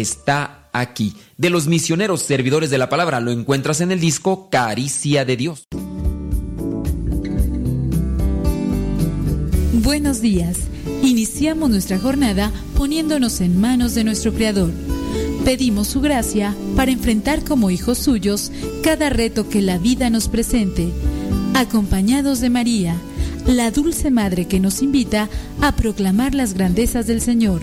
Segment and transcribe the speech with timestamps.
[0.00, 1.14] está aquí.
[1.36, 5.66] De los misioneros servidores de la palabra lo encuentras en el disco Caricia de Dios.
[9.72, 10.58] Buenos días.
[11.02, 14.72] Iniciamos nuestra jornada poniéndonos en manos de nuestro Creador.
[15.44, 18.50] Pedimos su gracia para enfrentar como hijos suyos
[18.82, 20.88] cada reto que la vida nos presente,
[21.54, 22.96] acompañados de María,
[23.46, 25.28] la dulce madre que nos invita
[25.60, 27.62] a proclamar las grandezas del Señor.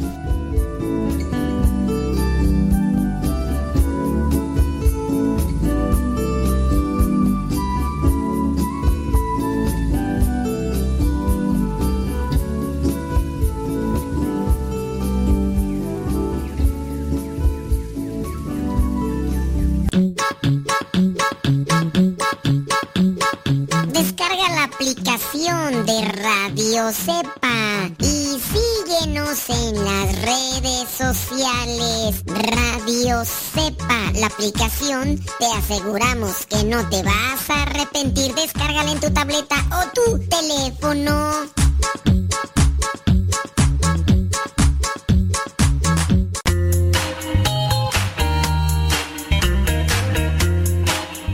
[34.49, 38.33] Te aseguramos que no te vas a arrepentir.
[38.33, 41.31] Descárgala en tu tableta o tu teléfono.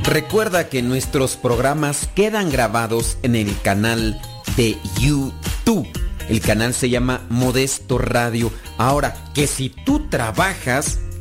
[0.04, 4.20] Recuerda que nuestros programas quedan grabados en el canal
[4.58, 5.88] de YouTube.
[6.28, 8.52] El canal se llama Modesto Radio.
[8.78, 11.00] Ahora, que si tú trabajas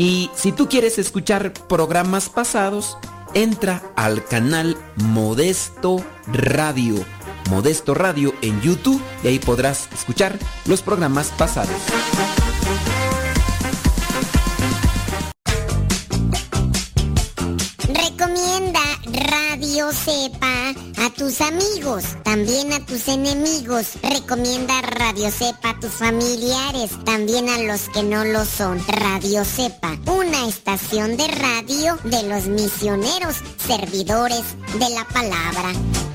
[0.00, 2.96] Y si tú quieres escuchar programas pasados,
[3.34, 7.04] entra al canal Modesto Radio.
[7.50, 11.76] Modesto Radio en YouTube y ahí podrás escuchar los programas pasados.
[17.86, 20.74] Recomienda Radio Cepa
[21.20, 23.88] tus amigos, también a tus enemigos.
[24.02, 28.82] Recomienda Radio Cepa a tus familiares, también a los que no lo son.
[28.86, 34.44] Radio Cepa, una estación de radio de los misioneros, servidores
[34.78, 36.09] de la palabra.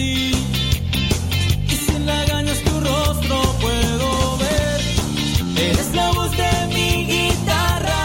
[0.00, 0.32] ti.
[1.72, 4.08] Y sin lagaños tu rostro puedo
[4.44, 4.80] ver.
[5.68, 8.02] Eres la voz de mi guitarra.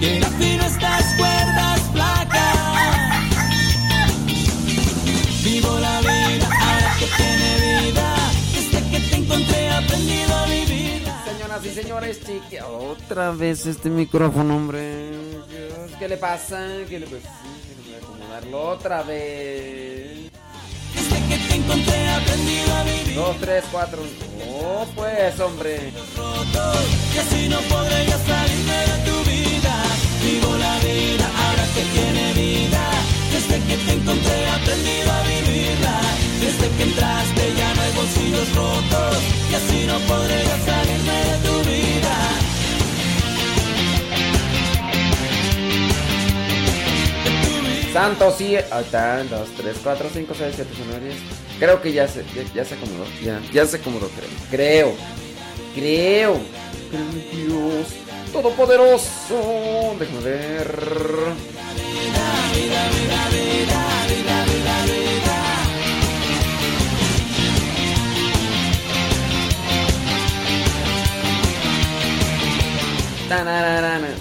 [0.00, 2.56] Que afino estas cuerdas flacas.
[5.44, 8.08] Vivo la vida, ahora que tiene vida.
[8.54, 11.02] Desde que te encontré he aprendido a vivir.
[11.30, 14.82] Señoras y señores, chique, otra vez este micrófono, hombre.
[15.98, 16.58] ¿Qué le pasa?
[16.88, 17.47] ¿Qué le pasa?
[18.38, 20.30] Acomodarlo otra vez.
[20.94, 23.14] Desde que te encontré aprendido a vivir.
[23.14, 24.02] Dos, tres, cuatro.
[24.48, 25.92] Oh, pues, hombre.
[27.14, 29.74] y así no podré ya salirme de tu vida.
[30.22, 32.90] Vivo la vida ahora que tiene vida.
[33.32, 36.00] Desde que te encontré aprendido a vivirla.
[36.40, 39.18] Desde que entraste ya no hay bolsillos rotos
[39.50, 42.47] y así no podré ya salirme de tu vida.
[47.92, 48.56] Santo, sí.
[48.56, 49.28] Ahí están.
[49.28, 51.18] Dos, tres, cuatro, cinco, seis, siete, ocho, nueve, diez.
[51.58, 53.04] Creo que ya se, ya, ya se acomodó.
[53.22, 54.28] Ya, ya se acomodó, creo.
[54.50, 54.94] Creo.
[55.74, 56.40] Creo.
[57.32, 57.88] Dios.
[58.32, 59.94] Todopoderoso.
[59.98, 61.28] Déjame ver.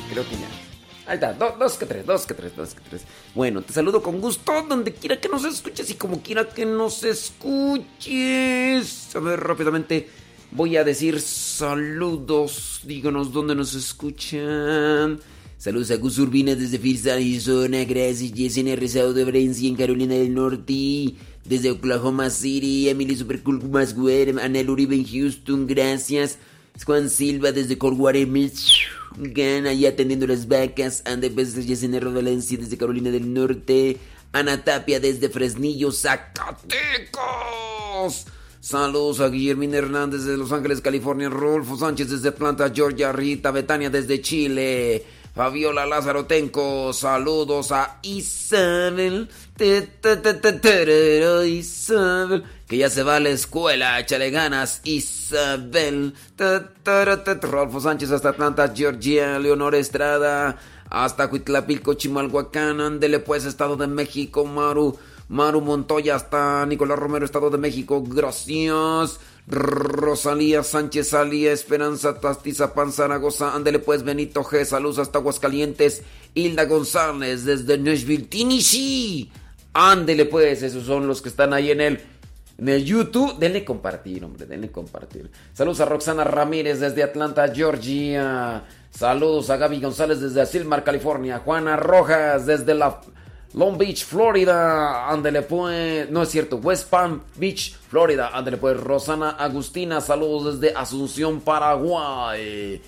[0.10, 0.47] Creo que ya.
[1.08, 3.04] Ahí está, do- dos que tres, dos que tres, dos que tres.
[3.34, 7.04] Bueno, te saludo con gusto donde quiera que nos escuches y como quiera que nos
[7.04, 9.16] escuches.
[9.16, 10.08] A ver, rápidamente
[10.52, 12.82] voy a decir saludos.
[12.84, 15.20] Díganos dónde nos escuchan.
[15.58, 17.84] Saludos a Gus Urbina desde Phoenix, Arizona.
[17.86, 18.88] Gracias, Jason R.
[19.14, 21.16] de Valencia en Carolina del Norte.
[21.46, 26.38] Desde Oklahoma City, Emily Supercool Masguer, Anel Uribe en Houston, gracias.
[26.86, 31.02] Juan Silva desde Coldwater Michigan, allá atendiendo las vacas.
[31.06, 33.98] Ande desde Yesenero Valencia desde Carolina del Norte.
[34.32, 36.68] Ana Tapia desde Fresnillo, Zacatecos.
[38.60, 41.30] Saludos a Guillermina Hernández desde Los Ángeles, California.
[41.30, 43.12] Rolfo Sánchez desde Atlanta, Georgia.
[43.12, 45.06] Rita Betania desde Chile.
[45.38, 49.30] Fabiola Lázaro Tenco, saludos a Isabel,
[51.46, 56.14] Isabel, que ya se va a la escuela, échale ganas, Isabel,
[57.42, 60.58] Rolfo Sánchez hasta Atlanta, Georgia, Leonor Estrada,
[60.90, 64.98] hasta Cuitlapilco, Chimalhuacán, ándele pues, Estado de México, Maru,
[65.30, 69.20] Maru Montoya, hasta Nicolás Romero, Estado de México, gracias.
[69.50, 76.02] Rosalía Sánchez Salía, Esperanza Tastizapán Zaragoza, ándele pues Benito G, saludos hasta Aguascalientes,
[76.34, 79.32] Hilda González desde Nashville, Tennessee,
[79.72, 82.02] ándele pues, esos son los que están ahí en el,
[82.58, 85.30] en el YouTube, denle compartir, hombre, denle compartir.
[85.54, 91.76] Saludos a Roxana Ramírez desde Atlanta, Georgia, saludos a Gaby González desde Silmar, California, Juana
[91.76, 93.02] Rojas desde la...
[93.54, 99.32] Long Beach, Florida, ándele pues, no es cierto, West Palm Beach, Florida, ándele pues, Rosana
[99.32, 102.82] Agustina, saludos desde Asunción, Paraguay.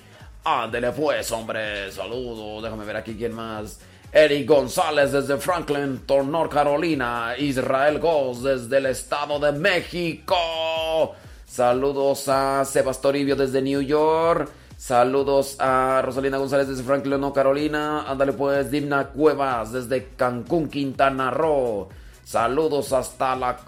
[0.44, 3.80] Ándele pues, hombre, saludos, déjame ver aquí quién más.
[4.12, 11.14] Eric González desde Franklin, North Carolina, Israel Goss desde el Estado de México.
[11.46, 14.50] Saludos a Sebas Toribio desde New York.
[14.78, 18.10] Saludos a Rosalina González desde Franklin, North Carolina.
[18.10, 21.90] Ándale pues, Dimna Cuevas desde Cancún, Quintana Roo.
[22.24, 23.60] Saludos hasta la...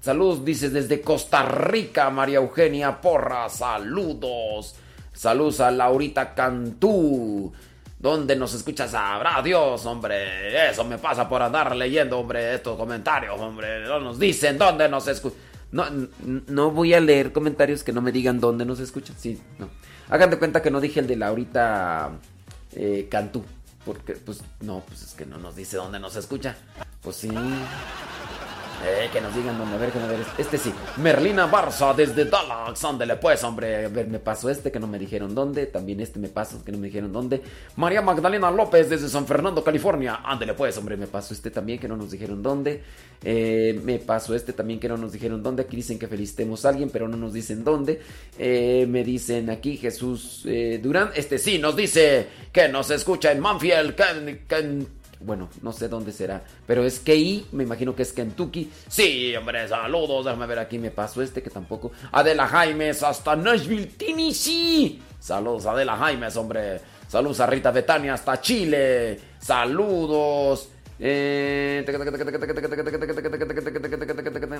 [0.00, 3.48] saludos, dices, desde Costa Rica, María Eugenia Porra.
[3.48, 4.74] Saludos.
[5.12, 7.52] Saludos a Laurita Cantú.
[7.98, 8.90] ¿Dónde nos escuchas?
[8.90, 10.70] Sabrá Dios, hombre.
[10.70, 13.84] Eso me pasa por andar leyendo, hombre, estos comentarios, hombre.
[13.84, 15.38] No nos dicen dónde nos escuchan.
[15.72, 15.84] No,
[16.24, 19.16] no voy a leer comentarios que no me digan dónde nos escuchan.
[19.18, 19.68] Sí, no.
[20.08, 22.10] Hagan de cuenta que no dije el de Laurita
[22.72, 23.44] eh, Cantú.
[23.84, 26.56] Porque, pues, no, pues es que no nos dice dónde nos escucha.
[27.02, 27.30] Pues sí.
[28.84, 30.20] Eh, que nos digan dónde, ver, que a ver.
[30.38, 30.72] Este sí.
[30.98, 32.84] Merlina Barza desde Dallas.
[32.84, 33.86] Ándele pues, hombre.
[33.86, 35.66] A ver, me pasó este que no me dijeron dónde.
[35.66, 37.42] También este me pasó que no me dijeron dónde.
[37.76, 40.20] María Magdalena López desde San Fernando, California.
[40.24, 40.96] Ándele pues, hombre.
[40.96, 42.82] Me pasó este también que no nos dijeron dónde.
[43.24, 45.62] Eh, me pasó este también que no nos dijeron dónde.
[45.62, 48.00] Aquí dicen que felicitemos a alguien, pero no nos dicen dónde.
[48.38, 51.10] Eh, me dicen aquí Jesús eh, Durán.
[51.14, 53.94] Este sí nos dice que nos escucha en Manfield,
[55.20, 58.70] bueno, no sé dónde será, pero es KI, me imagino que es Kentucky.
[58.88, 61.92] Sí, hombre, saludos, déjame ver aquí, me paso este que tampoco.
[62.12, 65.02] Adela Jaimes hasta Nashville, Tennessee.
[65.18, 66.80] Saludos, Adela Jaimes, hombre.
[67.08, 69.18] Saludos a Rita Betania hasta Chile.
[69.38, 70.70] Saludos.
[70.98, 71.84] Eh,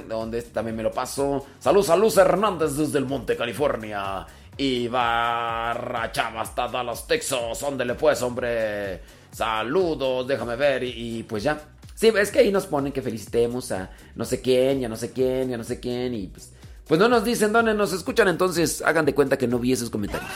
[0.09, 1.47] donde también me lo paso.
[1.59, 4.27] Saludos a Luz Hernández desde el Monte, California.
[4.57, 7.63] Y Barra Chava hasta Dallas, Texas.
[7.63, 9.01] Ándele pues, hombre.
[9.37, 10.83] Saludos, déjame ver.
[10.83, 11.61] Y, pues ya.
[11.95, 15.13] Sí, es que ahí nos ponen que felicitemos a no sé quién, ya no sé
[15.13, 16.15] quién, ya no sé quién.
[16.15, 16.55] Y pues,
[16.89, 18.29] pues no nos dicen dónde nos escuchan.
[18.29, 20.31] Entonces hagan de cuenta que no vi esos comentarios.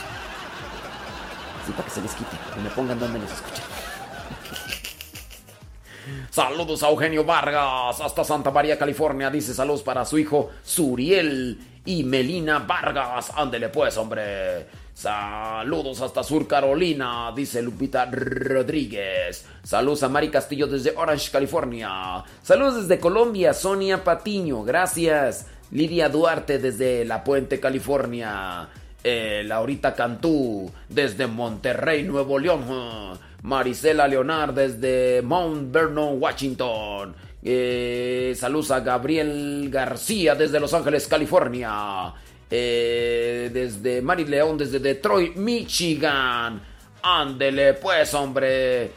[1.65, 2.37] Sí, para que se les quite.
[2.53, 3.65] Que me pongan dónde nos escuchan.
[6.29, 9.31] Saludos a Eugenio Vargas, hasta Santa María, California.
[9.31, 13.31] Dice saludos para su hijo Suriel y Melina Vargas.
[13.35, 14.67] Ándele pues, hombre.
[14.93, 19.45] Saludos hasta Sur Carolina, dice Lupita Rodríguez.
[19.63, 22.23] Saludos a Mari Castillo desde Orange, California.
[22.43, 25.47] Saludos desde Colombia, Sonia Patiño, gracias.
[25.71, 28.67] Lidia Duarte desde La Puente, California.
[29.03, 33.19] Eh, Laurita Cantú desde Monterrey, Nuevo León.
[33.43, 37.15] Marisela Leonard desde Mount Vernon, Washington.
[37.43, 42.13] Eh, saludos a Gabriel García desde Los Ángeles, California.
[42.53, 46.61] Eh, desde Mari León, desde Detroit, Michigan.
[47.01, 48.91] Ándele, pues, hombre.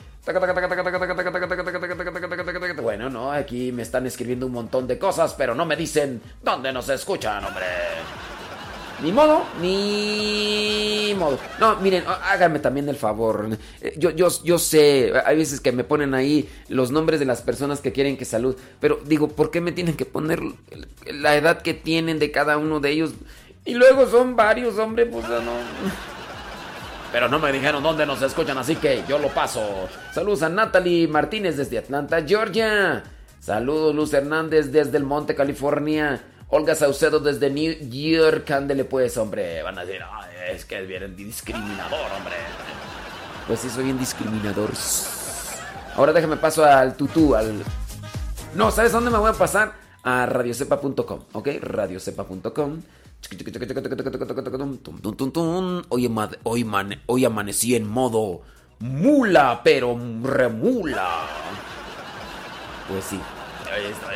[2.83, 6.73] Bueno, no, aquí me están escribiendo un montón de cosas, pero no me dicen dónde
[6.73, 7.65] nos escuchan, hombre.
[9.03, 11.39] Ni modo, ni modo.
[11.61, 13.51] No, miren, háganme también el favor.
[13.99, 17.81] Yo, yo, yo sé, hay veces que me ponen ahí los nombres de las personas
[17.81, 18.57] que quieren que salud.
[18.81, 20.41] Pero digo, ¿por qué me tienen que poner
[21.13, 23.13] la edad que tienen de cada uno de ellos?
[23.65, 25.53] Y luego son varios, hombre, pues no.
[27.11, 29.89] Pero no me dijeron dónde nos escuchan, así que yo lo paso.
[30.13, 33.05] Saludos a Natalie Martínez desde Atlanta, Georgia.
[33.41, 36.23] Saludos Luz Hernández desde el Monte, California.
[36.49, 38.51] Olga Saucedo desde New York.
[38.51, 39.63] Ándele pues, hombre.
[39.63, 40.03] Van a decir,
[40.51, 42.35] es que es bien discriminador, hombre.
[43.47, 44.71] Pues sí, soy bien discriminador.
[45.97, 47.63] Ahora déjame paso al tutú, al...
[48.55, 49.75] No, ¿sabes dónde me voy a pasar?
[50.03, 51.49] A radiocepa.com, ¿ok?
[51.61, 52.83] Radiocepa.com.
[55.89, 56.11] Hoy,
[56.45, 56.67] hoy,
[57.07, 58.43] hoy amanecí en modo
[58.79, 61.27] mula, pero remula.
[62.89, 63.21] Pues sí.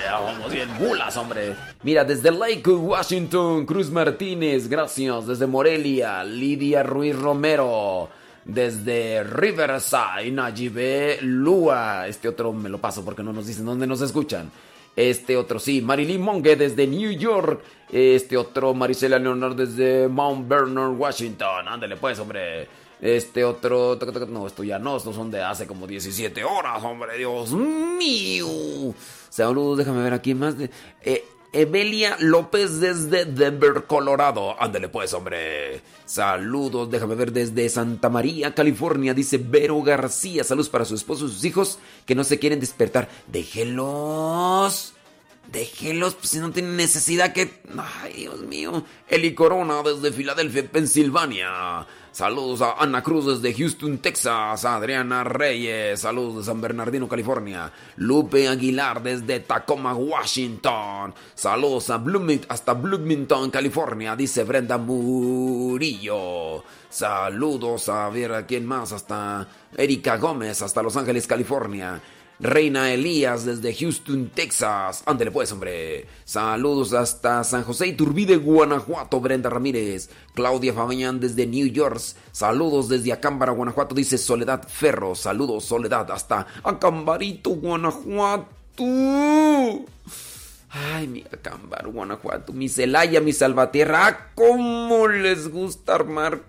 [0.05, 1.57] Ya vamos bien mulas, hombre.
[1.83, 5.27] Mira, desde Lake Washington, Cruz Martínez, gracias.
[5.27, 8.09] Desde Morelia, Lidia Ruiz Romero.
[8.45, 12.07] Desde Riverside, Nayibe Lua.
[12.07, 14.51] Este otro me lo paso porque no nos dicen dónde nos escuchan.
[14.99, 17.63] Este otro sí, Marilyn Monge desde New York.
[17.93, 21.69] Este otro, Marisela Leonard desde Mount Vernon, Washington.
[21.69, 22.67] Ándale pues, hombre.
[23.01, 23.97] Este otro,
[24.29, 28.93] no, esto ya no, estos son de hace como 17 horas, hombre, Dios mío.
[29.29, 30.59] Saludos, déjame ver aquí más.
[30.59, 30.69] De,
[31.03, 34.61] eh, Evelia López desde Denver, Colorado.
[34.61, 35.81] Ándale pues, hombre.
[36.05, 39.15] Saludos, déjame ver desde Santa María, California.
[39.15, 40.45] Dice Vero García.
[40.45, 43.09] Saludos para su esposo y sus hijos que no se quieren despertar.
[43.27, 44.95] Déjelos.
[45.51, 47.63] Déjelos, pues si no tienen necesidad que...
[48.03, 48.85] Ay, Dios mío.
[49.09, 51.87] Eli Corona desde Filadelfia, Pensilvania.
[52.13, 54.65] Saludos a Ana Cruz desde Houston, Texas.
[54.65, 56.01] Adriana Reyes.
[56.01, 57.73] Saludos de San Bernardino, California.
[57.97, 61.15] Lupe Aguilar desde Tacoma, Washington.
[61.35, 64.17] Saludos a Bloomington, hasta Bloomington, California.
[64.17, 66.65] Dice Brenda Murillo.
[66.89, 68.93] Saludos a ver a quién más.
[68.93, 69.47] Hasta
[69.77, 72.01] Erika Gómez, hasta Los Ángeles, California.
[72.41, 75.03] Reina Elías desde Houston, Texas.
[75.07, 76.07] Ándele pues, hombre.
[76.25, 79.21] Saludos hasta San José Iturbide, Guanajuato.
[79.21, 80.11] Brenda Ramírez.
[80.35, 82.01] Claudia Fabián desde New York.
[82.31, 83.95] Saludos desde Acámbara, Guanajuato.
[83.95, 85.15] Dice Soledad Ferro.
[85.15, 88.47] Saludos, Soledad, hasta Acambarito, Guanajuato.
[90.71, 92.53] Ay, mi Acámbaro, Guanajuato.
[92.53, 94.07] Mi Celaya, mi Salvatierra.
[94.07, 96.43] Ah, ¿Cómo les gusta armar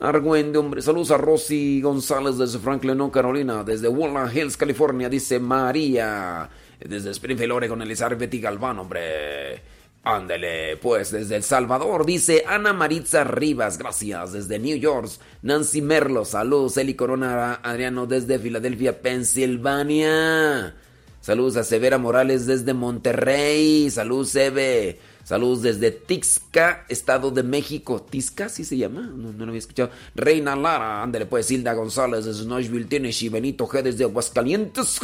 [0.00, 0.80] Argüende, hombre.
[0.80, 3.62] Saludos a Rosy González desde Franklin, no, Carolina.
[3.62, 6.48] Desde Walnut Hills, California, dice María.
[6.80, 9.62] Desde Springfield, Oregon, Elizabeth Betty Galván, hombre.
[10.02, 14.32] Ándele, pues desde El Salvador, dice Ana Maritza Rivas, gracias.
[14.32, 15.10] Desde New York,
[15.42, 16.78] Nancy Merlo, saludos.
[16.78, 20.74] Eli Corona Adriano desde Filadelfia, Pensilvania.
[21.20, 23.90] Saludos a Severa Morales desde Monterrey.
[23.90, 24.98] Saludos, Sebe.
[25.24, 28.04] Saludos desde Tixca, Estado de México.
[28.08, 29.02] ¿Tixca sí se llama?
[29.02, 29.90] No, lo había escuchado.
[30.14, 33.28] Reina Lara, ándale pues, Hilda González desde Nashville, Tennessee.
[33.28, 34.98] Benito G desde Aguascalientes.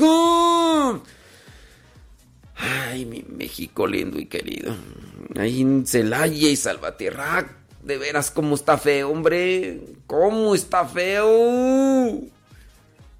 [2.56, 4.74] Ay, mi México lindo y querido.
[5.36, 7.48] Ahí en Celaya y Salvatierra.
[7.82, 9.80] De veras, cómo está feo, hombre.
[10.06, 12.20] ¿Cómo está feo?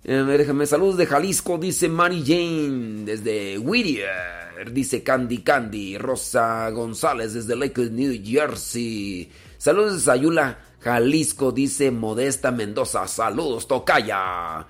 [0.03, 5.99] Déjame saludos de Jalisco, dice Mary Jane, desde Whittier dice Candy Candy.
[5.99, 9.31] Rosa González desde Lake New Jersey.
[9.59, 13.07] Saludos de Sayula, Jalisco, dice Modesta Mendoza.
[13.09, 14.67] Saludos, Tocaya.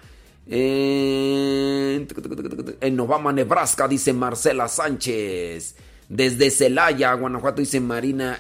[0.49, 2.07] En,
[2.81, 5.75] en Obama, Nebraska, dice Marcela Sánchez.
[6.09, 8.39] Desde Celaya, Guanajuato, dice Marina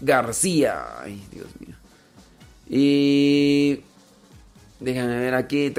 [0.00, 1.00] García.
[1.00, 1.76] Ay, Dios mío.
[2.68, 3.80] Y
[4.84, 5.72] Déjame ver aquí.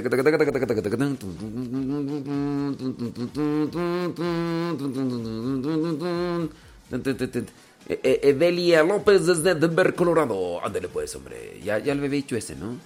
[7.87, 10.65] Evelia López desde Denver, Colorado.
[10.65, 11.59] Ándale pues, hombre.
[11.63, 12.77] Ya, ya le había dicho ese, ¿no?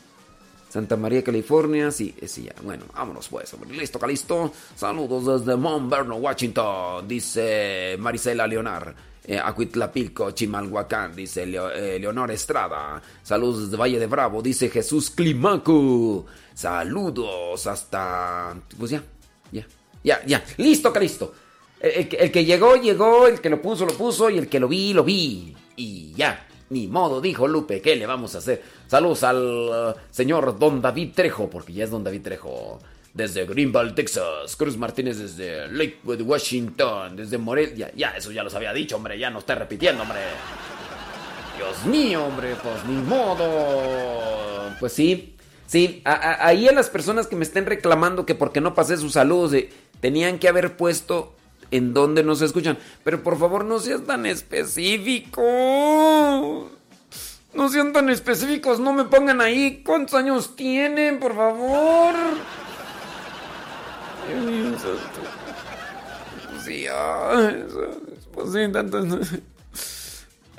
[0.69, 1.89] Santa María, California.
[1.89, 2.53] Sí, sí, ya.
[2.63, 3.55] Bueno, vámonos pues.
[3.71, 4.51] Listo, Calisto.
[4.75, 7.07] Saludos desde Mount Vernon, Washington.
[7.07, 9.08] Dice Marisela Leonar.
[9.31, 11.15] Eh, Chimalhuacán.
[11.15, 12.99] Dice eh, Leonor Estrada.
[13.21, 14.41] Saludos desde Valle de Bravo.
[14.41, 16.25] Dice Jesús Climaco.
[16.55, 18.55] Saludos hasta...
[18.77, 19.03] Pues ya,
[19.51, 19.67] ya,
[20.03, 20.43] ya, ya.
[20.57, 21.31] Listo, Calisto.
[21.79, 23.27] El, que llegó, llegó.
[23.27, 24.31] El que lo puso, lo puso.
[24.31, 25.55] Y el que lo vi, lo vi.
[25.75, 26.47] Y ya.
[26.71, 28.61] Ni modo, dijo Lupe, ¿qué le vamos a hacer?
[28.85, 32.79] Saludos al uh, señor Don David Trejo, porque ya es Don David Trejo.
[33.13, 34.55] Desde Greenville, Texas.
[34.55, 37.15] Cruz Martínez desde Lakewood, Washington.
[37.15, 37.91] Desde Morelia.
[37.95, 39.17] Ya, eso ya los había dicho, hombre.
[39.17, 40.19] Ya no está repitiendo, hombre.
[41.57, 42.55] Dios mío, hombre.
[42.61, 44.75] Pues ni modo.
[44.79, 45.35] Pues sí.
[45.65, 49.53] Sí, ahí a las personas que me estén reclamando que porque no pasé sus saludos,
[49.99, 51.35] tenían que haber puesto
[51.69, 52.79] en dónde nos escuchan.
[53.03, 55.43] Pero por favor no sean tan específicos.
[57.53, 62.15] No sean tan específicos, no me pongan ahí cuántos años tienen, por favor.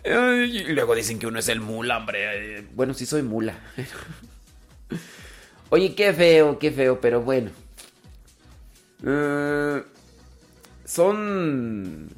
[0.04, 2.66] Y luego dicen que uno es el mula, hombre.
[2.74, 3.58] Bueno, sí soy mula.
[5.70, 7.50] Oye, qué feo, qué feo, pero bueno.
[9.06, 9.82] Eh,
[10.84, 12.08] son,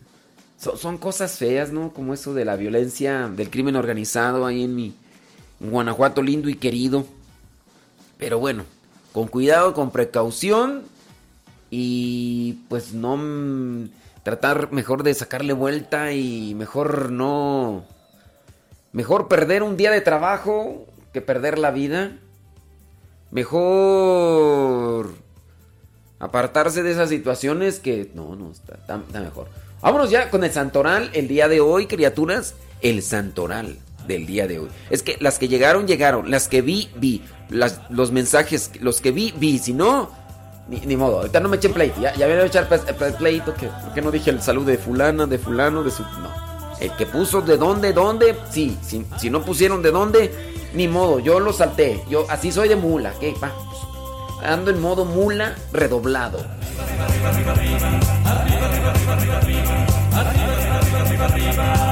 [0.56, 1.92] son, cosas feas, ¿no?
[1.92, 4.94] Como eso de la violencia, del crimen organizado ahí en mi
[5.60, 7.06] Guanajuato lindo y querido.
[8.16, 8.64] Pero bueno,
[9.12, 10.84] con cuidado, con precaución
[11.74, 13.18] y pues no
[14.22, 17.86] tratar mejor de sacarle vuelta y mejor no
[18.92, 22.18] mejor perder un día de trabajo que perder la vida.
[23.30, 25.14] Mejor
[26.18, 29.48] apartarse de esas situaciones que no, no, está, mejor.
[29.80, 32.54] Vámonos ya con el santoral el día de hoy, criaturas.
[32.82, 34.68] El santoral del día de hoy.
[34.90, 36.30] Es que las que llegaron, llegaron.
[36.30, 37.22] Las que vi, vi.
[37.48, 39.58] Los mensajes, los que vi, vi.
[39.58, 40.10] Si no,
[40.68, 42.00] ni, ni modo, ahorita no me echen pleito.
[42.00, 42.68] Ya, ya viene a echar
[43.18, 43.54] pleito.
[43.54, 46.02] Que, ¿Por qué no dije el saludo de fulana, de fulano, de su.
[46.02, 46.30] No.
[46.80, 48.76] El que puso de dónde, dónde, sí.
[48.82, 50.32] Si, si no pusieron de dónde,
[50.74, 51.18] ni modo.
[51.18, 52.02] Yo lo salté.
[52.08, 53.12] Yo así soy de mula.
[53.20, 53.34] ¿Qué?
[53.42, 53.52] Va.
[53.52, 56.38] Pues, ando en modo mula redoblado.
[56.38, 57.86] arriba, arriba, arriba, arriba,
[58.32, 59.68] arriba, arriba, arriba,
[60.12, 61.91] arriba, arriba, arriba, arriba.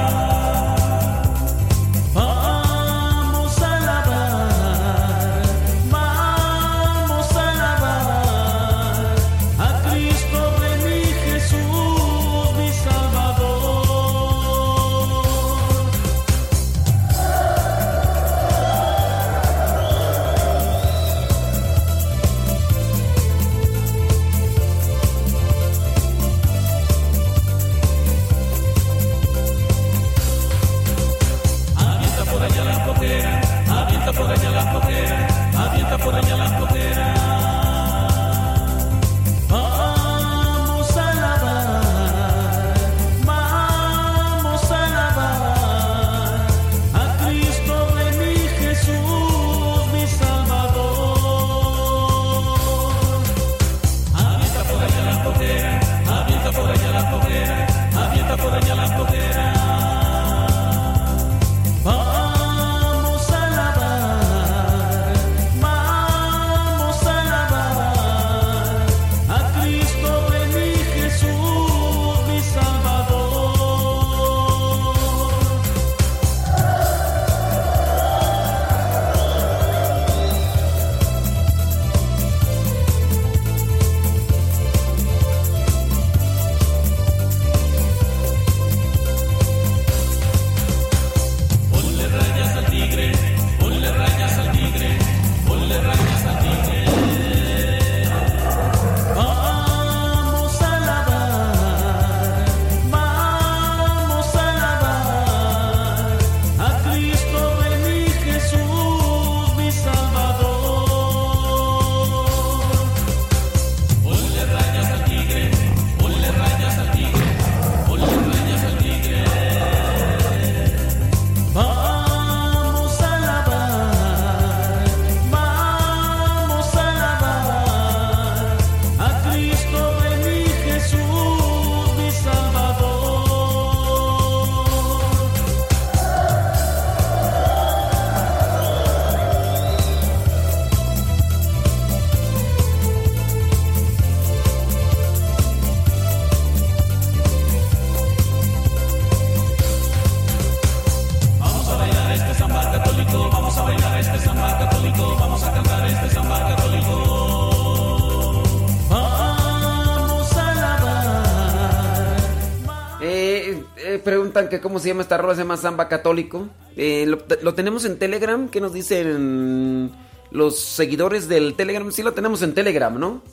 [164.51, 166.47] Que cómo se llama esta rola, se llama Samba Católico.
[166.77, 169.91] Eh, lo, tenemos en Telegram, ¿qué nos dicen
[170.29, 171.91] los seguidores del Telegram?
[171.91, 173.23] Sí lo tenemos en Telegram, ¿no?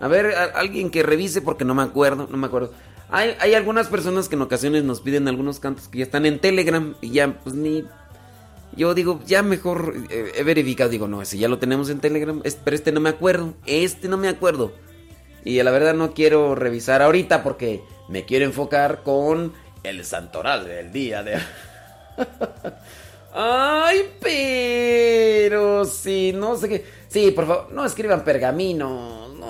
[0.00, 2.72] A ver, alguien que revise porque no me acuerdo, no me acuerdo.
[3.10, 6.40] Hay, hay, algunas personas que en ocasiones nos piden algunos cantos que ya están en
[6.40, 7.84] Telegram y ya pues ni...
[8.76, 12.74] Yo digo, ya mejor he verificado, digo, no, ese ya lo tenemos en Telegram, pero
[12.74, 14.72] este no me acuerdo, este no me acuerdo.
[15.44, 20.92] Y la verdad no quiero revisar ahorita porque me quiero enfocar con el santoral del
[20.92, 21.38] día de...
[23.34, 26.86] Ay, pero sí, no sé qué...
[27.08, 29.28] Sí, por favor, no escriban pergamino.
[29.28, 29.46] No.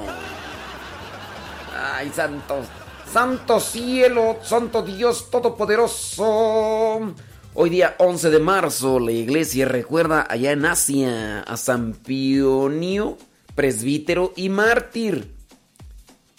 [1.77, 2.67] Ay, santos.
[3.11, 7.15] Santo cielo, santo Dios todopoderoso.
[7.55, 13.17] Hoy día 11 de marzo la iglesia recuerda allá en Asia a San Pionio,
[13.55, 15.33] presbítero y mártir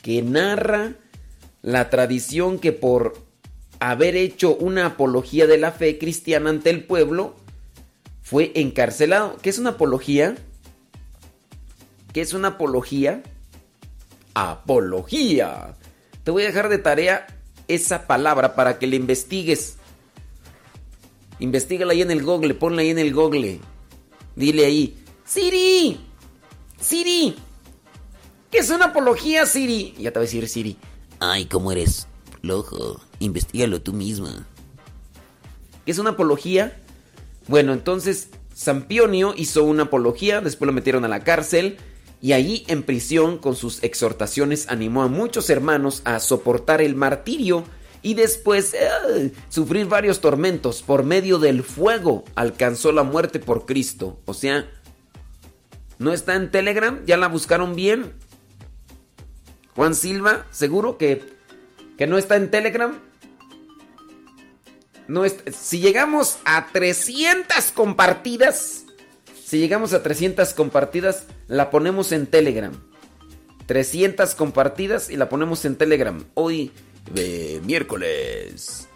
[0.02, 0.96] que narra
[1.66, 3.18] la tradición que por
[3.80, 7.36] haber hecho una apología de la fe cristiana ante el pueblo,
[8.22, 9.36] fue encarcelado.
[9.42, 10.36] ¿Qué es una apología?
[12.14, 13.24] ¿Qué es una apología?
[14.36, 15.76] Apología.
[16.24, 17.26] Te voy a dejar de tarea
[17.68, 19.78] esa palabra para que la investigues.
[21.40, 23.60] Investígala ahí en el Google, ponla ahí en el Google.
[24.36, 26.00] Dile ahí, Siri,
[26.80, 27.36] Siri,
[28.52, 29.96] ¿Qué es una apología, Siri?
[29.98, 30.78] ya te va a decir Siri.
[31.20, 32.08] Ay, ¿cómo eres?
[32.42, 34.48] Lojo, investigalo tú misma.
[35.86, 36.82] ¿Qué es una apología?
[37.48, 41.78] Bueno, entonces Sampionio hizo una apología, después lo metieron a la cárcel
[42.22, 47.66] y allí en prisión con sus exhortaciones animó a muchos hermanos a soportar el martirio
[48.02, 54.20] y después eh, sufrir varios tormentos por medio del fuego alcanzó la muerte por Cristo.
[54.26, 54.70] O sea,
[56.00, 57.00] ¿no está en Telegram?
[57.06, 58.14] ¿Ya la buscaron bien?
[59.76, 61.24] Juan Silva, seguro que,
[61.98, 63.00] que no está en Telegram.
[65.08, 68.86] No si llegamos a 300 compartidas,
[69.46, 72.74] si llegamos a 300 compartidas, la ponemos en Telegram.
[73.68, 76.24] 300 compartidas y la ponemos en Telegram.
[76.34, 76.72] Hoy,
[77.12, 78.88] de miércoles.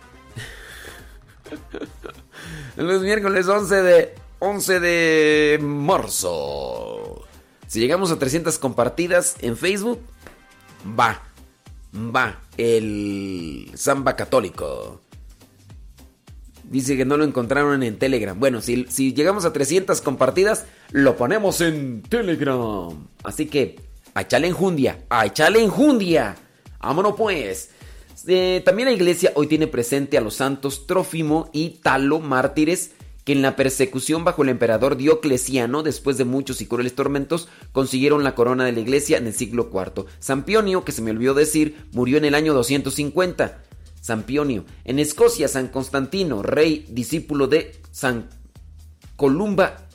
[2.75, 7.25] Los miércoles 11 de 11 de marzo.
[7.67, 9.99] Si llegamos a 300 compartidas en Facebook,
[10.85, 11.21] va,
[11.93, 15.01] va, el samba católico.
[16.63, 18.39] Dice que no lo encontraron en Telegram.
[18.39, 23.07] Bueno, si, llegamos a 300 compartidas, lo ponemos en Telegram.
[23.23, 23.79] Así que,
[24.13, 26.35] a echarle enjundia, a echarle enjundia.
[26.79, 27.71] Vámonos pues.
[28.27, 32.91] Eh, también la iglesia hoy tiene presente a los santos Trófimo y Talo, mártires
[33.29, 38.23] que en la persecución bajo el emperador Diocleciano, después de muchos y crueles tormentos, consiguieron
[38.23, 40.07] la corona de la iglesia en el siglo IV.
[40.17, 43.61] San Pionio, que se me olvidó decir, murió en el año 250.
[44.01, 44.65] San Pionio.
[44.83, 48.29] En Escocia, San Constantino, rey discípulo de San
[49.15, 49.85] Columba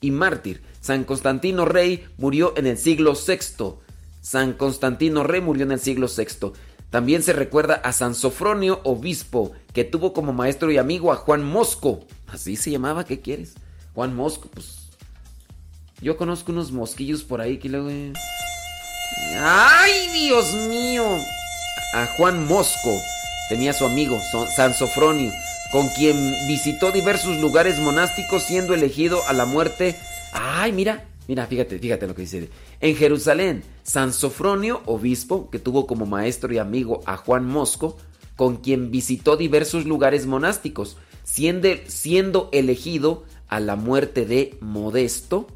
[0.00, 0.64] y mártir.
[0.80, 3.76] San Constantino Rey murió en el siglo VI.
[4.22, 6.50] San Constantino Rey murió en el siglo VI.
[6.90, 11.44] También se recuerda a San Sofronio, obispo, que tuvo como maestro y amigo a Juan
[11.44, 12.00] Mosco.
[12.32, 13.54] Así se llamaba, ¿qué quieres?
[13.94, 14.88] Juan Mosco, pues.
[16.00, 17.90] Yo conozco unos mosquillos por ahí que luego.
[19.38, 21.04] ¡Ay, Dios mío!
[21.94, 22.90] A Juan Mosco
[23.50, 24.18] tenía su amigo,
[24.56, 25.30] San Sofronio,
[25.70, 29.94] con quien visitó diversos lugares monásticos, siendo elegido a la muerte.
[30.32, 31.04] ¡Ay, mira!
[31.28, 32.48] Mira, fíjate, fíjate lo que dice.
[32.80, 37.98] En Jerusalén, San Sofronio, obispo, que tuvo como maestro y amigo a Juan Mosco,
[38.36, 45.46] con quien visitó diversos lugares monásticos, siendo, siendo elegido a la muerte de Modesto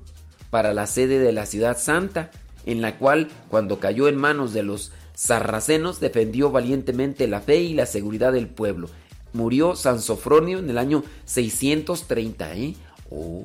[0.50, 2.31] para la sede de la ciudad santa,
[2.64, 7.74] en la cual, cuando cayó en manos de los sarracenos, defendió valientemente la fe y
[7.74, 8.88] la seguridad del pueblo.
[9.33, 12.74] Murió San Sofronio en el año 630, ¿eh?
[13.11, 13.44] Oh,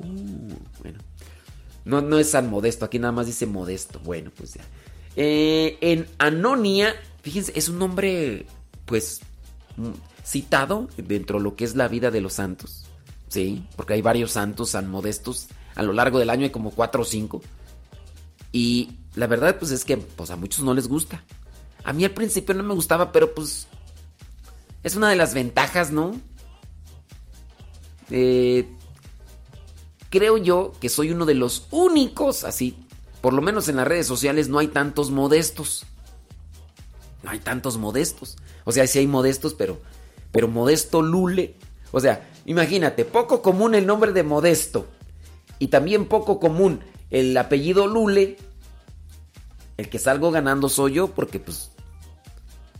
[0.82, 0.98] bueno.
[1.84, 4.00] No, no es San Modesto, aquí nada más dice Modesto.
[4.00, 4.62] Bueno, pues ya.
[5.16, 8.46] Eh, en Anonia, fíjense, es un nombre,
[8.86, 9.20] pues,
[10.24, 12.84] citado dentro de lo que es la vida de los santos.
[13.28, 15.48] Sí, porque hay varios santos, San Modestos.
[15.74, 17.42] A lo largo del año hay como cuatro o cinco.
[18.52, 21.24] Y la verdad, pues es que pues, a muchos no les gusta.
[21.84, 23.66] A mí al principio no me gustaba, pero pues
[24.82, 26.14] es una de las ventajas, ¿no?
[28.10, 28.68] Eh,
[30.10, 32.76] creo yo que soy uno de los únicos, así,
[33.22, 35.86] por lo menos en las redes sociales no hay tantos modestos.
[37.22, 38.36] No hay tantos modestos.
[38.64, 39.80] O sea, sí hay modestos, pero,
[40.32, 41.54] pero modesto Lule.
[41.92, 44.86] O sea, imagínate, poco común el nombre de modesto.
[45.58, 48.38] Y también poco común el apellido Lule.
[49.76, 51.70] El que salgo ganando soy yo porque pues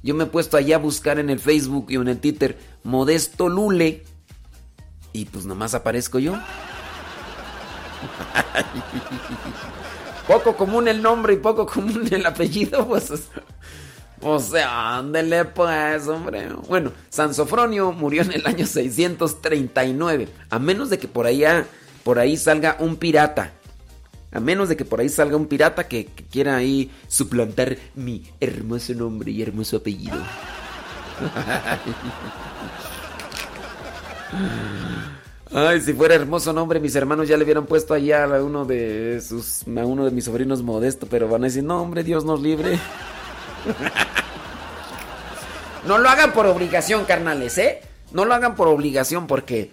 [0.03, 3.49] Yo me he puesto allá a buscar en el Facebook y en el Twitter Modesto
[3.49, 4.05] Lule.
[5.13, 6.35] Y pues nomás aparezco yo.
[10.27, 13.13] poco común el nombre y poco común el apellido, pues.
[14.23, 16.49] O sea, ándele pues, hombre.
[16.69, 20.29] Bueno, San Sofronio murió en el año 639.
[20.49, 21.67] A menos de que por allá,
[22.05, 23.53] por ahí salga un pirata.
[24.31, 28.25] A menos de que por ahí salga un pirata que, que quiera ahí suplantar mi
[28.41, 30.17] hermoso nombre y hermoso apellido.
[35.55, 39.21] Ay, si fuera hermoso nombre, mis hermanos ya le hubieran puesto allá a uno de
[39.21, 42.41] sus, a uno de mis sobrinos modesto, pero van a decir, no, hombre, Dios nos
[42.41, 42.79] libre.
[45.87, 47.81] no lo hagan por obligación, carnales, ¿eh?
[48.13, 49.71] No lo hagan por obligación porque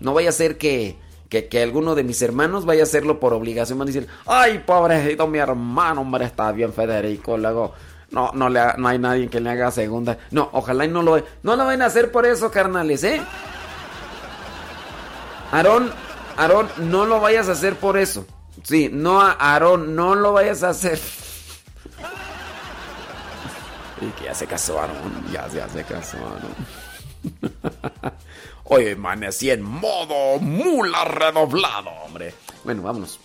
[0.00, 0.96] no vaya a ser que,
[1.28, 3.78] que, alguno de mis hermanos vaya a hacerlo por obligación.
[3.78, 7.36] Van a decir, ay, pobrecito, mi hermano, hombre, está bien, Federico.
[7.36, 7.74] Luego,
[8.10, 10.18] no, no, le, no hay nadie que le haga segunda.
[10.30, 13.20] No, ojalá y no lo, no lo vayan a hacer por eso, carnales, ¿eh?
[15.52, 15.90] Aarón,
[16.36, 18.26] Aarón, no lo vayas a hacer por eso.
[18.62, 20.98] Sí, no, Aarón, no lo vayas a hacer.
[24.00, 26.54] Y que ya se casó Aarón, ya, ya se casó Aarón.
[28.64, 32.34] Hoy amanecí en modo mula redoblado, hombre.
[32.64, 33.18] Bueno, vámonos.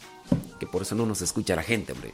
[0.60, 2.14] Que por eso no nos escucha la gente, hombre.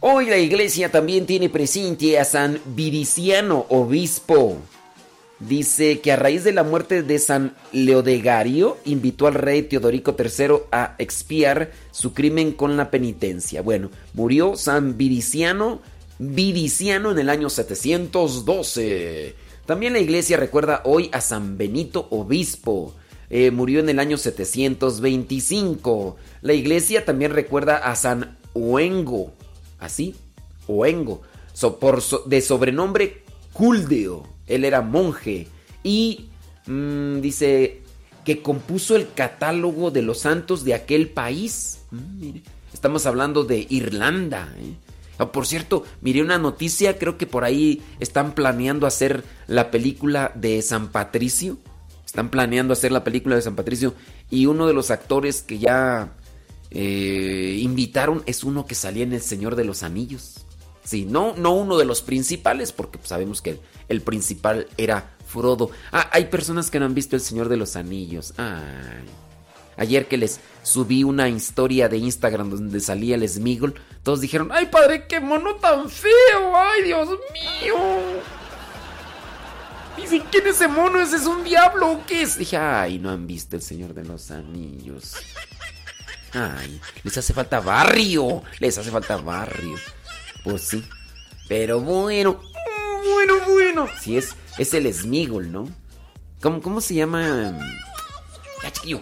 [0.00, 4.56] Hoy la iglesia también tiene presente a San Vidiciano, obispo.
[5.40, 10.62] Dice que a raíz de la muerte de San Leodegario, invitó al rey Teodorico III
[10.72, 13.60] a expiar su crimen con la penitencia.
[13.60, 15.80] Bueno, murió San Vidiciano,
[16.22, 19.34] Vidiciano en el año 712.
[19.64, 22.94] También la iglesia recuerda hoy a San Benito Obispo.
[23.30, 26.16] Eh, murió en el año 725.
[26.42, 29.32] La iglesia también recuerda a San Oengo.
[29.78, 30.14] ¿Así?
[30.66, 31.22] Oengo.
[32.26, 33.22] de sobrenombre
[33.54, 35.48] Culdeo él era monje
[35.82, 36.26] y
[36.66, 37.80] mm, dice
[38.24, 41.78] que compuso el catálogo de los santos de aquel país.
[41.90, 42.38] Mm,
[42.74, 44.52] estamos hablando de Irlanda.
[44.58, 44.74] ¿eh?
[45.20, 50.32] Ah, por cierto, miré una noticia, creo que por ahí están planeando hacer la película
[50.34, 51.58] de San Patricio.
[52.06, 53.94] Están planeando hacer la película de San Patricio
[54.30, 56.14] y uno de los actores que ya
[56.70, 60.46] eh, invitaron es uno que salía en El Señor de los Anillos.
[60.84, 65.70] Sí, no, no uno de los principales, porque sabemos que el, principal era Frodo.
[65.92, 68.32] Ah, hay personas que no han visto El Señor de los Anillos.
[68.38, 69.04] Ay.
[69.76, 74.66] Ayer que les subí una historia de Instagram donde salía el Smigol, todos dijeron, ¡ay
[74.66, 76.54] padre, qué mono tan feo!
[76.54, 77.76] ¡Ay, Dios mío!
[79.96, 81.00] Dicen, ¿quién es ese mono?
[81.00, 82.38] ¿Ese es un diablo o qué es?
[82.38, 85.14] Dije, ¡ay, no han visto El Señor de los Anillos!
[86.32, 88.42] ¡Ay, les hace falta barrio!
[88.58, 89.76] Les hace falta barrio.
[90.44, 90.84] Pues sí.
[91.48, 92.40] Pero bueno,
[93.04, 93.86] bueno, bueno.
[94.00, 95.68] Sí, es, es el Smigol, ¿no?
[96.40, 97.58] ¿Cómo, ¿Cómo se llama?
[98.62, 99.00] Ya, chiquillo.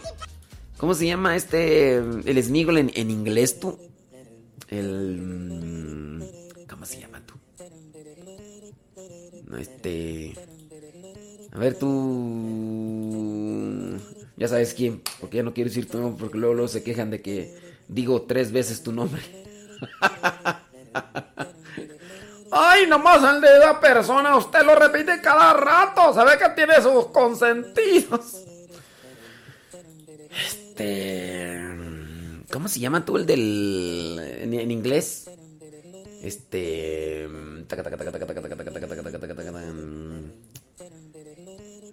[0.79, 1.97] ¿Cómo se llama este.
[1.97, 3.77] El Smigol en, inglés, tú?
[4.69, 6.23] El.
[6.71, 7.35] ¿Cómo se llama tú?
[9.47, 10.35] No, este.
[11.53, 11.89] A ver, tú.
[14.37, 15.03] Ya sabes quién.
[15.21, 16.21] Porque ya no quiero decir tu nombre.
[16.21, 19.21] Porque luego, se quejan de que digo tres veces tu nombre.
[22.51, 26.15] Ay, nomás el de esa persona, usted lo repite cada rato.
[26.15, 28.45] Sabe que tiene sus consentidos.
[30.31, 30.68] Este.
[32.51, 34.19] ¿Cómo se llama tú el del.
[34.21, 35.31] en, inglés?
[36.23, 37.29] Este.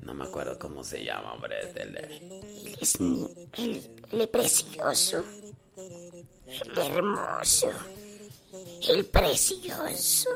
[0.02, 1.56] No me acuerdo cómo se llama, hombre.
[1.76, 3.30] El,
[4.12, 5.24] el precioso.
[6.48, 7.72] El hermoso
[8.90, 10.30] el precioso.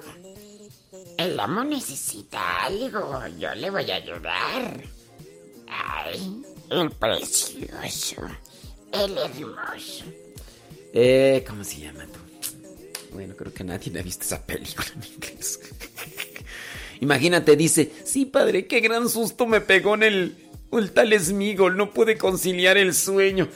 [1.17, 3.27] El amo necesita algo.
[3.37, 4.83] Yo le voy a ayudar.
[5.67, 8.21] Ay, el precioso.
[8.91, 10.05] El hermoso.
[10.93, 12.19] Eh, ¿cómo se llama tú?
[13.13, 15.59] Bueno, creo que nadie ha visto esa película en inglés.
[17.01, 20.35] Imagínate, dice, sí, padre, qué gran susto me pegó en el...
[20.71, 23.47] El tal Smigol, no pude conciliar el sueño.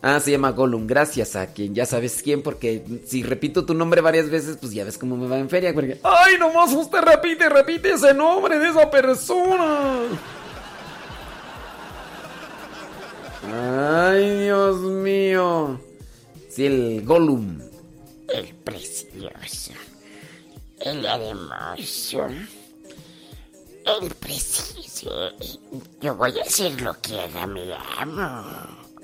[0.00, 0.86] Ah, se llama Gollum.
[0.86, 4.84] Gracias a quien ya sabes quién, porque si repito tu nombre varias veces, pues ya
[4.84, 5.74] ves cómo me va en feria.
[5.74, 10.04] Porque, ¡Ay, nomás usted repite, repite ese nombre de esa persona!
[13.48, 15.80] ¡Ay, Dios mío!
[16.50, 17.60] Sí, el Gollum.
[18.28, 19.72] El precioso.
[20.80, 22.26] El hermoso.
[23.84, 25.30] El preciso.
[26.00, 28.44] Yo voy a hacer lo que haga mi amo.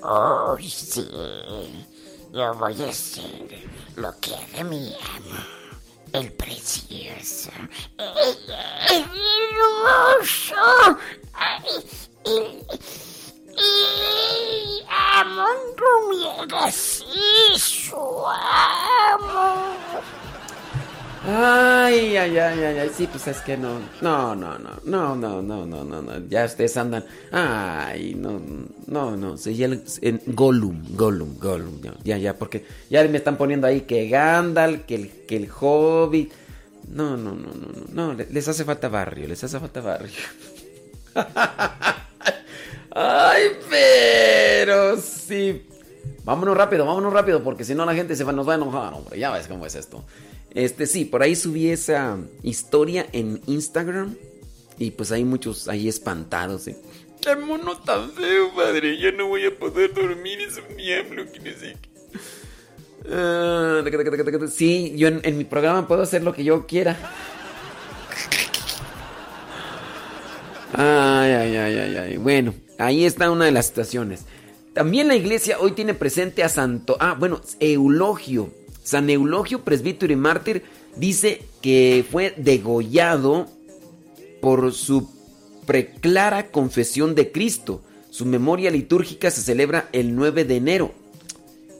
[0.01, 1.07] Oh, sí.
[2.33, 3.63] Yo voy a hacer
[3.95, 5.63] lo que haga mi amo.
[6.13, 7.49] el precioso,
[7.97, 8.37] el,
[9.57, 10.99] hermoso,
[12.25, 12.65] el,
[13.57, 15.63] el, amor
[17.57, 19.73] su amor.
[21.25, 25.41] Ay, ay, ay, ay, ay, sí, pues es que no, no, no, no, no, no,
[25.41, 28.41] no, no, no, no, ya ustedes andan, ay, no,
[28.87, 33.67] no, no, se llama en Gollum, Gollum, Gollum, ya, ya, porque ya me están poniendo
[33.67, 36.33] ahí que Gandalf, que el, que el Hobbit,
[36.89, 40.11] no, no, no, no, no, no, les hace falta barrio, les hace falta barrio.
[42.95, 45.65] Ay, pero sí.
[46.23, 48.93] Vámonos rápido, vámonos rápido, porque si no la gente se va, nos va a enojar,
[48.93, 50.05] hombre, ya ves cómo es esto.
[50.51, 54.15] Este sí, por ahí subí esa historia en Instagram
[54.77, 56.67] y pues hay muchos ahí espantados.
[56.67, 56.77] ¿eh?
[57.19, 58.97] ¡Qué mono tan feo, padre!
[58.99, 61.77] Ya no voy a poder dormir, es un diablo, que no sé
[64.49, 66.97] sí, yo en, mi programa puedo hacer lo que yo quiera.
[70.73, 72.17] Ay, ay, ay, ay, ay.
[72.17, 74.21] Bueno, ahí está una de las situaciones.
[74.73, 76.97] También la iglesia hoy tiene presente a Santo.
[76.99, 78.51] Ah, bueno, Eulogio.
[78.83, 80.63] San Eulogio, presbítero y mártir,
[80.97, 83.47] dice que fue degollado
[84.41, 85.09] por su
[85.65, 87.81] preclara confesión de Cristo.
[88.09, 90.91] Su memoria litúrgica se celebra el 9 de enero.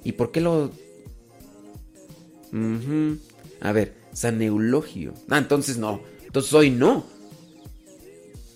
[0.03, 0.71] ¿Y por qué lo
[3.61, 5.13] a ver, San Eulogio.
[5.29, 6.01] Ah, entonces no.
[6.23, 7.05] Entonces hoy no.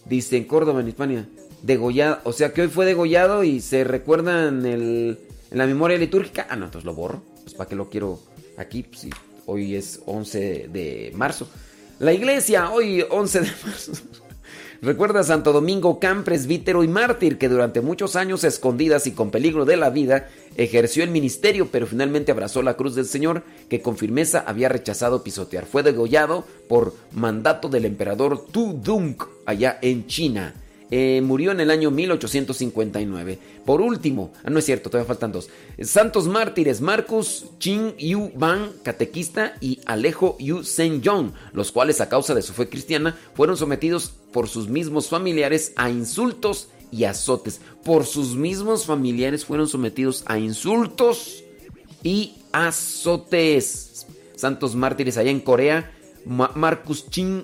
[0.06, 1.28] Dice en Córdoba, en España.
[1.62, 2.20] Degollado.
[2.24, 5.18] O sea que hoy fue degollado y se recuerda en,
[5.52, 6.48] la memoria litúrgica.
[6.50, 7.22] Ah, no, entonces lo borro.
[7.44, 8.20] Pues para qué lo quiero
[8.58, 8.84] aquí.
[8.84, 9.08] Pues,
[9.46, 11.48] hoy es 11 de marzo.
[12.00, 13.92] La iglesia, hoy 11 de marzo.
[14.82, 19.32] Recuerda a Santo Domingo Can, presbítero y mártir, que durante muchos años, escondidas y con
[19.32, 23.82] peligro de la vida, ejerció el ministerio, pero finalmente abrazó la cruz del Señor, que
[23.82, 25.66] con firmeza había rechazado pisotear.
[25.66, 29.16] Fue degollado por mandato del emperador Tu Dung,
[29.48, 30.54] allá en China.
[30.90, 33.40] Eh, murió en el año 1859.
[33.66, 35.50] Por último, ah, no es cierto, todavía faltan dos.
[35.82, 42.08] Santos mártires Marcus Chin Yu Ban, catequista, y Alejo Yu Sen Yong, los cuales a
[42.08, 47.60] causa de su fe cristiana fueron sometidos por sus mismos familiares a insultos y azotes.
[47.84, 51.44] Por sus mismos familiares fueron sometidos a insultos
[52.02, 54.08] y azotes.
[54.38, 55.92] Santos mártires allá en Corea,
[56.26, 57.44] Marcus Chin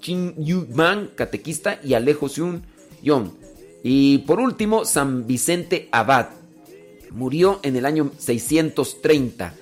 [0.00, 2.62] Chin Yu Ban, catequista, y Alejo Seung
[3.82, 6.28] Y por último, San Vicente Abad.
[7.10, 9.54] Murió en el año 630.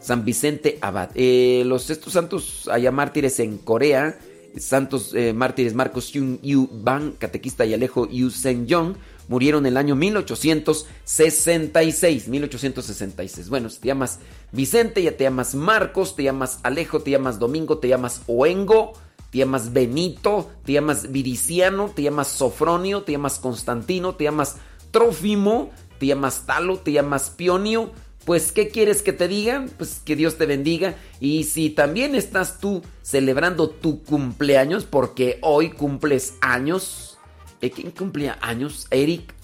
[0.00, 1.10] San Vicente Abad.
[1.14, 4.18] Eh, los estos santos allá mártires en Corea,
[4.56, 8.94] santos eh, mártires Marcos Yun Yu Ban, catequista y Alejo Yu Sen Yong,
[9.28, 12.28] murieron en el año 1866.
[12.28, 13.48] 1866.
[13.48, 14.20] Bueno, si te llamas
[14.52, 18.94] Vicente, ya te llamas Marcos, te llamas Alejo, te llamas Domingo, te llamas Oengo
[19.30, 24.56] te llamas Benito, te llamas Viriciano, te llamas Sofronio, te llamas Constantino, te llamas
[24.90, 27.92] Trófimo, te llamas Talo, te llamas Pionio.
[28.24, 29.70] Pues, ¿qué quieres que te digan?
[29.76, 30.94] Pues que Dios te bendiga.
[31.20, 37.18] Y si también estás tú celebrando tu cumpleaños, porque hoy cumples años.
[37.60, 38.86] ¿Eh, ¿Quién cumplía años?
[38.90, 39.34] Eric.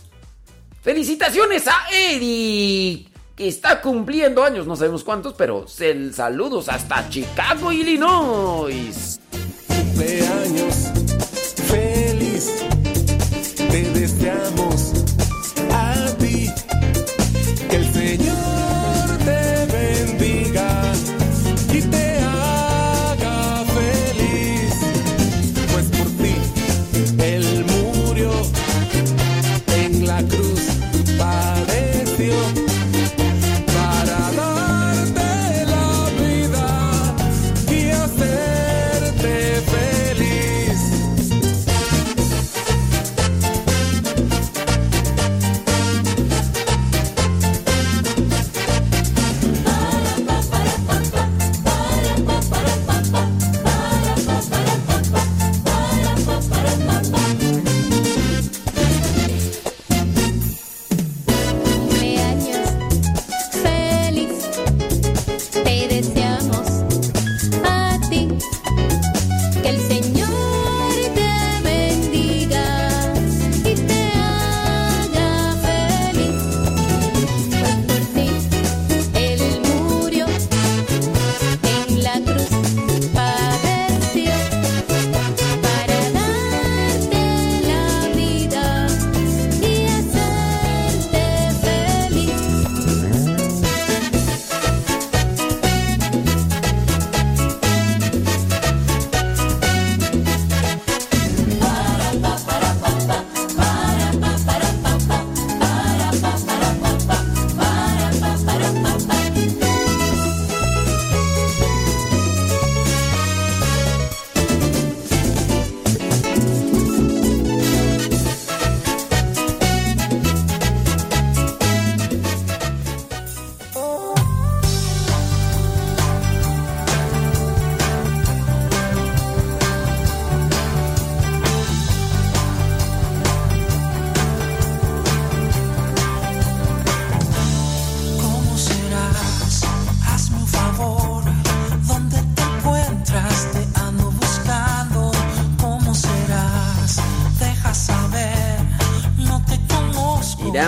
[0.83, 3.09] ¡Felicitaciones a Eric!
[3.35, 9.19] Que está cumpliendo años, no sabemos cuántos, pero saludos hasta Chicago, Illinois
[10.05, 10.75] cumpleaños
[11.69, 12.51] feliz.
[13.57, 14.74] Te deseamos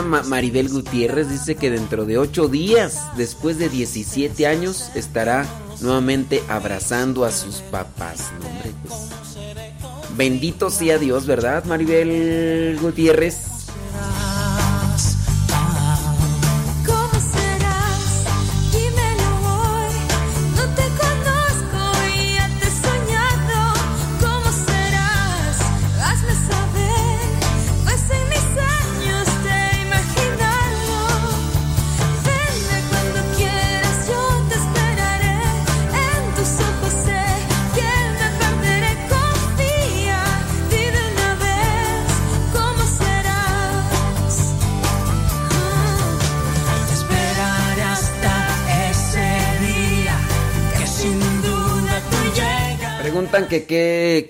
[0.07, 5.47] Maribel Gutiérrez dice que dentro de ocho días, después de 17 años, estará
[5.81, 8.31] nuevamente abrazando a sus papás.
[8.87, 9.11] Pues,
[10.17, 13.46] bendito sea Dios, ¿verdad, Maribel Gutiérrez?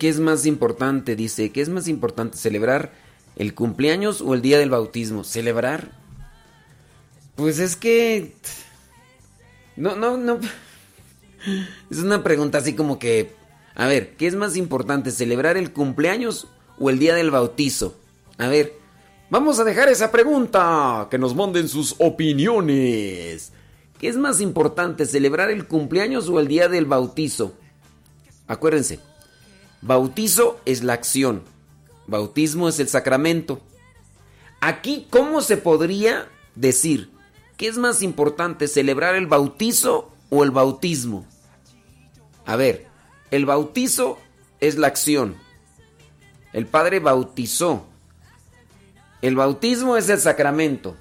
[0.06, 1.16] Qué es más importante.
[1.16, 2.38] Dice, ¿qué es más importante?
[2.38, 2.92] ¿Celebrar
[3.34, 5.24] el cumpleaños o el día del bautismo?
[5.24, 5.90] ¿Celebrar?
[7.34, 8.32] Pues es que...
[9.74, 10.38] No, no, no.
[11.90, 13.34] Es una pregunta así como que...
[13.74, 15.10] A ver, ¿qué es más importante?
[15.10, 16.46] ¿Celebrar el cumpleaños
[16.78, 17.98] o el día del bautizo?
[18.38, 18.74] A ver,
[19.28, 21.08] vamos a dejar esa pregunta.
[21.10, 23.50] Que nos manden sus opiniones.
[23.98, 25.04] ¿Qué es más importante?
[25.04, 27.54] ¿Celebrar el cumpleaños o el día del bautizo?
[28.46, 29.00] Acuérdense,
[29.82, 31.42] bautizo es la acción,
[32.06, 33.60] bautismo es el sacramento.
[34.60, 37.10] Aquí, ¿cómo se podría decir?
[37.56, 41.26] ¿Qué es más importante, celebrar el bautizo o el bautismo?
[42.44, 42.86] A ver,
[43.30, 44.18] el bautizo
[44.60, 45.36] es la acción.
[46.52, 47.86] El Padre bautizó.
[49.22, 50.96] El bautismo es el sacramento.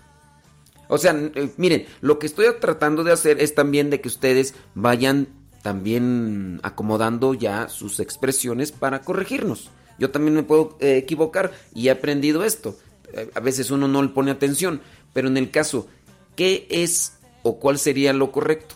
[0.87, 4.53] O sea, eh, miren, lo que estoy tratando de hacer es también de que ustedes
[4.73, 5.27] vayan
[5.65, 9.71] también acomodando ya sus expresiones para corregirnos.
[9.97, 12.77] Yo también me puedo eh, equivocar y he aprendido esto.
[13.13, 14.79] Eh, a veces uno no le pone atención,
[15.11, 15.87] pero en el caso,
[16.35, 18.75] ¿qué es o cuál sería lo correcto?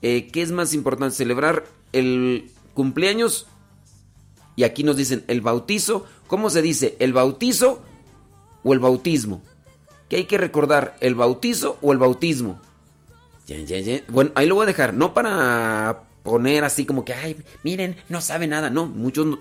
[0.00, 1.16] Eh, ¿Qué es más importante?
[1.16, 3.48] ¿Celebrar el cumpleaños?
[4.54, 6.06] Y aquí nos dicen el bautizo.
[6.28, 6.94] ¿Cómo se dice?
[7.00, 7.82] ¿El bautizo
[8.62, 9.42] o el bautismo?
[10.08, 10.96] ¿Qué hay que recordar?
[11.00, 12.60] ¿El bautizo o el bautismo?
[14.08, 18.20] Bueno, ahí lo voy a dejar, no para poner así como que, ay, miren, no
[18.20, 18.70] sabe nada.
[18.70, 19.38] No, muchos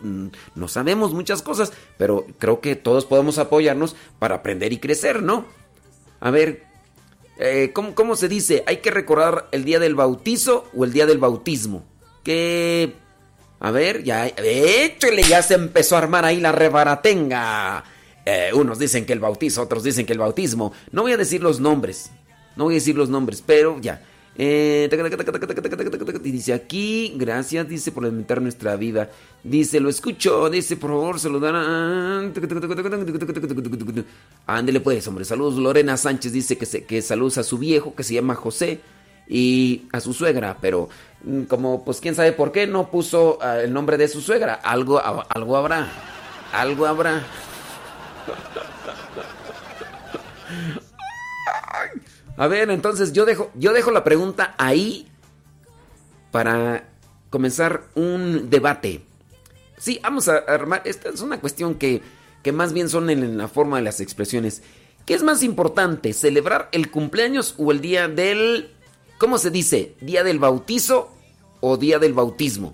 [0.56, 5.46] no, sabemos muchas cosas, pero creo que todos podemos apoyarnos para aprender y crecer, ¿no?
[6.20, 6.64] A ver,
[7.40, 8.64] eh, ¿cómo, se dice?
[8.68, 11.86] ¿Hay que recordar el día del bautizo o el día del bautismo?
[12.24, 12.96] Que...
[13.60, 14.28] A ver, ya...
[14.28, 17.86] Échale, ya se empezó a armar ahí la rebaratenga.
[18.26, 20.74] Eh, unos dicen que el bautizo, otros dicen que el bautismo.
[20.92, 22.12] No voy a decir los nombres.
[22.56, 24.02] No voy a decir los nombres, pero ya.
[24.36, 24.90] Eh,
[26.24, 29.12] dice aquí, gracias, dice por alimentar nuestra vida.
[29.44, 32.32] Dice, lo escucho, dice, por favor, saludar a...
[34.48, 35.56] Ándele pues, hombre, saludos.
[35.56, 38.80] Lorena Sánchez dice que, se, saludos a su viejo, que se llama José,
[39.28, 40.90] y a su suegra, pero
[41.48, 44.56] como, pues, quién sabe por qué no puso el nombre de su suegra.
[44.56, 45.92] Algo, algo habrá,
[46.52, 47.24] algo habrá.
[52.36, 55.08] A ver, entonces yo dejo, yo dejo la pregunta ahí
[56.32, 56.90] para
[57.30, 59.02] comenzar un debate.
[59.78, 60.82] Sí, vamos a armar.
[60.86, 62.02] Esta es una cuestión que,
[62.42, 64.64] que más bien son en la forma de las expresiones.
[65.06, 68.72] ¿Qué es más importante, celebrar el cumpleaños o el día del...
[69.18, 69.96] ¿Cómo se dice?
[70.02, 71.14] ¿Día del bautizo
[71.60, 72.74] o día del bautismo?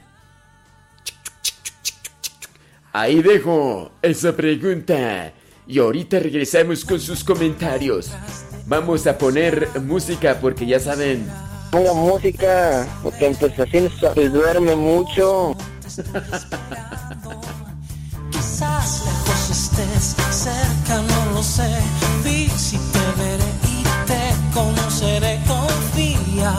[2.93, 5.33] Ahí dejo esa pregunta.
[5.67, 8.11] Y ahorita regresamos con sus comentarios.
[8.69, 11.27] Vamos a poner música porque ya saben.
[11.71, 15.55] Ponga música, porque en prestaciones se duerme mucho.
[18.31, 21.67] Quizás lejos estés, cerca no lo sé.
[22.23, 25.39] Vi si te veré y te conoceré.
[25.47, 26.53] Confía,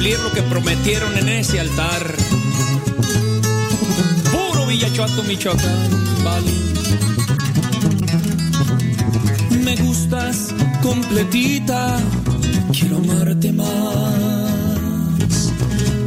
[0.00, 2.14] cumplir lo que prometieron en ese altar.
[4.32, 5.78] Puro Villachuato, Michoacán,
[6.24, 6.50] vale.
[9.62, 11.98] Me gustas completita,
[12.72, 13.68] quiero amarte más.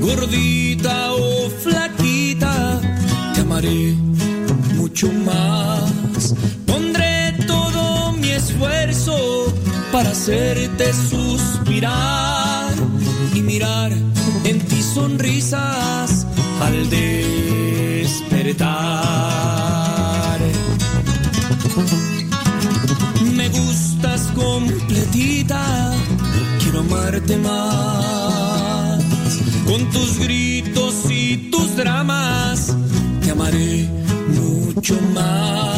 [0.01, 2.81] Gordita o flaquita,
[3.35, 3.93] te amaré
[4.75, 6.33] mucho más.
[6.65, 9.53] Pondré todo mi esfuerzo
[9.91, 12.42] para hacerte suspirar
[13.43, 13.91] mirar
[14.43, 16.25] en ti sonrisas
[16.61, 18.63] al despertar.
[23.35, 25.93] Me gustas completita,
[26.59, 29.03] quiero amarte más.
[29.65, 32.75] Con tus gritos y tus dramas,
[33.21, 33.89] te amaré
[34.29, 35.72] mucho más.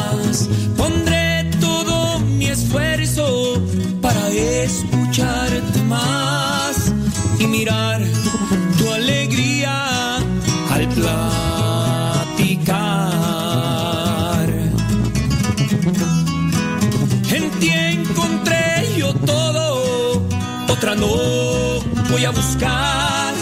[22.25, 23.33] A buscar.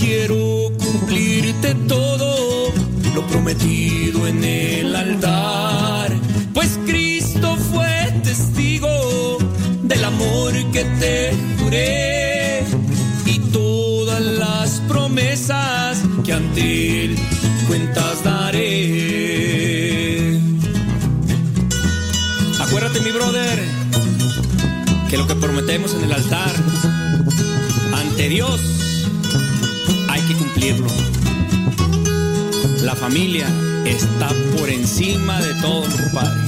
[0.00, 2.72] Quiero cumplirte todo,
[3.14, 6.10] lo prometido en el altar.
[6.54, 9.38] Pues Cristo fue testigo
[9.82, 12.64] del amor que te juré
[13.26, 17.18] y todas las promesas que ante él
[17.68, 18.64] cuentas daré.
[22.60, 23.62] Acuérdate, mi brother,
[25.10, 26.93] que lo que prometemos en el altar
[28.24, 28.60] ante Dios
[30.08, 30.86] hay que cumplirlo.
[32.82, 33.46] La familia
[33.84, 36.43] está por encima de todo, compadre.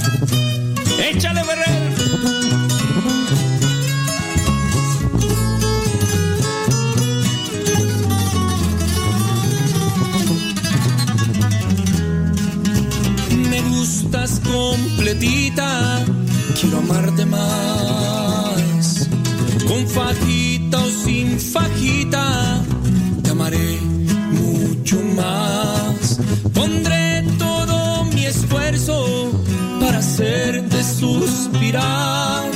[30.87, 32.49] Suspirar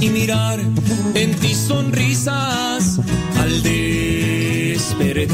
[0.00, 0.60] y mirar
[1.14, 3.00] en ti sonrisas
[3.38, 5.30] al despertar.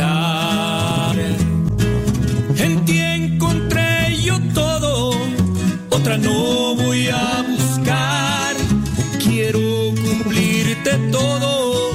[2.57, 5.19] En ti encontré yo todo,
[5.91, 7.69] otra no voy a buscar.
[11.11, 11.91] todo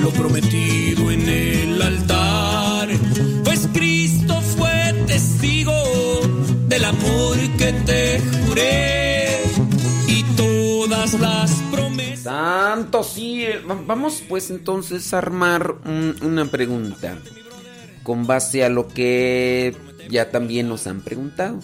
[0.00, 2.88] lo prometido en el altar.
[3.44, 5.72] Pues Cristo fue testigo
[6.68, 9.05] del amor que te juré
[11.20, 12.86] las promesas.
[13.04, 13.68] Cielo.
[13.68, 17.18] Va- Vamos pues entonces a armar un- una pregunta
[18.02, 19.76] con base a lo que
[20.10, 21.60] ya también nos han preguntado.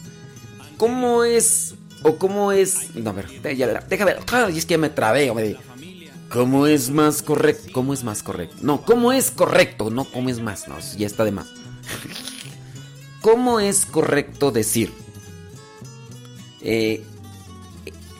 [0.76, 2.94] ¿Cómo es o cómo es...
[2.96, 4.20] No, a ver, déjame ver.
[4.32, 5.32] Ay, es que me trabé.
[6.28, 7.70] ¿Cómo es más correcto?
[7.72, 8.56] ¿Cómo es más correcto?
[8.62, 9.90] No, ¿cómo es correcto?
[9.90, 10.66] No, ¿cómo es más?
[10.66, 11.46] No, ya está de más.
[13.20, 14.92] ¿Cómo es correcto decir?
[16.64, 17.04] eh,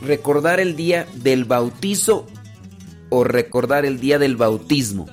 [0.03, 2.27] recordar el día del bautizo
[3.09, 5.07] o recordar el día del bautismo.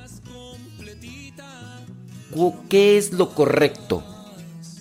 [2.70, 4.04] ¿Qué es lo correcto?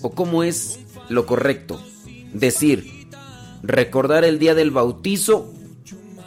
[0.03, 1.83] ¿O cómo es lo correcto?
[2.33, 3.09] Decir,
[3.63, 5.53] recordar el día del bautizo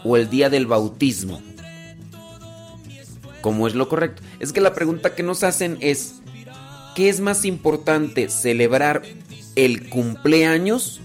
[0.03, 1.41] o el día del bautismo.
[3.41, 4.21] ¿Cómo es lo correcto?
[4.39, 6.21] Es que la pregunta que nos hacen es,
[6.95, 9.03] ¿qué es más importante, celebrar
[9.55, 11.01] el cumpleaños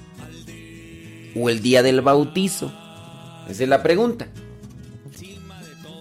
[1.39, 2.73] o el día del bautizo?
[3.49, 4.29] Esa es la pregunta.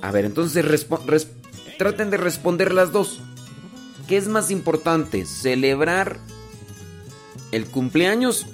[0.02, 0.66] A ver, entonces
[1.78, 3.20] traten de responder las dos.
[4.08, 6.20] ¿Qué es más importante, celebrar
[7.52, 8.46] el cumpleaños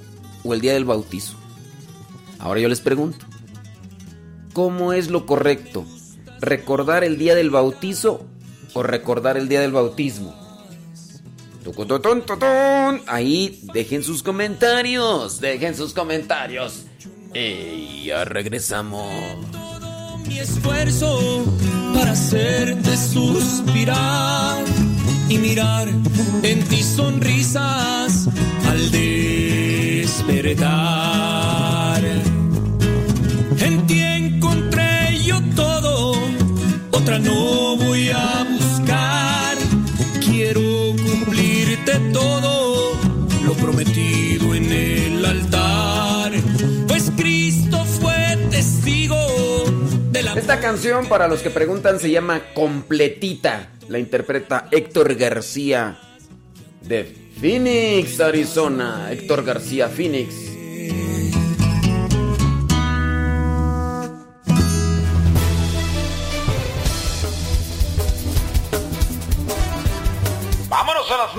[0.44, 1.36] o el día del bautizo?
[2.40, 3.26] Ahora yo les pregunto,
[4.54, 5.86] ¿cómo es lo correcto?
[6.40, 8.26] ¿Recordar el día del bautizo
[8.74, 10.41] o recordar el día del bautismo?
[13.07, 16.86] Ahí dejen sus comentarios, dejen sus comentarios.
[17.34, 19.07] Y ya regresamos.
[20.28, 21.45] mi esfuerzo
[21.93, 24.64] para hacerte suspirar
[25.30, 25.88] y mirar
[26.43, 28.28] en ti sonrisas
[28.68, 30.62] al despertar.
[33.59, 36.16] En ti encontré yo todo,
[36.91, 38.45] otra no voy a
[42.14, 42.98] todo
[43.46, 46.32] lo prometido en el altar.
[46.88, 49.18] Pues Cristo fue testigo
[50.12, 53.70] de la Esta canción, para los que preguntan, se llama Completita.
[53.88, 56.00] La interpreta Héctor García
[56.82, 57.04] de
[57.39, 59.12] Phoenix, Arizona.
[59.12, 60.51] Héctor García, Phoenix.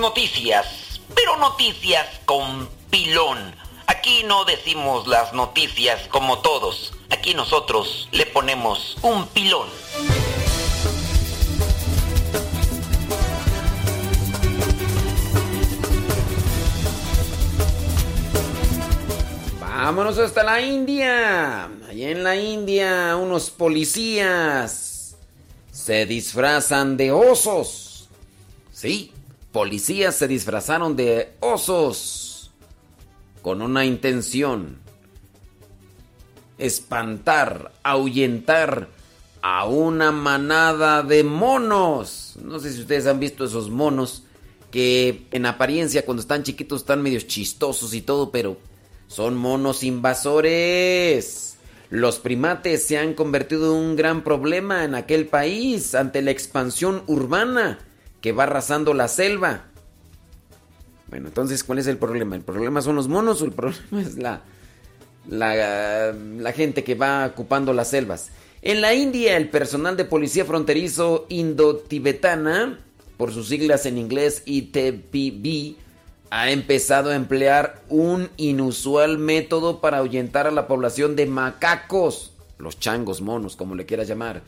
[0.03, 3.55] Noticias, pero noticias con pilón.
[3.87, 6.91] Aquí no decimos las noticias como todos.
[7.09, 9.69] Aquí nosotros le ponemos un pilón.
[19.61, 21.63] Vámonos hasta la India.
[21.89, 25.15] Allá en la India, unos policías
[25.71, 28.09] se disfrazan de osos.
[28.73, 29.13] Sí,
[29.53, 32.51] policías se disfrazaron de osos
[33.41, 34.79] con una intención.
[36.57, 38.89] Espantar, ahuyentar
[39.41, 42.33] a una manada de monos.
[42.43, 44.23] No sé si ustedes han visto esos monos
[44.71, 48.57] que en apariencia cuando están chiquitos están medio chistosos y todo, pero
[49.07, 51.57] son monos invasores.
[51.91, 57.03] Los primates se han convertido en un gran problema en aquel país ante la expansión
[57.05, 57.77] urbana
[58.23, 59.65] que va arrasando la selva.
[61.09, 62.37] Bueno, entonces, ¿cuál es el problema?
[62.37, 64.41] ¿El problema son los monos o el problema es la,
[65.29, 68.29] la, gente que va ocupando las selvas?
[68.61, 72.79] En la India, el personal de policía fronterizo indo-tibetana,
[73.17, 75.75] por sus siglas en inglés ITPB,
[76.29, 82.79] ha empezado a emplear un inusual método para ahuyentar a la población de macacos, los
[82.79, 84.43] changos monos, como le quieras llamar,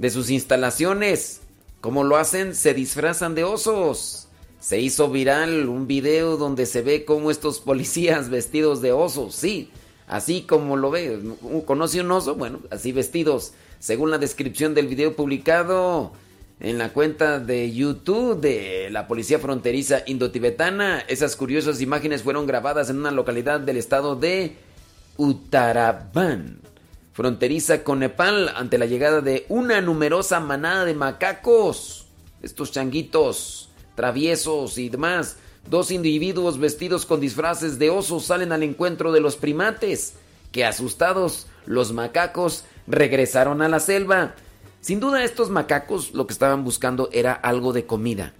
[0.00, 1.41] de sus instalaciones.
[1.82, 2.54] ¿Cómo lo hacen?
[2.54, 4.28] Se disfrazan de osos.
[4.60, 9.68] Se hizo viral un video donde se ve cómo estos policías vestidos de osos, sí,
[10.06, 11.18] así como lo ve.
[11.66, 12.36] ¿Conoce un oso?
[12.36, 13.54] Bueno, así vestidos.
[13.80, 16.12] Según la descripción del video publicado
[16.60, 22.90] en la cuenta de YouTube de la Policía Fronteriza Indotibetana, esas curiosas imágenes fueron grabadas
[22.90, 24.54] en una localidad del estado de
[25.16, 26.61] Uttarakhand,
[27.12, 32.06] fronteriza con Nepal, ante la llegada de una numerosa manada de macacos.
[32.42, 35.36] Estos changuitos traviesos y demás.
[35.68, 40.14] Dos individuos vestidos con disfraces de osos salen al encuentro de los primates,
[40.50, 44.34] que asustados los macacos regresaron a la selva.
[44.80, 48.34] Sin duda estos macacos lo que estaban buscando era algo de comida.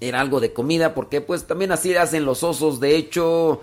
[0.00, 3.60] Era algo de comida porque pues también así hacen los osos, de hecho,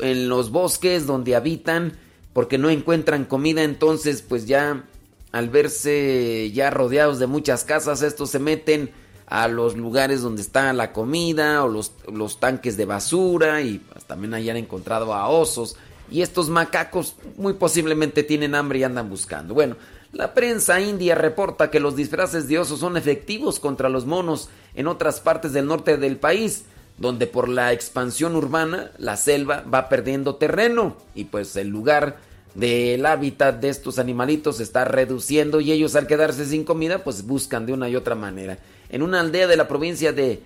[0.00, 1.98] en los bosques donde habitan,
[2.38, 4.84] porque no encuentran comida, entonces pues ya
[5.32, 8.92] al verse ya rodeados de muchas casas, estos se meten
[9.26, 14.04] a los lugares donde está la comida o los, los tanques de basura y pues,
[14.04, 15.74] también hayan encontrado a osos.
[16.12, 19.52] Y estos macacos muy posiblemente tienen hambre y andan buscando.
[19.52, 19.74] Bueno,
[20.12, 24.86] la prensa india reporta que los disfraces de osos son efectivos contra los monos en
[24.86, 26.66] otras partes del norte del país,
[26.98, 33.04] donde por la expansión urbana la selva va perdiendo terreno y pues el lugar del
[33.06, 37.66] hábitat de estos animalitos se está reduciendo y ellos al quedarse sin comida pues buscan
[37.66, 38.58] de una y otra manera.
[38.90, 40.40] En una aldea de la provincia de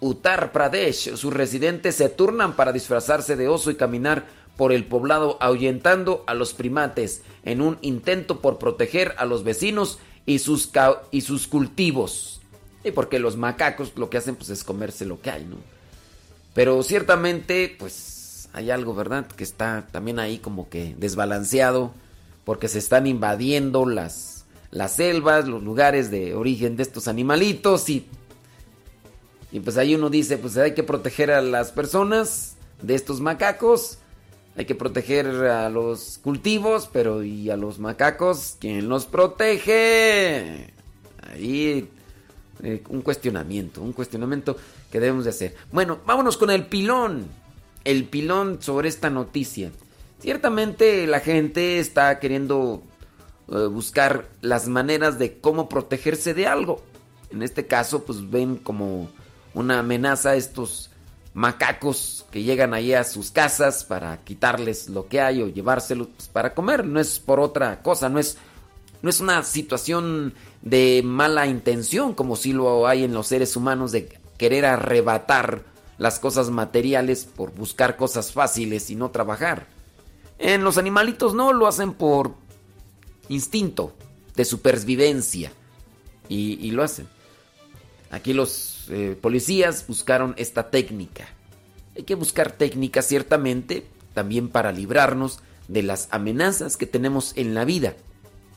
[0.00, 4.26] Uttar Pradesh, sus residentes se turnan para disfrazarse de oso y caminar
[4.56, 9.98] por el poblado ahuyentando a los primates en un intento por proteger a los vecinos
[10.26, 10.70] y sus,
[11.10, 12.40] y sus cultivos.
[12.84, 15.56] Y porque los macacos lo que hacen pues es comerse lo que hay, ¿no?
[16.52, 18.23] Pero ciertamente pues
[18.54, 19.26] hay algo, ¿verdad?
[19.26, 21.92] Que está también ahí como que desbalanceado
[22.44, 28.06] porque se están invadiendo las, las selvas, los lugares de origen de estos animalitos y
[29.54, 33.98] y pues ahí uno dice, pues hay que proteger a las personas de estos macacos,
[34.56, 40.74] hay que proteger a los cultivos, pero ¿y a los macacos quién los protege?
[41.22, 41.88] Ahí
[42.64, 44.56] eh, un cuestionamiento, un cuestionamiento
[44.90, 45.54] que debemos de hacer.
[45.70, 47.28] Bueno, vámonos con el pilón,
[47.84, 49.70] el pilón sobre esta noticia.
[50.20, 52.82] Ciertamente la gente está queriendo
[53.52, 56.82] eh, buscar las maneras de cómo protegerse de algo.
[57.30, 59.10] En este caso, pues ven como
[59.52, 60.90] una amenaza a estos
[61.34, 66.28] macacos que llegan ahí a sus casas para quitarles lo que hay o llevárselos pues,
[66.28, 66.86] para comer.
[66.86, 68.38] No es por otra cosa, no es,
[69.02, 70.32] no es una situación
[70.62, 74.08] de mala intención como si lo hay en los seres humanos de
[74.38, 79.66] querer arrebatar las cosas materiales por buscar cosas fáciles y no trabajar.
[80.38, 82.34] En los animalitos no, lo hacen por
[83.28, 83.94] instinto
[84.34, 85.52] de supervivencia
[86.28, 87.06] y, lo hacen.
[88.10, 91.28] Aquí los eh, policías buscaron esta técnica.
[91.96, 97.64] Hay que buscar técnicas ciertamente también para librarnos de las amenazas que tenemos en la
[97.64, 97.94] vida.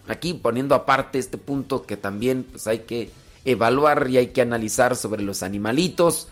[0.07, 3.11] Aquí poniendo aparte este punto que también pues, hay que
[3.45, 6.27] evaluar y hay que analizar sobre los animalitos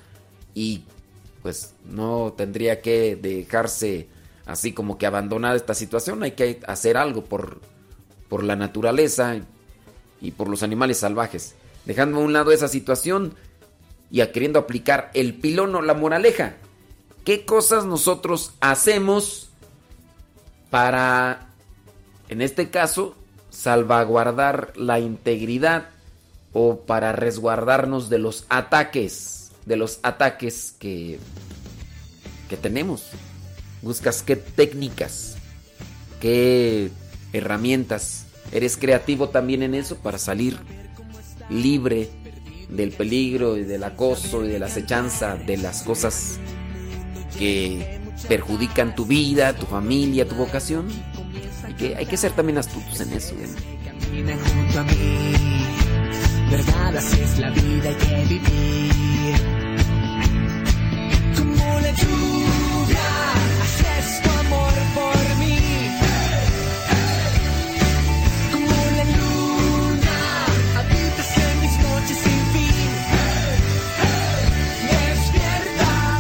[0.53, 0.83] y
[1.45, 4.07] pues no tendría que dejarse
[4.47, 7.61] así como que abandonada esta situación, hay que hacer algo por,
[8.29, 9.35] por la naturaleza
[10.21, 11.53] y por los animales salvajes.
[11.85, 13.35] Dejando a un lado esa situación
[14.09, 16.55] y queriendo aplicar el pilón o la moraleja.
[17.23, 19.49] ¿Qué cosas nosotros hacemos
[20.71, 21.49] para,
[22.27, 23.15] en este caso,
[23.51, 25.89] salvaguardar la integridad
[26.53, 31.19] o para resguardarnos de los ataques, de los ataques que,
[32.49, 33.09] que tenemos?
[33.81, 35.35] Buscas qué técnicas,
[36.19, 36.91] qué
[37.33, 38.25] herramientas.
[38.51, 40.57] ¿Eres creativo también en eso para salir
[41.49, 42.09] libre
[42.69, 46.39] del peligro y del acoso y de la acechanza de las cosas
[47.37, 50.87] que perjudican tu vida, tu familia, tu vocación?
[51.63, 53.35] Hay que, hay que ser también astutos en eso.
[53.35, 53.49] ¿eh?
[56.49, 59.35] Verdad, así es la vida, hay que vivir.
[61.35, 63.07] Como la lluvia,
[63.63, 65.57] así es tu amor por mí.
[68.53, 70.17] Como la luna,
[70.77, 72.89] habitas en mis noches sin fin.
[74.91, 76.19] Despierta.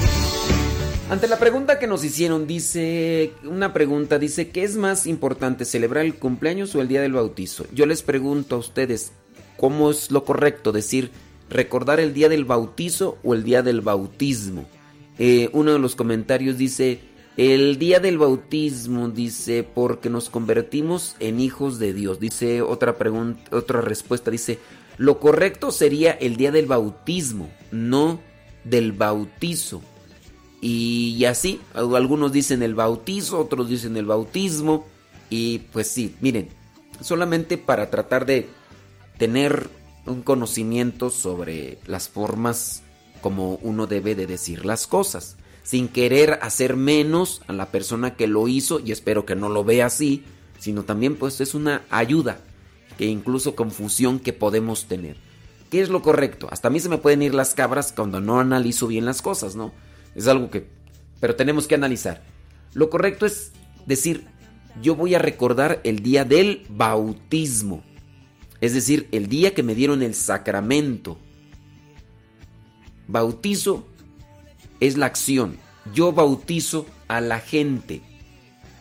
[1.11, 6.03] Ante la pregunta que nos hicieron, dice, una pregunta, dice, ¿qué es más importante, celebrar
[6.03, 7.65] el cumpleaños o el día del bautizo?
[7.73, 9.11] Yo les pregunto a ustedes,
[9.57, 11.11] ¿cómo es lo correcto decir
[11.49, 14.65] recordar el día del bautizo o el día del bautismo?
[15.17, 16.99] Eh, uno de los comentarios dice,
[17.37, 22.19] el día del bautismo, dice, porque nos convertimos en hijos de Dios.
[22.19, 24.59] Dice otra pregunta, otra respuesta, dice,
[24.97, 28.19] lo correcto sería el día del bautismo, no
[28.63, 29.81] del bautizo.
[30.61, 34.87] Y así, algunos dicen el bautizo, otros dicen el bautismo.
[35.29, 36.49] Y pues sí, miren,
[37.01, 38.47] solamente para tratar de
[39.17, 39.69] tener
[40.05, 42.83] un conocimiento sobre las formas
[43.21, 48.27] como uno debe de decir las cosas, sin querer hacer menos a la persona que
[48.27, 50.23] lo hizo, y espero que no lo vea así,
[50.59, 52.39] sino también pues es una ayuda,
[52.97, 55.17] que incluso confusión que podemos tener.
[55.71, 56.47] ¿Qué es lo correcto?
[56.51, 59.55] Hasta a mí se me pueden ir las cabras cuando no analizo bien las cosas,
[59.55, 59.73] ¿no?
[60.13, 60.69] Es algo que...
[61.19, 62.23] Pero tenemos que analizar.
[62.73, 63.51] Lo correcto es
[63.85, 64.27] decir,
[64.81, 67.83] yo voy a recordar el día del bautismo.
[68.61, 71.17] Es decir, el día que me dieron el sacramento.
[73.07, 73.85] Bautizo
[74.79, 75.57] es la acción.
[75.93, 78.01] Yo bautizo a la gente.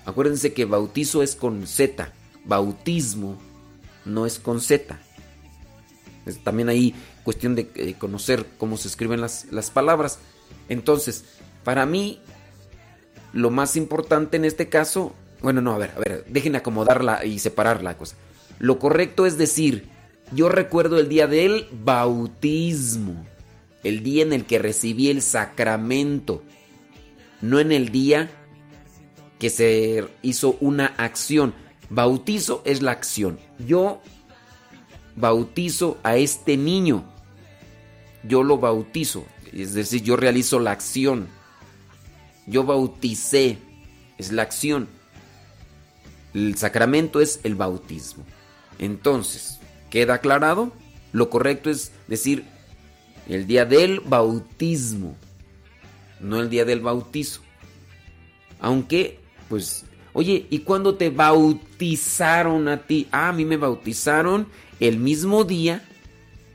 [0.06, 2.12] Acuérdense que bautizo es con Z.
[2.44, 3.38] Bautismo
[4.04, 4.98] no es con Z.
[6.42, 10.18] También ahí cuestión de eh, conocer cómo se escriben las, las palabras.
[10.68, 11.24] Entonces,
[11.64, 12.20] para mí,
[13.32, 15.12] lo más importante en este caso,
[15.42, 18.16] bueno, no, a ver, a ver, dejen acomodarla y separar la cosa.
[18.58, 19.88] Lo correcto es decir,
[20.32, 23.24] yo recuerdo el día del bautismo,
[23.82, 26.42] el día en el que recibí el sacramento,
[27.40, 28.30] no en el día
[29.38, 31.54] que se hizo una acción.
[31.90, 33.38] Bautizo es la acción.
[33.58, 34.00] Yo
[35.16, 37.04] bautizo a este niño.
[38.22, 41.28] Yo lo bautizo, es decir, yo realizo la acción.
[42.46, 43.58] Yo bauticé,
[44.16, 44.88] es la acción.
[46.32, 48.24] El sacramento es el bautismo.
[48.78, 49.60] Entonces,
[49.90, 50.72] ¿queda aclarado?
[51.12, 52.44] Lo correcto es decir
[53.28, 55.16] el día del bautismo,
[56.20, 57.40] no el día del bautizo.
[58.60, 59.18] Aunque,
[59.48, 63.08] pues, oye, ¿y cuándo te bautizaron a ti?
[63.10, 64.48] Ah, a mí me bautizaron
[64.80, 65.84] el mismo día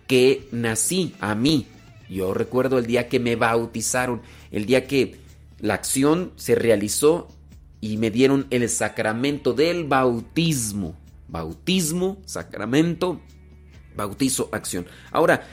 [0.08, 1.68] que nací, a mí.
[2.10, 5.18] Yo recuerdo el día que me bautizaron, el día que
[5.60, 7.28] la acción se realizó
[7.82, 10.96] y me dieron el sacramento del bautismo.
[11.30, 13.22] Bautismo, sacramento,
[13.96, 14.86] bautizo, acción.
[15.12, 15.48] Ahora,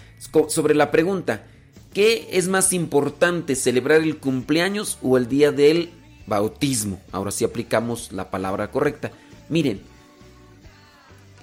[0.48, 1.46] sobre la pregunta,
[1.92, 5.90] ¿qué es más importante, celebrar el cumpleaños o el día del
[6.26, 7.00] bautismo?
[7.12, 9.12] Ahora sí aplicamos la palabra correcta.
[9.48, 9.80] Miren,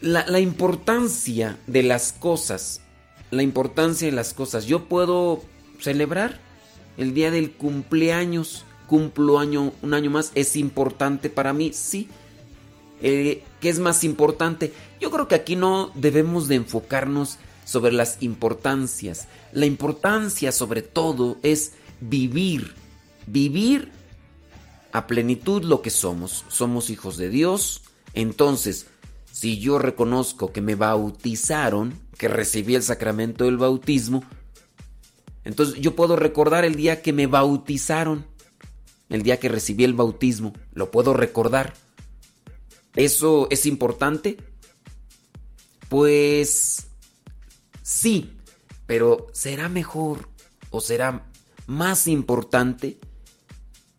[0.02, 2.82] la, la importancia de las cosas,
[3.32, 5.42] la importancia de las cosas, yo puedo
[5.80, 6.40] celebrar
[6.98, 12.10] el día del cumpleaños, cumplo año, un año más, es importante para mí, sí.
[13.04, 14.74] Eh, ¿Qué es más importante?
[15.00, 19.28] Yo creo que aquí no debemos de enfocarnos sobre las importancias.
[19.52, 22.74] La importancia sobre todo es vivir,
[23.28, 23.92] vivir
[24.94, 26.46] a plenitud lo que somos.
[26.48, 27.82] Somos hijos de Dios.
[28.14, 28.88] Entonces,
[29.32, 34.24] si yo reconozco que me bautizaron, que recibí el sacramento del bautismo,
[35.44, 38.26] entonces yo puedo recordar el día que me bautizaron,
[39.10, 41.74] el día que recibí el bautismo, lo puedo recordar.
[42.96, 44.38] ¿Eso es importante?
[45.90, 46.88] Pues
[47.82, 48.38] sí,
[48.86, 50.30] pero ¿será mejor
[50.70, 51.26] o será
[51.68, 53.00] más importante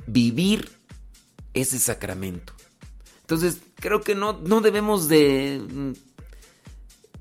[0.07, 0.70] vivir
[1.55, 2.53] ese sacramento?
[3.22, 5.95] Entonces, creo que no, no debemos de,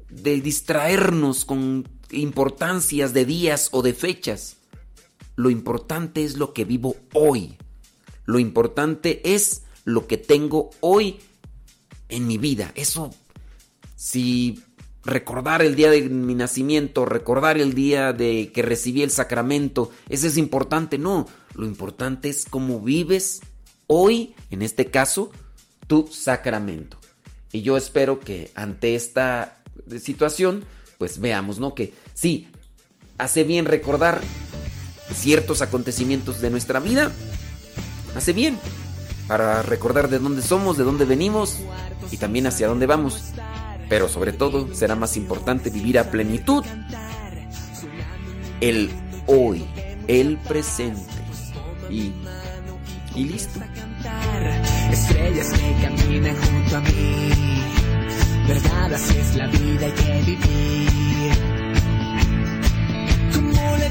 [0.10, 4.58] de distraernos con importancias de días o de fechas.
[5.36, 7.58] Lo importante es lo que vivo hoy.
[8.26, 11.20] Lo importante es lo que tengo hoy
[12.14, 12.72] en mi vida.
[12.76, 13.14] Eso,
[13.96, 14.64] si
[15.04, 20.28] recordar el día de mi nacimiento, recordar el día de que recibí el sacramento, eso
[20.28, 20.98] es importante.
[20.98, 23.42] No, lo importante es cómo vives
[23.88, 25.32] hoy, en este caso,
[25.88, 26.98] tu sacramento.
[27.52, 29.62] Y yo espero que ante esta
[30.00, 30.64] situación,
[30.98, 31.76] pues veamos, ¿no?
[31.76, 32.48] Que sí,
[33.18, 34.22] hace bien recordar
[35.14, 37.12] ciertos acontecimientos de nuestra vida.
[38.16, 38.58] Hace bien
[39.28, 41.60] para recordar de dónde somos, de dónde venimos
[42.12, 43.34] y también hacia dónde vamos.
[43.90, 46.64] Pero sobre todo será más importante vivir a plenitud
[48.64, 48.90] el
[49.28, 49.66] hoy,
[50.08, 51.02] el presente.
[51.90, 52.14] Y,
[53.16, 53.60] listo.
[54.92, 57.30] Estrellas que caminan junto a mí.
[58.48, 61.34] Verdad, es la vida, que vivir.
[63.34, 63.90] Como la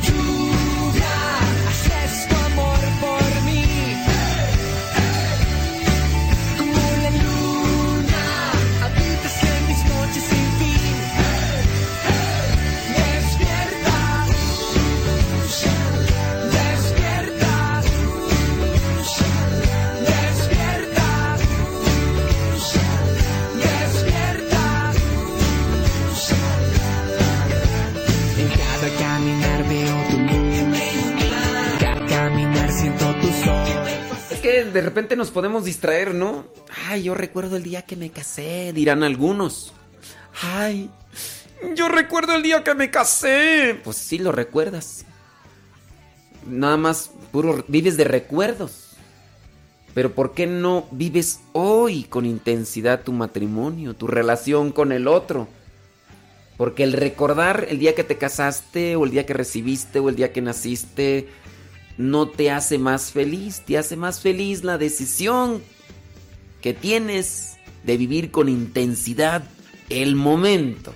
[34.72, 36.46] de repente nos podemos distraer, ¿no?
[36.88, 39.72] Ay, yo recuerdo el día que me casé, dirán algunos.
[40.42, 40.90] Ay,
[41.74, 43.80] yo recuerdo el día que me casé.
[43.84, 45.04] Pues sí, lo recuerdas.
[46.46, 48.96] Nada más, puro, vives de recuerdos.
[49.94, 55.48] Pero ¿por qué no vives hoy con intensidad tu matrimonio, tu relación con el otro?
[56.56, 60.16] Porque el recordar el día que te casaste o el día que recibiste o el
[60.16, 61.28] día que naciste
[61.96, 65.62] no te hace más feliz, te hace más feliz la decisión
[66.60, 69.42] que tienes de vivir con intensidad
[69.88, 70.94] el momento.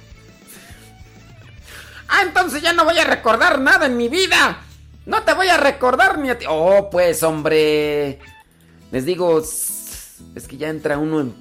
[2.09, 4.63] Ah, entonces ya no voy a recordar nada en mi vida.
[5.07, 6.47] No te voy a recordar ni a ti.
[6.49, 8.19] Oh, pues, hombre.
[8.91, 11.35] Les digo, es que ya entra uno en,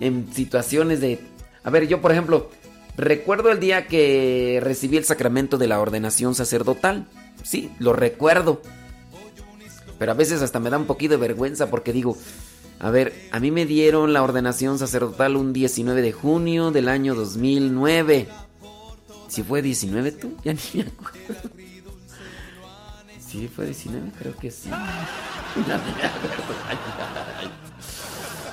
[0.00, 1.20] en situaciones de...
[1.64, 2.50] A ver, yo por ejemplo,
[2.96, 7.06] recuerdo el día que recibí el sacramento de la ordenación sacerdotal.
[7.42, 8.62] Sí, lo recuerdo.
[9.98, 12.16] Pero a veces hasta me da un poquito de vergüenza porque digo,
[12.80, 17.14] a ver, a mí me dieron la ordenación sacerdotal un 19 de junio del año
[17.14, 18.28] 2009.
[19.28, 20.36] ¿Si fue 19 tú?
[20.44, 21.50] Ya ni me acuerdo.
[23.26, 24.10] ¿Sí fue 19?
[24.18, 24.68] Creo que sí.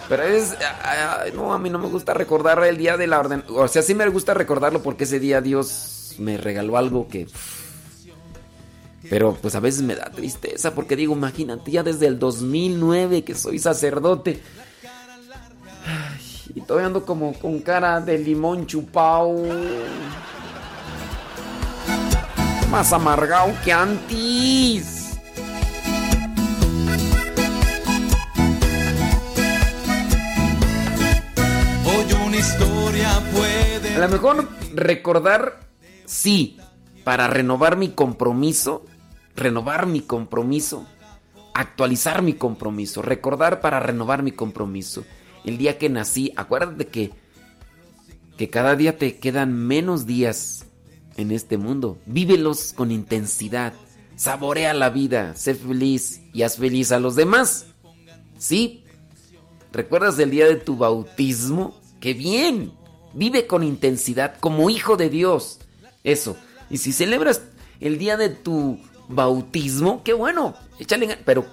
[0.10, 0.56] Pero es.
[0.84, 3.44] ay, no, a mí no me gusta recordar el día de la orden.
[3.50, 7.28] O sea, sí me gusta recordarlo porque ese día Dios me regaló algo que.
[9.10, 13.36] Pero pues a veces me da tristeza porque digo, imagínate, ya desde el 2009 que
[13.36, 14.42] soy sacerdote.
[15.86, 19.44] Ay, y todavía ando como con cara de limón chupao.
[22.70, 25.00] Más amargado que antes.
[32.40, 33.96] Historia puede.
[33.96, 35.60] A lo mejor recordar,
[36.06, 36.58] sí,
[37.04, 38.86] para renovar mi compromiso,
[39.40, 40.86] renovar mi compromiso,
[41.54, 45.06] actualizar mi compromiso, recordar para renovar mi compromiso.
[45.46, 47.12] El día que nací, acuérdate que,
[48.38, 50.66] que cada día te quedan menos días
[51.18, 51.98] en este mundo.
[52.06, 53.74] Vívelos con intensidad,
[54.16, 57.68] saborea la vida, sé feliz y haz feliz a los demás.
[58.38, 58.84] ¿Sí?
[59.72, 61.80] ¿Recuerdas el día de tu bautismo?
[62.00, 62.74] ¡Qué bien!
[63.14, 65.60] Vive con intensidad como hijo de Dios.
[66.04, 66.38] Eso.
[66.70, 67.42] Y si celebras
[67.80, 68.80] el día de tu
[69.10, 70.56] bautismo, qué bueno.
[70.80, 71.46] Échale Pero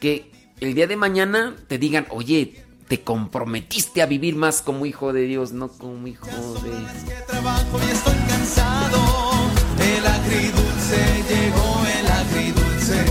[0.00, 0.30] que
[0.60, 5.22] el día de mañana te digan, oye, te comprometiste a vivir más como hijo de
[5.22, 6.70] Dios, no como hijo de...
[8.28, 8.98] cansado.
[9.78, 10.98] El agridulce
[11.28, 13.04] llegó, el agridulce.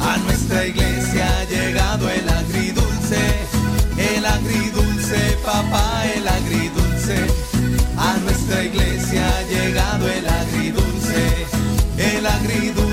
[0.00, 3.18] A nuestra iglesia ha llegado el agridulce.
[3.96, 7.26] El agridulce, papá, el agridulce.
[7.96, 11.46] A nuestra iglesia ha llegado el agridulce.
[11.98, 12.87] El agridulce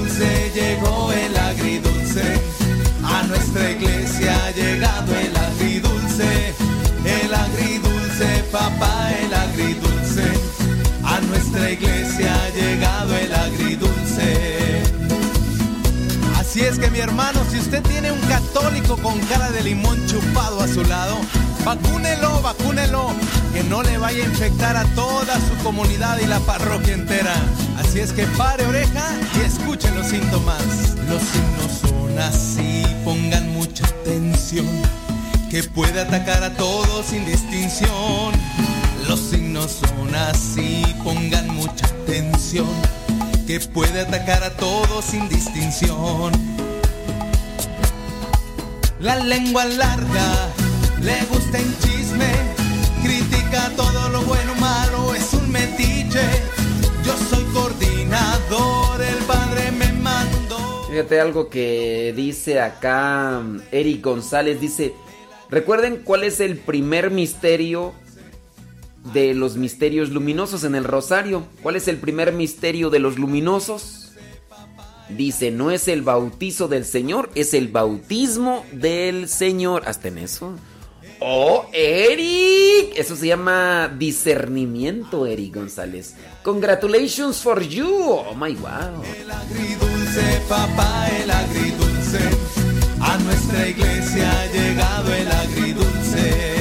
[9.55, 10.23] agridulce.
[11.03, 14.83] A nuestra iglesia ha llegado el agridulce.
[16.37, 20.61] Así es que mi hermano, si usted tiene un católico con cara de limón chupado
[20.61, 21.17] a su lado,
[21.63, 23.13] vacúnelo, vacúnelo,
[23.53, 27.35] que no le vaya a infectar a toda su comunidad y la parroquia entera.
[27.77, 30.63] Así es que pare oreja y escuche los síntomas.
[31.09, 34.67] Los signos son así, pongan mucha atención,
[35.49, 38.33] que puede atacar a todos sin distinción.
[39.07, 42.67] Los signos son así, pongan mucha atención,
[43.45, 46.31] que puede atacar a todos sin distinción.
[48.99, 50.49] La lengua larga,
[51.01, 52.31] le gusta en chisme,
[53.03, 56.23] critica todo lo bueno malo, es un metiche.
[57.05, 60.87] Yo soy coordinador, el padre me mandó.
[60.89, 64.95] Fíjate algo que dice acá mm, Eric González, dice,
[65.51, 67.93] recuerden cuál es el primer misterio
[69.13, 71.45] de los misterios luminosos en el rosario.
[71.61, 74.11] ¿Cuál es el primer misterio de los luminosos?
[75.09, 79.83] Dice, no es el bautizo del Señor, es el bautismo del Señor.
[79.85, 80.55] Hasta en eso.
[81.19, 82.93] Oh, Eric.
[82.95, 86.15] Eso se llama discernimiento, Eric González.
[86.43, 87.87] Congratulations for you.
[87.87, 89.01] Oh my wow.
[89.19, 92.19] El agridulce, papá, el agridulce.
[92.99, 96.54] A nuestra iglesia ha llegado el agridulce.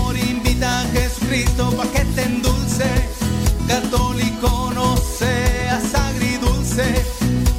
[0.00, 2.88] Mejor invita a Jesucristo pa' que te endulce.
[3.68, 7.04] Católico, no seas agridulce.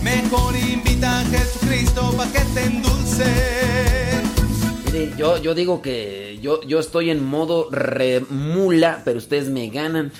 [0.01, 3.25] Mejor invita a Jesucristo pa' que te endulce.
[4.85, 10.11] Mire, yo, yo digo que yo, yo estoy en modo remula, pero ustedes me ganan.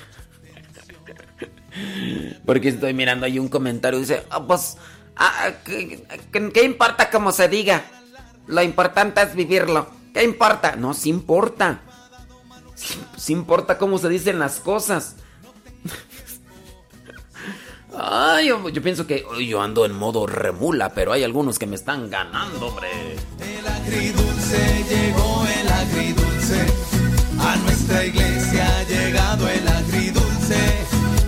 [2.46, 4.00] Porque estoy mirando ahí un comentario.
[4.00, 4.78] Dice, "Ah, pues,
[5.16, 7.84] ah, ¿qué, importa cómo se diga?
[8.46, 9.90] Lo importante es vivirlo.
[10.14, 10.76] ¿Qué importa?
[10.76, 11.82] No, sí importa.
[13.18, 15.16] Sí, importa cómo se dicen las cosas.
[17.98, 21.68] Ay, yo, yo pienso que "Ay, yo ando en modo remula, pero hay algunos que
[21.68, 22.90] me están ganando, hombre.
[23.40, 26.66] El agridulce llegó el agridulce.
[27.40, 30.60] A nuestra iglesia ha llegado el agridulce.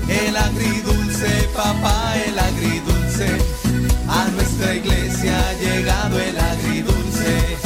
[0.07, 3.27] El agridulce, papá, el agridulce.
[4.07, 7.57] A nuestra iglesia ha llegado el agridulce.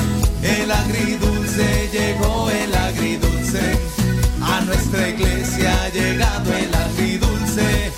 [0.43, 2.76] El agridulce llegó el agridulce.
[4.87, 7.91] A nuestra iglesia ha llegado el agridulce.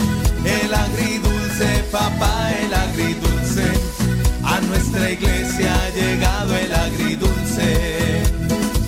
[0.44, 3.64] El agridulce, papá, el agridulce.
[4.44, 8.24] A nuestra iglesia ha llegado el agridulce.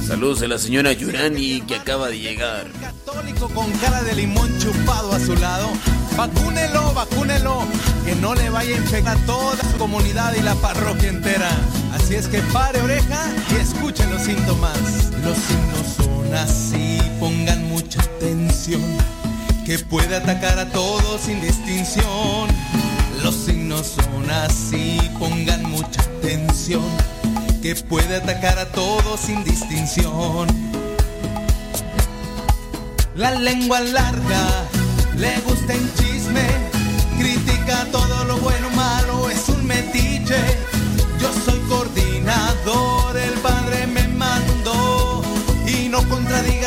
[0.08, 2.72] Saludos a la señora Yurani que acaba de llegar.
[2.82, 5.70] Católico con cara de limón chupado a su lado.
[6.18, 7.66] Vacúnelo, vacúnelo,
[8.04, 11.52] que no le vaya a infectar a toda su comunidad y la parroquia entera.
[11.94, 14.80] Así es que pare oreja y escuche los síntomas.
[15.24, 18.82] Los signos son así, pongan mucha atención,
[19.66, 22.48] que puede atacar a todos sin distinción.
[23.22, 26.86] Los signos son así, pongan mucha atención,
[27.62, 30.48] que puede atacar a todos sin distinción.
[33.14, 34.70] La lengua larga,
[35.18, 36.48] le gusta en chisme,
[37.20, 40.40] critica todo lo bueno o malo, es un metiche.
[41.20, 45.24] Yo soy coordinador, el padre me mandó
[45.68, 46.61] y no contradiga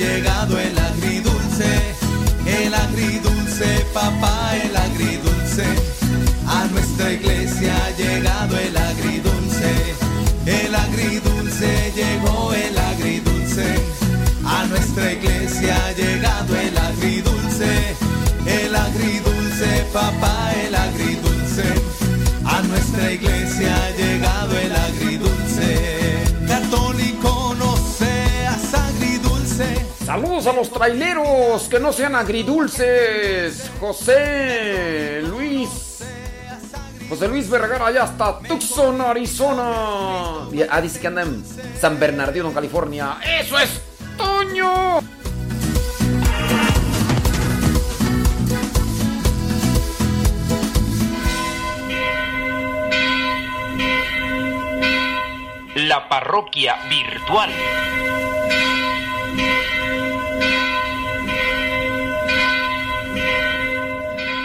[0.00, 1.70] llegado el agridulce,
[2.46, 5.66] el agridulce, papá, el agridulce.
[6.46, 9.72] A nuestra iglesia ha llegado el agridulce,
[10.46, 13.66] el agridulce llegó el agridulce.
[14.46, 17.72] A nuestra iglesia ha llegado el agridulce,
[18.46, 21.66] el agridulce, papá, el agridulce.
[22.46, 23.39] A nuestra iglesia
[30.10, 33.70] Saludos a los traileros, que no sean agridulces.
[33.78, 36.02] José Luis.
[37.08, 40.48] José Luis Vergara, allá hasta Tucson, Arizona.
[40.68, 41.14] Ah, dice que
[41.80, 43.18] San Bernardino, California.
[43.24, 43.80] ¡Eso es
[44.16, 44.98] Toño!
[55.76, 57.50] La parroquia virtual.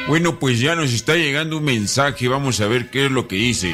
[0.07, 3.37] Bueno, pues ya nos está llegando un mensaje, vamos a ver qué es lo que
[3.37, 3.73] dice.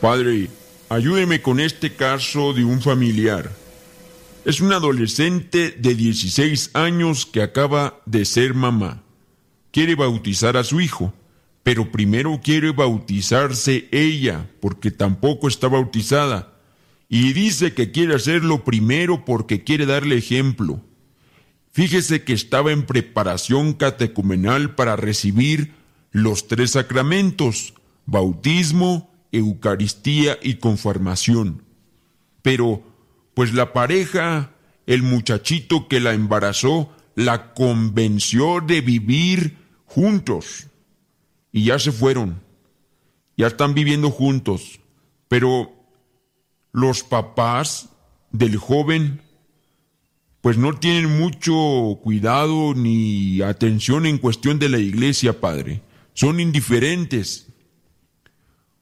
[0.00, 0.48] Padre,
[0.88, 3.50] ayúdeme con este caso de un familiar.
[4.44, 9.02] Es un adolescente de 16 años que acaba de ser mamá.
[9.72, 11.12] Quiere bautizar a su hijo,
[11.70, 16.52] pero primero quiere bautizarse ella, porque tampoco está bautizada.
[17.08, 20.80] Y dice que quiere hacerlo primero porque quiere darle ejemplo.
[21.70, 25.72] Fíjese que estaba en preparación catecumenal para recibir
[26.10, 27.74] los tres sacramentos,
[28.04, 31.62] bautismo, Eucaristía y confirmación.
[32.42, 32.82] Pero,
[33.32, 34.50] pues la pareja,
[34.86, 39.56] el muchachito que la embarazó, la convenció de vivir
[39.86, 40.66] juntos.
[41.52, 42.42] Y ya se fueron.
[43.36, 44.80] Ya están viviendo juntos.
[45.28, 45.72] Pero
[46.72, 47.90] los papás
[48.32, 49.20] del joven,
[50.40, 55.82] pues no tienen mucho cuidado ni atención en cuestión de la iglesia, padre.
[56.14, 57.48] Son indiferentes.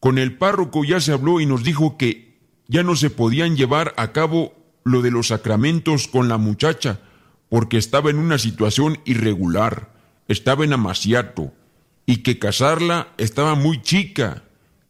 [0.01, 2.39] Con el párroco ya se habló y nos dijo que
[2.69, 4.55] ya no se podían llevar a cabo
[4.85, 7.01] lo de los sacramentos con la muchacha,
[7.49, 9.93] porque estaba en una situación irregular,
[10.29, 11.53] estaba en amaciato,
[12.09, 14.43] y que casarla estaba muy chica,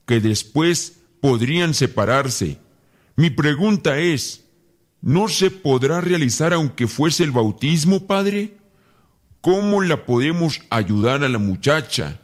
[0.06, 2.58] que después podrían separarse.
[3.16, 4.44] Mi pregunta es,
[5.02, 8.58] ¿no se podrá realizar aunque fuese el bautismo, padre?
[9.40, 12.20] ¿Cómo la podemos ayudar a la muchacha?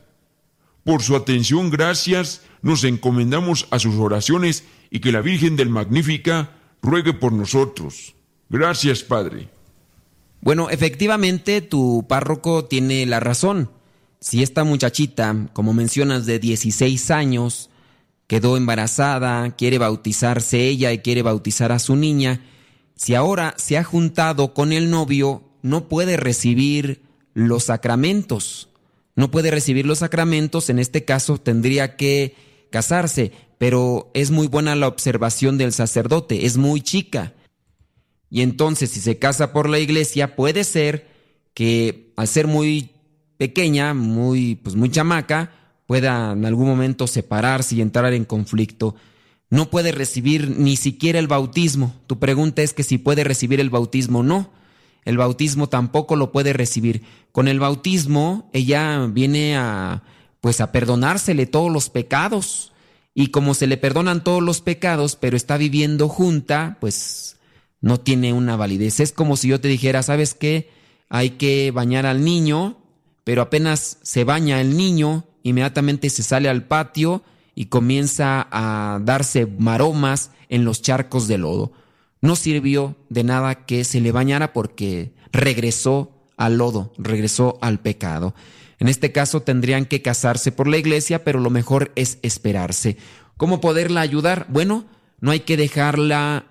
[0.84, 6.52] Por su atención, gracias, nos encomendamos a sus oraciones y que la Virgen del Magnífica
[6.82, 8.14] ruegue por nosotros.
[8.48, 9.48] Gracias, Padre.
[10.40, 13.70] Bueno, efectivamente, tu párroco tiene la razón.
[14.24, 17.68] Si esta muchachita, como mencionas, de 16 años,
[18.26, 22.40] quedó embarazada, quiere bautizarse ella y quiere bautizar a su niña,
[22.96, 27.02] si ahora se ha juntado con el novio, no puede recibir
[27.34, 28.70] los sacramentos.
[29.14, 32.34] No puede recibir los sacramentos, en este caso tendría que
[32.70, 37.34] casarse, pero es muy buena la observación del sacerdote, es muy chica.
[38.30, 41.08] Y entonces si se casa por la iglesia, puede ser
[41.52, 42.93] que al ser muy
[43.44, 45.50] pequeña, muy pues muy chamaca,
[45.84, 48.94] pueda en algún momento separarse y entrar en conflicto.
[49.50, 51.94] No puede recibir ni siquiera el bautismo.
[52.06, 54.50] Tu pregunta es que si puede recibir el bautismo, no.
[55.04, 57.02] El bautismo tampoco lo puede recibir.
[57.32, 60.02] Con el bautismo ella viene a
[60.40, 62.72] pues a perdonársele todos los pecados.
[63.12, 67.36] Y como se le perdonan todos los pecados, pero está viviendo junta, pues
[67.82, 69.00] no tiene una validez.
[69.00, 70.70] Es como si yo te dijera, ¿sabes qué?
[71.10, 72.78] Hay que bañar al niño,
[73.24, 77.22] pero apenas se baña el niño inmediatamente se sale al patio
[77.54, 81.72] y comienza a darse maromas en los charcos de lodo.
[82.20, 88.34] No sirvió de nada que se le bañara porque regresó al lodo, regresó al pecado.
[88.80, 92.96] En este caso tendrían que casarse por la iglesia, pero lo mejor es esperarse.
[93.36, 94.46] ¿Cómo poderla ayudar?
[94.48, 94.86] Bueno,
[95.20, 96.46] no hay que dejarla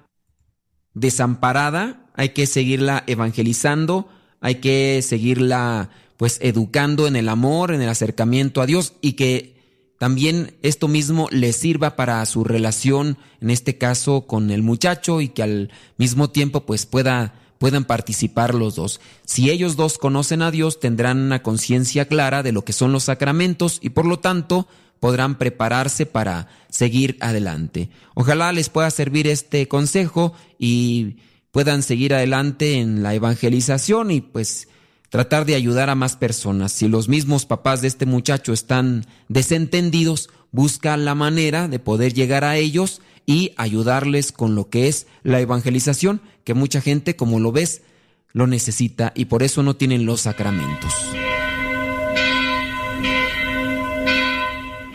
[0.94, 4.08] desamparada, hay que seguirla evangelizando,
[4.40, 9.54] hay que seguirla pues educando en el amor, en el acercamiento a Dios y que
[9.98, 15.30] también esto mismo le sirva para su relación, en este caso con el muchacho y
[15.30, 19.00] que al mismo tiempo pues pueda puedan participar los dos.
[19.24, 23.06] Si ellos dos conocen a Dios, tendrán una conciencia clara de lo que son los
[23.06, 24.68] sacramentos y por lo tanto
[25.00, 27.90] podrán prepararse para seguir adelante.
[28.16, 31.16] Ojalá les pueda servir este consejo y
[31.52, 34.68] puedan seguir adelante en la evangelización y pues
[35.14, 36.72] tratar de ayudar a más personas.
[36.72, 42.44] Si los mismos papás de este muchacho están desentendidos, busca la manera de poder llegar
[42.44, 47.52] a ellos y ayudarles con lo que es la evangelización, que mucha gente, como lo
[47.52, 47.84] ves,
[48.32, 50.92] lo necesita y por eso no tienen los sacramentos.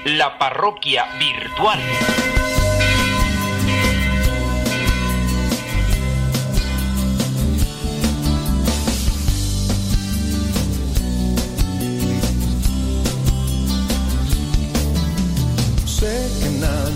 [0.04, 1.78] La parroquia virtual.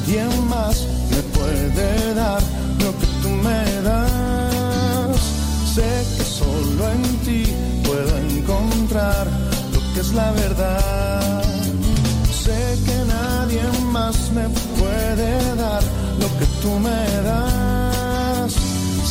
[0.02, 2.42] Nadie más me puede dar
[2.80, 5.20] lo que tú me das.
[5.74, 7.44] Sé que solo en ti
[7.84, 9.26] puedo encontrar
[9.72, 11.42] lo que es la verdad.
[12.44, 13.62] Sé que nadie
[13.92, 14.48] más me
[14.78, 15.82] puede dar
[16.18, 18.52] lo que tú me das.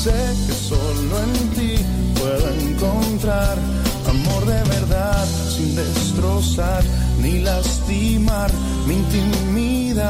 [0.04, 1.76] Sé que solo en ti
[2.20, 3.58] puedo encontrar
[4.10, 4.71] amor de verdad
[5.76, 6.84] destrozar
[7.22, 8.52] ni lastimar
[8.88, 10.10] mi intimidad.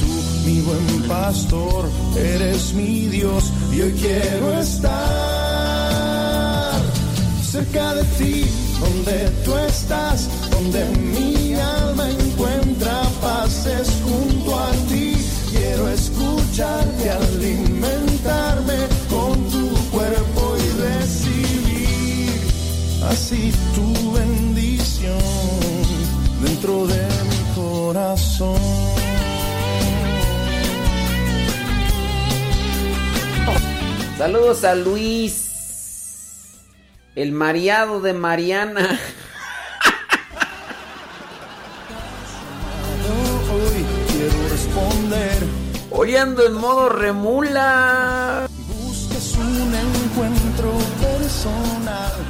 [0.00, 0.06] Tú,
[0.46, 5.60] mi buen pastor, eres mi Dios y hoy quiero estar
[7.50, 8.44] cerca de ti,
[8.80, 10.84] donde tú estás, donde
[11.14, 15.16] mi alma encuentra paz, es junto a ti.
[15.50, 17.69] Quiero escucharte, alimentarme
[23.30, 25.18] así tu bendición
[26.42, 28.58] dentro de mi corazón.
[34.18, 35.48] Saludos a Luis,
[37.14, 38.98] el mareado de Mariana.
[43.52, 45.38] Hoy quiero responder.
[45.90, 48.48] Hoy ando en modo remula.
[48.68, 52.29] Buscas un encuentro personal.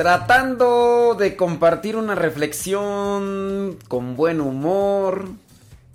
[0.00, 5.28] Tratando de compartir una reflexión con buen humor,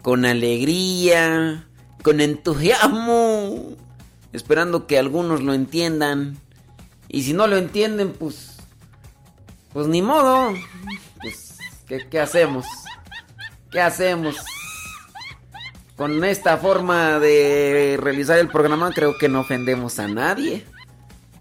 [0.03, 1.65] con alegría,
[2.03, 3.75] con entusiasmo,
[4.31, 6.37] esperando que algunos lo entiendan.
[7.07, 8.57] Y si no lo entienden, pues.
[9.73, 10.53] Pues ni modo.
[11.19, 11.57] Pues,
[11.87, 12.67] ¿qué, qué hacemos?
[13.71, 14.35] ¿Qué hacemos?
[15.95, 20.63] Con esta forma de realizar el programa, creo que no ofendemos a nadie.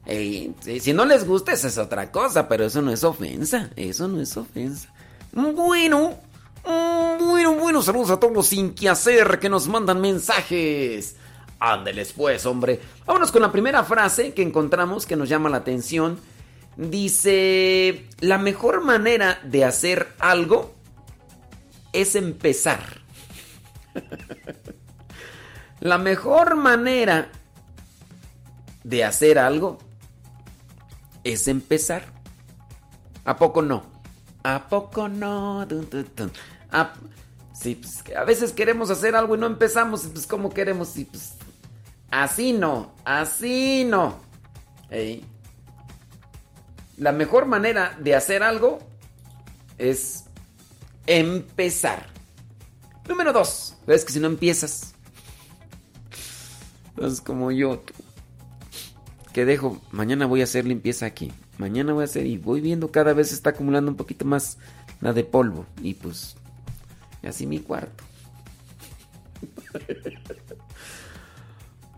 [0.07, 3.71] Si, no les gusta, esa es otra cosa, pero eso no es ofensa.
[3.77, 4.93] Eso no es ofensa.
[5.33, 6.19] Bueno,
[6.65, 11.17] bueno, bueno, saludos a todos sin que hacer que nos mandan mensajes.
[11.59, 12.81] Ándeles pues, hombre.
[13.07, 16.21] Vámonos con la primera frase que encontramos que nos llama la atención.
[16.77, 20.75] Dice, la mejor manera de hacer algo
[21.93, 23.01] es empezar.
[25.81, 27.31] la mejor manera
[28.83, 29.79] de hacer algo
[31.25, 32.05] es empezar.
[33.25, 33.85] ¿A poco no?
[34.43, 35.67] ¿A poco no?
[36.71, 36.93] A-
[37.59, 41.33] sí, pues, a veces queremos hacer algo y no empezamos, pues como queremos, y pues
[42.11, 44.21] así no, así no.
[44.91, 45.25] Ey.
[46.99, 48.79] La mejor manera de hacer algo
[49.79, 50.25] es
[51.07, 52.07] empezar.
[53.09, 54.95] Número dos, es que si no empiezas,
[56.91, 57.83] Entonces, como yo,
[59.35, 61.31] que dejo, mañana voy a hacer limpieza aquí.
[61.59, 64.57] Mañana voy a hacer y voy viendo cada vez se está acumulando un poquito más
[65.03, 65.67] la de polvo.
[65.83, 66.37] Y pues,
[67.23, 68.03] así mi cuarto.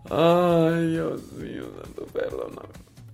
[0.09, 2.69] Ay, Dios mío, santo, perdóname.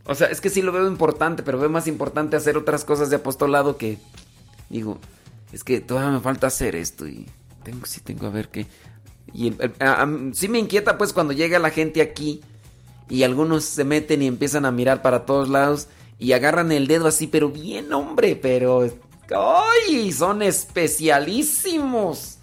[0.06, 3.10] O sea, es que sí lo veo importante, pero veo más importante hacer otras cosas
[3.10, 3.98] de apostolado que.
[4.70, 5.00] Digo,
[5.52, 7.28] es que todavía me falta hacer esto y
[7.64, 8.68] tengo, sí tengo a ver qué.
[9.34, 9.74] Y el-
[10.34, 12.42] sí me inquieta pues cuando llega la gente aquí
[13.10, 15.88] y algunos se meten y empiezan a mirar para todos lados
[16.20, 18.90] y agarran el dedo así, pero bien hombre, pero...
[19.36, 20.12] ¡Ay!
[20.12, 22.38] Son especialísimos.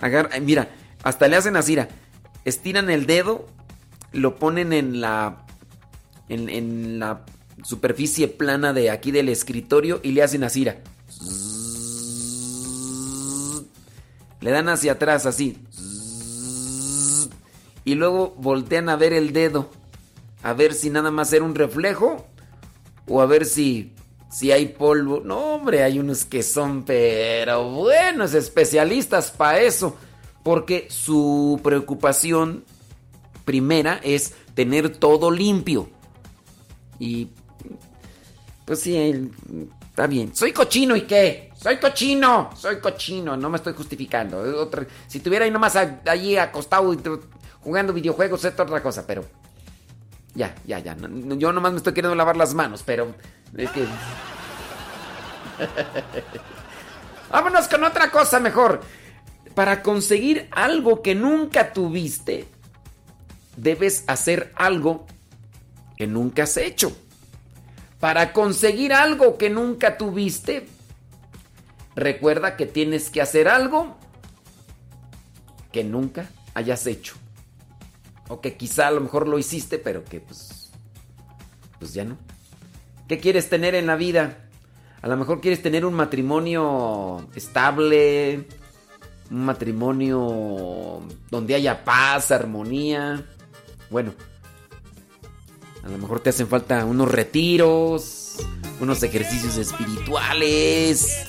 [0.00, 0.70] Ay, mira,
[1.02, 1.76] hasta le hacen así,
[2.44, 3.46] estiran el dedo,
[4.12, 5.46] lo ponen en la...
[6.28, 7.24] En, en la
[7.62, 10.64] superficie plana de aquí del escritorio y le hacen así.
[14.40, 15.58] Le dan hacia atrás así.
[17.84, 19.70] Y luego voltean a ver el dedo.
[20.42, 22.26] A ver si nada más era un reflejo.
[23.06, 23.94] O a ver si,
[24.30, 25.20] si hay polvo.
[25.24, 29.96] No, hombre, hay unos que son, pero buenos especialistas para eso.
[30.42, 32.64] Porque su preocupación
[33.44, 35.88] primera es tener todo limpio.
[36.98, 37.28] Y
[38.64, 39.30] pues sí,
[39.88, 40.34] está bien.
[40.34, 41.50] Soy cochino y qué?
[41.60, 44.70] Soy cochino, soy cochino, no me estoy justificando.
[45.08, 46.96] Si estuviera ahí nomás allí acostado
[47.60, 49.24] jugando videojuegos, es otra cosa, pero
[50.34, 50.96] ya, ya, ya.
[50.96, 53.14] yo nomás me estoy queriendo lavar las manos, pero
[53.56, 53.84] es que...
[57.30, 58.80] Vámonos con otra cosa mejor.
[59.54, 62.46] Para conseguir algo que nunca tuviste,
[63.56, 65.06] debes hacer algo
[65.96, 66.96] que nunca has hecho.
[67.98, 70.68] Para conseguir algo que nunca tuviste,
[71.94, 73.96] recuerda que tienes que hacer algo
[75.72, 77.14] que nunca hayas hecho.
[78.30, 80.70] O que quizá a lo mejor lo hiciste, pero que pues,
[81.78, 82.16] pues ya no.
[83.08, 84.48] ¿Qué quieres tener en la vida?
[85.02, 88.46] A lo mejor quieres tener un matrimonio estable,
[89.30, 93.26] un matrimonio donde haya paz, armonía.
[93.90, 94.14] Bueno,
[95.82, 98.36] a lo mejor te hacen falta unos retiros,
[98.80, 101.26] unos ejercicios espirituales,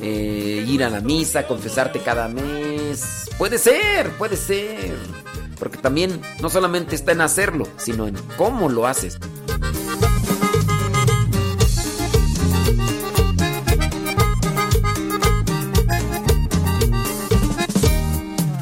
[0.00, 3.28] eh, ir a la misa, confesarte cada mes.
[3.36, 4.96] Puede ser, puede ser.
[5.60, 9.18] Porque también no solamente está en hacerlo, sino en cómo lo haces.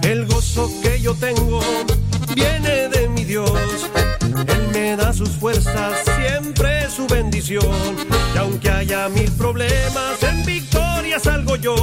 [0.03, 1.61] El gozo que yo tengo
[2.35, 3.53] viene de mi Dios.
[4.49, 7.65] Él me da sus fuerzas, siempre su bendición.
[8.35, 11.77] Y aunque haya mil problemas, en victoria salgo yo.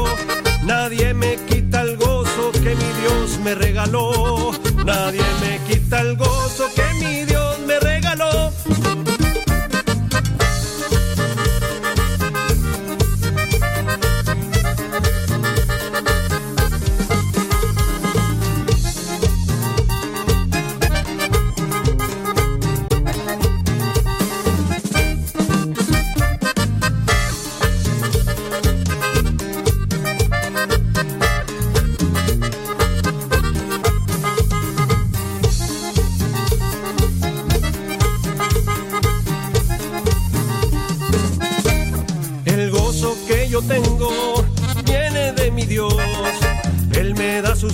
[0.63, 4.51] Nadie me quita el gozo que mi Dios me regaló.
[4.85, 8.51] Nadie me quita el gozo que mi Dios me regaló.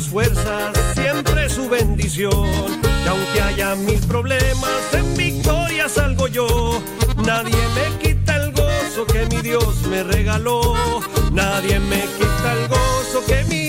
[0.02, 2.48] Sus fuerzas, siempre su bendición.
[3.04, 6.82] Y aunque haya mil problemas, en victoria salgo yo.
[7.18, 10.74] Nadie me quita el gozo que mi Dios me regaló.
[11.32, 13.61] Nadie me quita el gozo que mi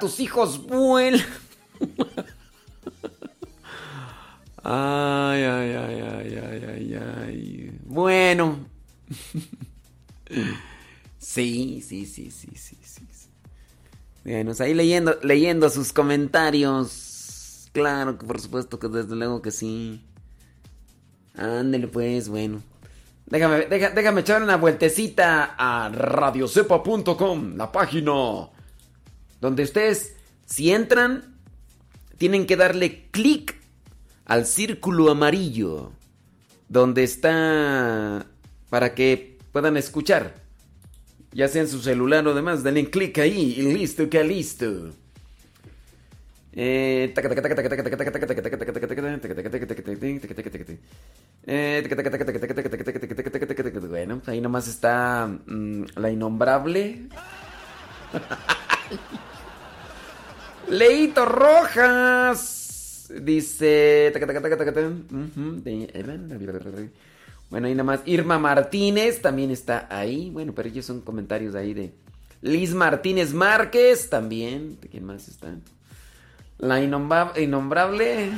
[0.00, 1.20] Tus hijos vuelan.
[4.62, 6.94] Ay, ay, ay, ay, ay, ay,
[7.26, 7.78] ay.
[7.84, 8.58] Bueno.
[11.18, 13.06] Sí, sí, sí, sí, sí, sí.
[14.24, 17.68] Bueno, ahí leyendo, leyendo sus comentarios.
[17.72, 20.04] Claro que por supuesto que desde luego que sí.
[21.34, 22.62] Ándele pues, bueno.
[23.26, 28.50] Déjame, déjame echar una vueltecita a radiocepa.com, la página
[29.40, 30.14] donde ustedes,
[30.46, 31.36] si entran,
[32.18, 33.56] tienen que darle clic
[34.26, 35.92] al círculo amarillo.
[36.68, 38.26] Donde está...
[38.68, 40.34] para que puedan escuchar.
[41.32, 44.90] Ya sea en su celular o demás, denle clic ahí y listo, que listo.
[46.52, 47.14] Eh,
[53.88, 57.08] bueno, pues ahí nomás está mmm, la innombrable.
[60.70, 64.12] Leito Rojas dice.
[67.50, 68.00] Bueno, ahí nomás.
[68.06, 70.30] Irma Martínez también está ahí.
[70.30, 71.92] Bueno, pero ellos son comentarios ahí de.
[72.42, 74.80] Liz Martínez Márquez también.
[74.80, 75.54] ¿De quién más está?
[76.58, 78.30] La innomba- innombrable.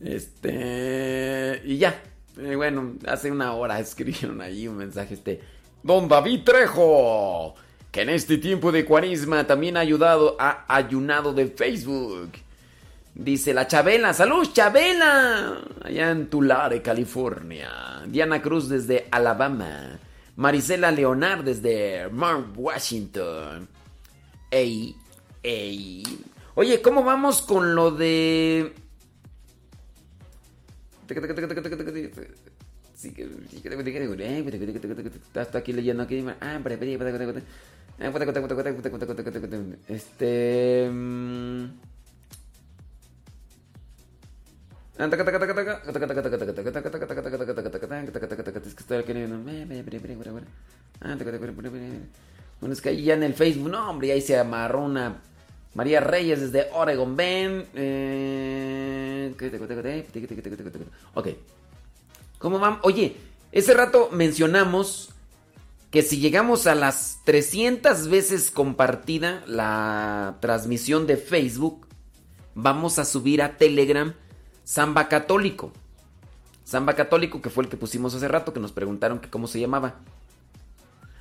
[0.00, 1.60] Este.
[1.64, 2.00] Y ya.
[2.38, 5.40] Eh, bueno, hace una hora escribieron ahí un mensaje este.
[5.86, 7.54] Don David Trejo.
[7.92, 12.32] Que en este tiempo de cuaresma también ha ayudado, ha ayunado de Facebook.
[13.14, 18.02] Dice la Chabela, salud Chabela, allá en Tulare, California.
[18.06, 19.98] Diana Cruz desde Alabama.
[20.34, 23.68] Marisela Leonard desde Mount Washington.
[24.50, 24.94] Ey,
[25.42, 26.02] ey.
[26.56, 28.74] Oye, ¿cómo vamos con lo de...
[35.34, 36.24] Está aquí leyendo aquí.
[36.40, 36.60] Ah,
[39.88, 40.88] Este...
[40.90, 41.64] mm,
[48.66, 49.38] Es que estoy aquí leyendo.
[52.60, 55.20] Bueno, es que ahí ya en el Facebook, no, hombre, ahí se amarró una
[55.74, 57.66] María Reyes desde Oregon, ven.
[57.74, 59.34] Eh...
[61.14, 61.28] Ok.
[62.38, 62.80] ¿Cómo vamos?
[62.82, 63.16] Oye,
[63.52, 65.10] ese rato mencionamos
[65.90, 71.86] que si llegamos a las 300 veces compartida la transmisión de Facebook,
[72.54, 74.14] vamos a subir a Telegram
[74.64, 75.72] Samba Católico.
[76.64, 79.60] Samba Católico, que fue el que pusimos hace rato, que nos preguntaron que cómo se
[79.60, 79.94] llamaba.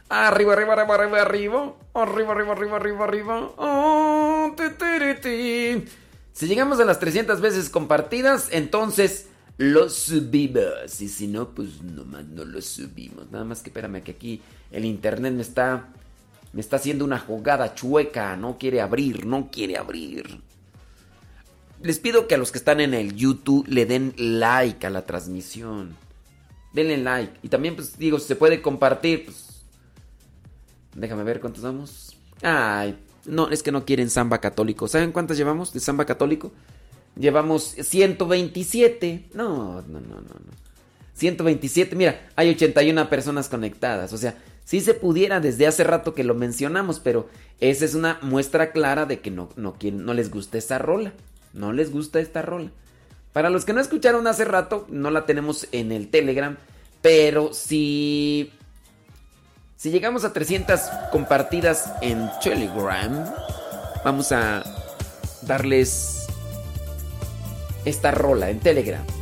[0.09, 1.73] Arriba, arriba, arriba, arriba, arriba.
[1.93, 3.51] Arriba, arriba, arriba, arriba, arriba.
[3.57, 5.85] Oh, ti, ti, ti.
[6.33, 11.01] Si llegamos a las 300 veces compartidas, entonces lo subimos.
[11.01, 13.31] Y si no, pues nomás no lo subimos.
[13.31, 14.41] Nada más que espérame que aquí
[14.71, 15.89] el internet me está
[16.55, 20.39] me está haciendo una jugada chueca, no quiere abrir, no quiere abrir.
[21.81, 25.05] Les pido que a los que están en el YouTube le den like a la
[25.05, 25.97] transmisión.
[26.71, 27.33] Denle like.
[27.43, 29.63] Y también, pues digo, si se puede compartir, pues.
[30.95, 32.15] Déjame ver cuántos vamos.
[32.41, 34.87] Ay, no, es que no quieren samba católico.
[34.87, 36.53] ¿Saben cuántas llevamos de samba católico?
[37.15, 39.29] Llevamos 127.
[39.33, 40.65] No, no, no, no, no.
[41.13, 41.95] 127.
[41.95, 44.13] Mira, hay 81 personas conectadas.
[44.13, 47.29] O sea, sí se pudiera desde hace rato que lo mencionamos, pero
[47.59, 51.13] esa es una muestra clara de que no, no, no les gusta esta rola.
[51.53, 52.71] No les gusta esta rola.
[53.31, 56.57] Para los que no escucharon hace rato, no la tenemos en el Telegram,
[57.01, 58.51] pero si
[59.77, 60.79] si llegamos a 300
[61.11, 63.25] compartidas en Telegram,
[64.03, 64.63] vamos a
[65.41, 66.24] darles
[67.85, 69.14] esta rola en Telegram.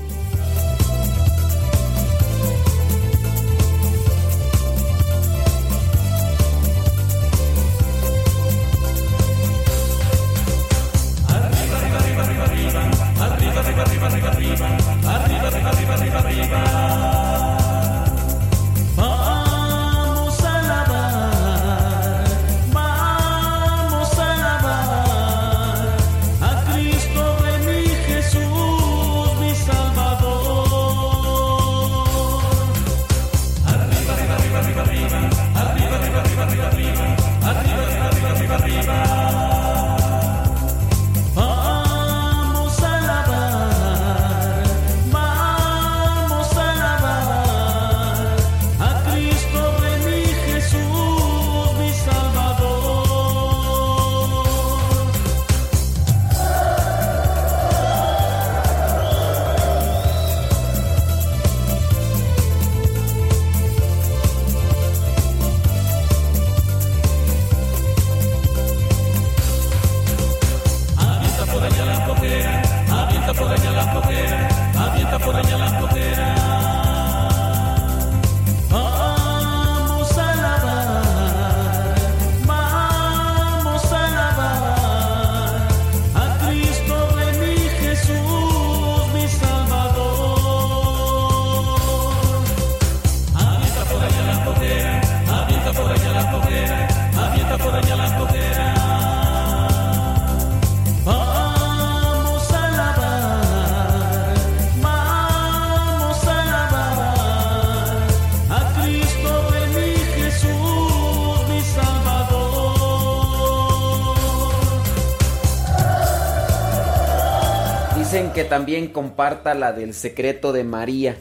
[118.33, 121.17] Que también comparta la del secreto de María.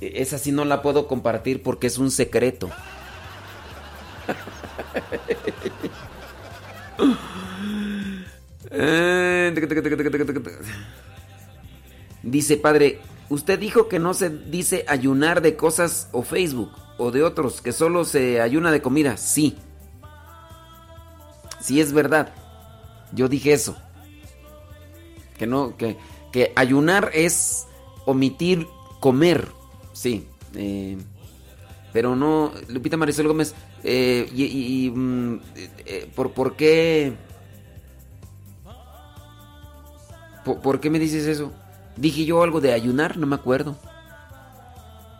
[0.00, 2.70] E- Esa sí no la puedo compartir porque es un secreto.
[8.74, 9.52] Eh,
[12.22, 17.22] Dice, padre, usted dijo que no se dice ayunar de cosas o Facebook o de
[17.22, 19.16] otros, que solo se ayuna de comida.
[19.16, 19.58] Sí.
[21.60, 22.32] Sí es verdad.
[23.12, 23.76] Yo dije eso.
[25.36, 25.96] Que no, que,
[26.32, 27.66] que ayunar es
[28.06, 28.66] omitir
[29.00, 29.48] comer.
[29.92, 30.26] Sí.
[30.54, 30.98] eh,
[31.92, 33.54] pero no, Lupita Marisol Gómez,
[33.84, 34.44] eh, y,
[34.86, 35.40] y- mm,
[35.84, 37.12] eh, ¿por, ¿por qué?
[40.44, 41.52] ¿Por, qué me dices eso?
[41.96, 43.76] Dije yo algo de ayunar, no me acuerdo.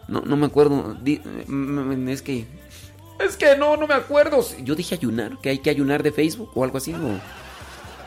[0.08, 0.96] No, no me acuerdo.
[1.46, 2.46] Mm, mm, es que.
[3.20, 4.44] Es que no, no me acuerdo.
[4.64, 6.94] Yo dije ayunar, que hay que ayunar de Facebook o algo así.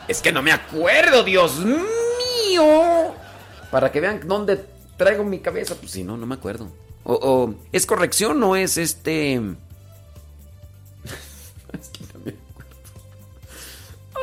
[0.08, 1.76] Es que no me acuerdo, Dios mío.
[3.70, 4.64] Para que vean dónde
[4.96, 5.74] traigo mi cabeza.
[5.74, 6.68] Pues sí, no, no me acuerdo.
[7.04, 9.40] O, ¿Es corrección o es este.?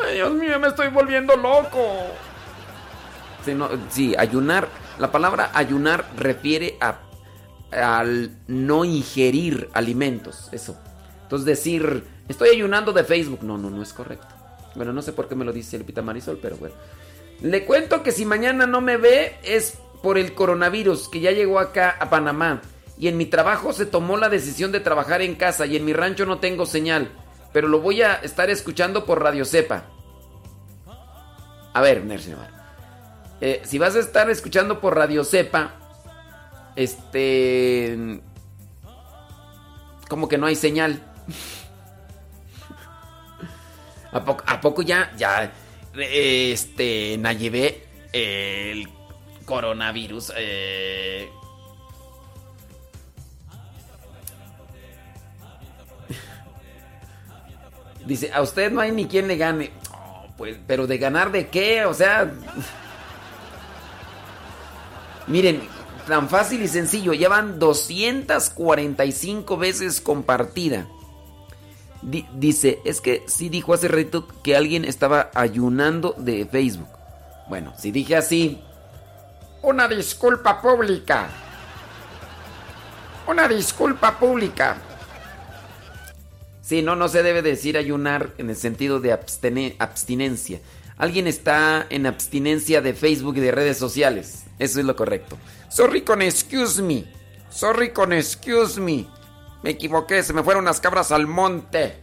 [0.06, 1.80] Ay, Dios mío, me estoy volviendo loco.
[3.46, 4.68] Sí, no, sí, ayunar.
[5.00, 7.00] La palabra ayunar refiere a
[7.72, 10.78] al no ingerir alimentos, eso.
[11.24, 14.28] Entonces decir, estoy ayunando de Facebook, no, no, no es correcto.
[14.76, 16.76] Bueno, no sé por qué me lo dice Lupita Marisol, pero bueno.
[17.42, 21.60] Le cuento que si mañana no me ve es por el coronavirus que ya llegó
[21.60, 22.62] acá a Panamá.
[22.98, 25.94] Y en mi trabajo se tomó la decisión de trabajar en casa y en mi
[25.94, 27.12] rancho no tengo señal.
[27.52, 29.86] Pero lo voy a estar escuchando por Radio Cepa.
[31.74, 32.04] A ver.
[33.42, 35.74] Eh, si vas a estar escuchando por Radio Cepa,
[36.76, 38.22] este.
[40.08, 41.02] Como que no hay señal.
[44.12, 45.52] ¿A poco, a poco ya, ya,
[45.96, 48.90] este, Nayevé, eh, el
[49.46, 51.30] coronavirus, eh,
[58.06, 59.72] Dice, a usted no hay ni quien le gane.
[60.38, 62.34] Pues, pero de ganar de qué, o sea.
[65.28, 65.62] Miren,
[66.08, 70.88] tan fácil y sencillo, ya van 245 veces compartida.
[72.04, 76.90] Di- dice, es que sí dijo hace rato que alguien estaba ayunando de Facebook.
[77.48, 78.62] Bueno, si dije así,
[79.62, 81.30] una disculpa pública.
[83.28, 84.78] Una disculpa pública.
[86.62, 89.18] Sí, no, no se debe decir ayunar en el sentido de
[89.80, 90.60] abstinencia.
[90.98, 94.44] Alguien está en abstinencia de Facebook y de redes sociales.
[94.60, 95.38] Eso es lo correcto.
[95.70, 97.06] Sorry con excuse me.
[97.50, 99.06] Sorry con excuse me.
[99.64, 102.02] Me equivoqué, se me fueron las cabras al monte.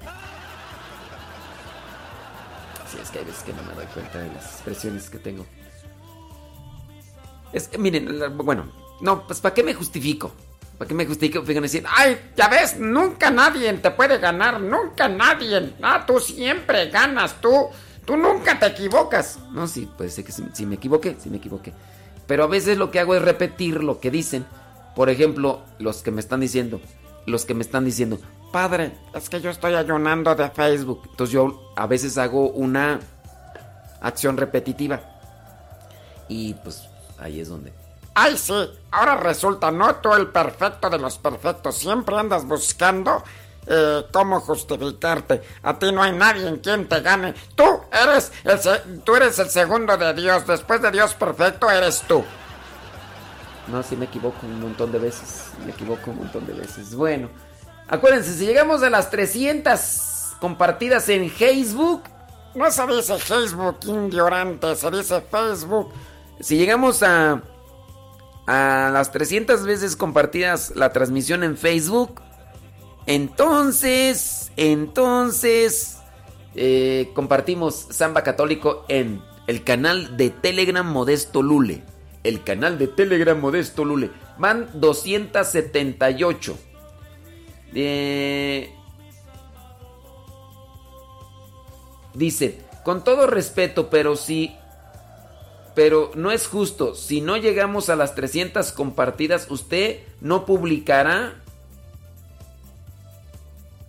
[2.90, 5.46] Sí, es que hay veces que no me doy cuenta de las expresiones que tengo.
[7.52, 8.72] Es que, miren, bueno,
[9.02, 10.32] no, pues ¿para qué me justifico?
[10.78, 11.44] ¿Para qué me justifico?
[11.44, 15.74] Fíjense ay, ya ves, nunca nadie te puede ganar, nunca nadie.
[15.82, 17.68] Ah, tú siempre ganas, tú,
[18.06, 19.38] tú nunca te equivocas.
[19.50, 21.74] No, sí, puede ser que sí, sí me equivoqué, sí me equivoqué.
[22.26, 24.46] Pero a veces lo que hago es repetir lo que dicen.
[24.96, 26.80] Por ejemplo, los que me están diciendo,
[27.30, 28.18] los que me están diciendo,
[28.52, 31.02] padre, es que yo estoy ayunando de Facebook.
[31.10, 33.00] Entonces yo a veces hago una
[34.00, 35.00] acción repetitiva.
[36.28, 36.82] Y pues
[37.18, 37.72] ahí es donde.
[38.14, 38.54] Ay, sí,
[38.90, 39.96] ahora resulta, ¿no?
[39.96, 41.76] Tú el perfecto de los perfectos.
[41.76, 43.22] Siempre andas buscando
[43.66, 45.42] eh, cómo justificarte.
[45.62, 47.34] A ti no hay nadie en quien te gane.
[47.54, 50.46] Tú eres, el tú eres el segundo de Dios.
[50.46, 52.24] Después de Dios perfecto, eres tú.
[53.70, 55.50] No, sí me equivoco un montón de veces.
[55.64, 56.94] Me equivoco un montón de veces.
[56.94, 57.28] Bueno,
[57.88, 62.02] acuérdense, si llegamos a las 300 compartidas en Facebook.
[62.54, 65.92] No se dice Facebook, ignorante, se dice Facebook.
[66.40, 67.42] Si llegamos a,
[68.46, 72.20] a las 300 veces compartidas la transmisión en Facebook,
[73.06, 75.98] entonces, entonces,
[76.54, 81.84] eh, compartimos Samba Católico en el canal de Telegram Modesto Lule.
[82.24, 84.10] El canal de Telegram Modesto Lule.
[84.38, 86.58] Van 278.
[87.74, 88.74] Eh,
[92.14, 94.56] dice, con todo respeto, pero si...
[95.74, 96.94] Pero no es justo.
[96.94, 101.40] Si no llegamos a las 300 compartidas, usted no publicará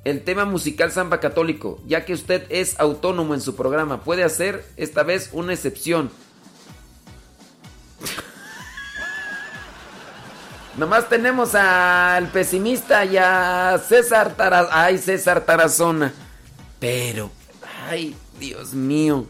[0.03, 4.03] el tema musical samba católico, ya que usted es autónomo en su programa.
[4.03, 6.11] Puede hacer esta vez una excepción.
[10.77, 14.83] Nomás tenemos al pesimista y a César Tarazona.
[14.83, 16.11] Ay, César Tarazona.
[16.79, 17.29] Pero,
[17.89, 19.27] ay, Dios mío.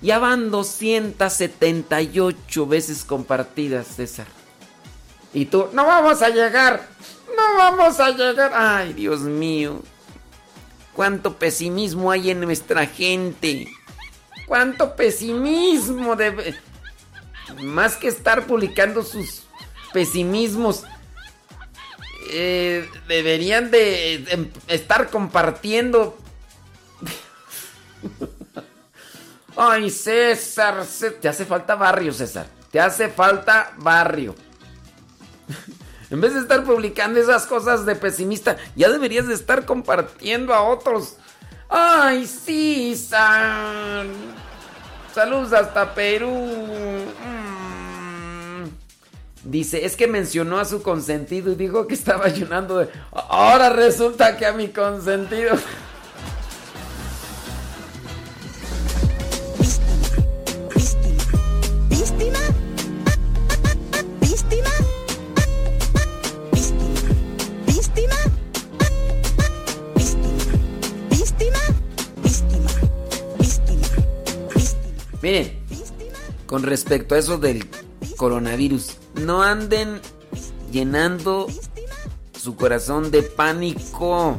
[0.00, 4.26] Ya van 278 veces compartidas, César.
[5.34, 6.86] Y tú, no vamos a llegar.
[7.36, 8.52] No vamos a llegar.
[8.54, 9.82] Ay, Dios mío.
[10.94, 13.68] Cuánto pesimismo hay en nuestra gente.
[14.46, 16.54] Cuánto pesimismo de...
[17.62, 19.42] Más que estar publicando sus
[19.92, 20.84] pesimismos.
[22.30, 26.16] eh, deberían de, estar compartiendo.
[29.56, 32.46] Ay, César, Cé- te hace falta barrio, César.
[32.70, 34.34] Te hace falta barrio.
[36.10, 40.62] En vez de estar publicando esas cosas de pesimista, ya deberías de estar compartiendo a
[40.62, 41.16] otros.
[41.68, 42.26] Ay,
[42.96, 44.08] San.
[45.14, 46.30] Saludos hasta Perú.
[46.30, 47.48] Mm.
[49.44, 52.88] Dice, es que mencionó a su consentido y dijo que estaba ayunando de...
[53.12, 55.56] Ahora resulta que a mi consentido...
[75.22, 75.58] Miren,
[76.46, 77.68] con respecto a eso del
[78.16, 80.00] coronavirus, no anden
[80.70, 81.48] llenando
[82.40, 84.38] su corazón de pánico.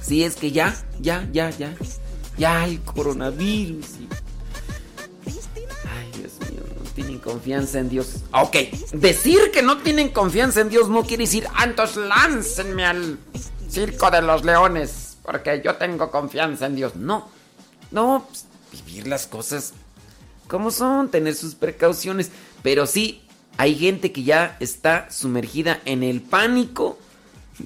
[0.00, 1.74] Sí, es que ya, ya, ya, ya.
[2.36, 3.86] Ya el coronavirus.
[5.26, 8.16] Ay, Dios mío, no tienen confianza en Dios.
[8.32, 8.56] Ok,
[8.92, 13.18] decir que no tienen confianza en Dios no quiere decir, "Ah, entonces láncenme al
[13.68, 16.96] circo de los leones, porque yo tengo confianza en Dios.
[16.96, 17.28] No,
[17.94, 18.44] no, pues,
[18.84, 19.72] vivir las cosas
[20.48, 22.30] como son, tener sus precauciones.
[22.62, 23.22] Pero sí,
[23.56, 26.98] hay gente que ya está sumergida en el pánico,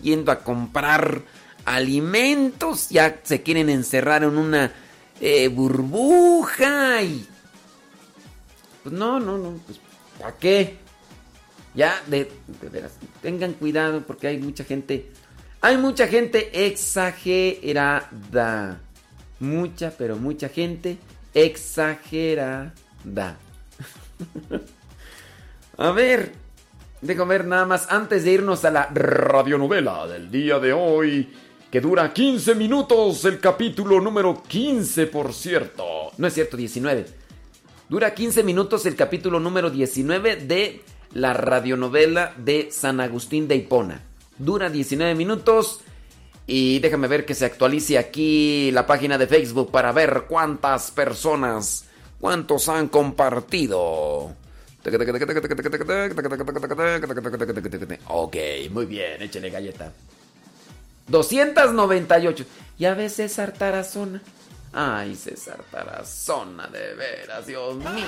[0.03, 1.23] yendo a comprar
[1.65, 4.71] alimentos, ya se quieren encerrar en una
[5.21, 7.27] eh, burbuja y...
[8.83, 9.81] Pues no, no, no, pues
[10.19, 10.77] ¿para qué?
[11.75, 12.31] Ya, de,
[12.61, 12.93] de veras,
[13.23, 15.11] tengan cuidado porque hay mucha gente,
[15.61, 18.81] hay mucha gente exagerada.
[19.41, 20.99] Mucha, pero mucha gente
[21.35, 22.73] exagerada.
[25.79, 26.33] A ver,
[27.01, 31.33] déjame ver nada más antes de irnos a la radionovela del día de hoy,
[31.71, 35.85] que dura 15 minutos, el capítulo número 15, por cierto.
[36.17, 37.07] No es cierto, 19.
[37.89, 40.83] Dura 15 minutos el capítulo número 19 de
[41.13, 44.03] la radionovela de San Agustín de Hipona.
[44.37, 45.81] Dura 19 minutos.
[46.51, 51.85] Y déjame ver que se actualice aquí la página de Facebook para ver cuántas personas,
[52.19, 54.35] cuántos han compartido.
[58.07, 58.37] Ok,
[58.71, 59.93] muy bien, échale galleta.
[61.09, 62.47] 298.
[62.79, 64.23] Ya ves César Tarazona.
[64.73, 68.07] Ay, César Tarazona, de veras, Dios mío.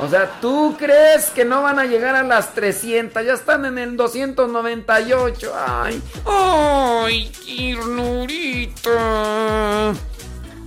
[0.00, 3.24] O sea, ¿tú crees que no van a llegar a las 300?
[3.24, 5.52] Ya están en el 298.
[5.56, 8.90] Ay, ay, ternurita.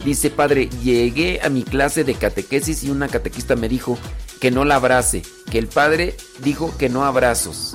[0.05, 3.97] Dice, padre, llegué a mi clase de catequesis y una catequista me dijo
[4.39, 7.73] que no la abrace, que el padre dijo que no abrazos.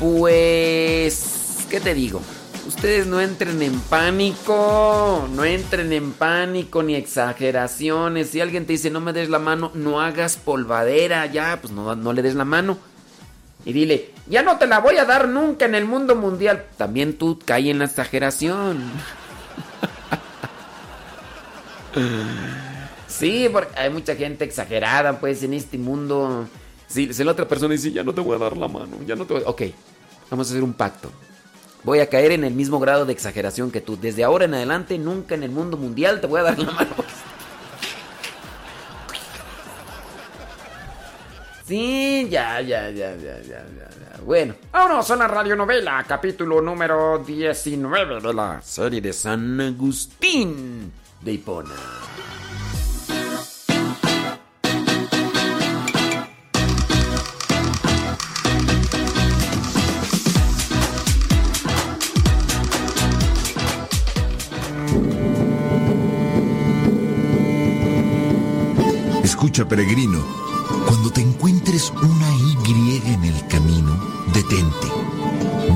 [0.00, 2.22] Pues, ¿qué te digo?
[2.66, 8.30] Ustedes no entren en pánico, no entren en pánico ni exageraciones.
[8.30, 11.94] Si alguien te dice no me des la mano, no hagas polvadera, ya, pues no,
[11.94, 12.76] no le des la mano.
[13.64, 16.64] Y dile, ya no te la voy a dar nunca en el mundo mundial.
[16.76, 18.82] También tú cae en la exageración.
[23.08, 26.46] Sí, porque hay mucha gente exagerada, pues, en este mundo.
[26.86, 29.16] Si, si la otra persona dice, ya no te voy a dar la mano, ya
[29.16, 29.48] no te voy a...
[29.48, 29.62] Ok,
[30.30, 31.10] vamos a hacer un pacto.
[31.86, 33.96] Voy a caer en el mismo grado de exageración que tú.
[33.96, 36.90] Desde ahora en adelante, nunca en el mundo mundial te voy a dar la mano.
[41.64, 44.20] Sí, ya, ya, ya, ya, ya, ya.
[44.24, 51.32] Bueno, vámonos a la radionovela, capítulo número 19 de la serie de San Agustín de
[51.32, 51.74] Hipona.
[69.46, 70.18] Peregrino,
[70.86, 73.96] cuando te encuentres una Y en el camino,
[74.34, 74.88] detente.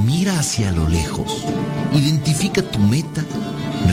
[0.04, 1.46] Mira hacia lo lejos.
[1.94, 3.24] Identifica tu meta.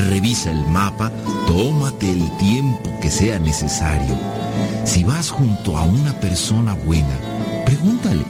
[0.09, 1.11] Revisa el mapa.
[1.45, 4.17] Tómate el tiempo que sea necesario.
[4.83, 7.19] Si vas junto a una persona buena,
[7.65, 8.25] pregúntale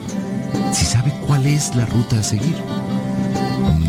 [0.73, 2.57] si sabe cuál es la ruta a seguir.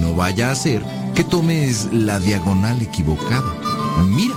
[0.01, 3.53] No vaya a ser que tomes la diagonal equivocada.
[4.07, 4.37] Mira,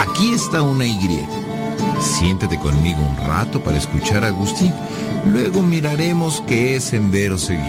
[0.00, 1.39] aquí está una Y.
[2.00, 4.72] Siéntate conmigo un rato para escuchar a Agustín.
[5.26, 7.64] Luego miraremos qué sendero seguir.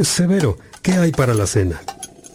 [0.00, 1.80] Severo, ¿qué hay para la cena?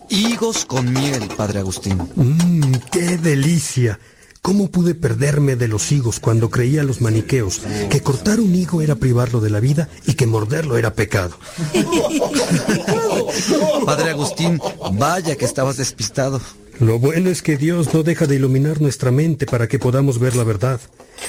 [0.10, 1.98] Higos con miel, padre Agustín.
[2.16, 4.00] Mmm, qué delicia.
[4.48, 8.82] ¿Cómo pude perderme de los higos cuando creía a los maniqueos que cortar un higo
[8.82, 11.38] era privarlo de la vida y que morderlo era pecado?
[13.86, 14.62] Padre Agustín,
[14.94, 16.40] vaya que estabas despistado.
[16.80, 20.38] Lo bueno es que Dios no deja de iluminar nuestra mente para que podamos ver
[20.38, 20.80] la verdad.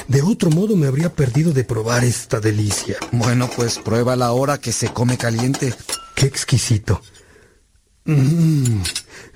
[0.06, 2.98] De otro modo me habría perdido de probar esta delicia.
[3.10, 5.74] Bueno, pues prueba la hora que se come caliente.
[6.14, 7.02] Qué exquisito.
[8.08, 8.80] Mm,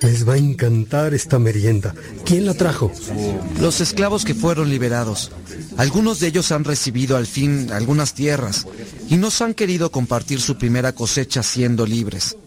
[0.01, 1.95] les va a encantar esta merienda.
[2.25, 2.91] ¿Quién la trajo?
[3.61, 5.31] Los esclavos que fueron liberados.
[5.77, 8.67] Algunos de ellos han recibido al fin algunas tierras
[9.11, 12.39] y nos han querido compartir su primera cosecha siendo libres.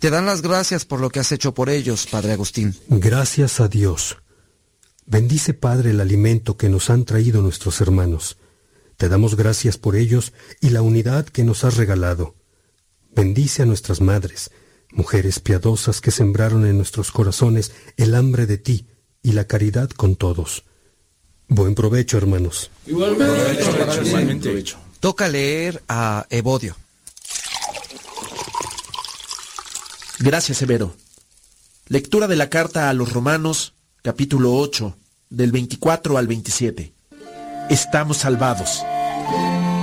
[0.00, 2.74] Te dan las gracias por lo que has hecho por ellos, Padre Agustín.
[2.88, 4.16] Gracias a Dios.
[5.06, 8.38] Bendice, Padre, el alimento que nos han traído nuestros hermanos.
[8.96, 12.34] Te damos gracias por ellos y la unidad que nos has regalado.
[13.14, 14.50] Bendice a nuestras madres,
[14.92, 18.86] mujeres piadosas que sembraron en nuestros corazones el hambre de ti
[19.22, 20.64] y la caridad con todos.
[21.48, 22.70] Buen provecho, hermanos.
[22.86, 24.64] Igualmente.
[25.00, 26.76] Toca leer a Evodio.
[30.20, 30.94] Gracias, Severo.
[31.88, 33.72] Lectura de la carta a los Romanos,
[34.02, 34.96] capítulo 8,
[35.30, 36.92] del 24 al 27.
[37.68, 38.82] Estamos salvados,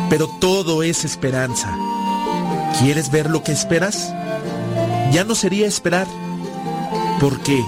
[0.10, 1.76] pero todo es esperanza.
[2.80, 4.14] ¿Quieres ver lo que esperas?
[5.12, 6.08] Ya no sería esperar.
[7.20, 7.64] ¿Por qué?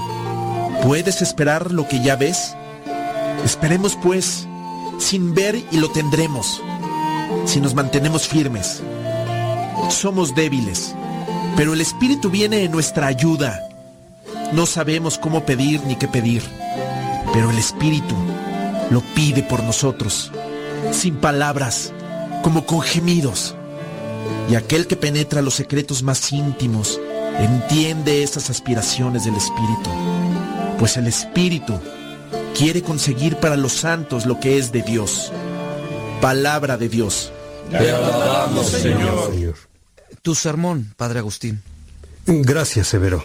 [0.84, 2.56] ¿Puedes esperar lo que ya ves?
[3.44, 4.48] Esperemos pues,
[4.99, 6.61] sin ver y lo tendremos,
[7.45, 8.82] si nos mantenemos firmes.
[9.90, 10.94] Somos débiles,
[11.56, 13.68] pero el Espíritu viene en nuestra ayuda.
[14.53, 16.44] No sabemos cómo pedir ni qué pedir,
[17.34, 18.16] pero el Espíritu
[18.90, 20.32] lo pide por nosotros,
[20.91, 21.94] sin palabras,
[22.44, 23.56] como con gemidos.
[24.49, 26.99] Y aquel que penetra los secretos más íntimos
[27.40, 29.90] entiende esas aspiraciones del Espíritu,
[30.78, 31.80] pues el Espíritu
[32.56, 35.32] quiere conseguir para los santos lo que es de Dios.
[36.22, 37.32] Palabra de Dios.
[37.72, 39.56] Te alabamos, Señor.
[40.22, 41.61] Tu sermón, Padre Agustín.
[42.26, 43.24] Gracias, Severo.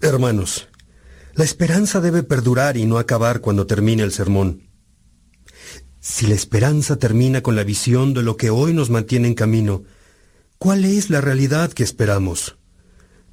[0.00, 0.68] Hermanos,
[1.34, 4.68] la esperanza debe perdurar y no acabar cuando termine el sermón.
[6.00, 9.84] Si la esperanza termina con la visión de lo que hoy nos mantiene en camino,
[10.58, 12.58] ¿cuál es la realidad que esperamos?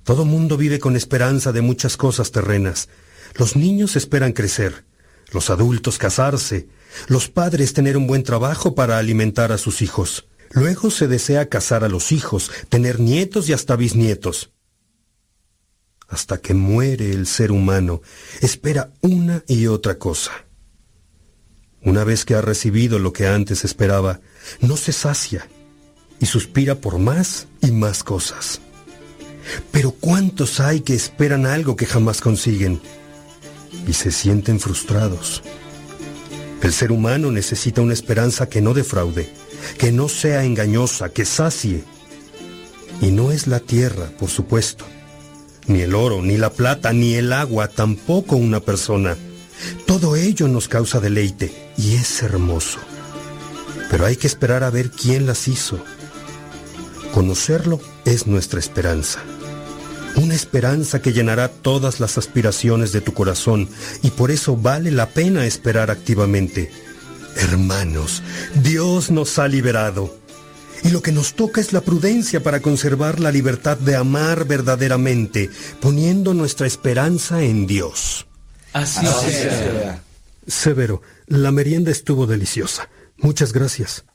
[0.04, 2.90] Todo mundo vive con esperanza de muchas cosas terrenas.
[3.36, 4.86] Los niños esperan crecer,
[5.32, 6.68] los adultos casarse,
[7.08, 10.28] los padres tener un buen trabajo para alimentar a sus hijos.
[10.52, 14.52] Luego se desea casar a los hijos, tener nietos y hasta bisnietos.
[16.08, 18.02] Hasta que muere el ser humano,
[18.42, 20.32] espera una y otra cosa.
[21.84, 24.20] Una vez que ha recibido lo que antes esperaba,
[24.60, 25.48] no se sacia
[26.20, 28.62] y suspira por más y más cosas.
[29.72, 32.82] Pero ¿cuántos hay que esperan algo que jamás consiguen
[33.88, 35.42] y se sienten frustrados?
[36.62, 39.34] El ser humano necesita una esperanza que no defraude,
[39.78, 41.84] que no sea engañosa, que sacie.
[43.02, 44.86] Y no es la tierra, por supuesto,
[45.66, 49.18] ni el oro, ni la plata, ni el agua, tampoco una persona.
[49.88, 52.80] Todo ello nos causa deleite y es hermoso.
[53.90, 55.84] Pero hay que esperar a ver quién las hizo.
[57.12, 59.20] Conocerlo es nuestra esperanza.
[60.16, 63.70] Una esperanza que llenará todas las aspiraciones de tu corazón
[64.02, 66.72] y por eso vale la pena esperar activamente.
[67.36, 68.22] Hermanos,
[68.62, 70.18] Dios nos ha liberado.
[70.84, 75.50] Y lo que nos toca es la prudencia para conservar la libertad de amar verdaderamente,
[75.80, 78.26] poniendo nuestra esperanza en Dios.
[78.74, 80.02] Así sea.
[80.48, 82.90] Severo, la merienda estuvo deliciosa.
[83.18, 84.06] Muchas gracias.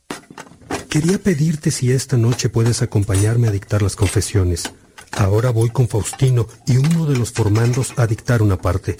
[0.96, 4.72] Quería pedirte si esta noche puedes acompañarme a dictar las confesiones.
[5.10, 8.96] Ahora voy con Faustino y uno de los formandos a dictar una parte.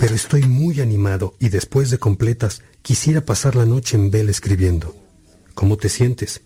[0.00, 4.96] Pero estoy muy animado y después de completas quisiera pasar la noche en vela escribiendo.
[5.52, 6.40] ¿Cómo te sientes?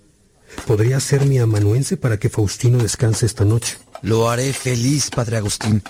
[0.66, 3.78] ¿Podría ser mi amanuense para que Faustino descanse esta noche?
[4.02, 5.84] Lo haré feliz, Padre Agustín.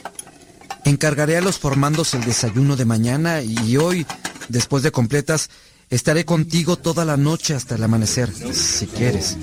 [0.85, 4.07] Encargaré a los formandos el desayuno de mañana y hoy,
[4.51, 5.49] después de completas,
[5.91, 9.37] estaré contigo toda la noche hasta el amanecer, si quieres.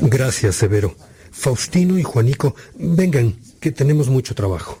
[0.00, 0.96] Gracias, Severo.
[1.30, 4.78] Faustino y Juanico, vengan, que tenemos mucho trabajo.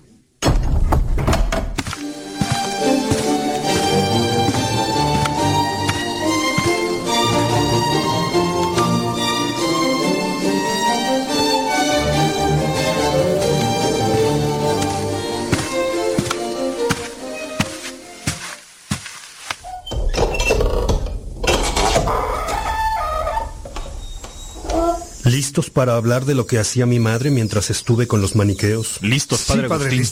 [25.24, 29.00] ¿Listos para hablar de lo que hacía mi madre mientras estuve con los maniqueos?
[29.02, 30.04] Listos, padre Agustín.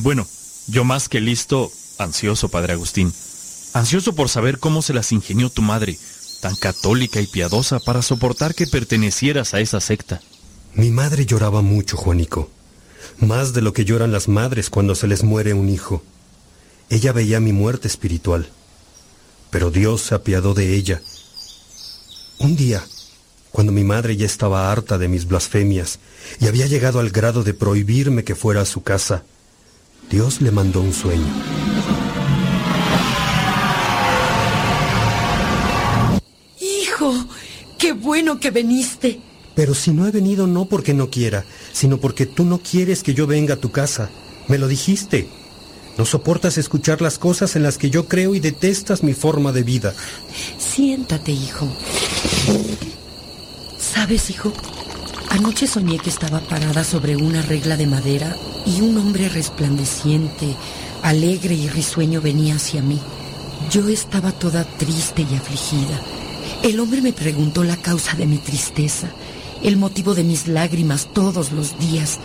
[0.00, 0.26] Bueno,
[0.66, 3.12] yo más que listo, ansioso, padre Agustín.
[3.72, 5.96] Ansioso por saber cómo se las ingenió tu madre,
[6.40, 10.20] tan católica y piadosa, para soportar que pertenecieras a esa secta.
[10.74, 12.50] Mi madre lloraba mucho, Juanico.
[13.18, 16.02] Más de lo que lloran las madres cuando se les muere un hijo.
[16.90, 18.50] Ella veía mi muerte espiritual.
[19.50, 21.00] Pero Dios se apiadó de ella.
[22.38, 22.84] Un día,
[23.52, 25.98] cuando mi madre ya estaba harta de mis blasfemias
[26.40, 29.24] y había llegado al grado de prohibirme que fuera a su casa,
[30.10, 31.26] Dios le mandó un sueño.
[36.60, 37.14] Hijo,
[37.78, 39.20] qué bueno que viniste.
[39.54, 43.12] Pero si no he venido no porque no quiera, sino porque tú no quieres que
[43.12, 44.10] yo venga a tu casa.
[44.48, 45.28] Me lo dijiste.
[45.98, 49.62] No soportas escuchar las cosas en las que yo creo y detestas mi forma de
[49.62, 49.94] vida.
[50.58, 51.68] Siéntate, hijo.
[53.92, 54.52] ¿Sabes, hijo?
[55.28, 60.56] Anoche soñé que estaba parada sobre una regla de madera y un hombre resplandeciente,
[61.02, 62.98] alegre y risueño venía hacia mí.
[63.70, 66.00] Yo estaba toda triste y afligida.
[66.62, 69.08] El hombre me preguntó la causa de mi tristeza,
[69.62, 72.18] el motivo de mis lágrimas todos los días.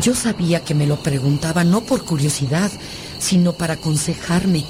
[0.00, 2.72] Yo sabía que me lo preguntaba no por curiosidad,
[3.18, 4.64] sino para aconsejarme.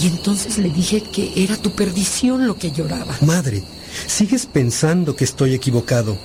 [0.00, 3.16] Y entonces le dije que era tu perdición lo que lloraba.
[3.22, 3.64] Madre,
[4.06, 6.16] sigues pensando que estoy equivocado.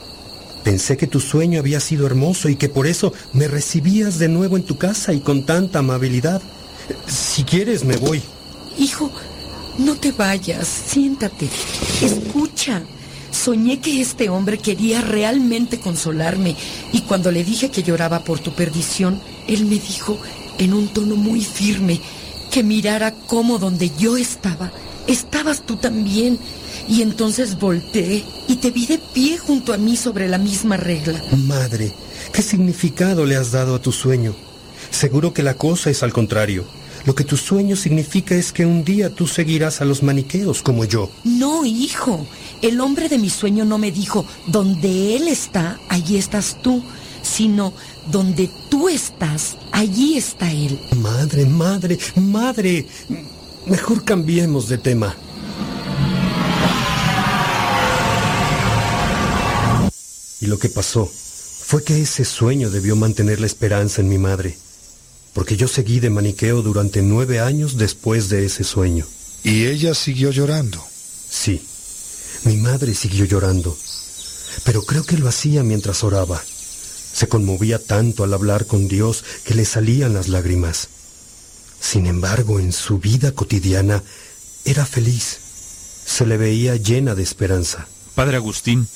[0.64, 4.58] Pensé que tu sueño había sido hermoso y que por eso me recibías de nuevo
[4.58, 6.42] en tu casa y con tanta amabilidad.
[7.08, 8.22] Si quieres, me voy.
[8.78, 9.12] Hijo,
[9.78, 11.48] no te vayas, siéntate,
[12.02, 12.82] escucha.
[13.32, 16.56] Soñé que este hombre quería realmente consolarme
[16.92, 20.20] y cuando le dije que lloraba por tu perdición, él me dijo
[20.58, 22.02] en un tono muy firme
[22.52, 24.72] que mirara cómo donde yo estaba,
[25.08, 26.40] estabas tú también.
[26.88, 31.22] Y entonces volteé y te vi de pie junto a mí sobre la misma regla.
[31.46, 31.94] Madre,
[32.34, 34.36] ¿qué significado le has dado a tu sueño?
[34.90, 36.66] Seguro que la cosa es al contrario.
[37.06, 40.84] Lo que tu sueño significa es que un día tú seguirás a los maniqueos como
[40.86, 41.10] yo.
[41.24, 42.28] No, hijo.
[42.62, 46.84] El hombre de mi sueño no me dijo, donde él está, allí estás tú,
[47.22, 47.74] sino
[48.12, 50.80] donde tú estás, allí está él.
[50.98, 52.86] Madre, madre, madre.
[53.70, 55.16] Mejor cambiemos de tema.
[60.42, 64.58] Y lo que pasó fue que ese sueño debió mantener la esperanza en mi madre,
[65.34, 69.06] porque yo seguí de maniqueo durante nueve años después de ese sueño.
[69.44, 70.84] ¿Y ella siguió llorando?
[71.30, 71.62] Sí,
[72.46, 73.78] mi madre siguió llorando,
[74.64, 76.42] pero creo que lo hacía mientras oraba.
[77.14, 80.90] Se conmovía tanto al hablar con Dios que le salían las lágrimas.
[81.80, 84.04] Sin embargo, en su vida cotidiana
[84.66, 85.40] era feliz.
[86.06, 87.88] Se le veía llena de esperanza.
[88.16, 88.88] Padre Agustín.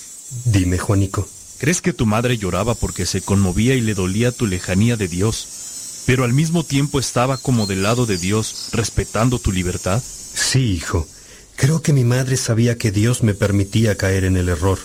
[0.46, 1.28] Dime, Juanico.
[1.60, 6.04] ¿Crees que tu madre lloraba porque se conmovía y le dolía tu lejanía de Dios,
[6.06, 10.04] pero al mismo tiempo estaba como del lado de Dios, respetando tu libertad?
[10.04, 11.08] Sí, hijo.
[11.56, 14.80] Creo que mi madre sabía que Dios me permitía caer en el error.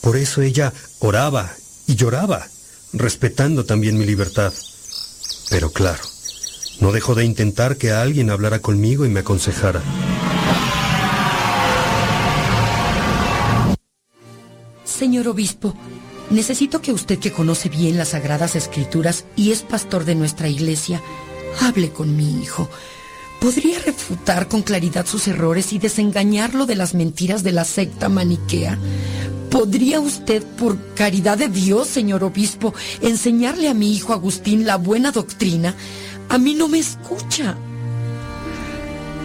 [0.00, 2.46] Por eso ella oraba y lloraba,
[2.92, 4.52] respetando también mi libertad.
[5.50, 6.02] Pero claro,
[6.80, 9.82] no dejó de intentar que alguien hablara conmigo y me aconsejara.
[14.84, 15.74] Señor obispo,
[16.30, 21.02] necesito que usted que conoce bien las sagradas escrituras y es pastor de nuestra iglesia,
[21.60, 22.68] hable con mi hijo.
[23.40, 28.76] ¿Podría refutar con claridad sus errores y desengañarlo de las mentiras de la secta maniquea?
[29.50, 35.12] ¿Podría usted, por caridad de Dios, señor obispo, enseñarle a mi hijo Agustín la buena
[35.12, 35.74] doctrina?
[36.28, 37.56] A mí no me escucha.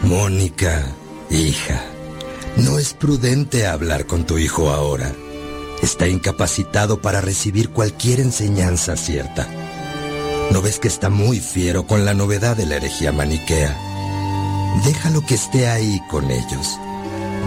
[0.04, 0.86] Mónica,
[1.30, 1.82] hija,
[2.58, 5.14] no es prudente hablar con tu hijo ahora.
[5.82, 9.48] Está incapacitado para recibir cualquier enseñanza cierta.
[10.52, 13.76] ¿No ves que está muy fiero con la novedad de la herejía maniquea?
[14.86, 16.80] Déjalo que esté ahí con ellos.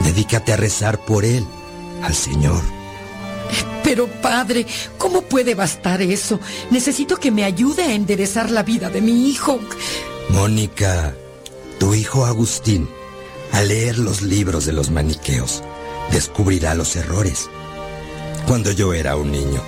[0.05, 1.47] Dedícate a rezar por él,
[2.03, 2.63] al Señor.
[3.83, 4.67] Pero padre,
[4.99, 6.41] ¿cómo puede bastar eso?
[6.71, 9.61] Necesito que me ayude a enderezar la vida de mi hijo.
[10.31, 11.15] Mónica,
[11.79, 12.89] tu hijo Agustín,
[13.53, 15.63] al leer los libros de los maniqueos,
[16.11, 17.49] descubrirá los errores.
[18.47, 19.63] Cuando yo era un niño,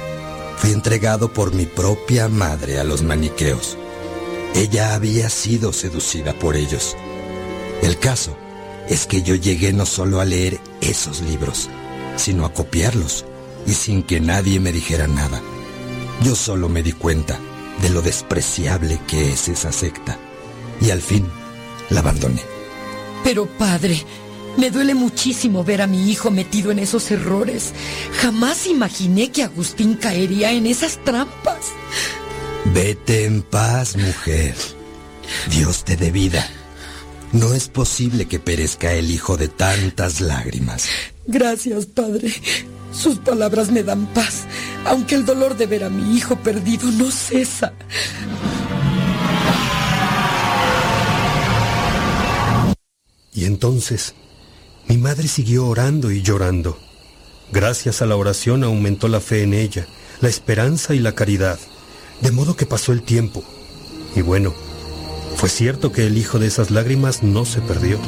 [0.57, 3.77] fui entregado por mi propia madre a los maniqueos.
[4.55, 6.97] Ella había sido seducida por ellos.
[7.83, 8.37] El caso
[8.89, 11.69] es que yo llegué no solo a leer esos libros,
[12.17, 13.25] sino a copiarlos,
[13.69, 15.43] y sin que nadie me dijera nada.
[16.25, 17.39] Yo solo me di cuenta
[17.83, 20.19] de lo despreciable que es esa secta,
[20.81, 21.27] y al fin
[21.91, 22.43] la abandoné.
[23.23, 24.03] Pero padre,
[24.57, 27.75] me duele muchísimo ver a mi hijo metido en esos errores.
[28.23, 31.67] Jamás imaginé que Agustín caería en esas trampas.
[32.73, 34.55] Vete en paz, mujer.
[35.51, 36.49] Dios te dé vida.
[37.33, 40.87] No es posible que perezca el hijo de tantas lágrimas.
[41.27, 42.33] Gracias, padre.
[42.93, 44.47] Sus palabras me dan paz,
[44.85, 47.73] aunque el dolor de ver a mi hijo perdido no cesa.
[53.33, 54.15] Y entonces,
[54.89, 56.79] mi madre siguió orando y llorando.
[57.53, 59.87] Gracias a la oración aumentó la fe en ella,
[60.21, 61.59] la esperanza y la caridad,
[62.21, 63.45] de modo que pasó el tiempo.
[64.17, 64.55] Y bueno,
[65.37, 68.01] fue cierto que el hijo de esas lágrimas no se perdió.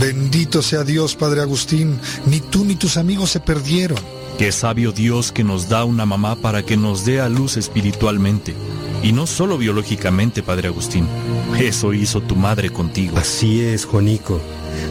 [0.00, 2.00] Bendito sea Dios, Padre Agustín.
[2.24, 3.98] Ni tú ni tus amigos se perdieron.
[4.38, 8.54] Qué sabio Dios que nos da una mamá para que nos dé a luz espiritualmente.
[9.02, 11.08] Y no solo biológicamente, Padre Agustín.
[11.58, 13.18] Eso hizo tu madre contigo.
[13.18, 14.40] Así es, Juanico.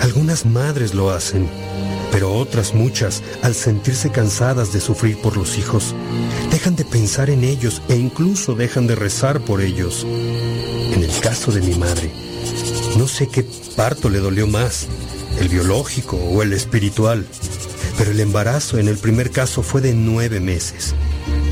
[0.02, 1.48] Algunas madres lo hacen,
[2.12, 5.96] pero otras muchas, al sentirse cansadas de sufrir por los hijos,
[6.52, 10.06] dejan de pensar en ellos e incluso dejan de rezar por ellos.
[10.06, 12.12] En el caso de mi madre,
[12.98, 13.46] no sé qué
[13.78, 14.88] parto le dolió más,
[15.40, 17.26] el biológico o el espiritual,
[17.98, 20.94] pero el embarazo en el primer caso fue de nueve meses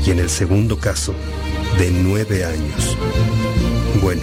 [0.06, 1.14] y en el segundo caso
[1.78, 2.96] de nueve años.
[4.00, 4.22] Bueno,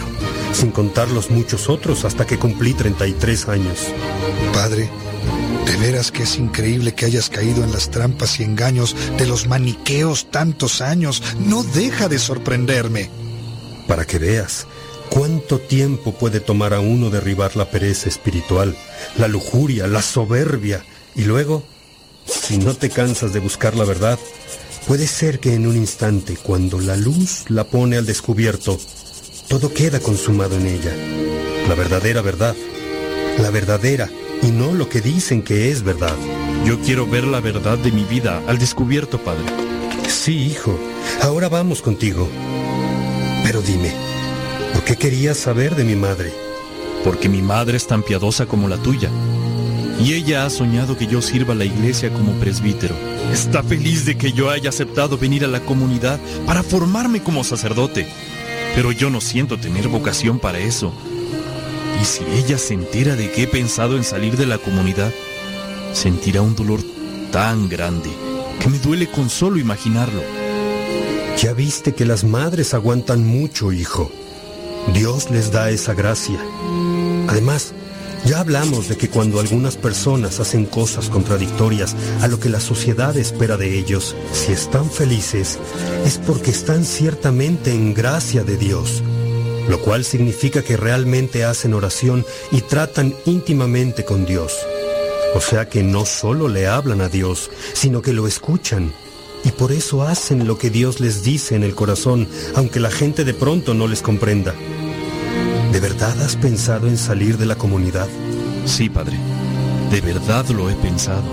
[0.54, 3.80] sin contar los muchos otros hasta que cumplí 33 años.
[4.54, 4.90] Padre,
[5.66, 9.48] de veras que es increíble que hayas caído en las trampas y engaños de los
[9.48, 11.22] maniqueos tantos años.
[11.40, 13.10] No deja de sorprenderme.
[13.88, 14.68] Para que veas
[15.10, 18.76] cuánto tiempo puede tomar a uno derribar la pereza espiritual,
[19.18, 20.86] la lujuria, la soberbia,
[21.16, 21.64] y luego,
[22.26, 24.20] si no te cansas de buscar la verdad,
[24.88, 28.80] puede ser que en un instante, cuando la luz la pone al descubierto,
[29.48, 30.94] todo queda consumado en ella.
[31.68, 32.56] La verdadera verdad.
[33.40, 34.10] La verdadera
[34.42, 36.16] y no lo que dicen que es verdad.
[36.66, 39.46] Yo quiero ver la verdad de mi vida al descubierto, Padre.
[40.08, 40.78] Sí, hijo.
[41.22, 42.30] Ahora vamos contigo.
[43.44, 43.92] Pero dime,
[44.74, 46.34] ¿por qué querías saber de mi madre?
[47.04, 49.10] Porque mi madre es tan piadosa como la tuya.
[50.04, 52.94] Y ella ha soñado que yo sirva a la iglesia como presbítero.
[53.32, 58.06] Está feliz de que yo haya aceptado venir a la comunidad para formarme como sacerdote.
[58.76, 60.94] Pero yo no siento tener vocación para eso.
[62.02, 65.14] Y si ella se entera de que he pensado en salir de la comunidad,
[65.94, 66.82] sentirá un dolor
[67.32, 68.10] tan grande
[68.60, 70.22] que me duele con solo imaginarlo.
[71.38, 74.12] Ya viste que las madres aguantan mucho, hijo.
[74.94, 76.40] Dios les da esa gracia.
[77.30, 77.74] Además,
[78.26, 83.16] ya hablamos de que cuando algunas personas hacen cosas contradictorias a lo que la sociedad
[83.18, 85.60] espera de ellos, si están felices,
[86.06, 89.04] es porque están ciertamente en gracia de Dios,
[89.68, 94.54] lo cual significa que realmente hacen oración y tratan íntimamente con Dios.
[95.36, 98.94] O sea que no solo le hablan a Dios, sino que lo escuchan.
[99.44, 103.26] Y por eso hacen lo que Dios les dice en el corazón, aunque la gente
[103.26, 104.54] de pronto no les comprenda.
[105.74, 108.08] ¿De verdad has pensado en salir de la comunidad?
[108.68, 109.18] Sí, padre.
[109.90, 111.24] De verdad lo he pensado.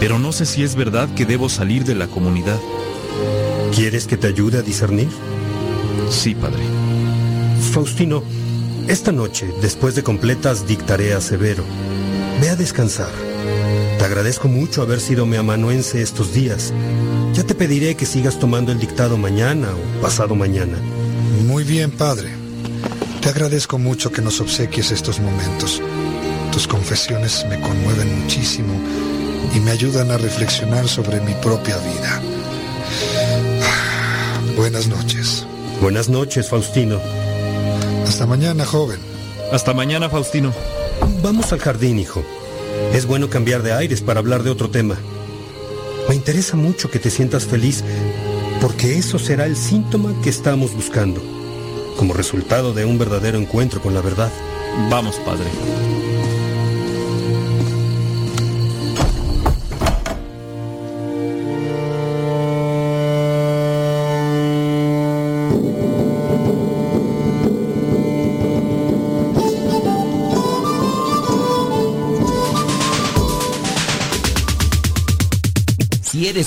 [0.00, 2.58] Pero no sé si es verdad que debo salir de la comunidad.
[3.72, 5.10] ¿Quieres que te ayude a discernir?
[6.10, 6.64] Sí, padre.
[7.72, 8.24] Faustino,
[8.88, 11.62] esta noche, después de completas dictareas severo,
[12.40, 13.12] ve a descansar.
[13.96, 16.74] Te agradezco mucho haber sido mi amanuense estos días.
[17.32, 20.78] Ya te pediré que sigas tomando el dictado mañana o pasado mañana.
[21.46, 22.41] Muy bien, padre.
[23.22, 25.80] Te agradezco mucho que nos obsequies estos momentos.
[26.50, 28.74] Tus confesiones me conmueven muchísimo
[29.54, 32.20] y me ayudan a reflexionar sobre mi propia vida.
[34.56, 35.46] Buenas noches.
[35.80, 37.00] Buenas noches, Faustino.
[38.08, 38.98] Hasta mañana, joven.
[39.52, 40.52] Hasta mañana, Faustino.
[41.22, 42.24] Vamos al jardín, hijo.
[42.92, 44.96] Es bueno cambiar de aires para hablar de otro tema.
[46.08, 47.84] Me interesa mucho que te sientas feliz
[48.60, 51.41] porque eso será el síntoma que estamos buscando
[52.02, 54.32] como resultado de un verdadero encuentro con la verdad.
[54.90, 55.46] Vamos, Padre.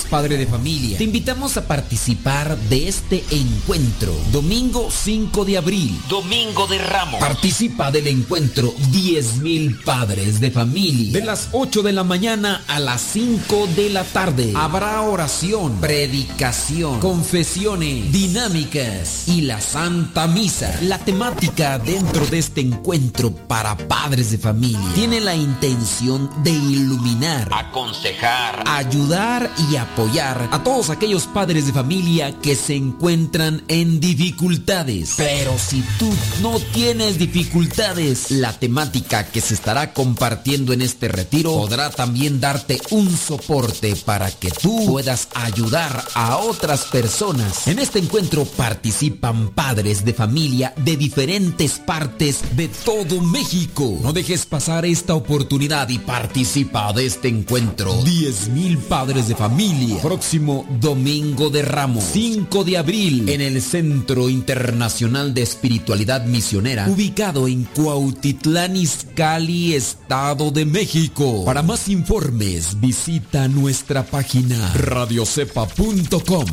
[0.06, 4.14] Padre de familia, te invitamos a participar de este encuentro.
[4.32, 6.00] Domingo 5 de abril.
[6.10, 7.20] Domingo de Ramos.
[7.20, 11.20] Participa del encuentro 10.000 padres de familia.
[11.20, 14.54] De las 8 de la mañana a las 5 de la tarde.
[14.56, 20.80] Habrá oración, predicación, confesiones, dinámicas y la Santa Misa.
[20.84, 27.50] La temática dentro de este encuentro para padres de familia tiene la intención de iluminar,
[27.52, 35.14] aconsejar, ayudar y apoyar a todos aquellos padres de familia que se encuentran en dificultades.
[35.16, 36.10] Pero si tú
[36.42, 42.82] no tienes dificultades, la temática que se estará compartiendo en este retiro podrá también darte
[42.92, 47.66] un soporte para que tú puedas ayudar a otras personas.
[47.68, 53.98] En este encuentro participan padres de familia de diferentes partes de todo México.
[54.04, 57.94] No dejes pasar esta oportunidad y participa de este encuentro.
[58.04, 59.85] 10.000 padres de familia.
[60.02, 67.48] Próximo domingo de Ramos, 5 de abril, en el Centro Internacional de Espiritualidad Misionera, ubicado
[67.48, 71.46] en Cuautitlán Izcalli, Estado de México.
[71.46, 76.46] Para más informes, visita nuestra página radiocepa.com.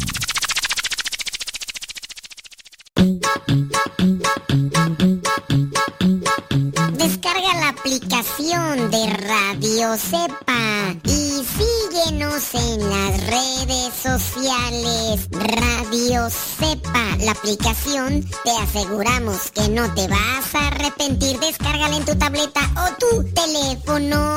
[7.72, 15.28] aplicación de Radio Cepa y síguenos en las redes sociales.
[15.30, 21.38] Radio Cepa, la aplicación, te aseguramos que no te vas a arrepentir.
[21.40, 24.36] Descárgala en tu tableta o tu teléfono.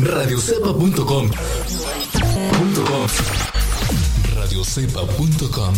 [0.00, 1.30] radiocepa.com
[4.58, 5.74] radiocepa.com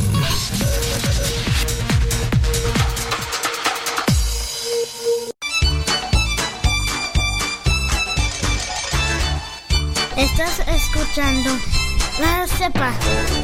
[10.20, 11.48] Estás escuchando
[12.20, 12.92] La Cepa,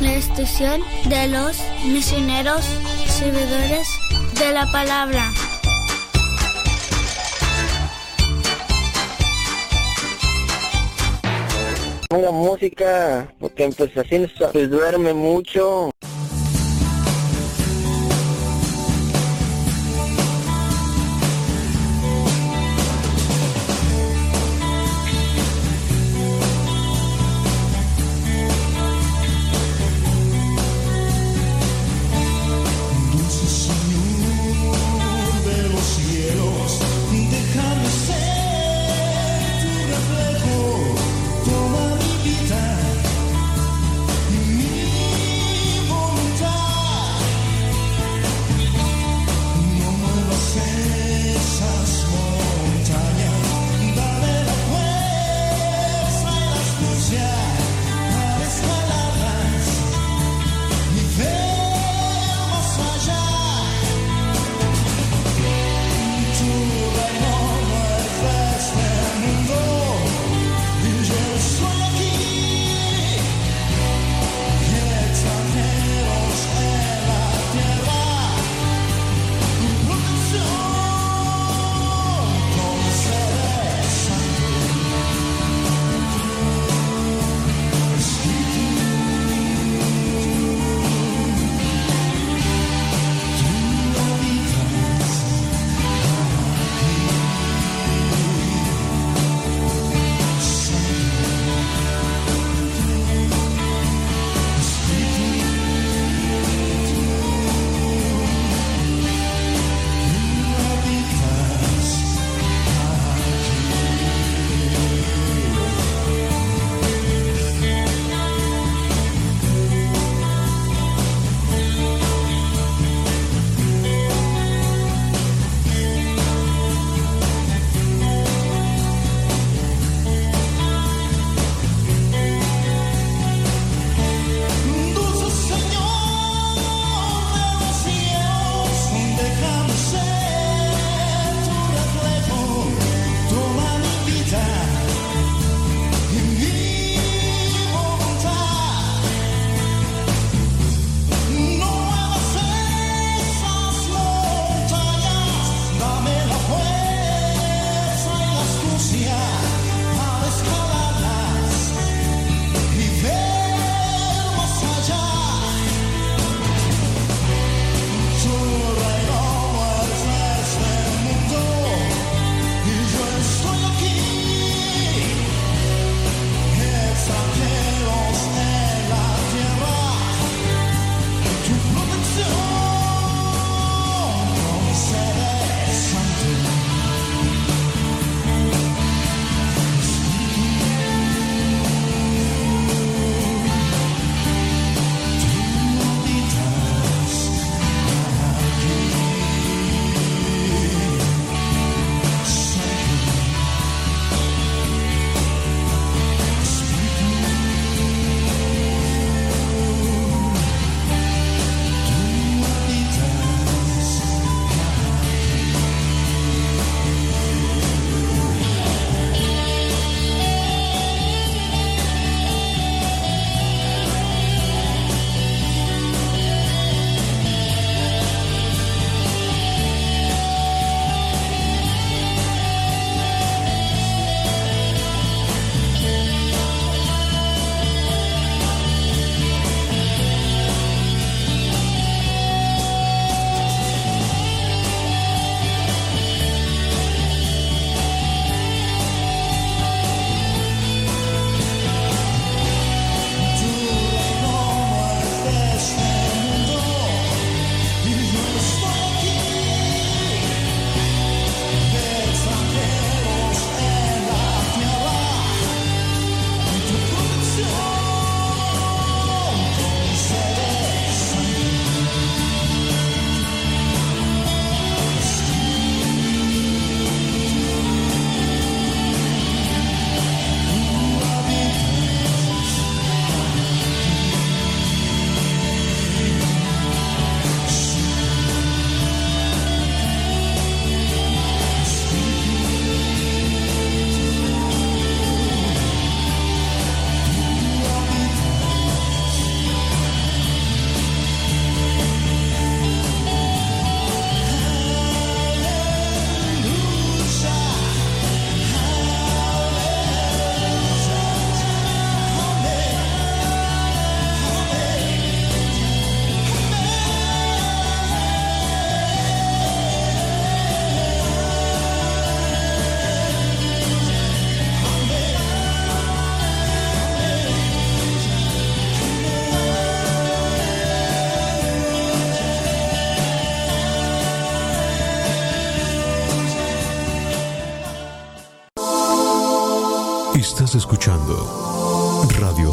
[0.02, 2.66] la estación de los misioneros
[3.06, 3.88] servidores
[4.38, 5.32] de la palabra.
[12.10, 15.90] Ponga música, porque pues así pues, duerme mucho.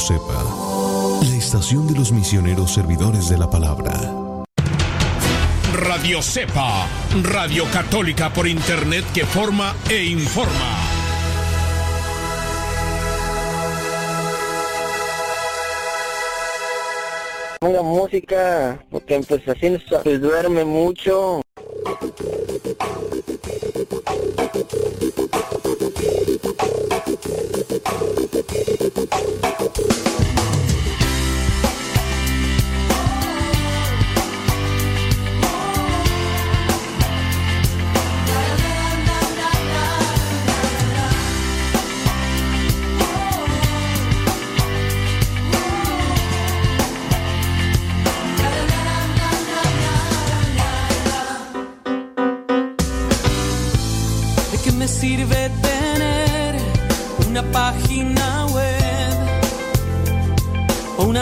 [0.07, 0.43] Cepa,
[1.21, 3.93] la estación de los misioneros servidores de la palabra.
[5.71, 6.87] Radio Cepa,
[7.23, 10.77] Radio Católica por Internet que forma e informa.
[17.61, 21.39] Ponga música, porque pues así nos pues, duerme mucho.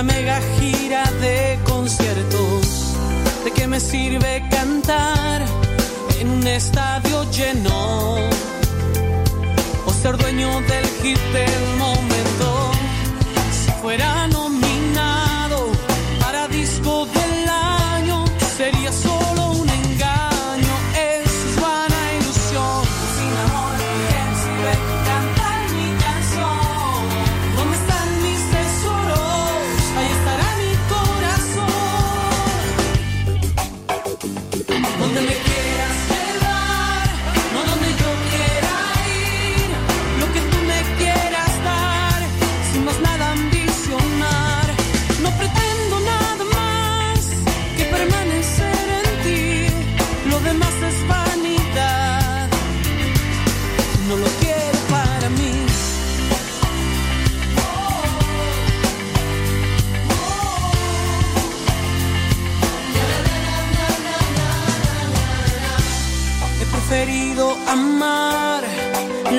[0.01, 2.95] Una mega gira de conciertos?
[3.43, 5.43] ¿De qué me sirve cantar
[6.19, 8.15] en un estadio lleno
[9.85, 12.71] o ser dueño del hit del momento?
[13.51, 14.20] Si fuera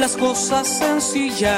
[0.02, 1.54] las cosas sencillas,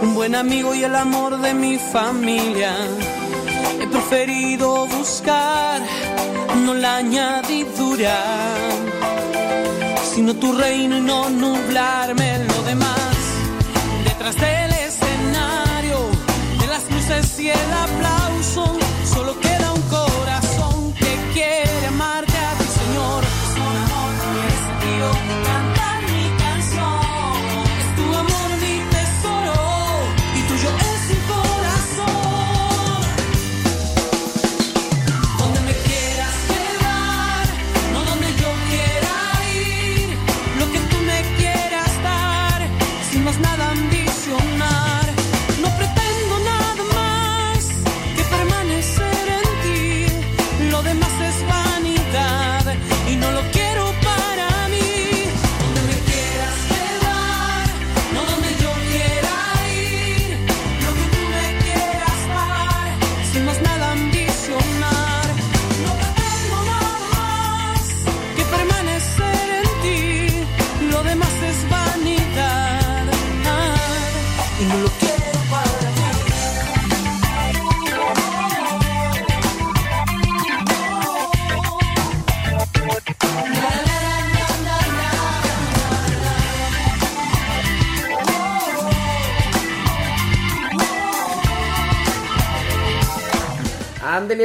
[0.00, 2.76] un buen amigo y el amor de mi familia.
[3.80, 5.82] He preferido buscar
[6.64, 8.16] no la añadidura,
[10.14, 13.03] sino tu reino y no nublarme lo demás.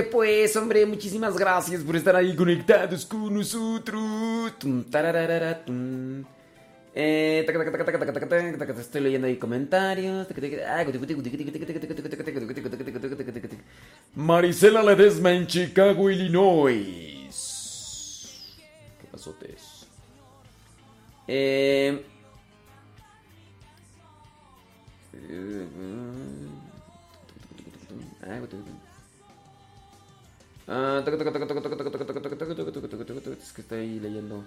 [0.04, 4.54] Pues, hombre, muchísimas gracias por estar ahí conectados con nosotros.
[8.80, 10.28] Estoy leyendo ahí comentarios.
[14.16, 17.30] Marisela Ledesma en Chicago, Illinois.
[19.02, 19.88] ¿Qué pasó, Tess?
[21.28, 22.04] Eh
[30.70, 31.20] taca,
[33.42, 34.44] Es que estoy leyendo.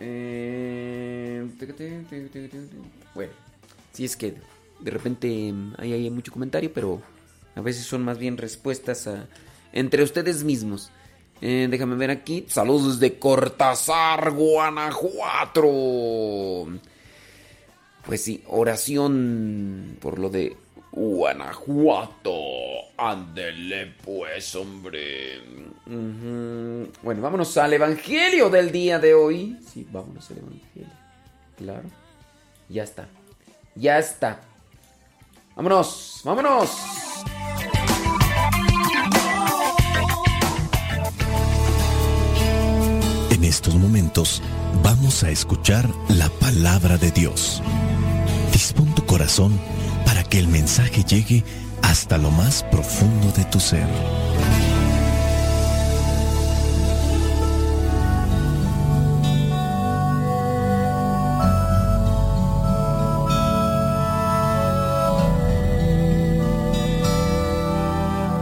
[0.00, 1.46] Eh.
[3.14, 3.32] Bueno,
[3.92, 4.34] sí es que
[4.80, 7.00] de repente hay, hay mucho comentario, pero
[7.54, 9.08] a veces son más bien respuestas
[9.72, 10.90] entre ustedes mismos.
[11.42, 12.46] Eh, déjame ver aquí.
[12.48, 15.62] Saludos de Cortázar, Guanajuato.
[18.06, 20.56] Pues sí, oración por lo de
[20.92, 22.34] Guanajuato.
[22.98, 25.40] Ándele pues, hombre.
[25.86, 29.58] Bueno, vámonos al Evangelio del día de hoy.
[29.72, 30.88] Sí, vámonos al Evangelio.
[31.56, 31.88] Claro.
[32.68, 33.08] Ya está.
[33.74, 34.40] Ya está.
[35.56, 36.70] Vámonos, vámonos.
[43.30, 44.42] En estos momentos
[44.82, 47.62] vamos a escuchar la palabra de Dios.
[48.52, 49.58] Dispón tu corazón
[50.12, 51.42] para que el mensaje llegue
[51.80, 53.88] hasta lo más profundo de tu ser.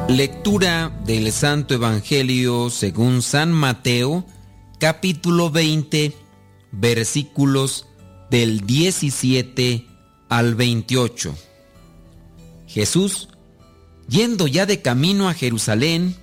[0.09, 4.27] Lectura del Santo Evangelio según San Mateo,
[4.81, 6.17] capítulo 20,
[6.73, 7.87] versículos
[8.29, 9.87] del 17
[10.29, 11.50] al 28.
[12.73, 13.29] Jesús,
[14.09, 16.15] yendo ya de camino a Jerusalén,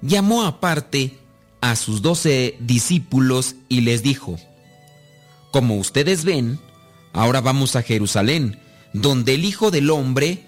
[0.00, 1.18] llamó aparte
[1.60, 4.38] a sus doce discípulos y les dijo,
[5.50, 6.58] Como ustedes ven,
[7.12, 8.58] ahora vamos a Jerusalén,
[8.94, 10.46] donde el Hijo del Hombre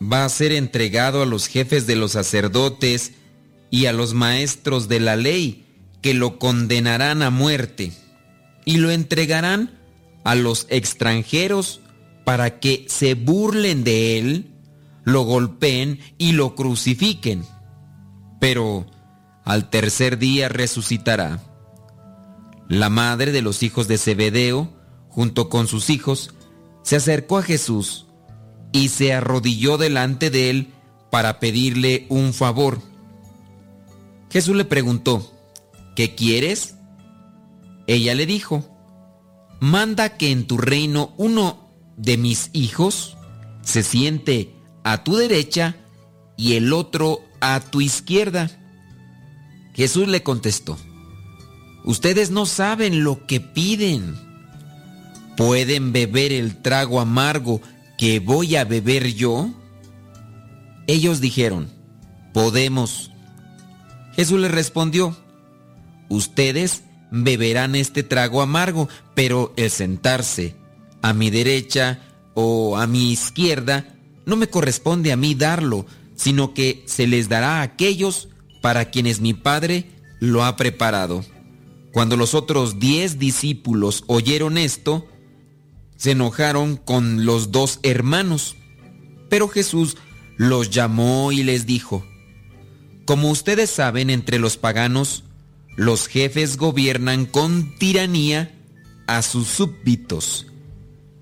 [0.00, 3.12] va a ser entregado a los jefes de los sacerdotes
[3.70, 5.66] y a los maestros de la ley,
[6.00, 7.92] que lo condenarán a muerte,
[8.64, 9.80] y lo entregarán
[10.22, 11.81] a los extranjeros
[12.24, 14.54] para que se burlen de él,
[15.04, 17.44] lo golpeen y lo crucifiquen.
[18.40, 18.86] Pero
[19.44, 21.40] al tercer día resucitará.
[22.68, 24.72] La madre de los hijos de Zebedeo,
[25.08, 26.34] junto con sus hijos,
[26.82, 28.06] se acercó a Jesús
[28.72, 30.72] y se arrodilló delante de él
[31.10, 32.80] para pedirle un favor.
[34.30, 35.30] Jesús le preguntó,
[35.94, 36.76] ¿qué quieres?
[37.86, 38.64] Ella le dijo,
[39.60, 41.61] manda que en tu reino uno
[42.02, 43.16] de mis hijos
[43.62, 45.76] se siente a tu derecha
[46.36, 48.50] y el otro a tu izquierda.
[49.74, 50.76] Jesús le contestó,
[51.84, 54.16] ustedes no saben lo que piden.
[55.36, 57.62] ¿Pueden beber el trago amargo
[57.96, 59.48] que voy a beber yo?
[60.86, 61.70] Ellos dijeron,
[62.34, 63.10] podemos.
[64.14, 65.16] Jesús les respondió,
[66.10, 70.61] ustedes beberán este trago amargo, pero el sentarse
[71.02, 72.00] a mi derecha
[72.34, 77.58] o a mi izquierda no me corresponde a mí darlo, sino que se les dará
[77.58, 78.28] a aquellos
[78.60, 81.24] para quienes mi Padre lo ha preparado.
[81.92, 85.06] Cuando los otros diez discípulos oyeron esto,
[85.96, 88.56] se enojaron con los dos hermanos.
[89.28, 89.96] Pero Jesús
[90.36, 92.06] los llamó y les dijo,
[93.04, 95.24] Como ustedes saben, entre los paganos,
[95.76, 98.58] los jefes gobiernan con tiranía
[99.06, 100.46] a sus súbditos,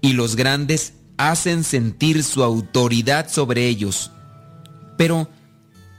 [0.01, 4.11] y los grandes hacen sentir su autoridad sobre ellos.
[4.97, 5.29] Pero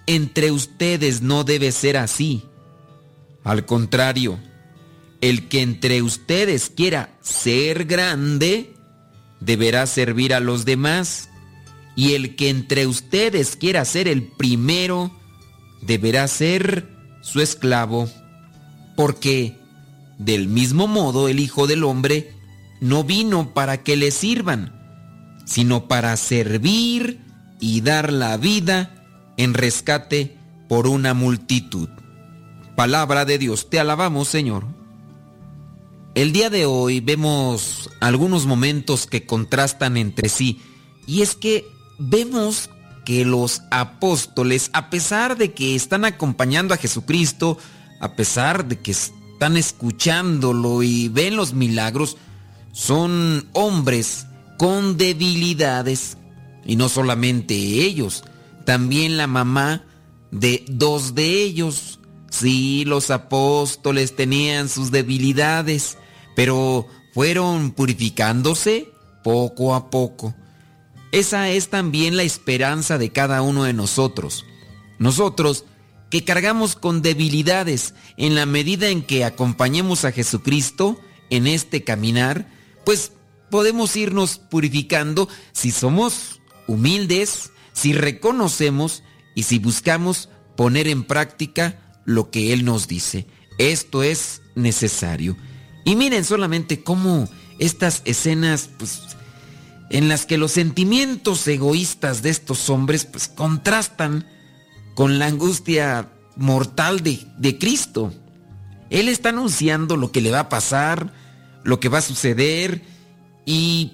[0.08, 2.44] entre ustedes no debe ser así.
[3.44, 4.40] Al contrario,
[5.22, 8.74] el que entre ustedes quiera ser grande,
[9.40, 11.30] deberá servir a los demás.
[11.96, 15.12] Y el que entre ustedes quiera ser el primero,
[15.82, 16.90] deberá ser
[17.22, 18.10] su esclavo.
[18.96, 19.58] Porque
[20.18, 22.41] del mismo modo el Hijo del Hombre
[22.82, 24.74] no vino para que le sirvan,
[25.46, 27.22] sino para servir
[27.62, 28.92] y dar la vida
[29.38, 30.38] en rescate
[30.68, 31.88] por una multitud.
[32.76, 34.66] Palabra de Dios, te alabamos Señor.
[36.16, 40.60] El día de hoy vemos algunos momentos que contrastan entre sí
[41.08, 41.66] y es que
[42.00, 42.70] vemos
[43.06, 47.58] que los apóstoles, a pesar de que están acompañando a Jesucristo,
[48.00, 52.18] a pesar de que están escuchándolo y ven los milagros,
[52.72, 54.28] son hombres
[54.58, 56.18] con debilidades.
[56.66, 58.24] Y no solamente ellos,
[58.66, 59.84] también la mamá
[60.32, 62.00] de dos de ellos.
[62.30, 65.98] Sí, los apóstoles tenían sus debilidades,
[66.36, 68.90] pero fueron purificándose
[69.24, 70.34] poco a poco.
[71.12, 74.46] Esa es también la esperanza de cada uno de nosotros.
[74.98, 75.66] Nosotros
[76.10, 81.00] que cargamos con debilidades en la medida en que acompañemos a Jesucristo
[81.30, 82.48] en este caminar,
[82.86, 83.12] pues
[83.50, 89.04] podemos irnos purificando si somos humildes, si reconocemos
[89.36, 93.28] y si buscamos poner en práctica lo que Él nos dice.
[93.58, 95.38] Esto es necesario.
[95.84, 97.30] Y miren solamente cómo
[97.60, 99.02] estas escenas, pues,
[99.90, 104.26] en las que los sentimientos egoístas de estos hombres, pues, contrastan
[104.96, 108.14] con la angustia mortal de, de Cristo.
[108.90, 111.14] Él está anunciando lo que le va a pasar,
[111.64, 112.82] lo que va a suceder,
[113.46, 113.94] y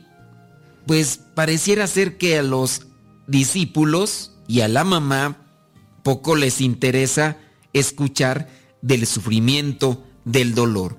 [0.85, 2.87] pues pareciera ser que a los
[3.27, 5.37] discípulos y a la mamá
[6.03, 7.37] poco les interesa
[7.73, 8.49] escuchar
[8.81, 10.97] del sufrimiento, del dolor.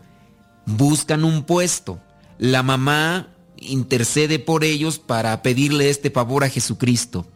[0.67, 2.01] Buscan un puesto.
[2.39, 7.27] La mamá intercede por ellos para pedirle este favor a Jesucristo.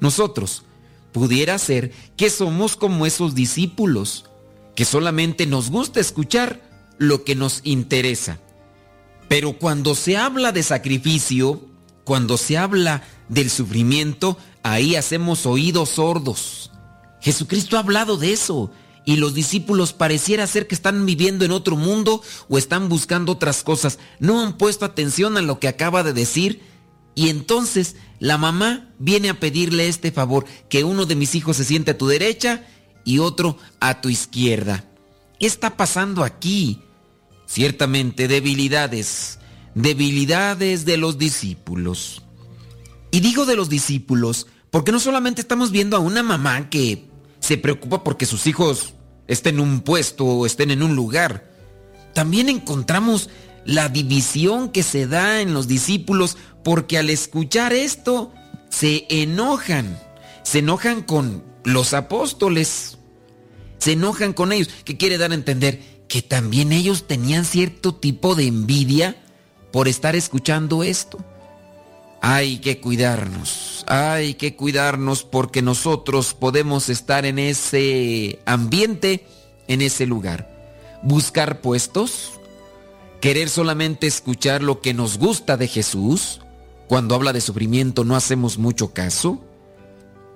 [0.00, 0.64] Nosotros,
[1.12, 4.26] pudiera ser que somos como esos discípulos,
[4.74, 6.62] que solamente nos gusta escuchar
[6.98, 8.40] lo que nos interesa.
[9.28, 11.62] Pero cuando se habla de sacrificio,
[12.04, 16.70] cuando se habla del sufrimiento, ahí hacemos oídos sordos.
[17.20, 18.70] Jesucristo ha hablado de eso
[19.04, 23.62] y los discípulos pareciera ser que están viviendo en otro mundo o están buscando otras
[23.62, 23.98] cosas.
[24.18, 26.62] No han puesto atención a lo que acaba de decir
[27.14, 31.64] y entonces la mamá viene a pedirle este favor, que uno de mis hijos se
[31.64, 32.64] siente a tu derecha
[33.04, 34.84] y otro a tu izquierda.
[35.38, 36.80] ¿Qué está pasando aquí?
[37.52, 39.38] Ciertamente debilidades,
[39.74, 42.22] debilidades de los discípulos.
[43.10, 47.10] Y digo de los discípulos porque no solamente estamos viendo a una mamá que
[47.40, 48.94] se preocupa porque sus hijos
[49.28, 51.46] estén en un puesto o estén en un lugar,
[52.14, 53.28] también encontramos
[53.66, 58.32] la división que se da en los discípulos porque al escuchar esto
[58.70, 60.00] se enojan,
[60.42, 62.96] se enojan con los apóstoles,
[63.76, 68.34] se enojan con ellos, que quiere dar a entender que también ellos tenían cierto tipo
[68.34, 69.16] de envidia
[69.72, 71.16] por estar escuchando esto.
[72.20, 79.26] Hay que cuidarnos, hay que cuidarnos porque nosotros podemos estar en ese ambiente,
[79.68, 81.00] en ese lugar.
[81.02, 82.32] Buscar puestos,
[83.22, 86.42] querer solamente escuchar lo que nos gusta de Jesús.
[86.88, 89.42] Cuando habla de sufrimiento no hacemos mucho caso.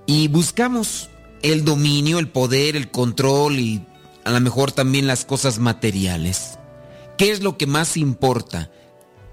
[0.06, 1.10] Y buscamos
[1.42, 3.86] el dominio, el poder, el control y
[4.26, 6.58] a lo mejor también las cosas materiales.
[7.16, 8.72] ¿Qué es lo que más importa?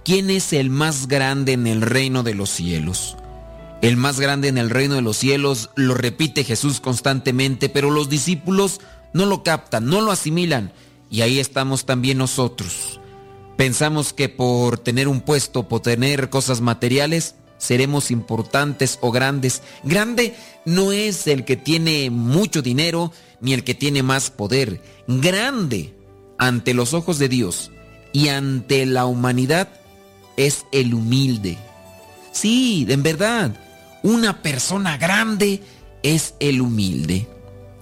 [0.06, 3.18] ¿Quién es el más grande en el reino de los cielos?
[3.82, 8.08] El más grande en el reino de los cielos lo repite Jesús constantemente, pero los
[8.08, 8.82] discípulos
[9.14, 10.74] no lo captan, no lo asimilan.
[11.10, 13.00] Y ahí estamos también nosotros.
[13.58, 19.64] Pensamos que por tener un puesto, por tener cosas materiales, seremos importantes o grandes.
[19.84, 23.12] Grande no es el que tiene mucho dinero
[23.44, 24.82] ni el que tiene más poder.
[25.08, 25.94] Grande
[26.40, 27.72] ante los ojos de Dios
[28.12, 29.70] y ante la humanidad
[30.38, 31.60] es el humilde.
[32.32, 33.56] Sí, en verdad,
[34.02, 35.62] una persona grande
[36.02, 37.28] es el humilde.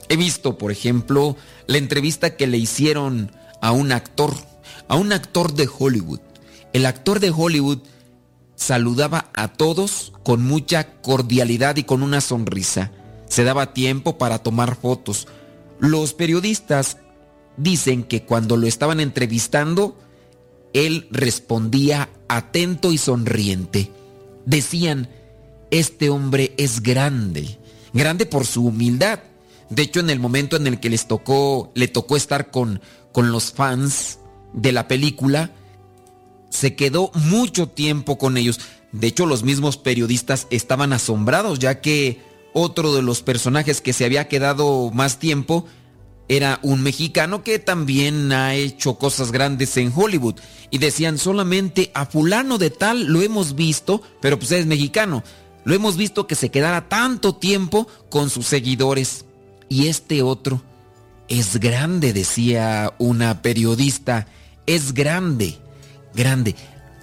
[0.09, 3.31] He visto, por ejemplo, la entrevista que le hicieron
[3.61, 4.35] a un actor,
[4.89, 6.19] a un actor de Hollywood.
[6.73, 7.79] El actor de Hollywood
[8.55, 12.91] saludaba a todos con mucha cordialidad y con una sonrisa.
[13.27, 15.27] Se daba tiempo para tomar fotos.
[15.81, 16.97] Los periodistas
[17.57, 19.97] dicen que cuando lo estaban entrevistando,
[20.73, 23.91] él respondía atento y sonriente.
[24.45, 25.09] Decían,
[25.71, 27.57] este hombre es grande,
[27.93, 29.21] grande por su humildad.
[29.71, 32.79] De hecho, en el momento en el que les tocó, le tocó estar con,
[33.11, 34.19] con los fans
[34.53, 35.49] de la película,
[36.49, 38.59] se quedó mucho tiempo con ellos.
[38.91, 42.21] De hecho, los mismos periodistas estaban asombrados, ya que
[42.53, 45.65] otro de los personajes que se había quedado más tiempo
[46.27, 50.35] era un mexicano que también ha hecho cosas grandes en Hollywood.
[50.69, 55.23] Y decían solamente a fulano de tal lo hemos visto, pero pues es mexicano.
[55.65, 59.25] Lo hemos visto que se quedara tanto tiempo con sus seguidores.
[59.67, 60.61] Y este otro
[61.27, 64.27] es grande, decía una periodista.
[64.65, 65.57] Es grande,
[66.13, 66.55] grande.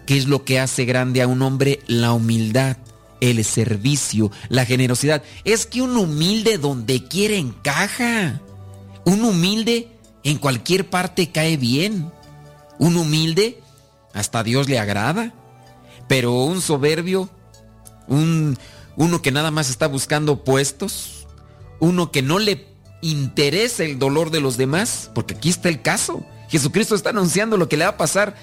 [0.07, 1.81] ¿Qué es lo que hace grande a un hombre?
[1.87, 2.79] La humildad,
[3.21, 5.23] el servicio, la generosidad.
[5.45, 8.41] Es que un humilde donde quiere encaja.
[9.05, 9.89] Un humilde
[10.25, 12.11] en cualquier parte cae bien.
[12.79, 13.61] Un humilde
[14.15, 15.33] hasta Dios le agrada.
[16.09, 17.29] Pero un soberbio,
[18.07, 18.57] un,
[18.97, 21.27] uno que nada más está buscando puestos,
[21.81, 22.67] uno que no le
[23.03, 26.25] interesa el dolor de los demás, porque aquí está el caso.
[26.49, 28.35] Jesucristo está anunciando lo que le va a pasar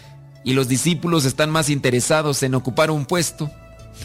[0.43, 3.51] y los discípulos están más interesados en ocupar un puesto.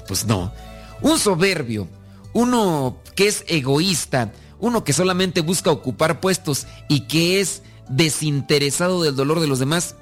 [0.06, 0.52] Pues no.
[1.00, 1.88] Un soberbio,
[2.32, 9.16] uno que es egoísta, uno que solamente busca ocupar puestos y que es desinteresado del
[9.16, 9.96] dolor de los demás,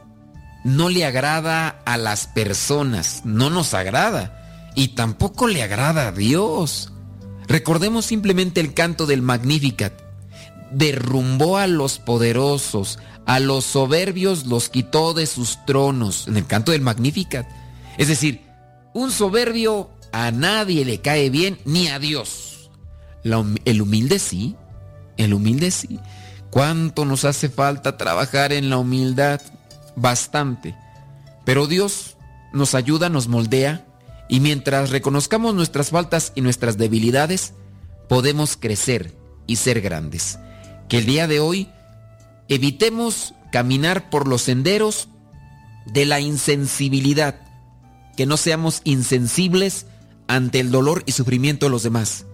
[0.64, 6.92] no le agrada a las personas, no nos agrada y tampoco le agrada a Dios.
[7.46, 9.92] Recordemos simplemente el canto del Magnificat.
[10.70, 16.72] Derrumbó a los poderosos, a los soberbios los quitó de sus tronos, en el canto
[16.72, 17.48] del Magnificat.
[17.96, 18.47] Es decir,
[18.94, 22.48] un soberbio a nadie le cae bien ni a Dios
[23.64, 24.56] el humilde sí,
[25.16, 25.98] el humilde sí.
[26.50, 29.40] ¿Cuánto nos hace falta trabajar en la humildad?
[29.96, 30.74] Bastante.
[31.44, 32.16] Pero Dios
[32.52, 33.84] nos ayuda, nos moldea
[34.30, 37.54] Y mientras reconozcamos nuestras faltas y nuestras debilidades,
[38.08, 39.14] podemos crecer
[39.46, 40.38] y ser grandes.
[40.88, 41.68] Que el día de hoy
[42.48, 45.08] evitemos caminar por los senderos
[45.86, 47.40] de la insensibilidad,
[48.18, 49.86] que no seamos insensibles
[50.26, 52.26] ante el dolor y sufrimiento de los demás,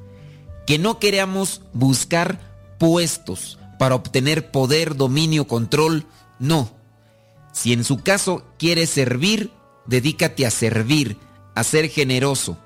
[0.66, 2.40] que no queramos buscar
[2.78, 6.06] puestos para obtener poder, dominio, control,
[6.38, 6.72] no.
[7.52, 9.50] Si en su caso quieres servir,
[9.84, 11.18] dedícate a servir,
[11.54, 12.56] a ser generoso,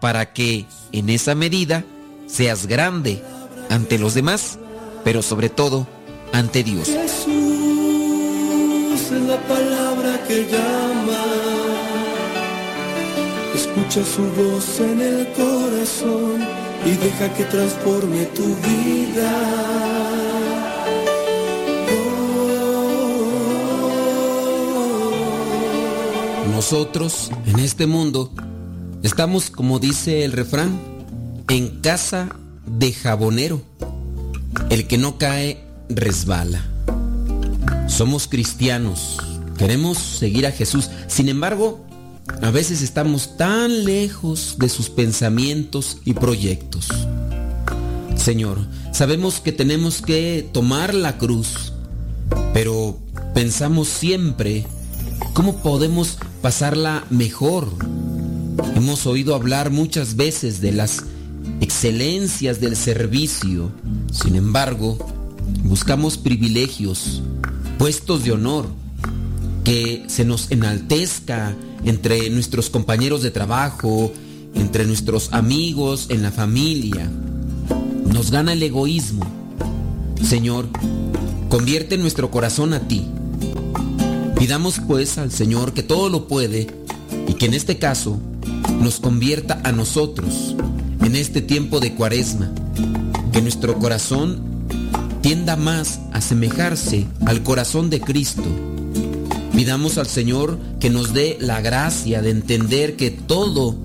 [0.00, 1.84] para que en esa medida
[2.28, 3.20] seas grande
[3.68, 4.60] ante los demás,
[5.02, 5.88] pero sobre todo
[6.32, 6.86] ante Dios.
[6.86, 7.26] Jesús
[9.10, 11.69] es la palabra que llama.
[13.70, 16.40] Escucha su voz en el corazón
[16.84, 19.30] y deja que transforme tu vida.
[26.52, 28.32] Nosotros, en este mundo,
[29.04, 30.80] estamos, como dice el refrán,
[31.48, 32.28] en casa
[32.66, 33.62] de jabonero.
[34.68, 36.64] El que no cae, resbala.
[37.86, 39.16] Somos cristianos,
[39.58, 40.90] queremos seguir a Jesús.
[41.06, 41.86] Sin embargo,
[42.42, 46.88] a veces estamos tan lejos de sus pensamientos y proyectos.
[48.16, 48.58] Señor,
[48.92, 51.72] sabemos que tenemos que tomar la cruz,
[52.52, 52.98] pero
[53.34, 54.66] pensamos siempre
[55.32, 57.68] cómo podemos pasarla mejor.
[58.74, 61.04] Hemos oído hablar muchas veces de las
[61.60, 63.70] excelencias del servicio.
[64.12, 64.98] Sin embargo,
[65.64, 67.22] buscamos privilegios,
[67.78, 68.66] puestos de honor,
[69.64, 74.12] que se nos enaltezca entre nuestros compañeros de trabajo,
[74.54, 77.10] entre nuestros amigos, en la familia.
[78.06, 79.24] Nos gana el egoísmo.
[80.22, 80.68] Señor,
[81.48, 83.06] convierte nuestro corazón a ti.
[84.38, 86.66] Pidamos pues al Señor que todo lo puede
[87.28, 88.18] y que en este caso
[88.80, 90.54] nos convierta a nosotros
[91.04, 92.50] en este tiempo de cuaresma.
[93.32, 94.40] Que nuestro corazón
[95.20, 98.44] tienda más a asemejarse al corazón de Cristo.
[99.60, 103.76] Pidamos al Señor que nos dé la gracia de entender que todo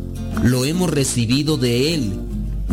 [0.41, 2.13] lo hemos recibido de Él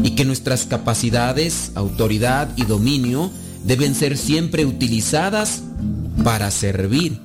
[0.05, 3.33] y que nuestras capacidades, autoridad y dominio
[3.65, 5.65] deben ser siempre utilizadas
[6.23, 7.19] para servir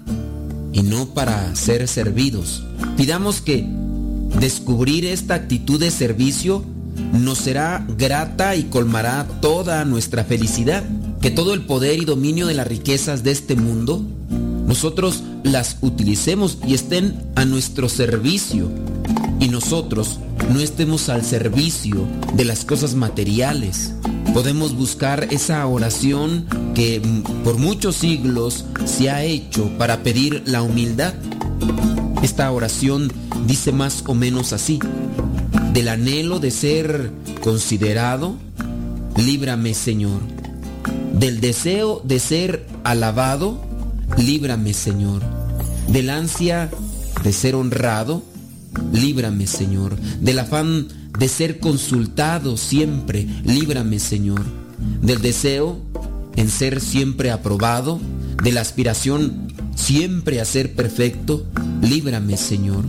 [0.73, 2.63] y no para ser servidos.
[2.97, 3.63] Pidamos que
[4.39, 6.65] descubrir esta actitud de servicio
[7.13, 10.83] nos será grata y colmará toda nuestra felicidad.
[11.21, 14.03] Que todo el poder y dominio de las riquezas de este mundo,
[14.67, 18.69] nosotros las utilicemos y estén a nuestro servicio.
[19.39, 20.19] Y nosotros
[20.51, 23.93] no estemos al servicio de las cosas materiales.
[24.33, 27.01] Podemos buscar esa oración que
[27.43, 31.13] por muchos siglos se ha hecho para pedir la humildad.
[32.21, 33.11] Esta oración
[33.45, 34.79] dice más o menos así.
[35.71, 38.35] Del anhelo de ser considerado,
[39.15, 40.19] líbrame Señor.
[41.13, 43.66] Del deseo de ser alabado,
[44.15, 45.23] líbrame Señor.
[45.87, 46.69] Del ansia
[47.23, 48.23] de ser honrado,
[48.93, 49.95] líbrame Señor.
[50.21, 50.87] Del afán
[51.17, 54.43] de ser consultado siempre, líbrame Señor.
[55.01, 55.79] Del deseo
[56.35, 57.99] en ser siempre aprobado,
[58.43, 61.45] de la aspiración siempre a ser perfecto,
[61.81, 62.85] líbrame Señor.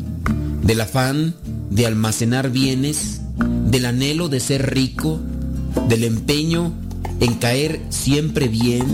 [0.62, 1.34] Del afán
[1.70, 3.20] de almacenar bienes,
[3.66, 5.20] del anhelo de ser rico,
[5.88, 6.72] del empeño
[7.20, 8.84] en caer siempre bien,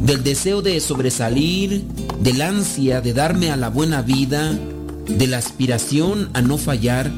[0.00, 1.84] del deseo de sobresalir,
[2.20, 4.52] del ansia de darme a la buena vida,
[5.06, 7.10] de la aspiración a no fallar,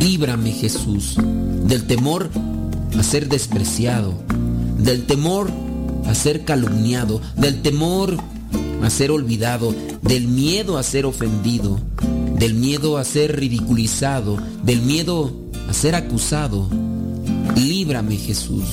[0.00, 1.16] líbrame Jesús,
[1.64, 2.28] del temor
[2.98, 4.14] a ser despreciado,
[4.78, 5.50] del temor
[6.06, 8.16] a ser calumniado, del temor
[8.82, 11.78] a ser olvidado, del miedo a ser ofendido,
[12.38, 15.32] del miedo a ser ridiculizado, del miedo
[15.68, 16.68] a ser acusado.
[17.58, 18.64] Líbrame Jesús,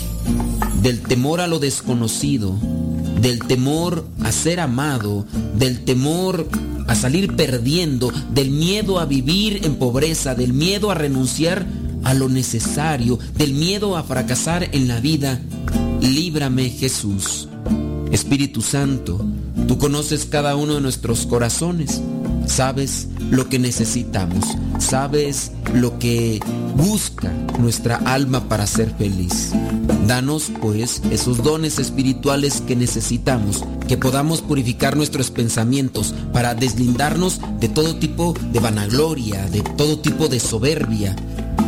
[0.84, 2.56] del temor a lo desconocido,
[3.20, 5.26] del temor a ser amado,
[5.58, 6.48] del temor
[6.88, 11.66] a salir perdiendo, del miedo a vivir en pobreza, del miedo a renunciar
[12.04, 15.42] a lo necesario, del miedo a fracasar en la vida.
[16.02, 17.48] Líbrame Jesús.
[18.12, 19.26] Espíritu Santo,
[19.68, 22.02] tú conoces cada uno de nuestros corazones.
[22.48, 24.46] Sabes lo que necesitamos.
[24.80, 26.40] Sabes lo que
[26.76, 29.52] busca nuestra alma para ser feliz.
[30.08, 37.70] Danos pues esos dones espirituales que necesitamos, que podamos purificar nuestros pensamientos para deslindarnos de
[37.70, 41.16] todo tipo de vanagloria, de todo tipo de soberbia,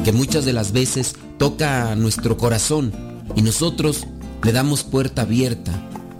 [0.03, 2.93] que muchas de las veces toca nuestro corazón
[3.35, 4.05] y nosotros
[4.43, 5.71] le damos puerta abierta.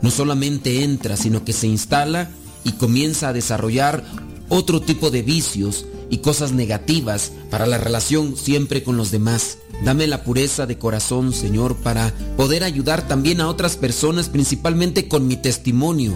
[0.02, 2.30] No solamente entra, sino que se instala
[2.64, 4.04] y comienza a desarrollar
[4.50, 9.58] otro tipo de vicios y cosas negativas para la relación siempre con los demás.
[9.84, 15.28] Dame la pureza de corazón, Señor, para poder ayudar también a otras personas, principalmente con
[15.28, 16.14] mi testimonio.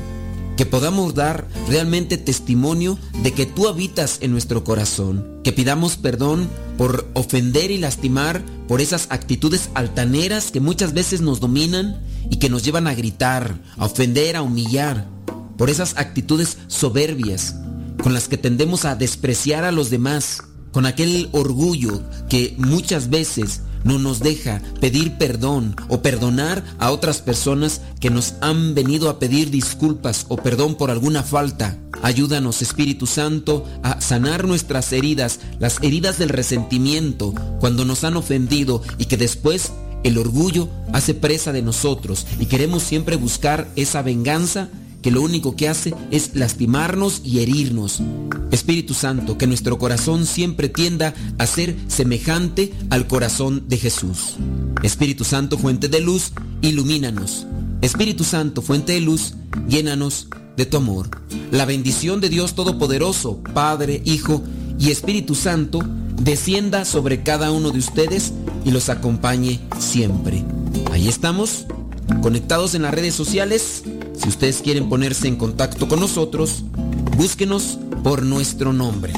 [0.57, 5.39] Que podamos dar realmente testimonio de que tú habitas en nuestro corazón.
[5.43, 11.39] Que pidamos perdón por ofender y lastimar por esas actitudes altaneras que muchas veces nos
[11.39, 15.07] dominan y que nos llevan a gritar, a ofender, a humillar.
[15.57, 17.55] Por esas actitudes soberbias
[18.03, 20.43] con las que tendemos a despreciar a los demás.
[20.71, 27.21] Con aquel orgullo que muchas veces no nos deja pedir perdón o perdonar a otras
[27.21, 31.77] personas que nos han venido a pedir disculpas o perdón por alguna falta.
[32.01, 38.81] Ayúdanos, Espíritu Santo, a sanar nuestras heridas, las heridas del resentimiento, cuando nos han ofendido
[38.97, 39.71] y que después
[40.03, 44.69] el orgullo hace presa de nosotros y queremos siempre buscar esa venganza
[45.01, 48.01] que lo único que hace es lastimarnos y herirnos.
[48.51, 54.35] Espíritu Santo, que nuestro corazón siempre tienda a ser semejante al corazón de Jesús.
[54.83, 57.47] Espíritu Santo, fuente de luz, ilumínanos.
[57.81, 59.33] Espíritu Santo, fuente de luz,
[59.67, 61.09] llénanos de tu amor.
[61.51, 64.43] La bendición de Dios Todopoderoso, Padre, Hijo
[64.77, 65.79] y Espíritu Santo,
[66.21, 70.43] descienda sobre cada uno de ustedes y los acompañe siempre.
[70.91, 71.65] Ahí estamos,
[72.21, 73.83] conectados en las redes sociales.
[74.13, 76.63] Si ustedes quieren ponerse en contacto con nosotros,
[77.17, 79.13] búsquenos por nuestro nombre.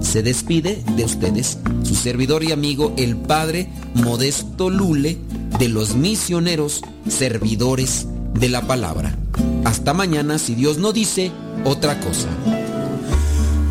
[0.00, 5.18] Se despide de ustedes su servidor y amigo el Padre Modesto Lule
[5.58, 9.16] de los misioneros servidores de la palabra.
[9.64, 11.30] Hasta mañana si Dios no dice
[11.64, 12.28] otra cosa.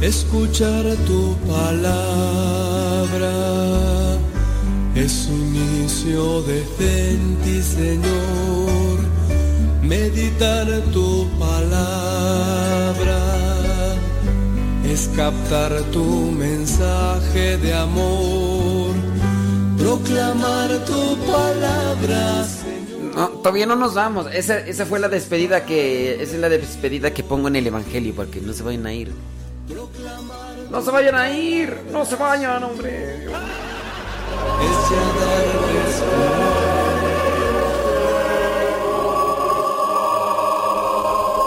[0.02, 1.90] Escuchar tu palabra
[5.00, 6.62] es un inicio de
[7.44, 9.00] ti, Señor.
[9.82, 13.20] Meditar tu palabra
[14.86, 18.94] es captar tu mensaje de amor.
[19.78, 22.46] Proclamar tu palabra.
[23.16, 24.28] No, todavía no nos vamos.
[24.34, 26.22] Esa, esa fue la despedida que.
[26.22, 29.12] Esa es la despedida que pongo en el Evangelio porque no se vayan a ir.
[30.70, 31.76] No se vayan a ir.
[31.92, 33.28] No se vayan, hombre.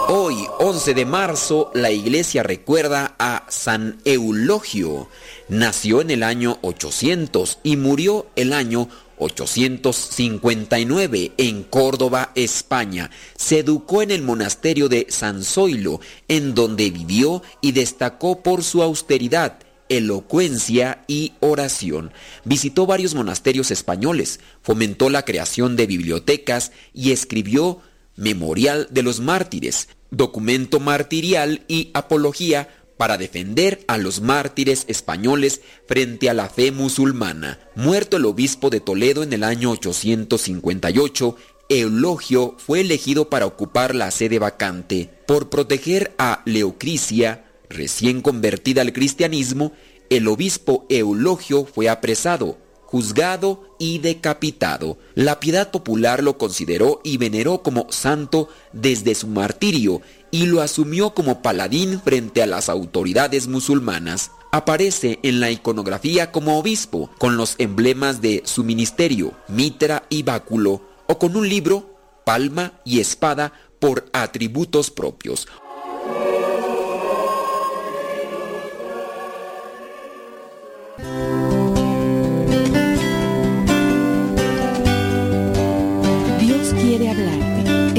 [0.09, 5.07] Hoy, 11 de marzo, la iglesia recuerda a San Eulogio.
[5.49, 13.09] Nació en el año 800 y murió el año 859 en Córdoba, España.
[13.35, 18.83] Se educó en el monasterio de San Zoilo, en donde vivió y destacó por su
[18.83, 19.59] austeridad,
[19.97, 22.11] elocuencia y oración.
[22.45, 27.81] Visitó varios monasterios españoles, fomentó la creación de bibliotecas y escribió
[28.15, 36.29] Memorial de los Mártires, documento martirial y apología para defender a los mártires españoles frente
[36.29, 37.59] a la fe musulmana.
[37.75, 41.35] Muerto el obispo de Toledo en el año 858,
[41.69, 45.09] Eulogio fue elegido para ocupar la sede vacante.
[45.25, 47.42] Por proteger a Leocrisia,
[47.73, 49.73] recién convertida al cristianismo,
[50.09, 54.99] el obispo Eulogio fue apresado, juzgado y decapitado.
[55.15, 61.15] La piedad popular lo consideró y veneró como santo desde su martirio y lo asumió
[61.15, 64.29] como paladín frente a las autoridades musulmanas.
[64.51, 70.81] Aparece en la iconografía como obispo, con los emblemas de su ministerio, mitra y báculo,
[71.07, 75.47] o con un libro, palma y espada por atributos propios.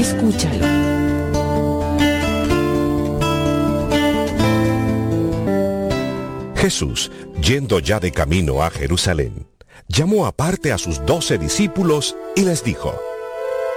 [0.05, 0.67] Escúchalo.
[6.55, 7.11] Jesús,
[7.41, 9.47] yendo ya de camino a Jerusalén,
[9.87, 12.93] llamó aparte a sus doce discípulos y les dijo,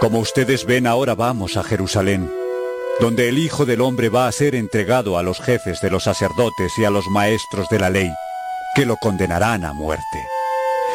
[0.00, 2.31] Como ustedes ven, ahora vamos a Jerusalén,
[3.00, 6.73] donde el Hijo del Hombre va a ser entregado a los jefes de los sacerdotes
[6.76, 8.12] y a los maestros de la ley,
[8.74, 10.26] que lo condenarán a muerte,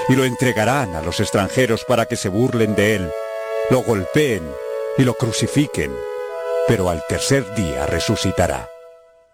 [0.09, 3.09] y lo entregarán a los extranjeros para que se burlen de él,
[3.71, 4.43] lo golpeen
[4.97, 5.91] y lo crucifiquen,
[6.67, 8.69] pero al tercer día resucitará.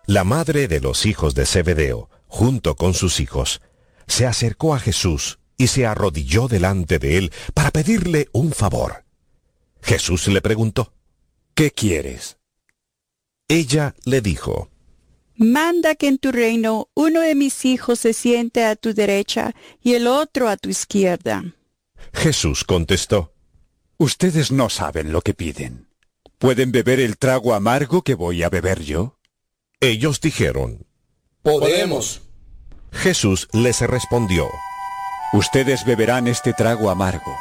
[0.05, 3.61] La madre de los hijos de Zebedeo, junto con sus hijos,
[4.07, 9.03] se acercó a Jesús y se arrodilló delante de él para pedirle un favor.
[9.81, 10.93] Jesús le preguntó,
[11.53, 12.37] ¿Qué quieres?
[13.47, 14.69] Ella le dijo,
[15.35, 19.93] Manda que en tu reino uno de mis hijos se siente a tu derecha y
[19.93, 21.55] el otro a tu izquierda.
[22.13, 23.33] Jesús contestó,
[24.01, 25.89] Ustedes no saben lo que piden.
[26.37, 29.17] ¿Pueden beber el trago amargo que voy a beber yo?
[29.81, 30.87] Ellos dijeron,
[31.43, 32.21] Podemos.
[32.93, 34.47] Jesús les respondió,
[35.33, 37.35] Ustedes beberán este trago amargo,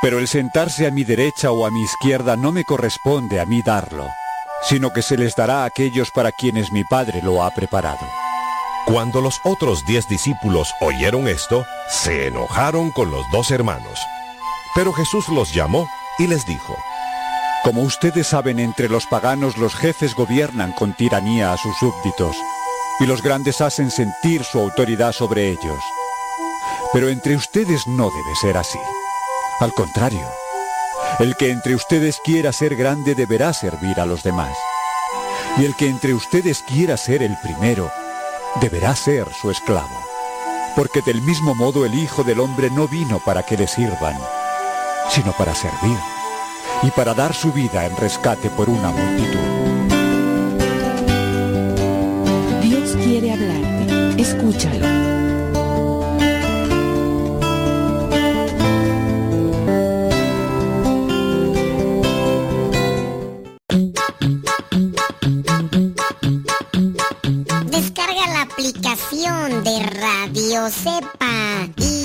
[0.00, 3.60] pero el sentarse a mi derecha o a mi izquierda no me corresponde a mí
[3.60, 4.08] darlo,
[4.62, 8.08] sino que se les dará a aquellos para quienes mi Padre lo ha preparado.
[8.86, 14.00] Cuando los otros diez discípulos oyeron esto, se enojaron con los dos hermanos.
[14.74, 15.88] Pero Jesús los llamó
[16.18, 16.76] y les dijo,
[17.62, 22.36] Como ustedes saben, entre los paganos los jefes gobiernan con tiranía a sus súbditos,
[23.00, 25.80] y los grandes hacen sentir su autoridad sobre ellos.
[26.92, 28.78] Pero entre ustedes no debe ser así.
[29.60, 30.28] Al contrario,
[31.20, 34.56] el que entre ustedes quiera ser grande deberá servir a los demás.
[35.56, 37.90] Y el que entre ustedes quiera ser el primero,
[38.60, 40.04] deberá ser su esclavo.
[40.74, 44.18] Porque del mismo modo el Hijo del Hombre no vino para que le sirvan,
[45.08, 45.96] sino para servir
[46.82, 49.38] y para dar su vida en rescate por una multitud.
[52.62, 54.20] Dios quiere hablarte.
[54.20, 54.86] Escúchalo.
[67.70, 71.93] Descarga la aplicación de Radio Cepa y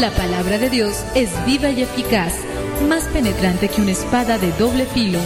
[0.00, 2.32] La palabra de Dios es viva y eficaz,
[2.88, 5.18] más penetrante que una espada de doble filo.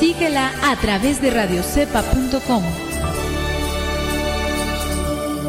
[0.00, 2.62] Síguela a través de radiocepa.com.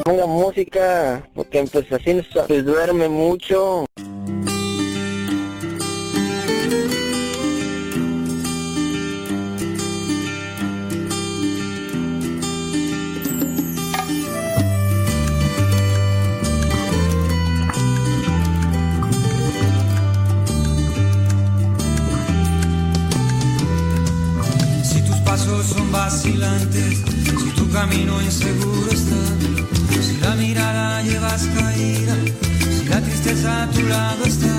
[0.03, 3.85] Ponga música, porque pues así se duerme mucho.
[27.87, 29.21] Camino inseguro está,
[30.01, 32.15] si la mirada llevas caída,
[32.79, 34.57] si la tristeza a tu lado está,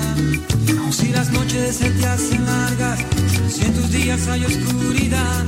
[0.91, 2.99] si las noches se te hacen largas,
[3.49, 5.45] si en tus días hay oscuridad,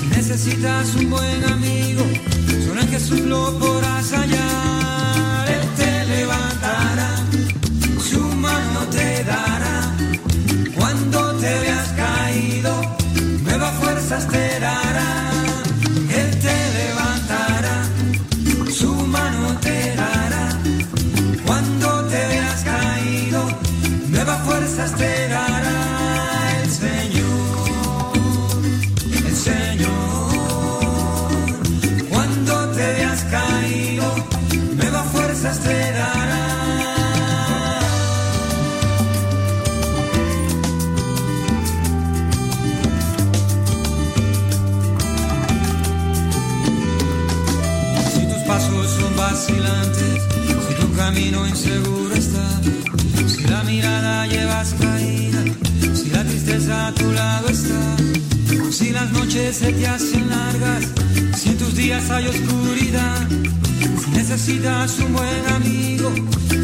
[0.00, 2.04] si necesitas un buen amigo,
[2.66, 5.48] solo en Jesús lo podrás hallar.
[5.48, 7.10] Él te levantará,
[8.10, 9.96] su mano te dará,
[10.76, 12.96] cuando te veas caído
[13.44, 14.47] nuevas fuerzas te
[24.86, 26.62] te dará.
[26.62, 28.12] El Señor,
[29.26, 29.90] el Señor.
[32.08, 34.14] Cuando te veas caído,
[34.76, 36.44] nuevas fuerzas te dará.
[48.14, 50.22] Si tus pasos son vacilantes,
[50.68, 51.97] si tu camino inseguro
[54.28, 55.42] llevas caída,
[55.94, 57.96] si la tristeza a tu lado está,
[58.70, 60.84] si las noches se te hacen largas,
[61.36, 63.28] si en tus días hay oscuridad,
[64.04, 66.12] si necesitas un buen amigo,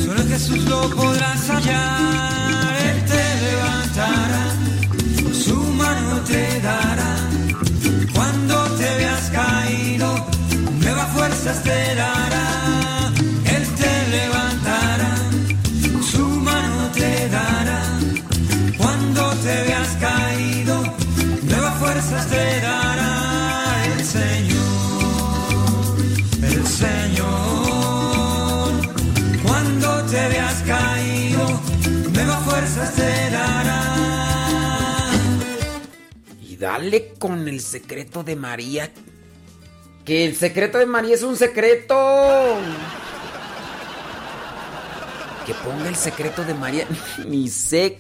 [0.04, 2.76] solo en Jesús lo podrás hallar.
[2.88, 4.46] Él te levantará,
[5.32, 7.16] su mano te dará,
[8.12, 10.26] cuando te veas caído
[10.80, 12.83] nuevas fuerzas te dará.
[19.84, 20.82] has caído,
[21.42, 25.96] nuevas fuerzas te dará el Señor,
[26.42, 27.32] el Señor.
[29.42, 31.60] Cuando te veas caído,
[32.12, 33.82] nuevas fuerzas te dará.
[36.40, 38.90] Y dale con el secreto de María.
[40.04, 42.56] Que el secreto de María es un secreto.
[45.46, 46.86] Que ponga el secreto de María.
[47.26, 47.98] Ni sé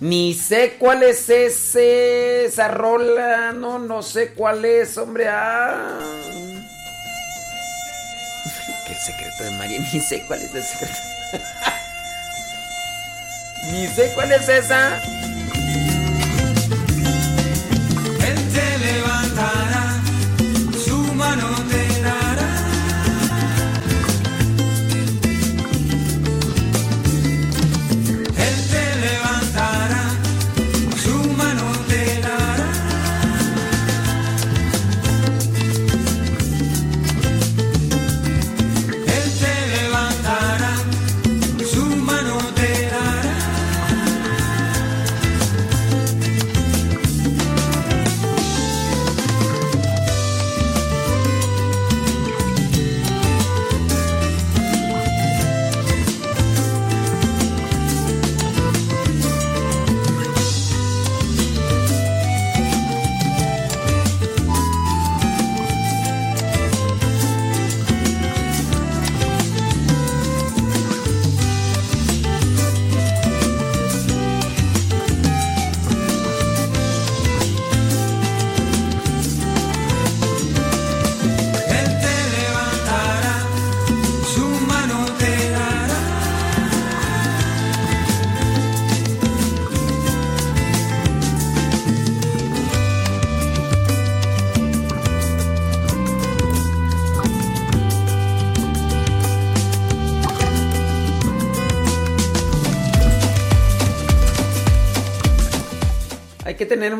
[0.00, 2.46] ni sé cuál es ese.
[2.46, 3.52] Esa rola.
[3.52, 5.28] No, no sé cuál es, hombre.
[5.28, 5.98] Ah.
[8.86, 9.80] Que el secreto de María.
[9.92, 10.98] Ni sé cuál es el secreto.
[13.72, 15.00] Ni sé cuál es esa.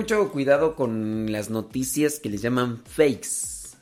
[0.05, 3.73] Mucho cuidado con las noticias que les llaman fakes.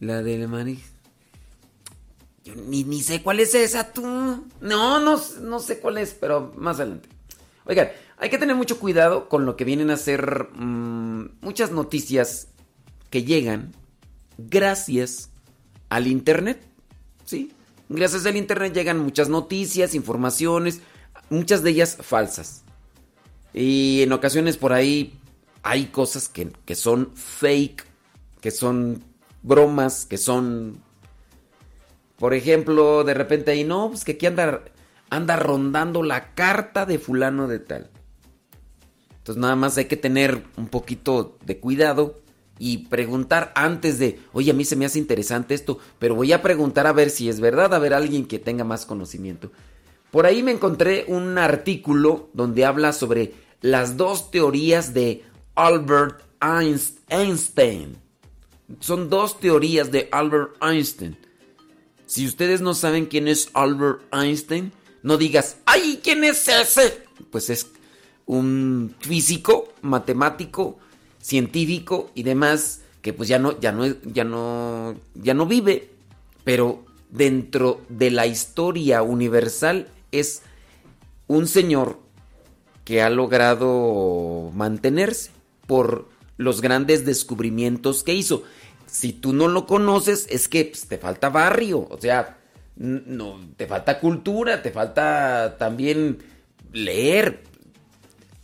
[0.00, 0.48] La de.
[2.42, 4.02] Yo ni, ni sé cuál es esa, tú.
[4.02, 7.08] No, no, no sé cuál es, pero más adelante.
[7.66, 12.48] Oigan, hay que tener mucho cuidado con lo que vienen a ser mm, muchas noticias
[13.08, 13.74] que llegan
[14.38, 15.30] gracias
[15.88, 16.66] al Internet.
[17.24, 17.52] ¿Sí?
[17.88, 20.80] Gracias al Internet llegan muchas noticias, informaciones,
[21.30, 22.65] muchas de ellas falsas.
[23.56, 25.18] Y en ocasiones por ahí
[25.62, 27.84] hay cosas que, que son fake,
[28.40, 29.02] que son
[29.42, 30.82] bromas, que son...
[32.18, 34.62] Por ejemplo, de repente ahí, no, pues que aquí anda,
[35.08, 37.90] anda rondando la carta de fulano de tal.
[39.18, 42.20] Entonces nada más hay que tener un poquito de cuidado
[42.58, 46.42] y preguntar antes de, oye, a mí se me hace interesante esto, pero voy a
[46.42, 49.50] preguntar a ver si es verdad, a ver alguien que tenga más conocimiento.
[50.10, 57.96] Por ahí me encontré un artículo donde habla sobre las dos teorías de Albert Einstein.
[58.80, 61.16] Son dos teorías de Albert Einstein.
[62.06, 66.00] Si ustedes no saben quién es Albert Einstein, no digas, ¡ay!
[66.02, 67.02] ¿Quién es ese?
[67.30, 67.68] Pues es
[68.26, 70.78] un físico, matemático,
[71.20, 75.90] científico y demás que pues ya no, ya no, ya no, ya no vive.
[76.44, 80.42] Pero dentro de la historia universal es
[81.28, 82.00] un señor
[82.86, 85.32] que ha logrado mantenerse
[85.66, 88.44] por los grandes descubrimientos que hizo.
[88.86, 92.38] Si tú no lo conoces, es que pues, te falta barrio, o sea,
[92.76, 96.18] no, te falta cultura, te falta también
[96.72, 97.42] leer.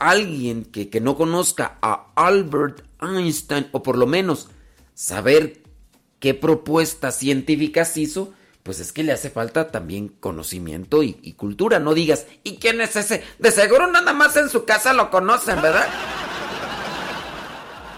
[0.01, 4.49] Alguien que, que no conozca a Albert Einstein, o por lo menos
[4.95, 5.63] saber
[6.19, 11.81] qué propuestas científicas hizo, pues es que le hace falta también conocimiento y, cultura.
[11.81, 13.23] No digas, ¿y quién es ese?
[13.39, 15.89] De seguro nada más en su casa lo conocen, ¿verdad?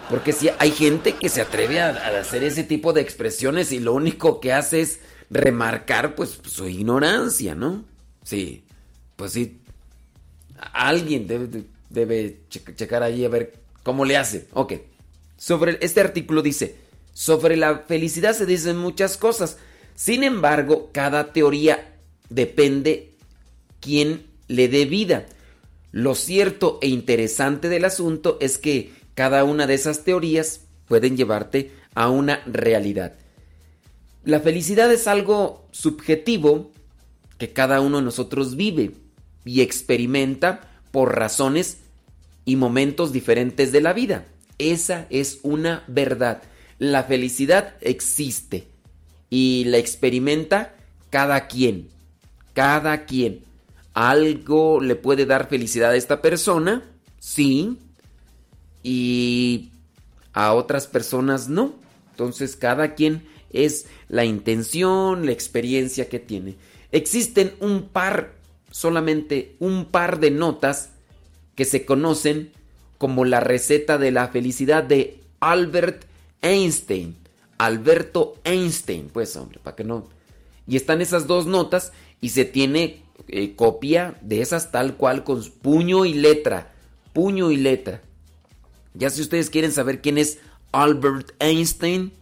[0.08, 3.78] Porque si hay gente que se atreve a, a, hacer ese tipo de expresiones y
[3.78, 7.84] lo único que hace es remarcar pues su ignorancia, ¿no?
[8.22, 8.64] Sí,
[9.16, 9.60] pues sí.
[10.72, 14.48] Alguien debe, debe checar ahí a ver cómo le hace.
[14.52, 14.74] Ok.
[15.36, 16.76] Sobre este artículo dice,
[17.12, 19.58] sobre la felicidad se dicen muchas cosas.
[19.94, 21.94] Sin embargo, cada teoría
[22.28, 23.12] depende
[23.80, 25.26] quién le dé vida.
[25.92, 31.70] Lo cierto e interesante del asunto es que cada una de esas teorías pueden llevarte
[31.94, 33.14] a una realidad.
[34.24, 36.72] La felicidad es algo subjetivo
[37.38, 38.92] que cada uno de nosotros vive
[39.44, 41.78] y experimenta por razones
[42.44, 44.26] y momentos diferentes de la vida.
[44.58, 46.42] Esa es una verdad.
[46.78, 48.73] La felicidad existe
[49.34, 50.76] y la experimenta
[51.10, 51.88] cada quien.
[52.52, 53.40] Cada quien.
[53.92, 56.84] ¿Algo le puede dar felicidad a esta persona?
[57.18, 57.76] Sí.
[58.84, 59.72] y
[60.34, 61.74] a otras personas no.
[62.12, 66.54] Entonces cada quien es la intención, la experiencia que tiene.
[66.92, 68.34] Existen un par,
[68.70, 70.90] solamente un par de notas
[71.56, 72.52] que se conocen
[72.98, 76.04] como la receta de la felicidad de Albert
[76.40, 77.23] Einstein.
[77.58, 80.08] Alberto Einstein, pues hombre, para que no.
[80.66, 85.42] Y están esas dos notas y se tiene eh, copia de esas tal cual con
[85.62, 86.72] puño y letra.
[87.12, 88.02] Puño y letra.
[88.94, 90.38] Ya si ustedes quieren saber quién es
[90.72, 92.12] Albert Einstein,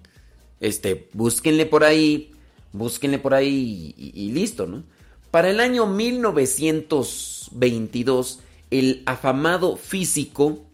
[0.61, 2.33] este, búsquenle por ahí,
[2.73, 4.83] búsquenle por ahí y, y listo, ¿no?
[5.31, 10.65] Para el año 1922, el afamado físico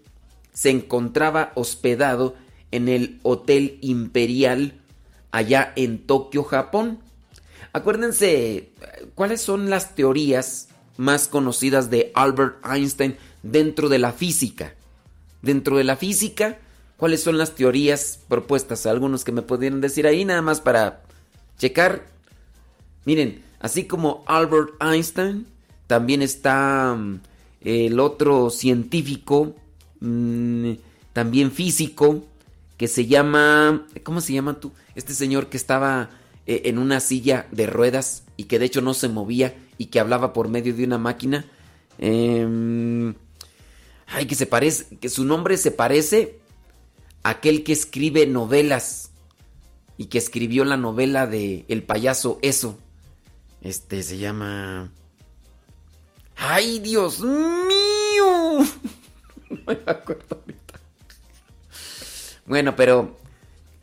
[0.53, 2.35] se encontraba hospedado
[2.71, 4.75] en el Hotel Imperial
[5.31, 6.99] allá en Tokio, Japón.
[7.73, 8.71] Acuérdense,
[9.15, 14.75] ¿cuáles son las teorías más conocidas de Albert Einstein dentro de la física?
[15.43, 16.59] Dentro de la física,
[16.97, 18.87] ¿cuáles son las teorías propuestas?
[18.87, 21.03] Algunos que me pudieran decir ahí nada más para
[21.59, 22.07] checar.
[23.05, 25.47] Miren, así como Albert Einstein,
[25.87, 27.21] también está mm,
[27.61, 29.55] el otro científico,
[30.01, 30.73] mm,
[31.13, 32.25] también físico,
[32.79, 34.73] que se llama, ¿cómo se llama tú?
[34.95, 36.11] Este señor que estaba
[36.47, 39.99] eh, en una silla de ruedas y que de hecho no se movía y que
[40.01, 41.45] hablaba por medio de una máquina.
[41.99, 43.15] Em,
[44.07, 46.39] ay, que se parece, que su nombre se parece
[47.25, 49.11] a aquel que escribe novelas
[49.97, 52.79] y que escribió la novela de El payaso Eso.
[53.61, 54.93] Este se llama...
[56.37, 58.59] ¡Ay, Dios mío!
[59.51, 60.68] no me acuerdo ahorita.
[62.49, 63.17] Bueno, pero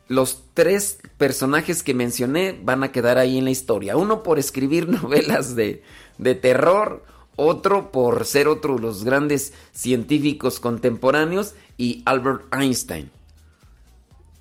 [0.08, 3.96] los tres personajes que mencioné van a quedar ahí en la historia.
[3.96, 5.82] Uno por escribir novelas de,
[6.18, 7.04] de terror,
[7.36, 13.10] otro por ser otro de los grandes científicos contemporáneos y Albert Einstein.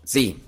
[0.04, 0.42] Sí.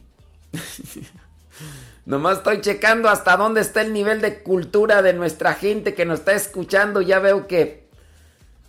[2.05, 6.19] Nomás estoy checando hasta dónde está el nivel de cultura de nuestra gente que nos
[6.19, 7.01] está escuchando.
[7.01, 7.85] Ya veo que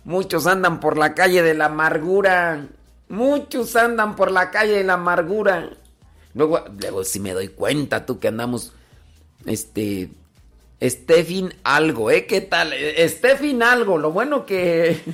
[0.03, 2.67] muchos andan por la calle de la amargura.
[3.09, 5.71] Muchos andan por la calle de la amargura.
[6.35, 8.71] Luego, luego si me doy cuenta tú que andamos,
[9.45, 10.11] este,
[10.81, 12.25] Stefin algo, ¿eh?
[12.27, 12.73] ¿Qué tal?
[12.97, 15.01] Stefin algo, lo bueno que...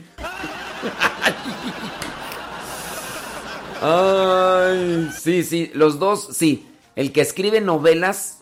[3.81, 6.67] Ay, sí, sí, los dos, sí.
[6.95, 8.39] El que escribe novelas,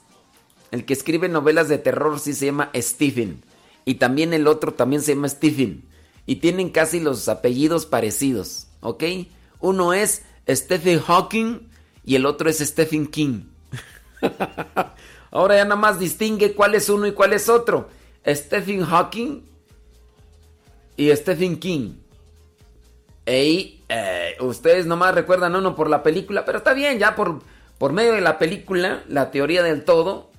[0.71, 3.43] el que escribe novelas de terror sí se llama Stephen.
[3.85, 5.83] Y también el otro también se llama Stephen.
[6.25, 9.03] Y tienen casi los apellidos parecidos, ¿ok?
[9.63, 11.69] Uno es Stephen Hawking
[12.03, 13.43] y el otro es Stephen King.
[15.31, 17.87] Ahora ya nada más distingue cuál es uno y cuál es otro.
[18.27, 19.41] Stephen Hawking
[20.97, 21.93] y Stephen King.
[23.25, 27.39] Ey, eh, ustedes nomás recuerdan uno por la película, pero está bien, ya por,
[27.77, 30.29] por medio de la película, la teoría del todo,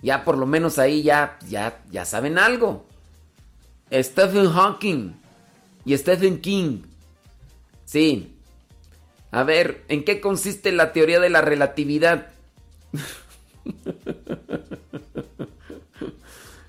[0.00, 2.86] ya por lo menos ahí ya, ya, ya saben algo.
[3.92, 5.12] Stephen Hawking
[5.84, 6.84] y Stephen King.
[7.84, 8.29] Sí.
[9.30, 12.28] A ver, ¿en qué consiste la teoría de la relatividad?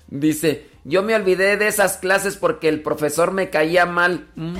[0.08, 4.26] Dice, yo me olvidé de esas clases porque el profesor me caía mal.
[4.36, 4.56] Mm.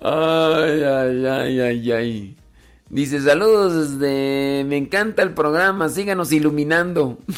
[0.00, 2.36] Ay, ay, ay, ay, ay.
[2.88, 4.64] Dice, saludos desde...
[4.64, 7.18] Me encanta el programa, síganos iluminando.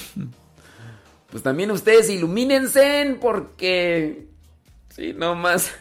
[1.30, 4.29] Pues también ustedes ilumínense porque...
[5.00, 5.72] Sí, no más.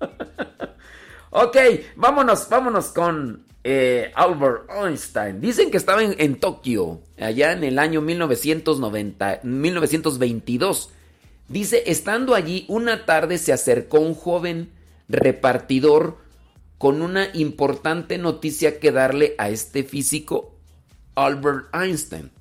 [1.30, 1.56] ok,
[1.94, 5.40] vámonos, vámonos con eh, Albert Einstein.
[5.40, 10.90] Dicen que estaba en, en, Tokio, allá en el año 1990, 1922.
[11.46, 14.72] Dice, estando allí, una tarde se acercó un joven
[15.08, 16.16] repartidor
[16.78, 20.56] con una importante noticia que darle a este físico,
[21.14, 22.32] Albert Einstein.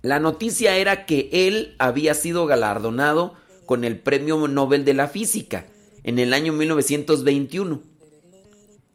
[0.00, 3.38] La noticia era que él había sido galardonado
[3.70, 5.64] con el Premio Nobel de la Física
[6.02, 7.80] en el año 1921.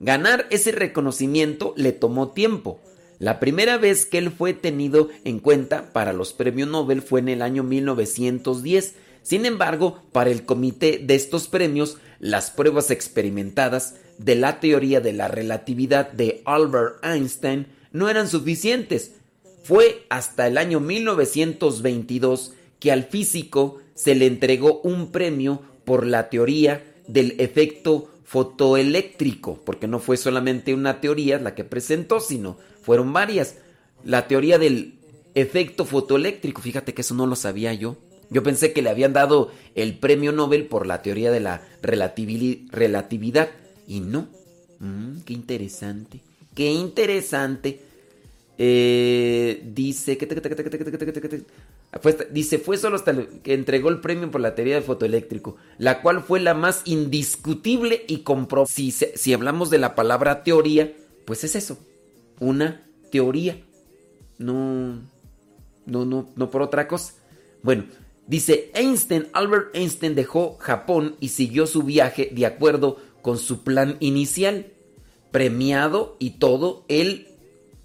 [0.02, 2.82] Ganar ese reconocimiento le tomó tiempo.
[3.18, 7.30] La primera vez que él fue tenido en cuenta para los premios Nobel fue en
[7.30, 8.96] el año 1910.
[9.24, 15.14] Sin embargo, para el comité de estos premios, las pruebas experimentadas de la teoría de
[15.14, 19.14] la relatividad de Albert Einstein no eran suficientes.
[19.64, 26.30] Fue hasta el año 1922 que al físico se le entregó un premio por la
[26.30, 33.14] teoría del efecto fotoeléctrico, porque no fue solamente una teoría la que presentó, sino fueron
[33.14, 33.56] varias.
[34.04, 34.96] La teoría del
[35.34, 37.98] efecto fotoeléctrico, fíjate que eso no lo sabía yo.
[38.30, 43.50] Yo pensé que le habían dado el premio Nobel por la teoría de la relatividad
[43.88, 44.28] y no.
[44.80, 46.20] Mm, qué interesante.
[46.56, 47.82] Qué interesante.
[48.58, 50.28] Eh, dice que
[52.32, 56.24] dice fue solo hasta que entregó el premio por la teoría del fotoeléctrico, la cual
[56.24, 58.72] fue la más indiscutible y comprobable.
[58.74, 60.94] Si, si hablamos de la palabra teoría,
[61.26, 61.78] pues es eso,
[62.40, 63.62] una teoría,
[64.38, 65.02] no,
[65.86, 67.14] no, no, no por otra cosa.
[67.62, 67.86] Bueno,
[68.26, 73.98] dice Einstein, Albert Einstein dejó Japón y siguió su viaje de acuerdo con su plan
[74.00, 74.68] inicial,
[75.32, 77.35] premiado y todo, él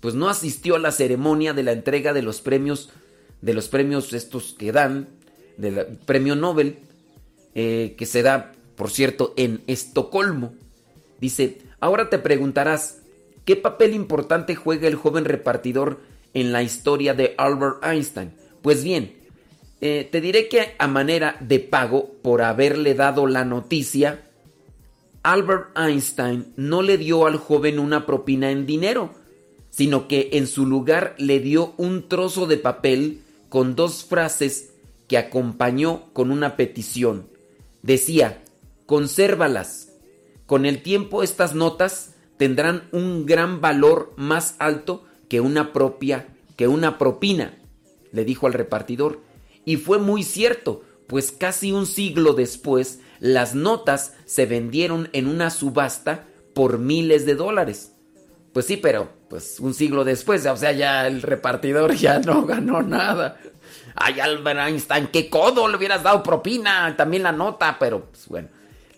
[0.00, 2.90] pues no asistió a la ceremonia de la entrega de los premios,
[3.42, 5.08] de los premios estos que dan,
[5.56, 6.78] del premio Nobel,
[7.54, 10.54] eh, que se da, por cierto, en Estocolmo.
[11.20, 13.02] Dice, ahora te preguntarás,
[13.44, 16.00] ¿qué papel importante juega el joven repartidor
[16.32, 18.32] en la historia de Albert Einstein?
[18.62, 19.20] Pues bien,
[19.82, 24.22] eh, te diré que a manera de pago por haberle dado la noticia,
[25.22, 29.14] Albert Einstein no le dio al joven una propina en dinero,
[29.70, 34.73] sino que en su lugar le dio un trozo de papel con dos frases
[35.08, 37.26] que acompañó con una petición.
[37.82, 38.42] Decía,
[38.86, 39.89] consérvalas.
[40.47, 46.68] Con el tiempo estas notas tendrán un gran valor más alto que una propia, que
[46.68, 47.58] una propina,
[48.12, 49.20] le dijo al repartidor.
[49.65, 55.50] Y fue muy cierto, pues casi un siglo después las notas se vendieron en una
[55.50, 57.92] subasta por miles de dólares.
[58.52, 62.82] Pues sí, pero pues un siglo después, o sea, ya el repartidor ya no ganó
[62.82, 63.36] nada.
[63.94, 68.48] Ay, Albert Einstein, qué codo le hubieras dado propina, también la nota, pero pues bueno.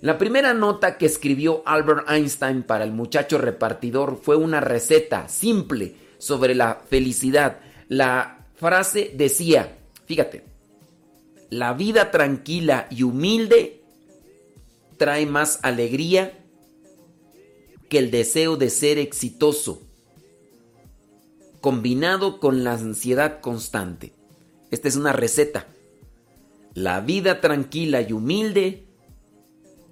[0.01, 5.95] La primera nota que escribió Albert Einstein para el muchacho repartidor fue una receta simple
[6.19, 7.59] sobre la felicidad.
[7.89, 10.45] La frase decía, fíjate,
[11.51, 13.83] la vida tranquila y humilde
[14.97, 16.42] trae más alegría
[17.93, 19.83] que el deseo de ser exitoso,
[21.61, 24.15] combinado con la ansiedad constante.
[24.71, 25.67] Esta es una receta.
[26.73, 28.87] La vida tranquila y humilde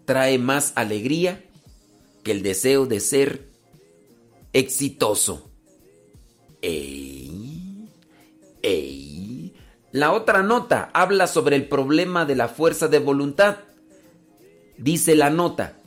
[0.07, 1.45] trae más alegría
[2.23, 3.51] que el deseo de ser
[4.55, 5.51] exitoso.
[6.63, 7.87] Ey,
[8.63, 9.53] ey.
[9.93, 13.59] La otra nota habla sobre el problema de la fuerza de voluntad.
[14.79, 15.80] Dice la nota,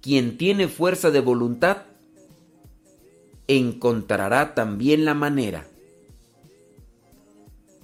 [0.00, 1.82] quien tiene fuerza de voluntad
[3.46, 5.66] encontrará también la manera.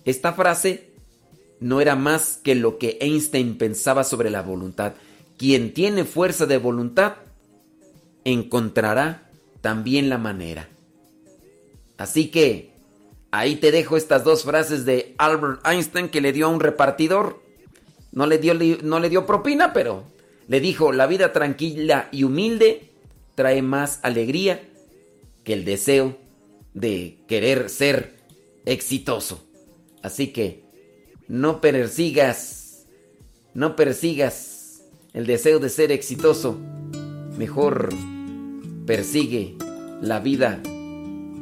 [0.05, 0.91] Esta frase
[1.61, 4.95] no era más que lo que Einstein pensaba sobre la voluntad.
[5.37, 7.15] Quien tiene fuerza de voluntad
[8.25, 9.29] encontrará
[9.61, 10.69] también la manera.
[11.99, 12.73] Así que
[13.31, 17.43] ahí te dejo estas dos frases de Albert Einstein que le dio a un repartidor.
[18.13, 20.05] No le dio, no le dio propina, pero
[20.49, 22.91] le dijo, la vida tranquila y humilde
[23.35, 24.63] trae más alegría
[25.45, 26.17] que el deseo
[26.75, 28.15] de querer ser
[28.65, 29.45] exitoso.
[30.03, 30.65] Así que
[31.29, 32.87] no persigas,
[33.55, 34.83] no persigas
[35.15, 36.59] el deseo de ser exitoso.
[37.37, 37.91] Mejor
[38.87, 39.57] persigue
[40.01, 40.61] la vida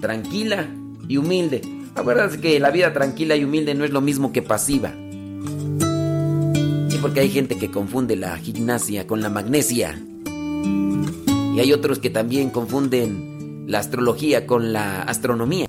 [0.01, 0.69] tranquila
[1.09, 1.61] y humilde.
[1.95, 4.95] Acuérdate que la vida tranquila y humilde no es lo mismo que pasiva
[7.05, 10.03] porque hay gente que confunde la gimnasia con la magnesia.
[11.55, 15.67] Y hay otros que también confunden la astrología con la astronomía.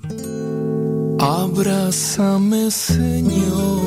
[1.18, 3.82] Abrázame, Señor.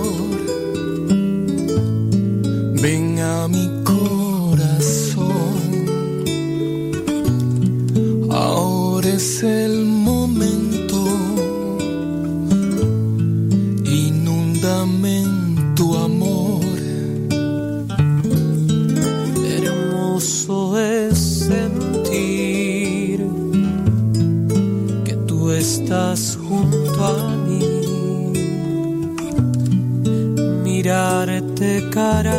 [2.84, 3.79] Ven a mi
[32.00, 32.32] cara,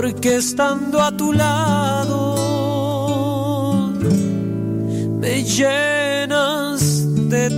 [0.00, 2.36] porque estando a tu lado
[5.18, 6.78] me llenas
[7.28, 7.50] de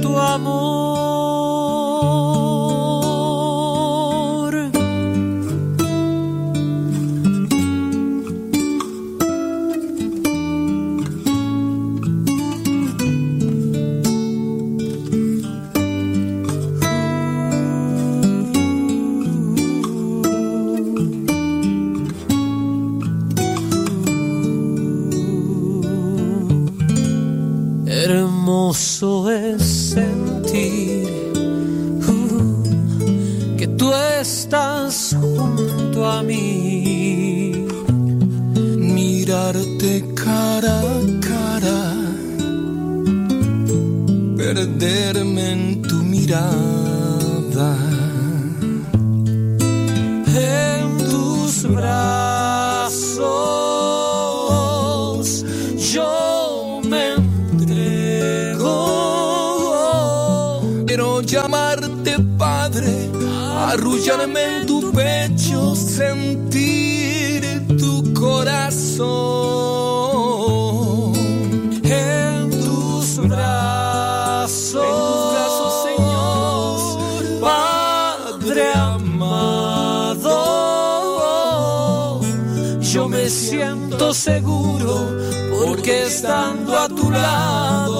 [86.21, 87.97] estando a tu lado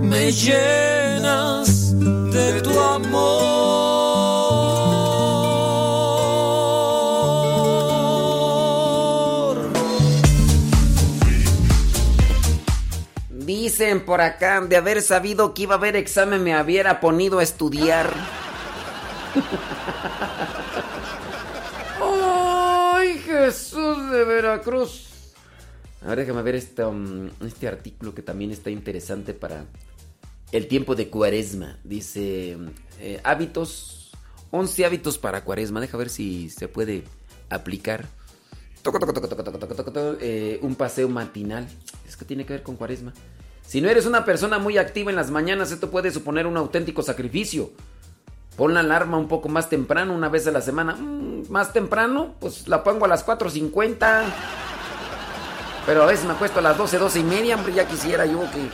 [0.00, 1.92] me llenas
[2.32, 3.36] de tu amor.
[13.28, 17.42] Dicen por acá, de haber sabido que iba a haber examen me hubiera ponido a
[17.42, 18.10] estudiar.
[22.00, 25.05] ¡Ay, Jesús de Veracruz!
[26.06, 29.64] Ahora déjame ver este, um, este artículo que también está interesante para
[30.52, 31.78] el tiempo de cuaresma.
[31.82, 32.56] Dice,
[33.00, 34.12] eh, hábitos,
[34.52, 35.80] 11 hábitos para cuaresma.
[35.80, 37.02] Deja ver si se puede
[37.50, 38.06] aplicar.
[38.82, 41.66] Toco, toco, toco, eh, un paseo matinal.
[42.06, 43.12] Es que tiene que ver con cuaresma.
[43.66, 47.02] Si no eres una persona muy activa en las mañanas, esto puede suponer un auténtico
[47.02, 47.72] sacrificio.
[48.56, 50.94] Pon la alarma un poco más temprano, una vez a la semana.
[50.94, 54.75] Mm, más temprano, pues la pongo a las 4.50.
[55.86, 58.40] Pero a veces me acuesto a las 12, 12 y media, hombre, ya quisiera yo
[58.50, 58.68] que...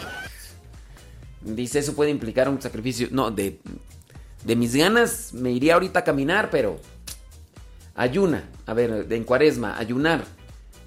[1.55, 3.09] Dice, eso puede implicar un sacrificio.
[3.11, 3.61] No, de,
[4.45, 6.81] de mis ganas me iría ahorita a caminar, pero...
[7.95, 10.25] Ayuna, a ver, en cuaresma, ayunar.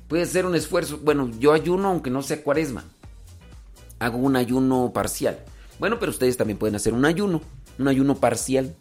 [0.07, 0.97] Puede ser un esfuerzo.
[1.03, 2.83] Bueno, yo ayuno aunque no sea cuaresma.
[3.99, 5.37] Hago un ayuno parcial.
[5.77, 7.41] Bueno, pero ustedes también pueden hacer un ayuno.
[7.77, 8.75] Un ayuno parcial.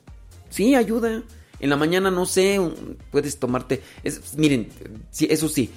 [0.48, 1.22] Sí, ayuda.
[1.60, 2.58] En la mañana, no sé,
[3.10, 3.82] puedes tomarte...
[4.02, 4.70] es- miren,
[5.20, 5.70] eso sí,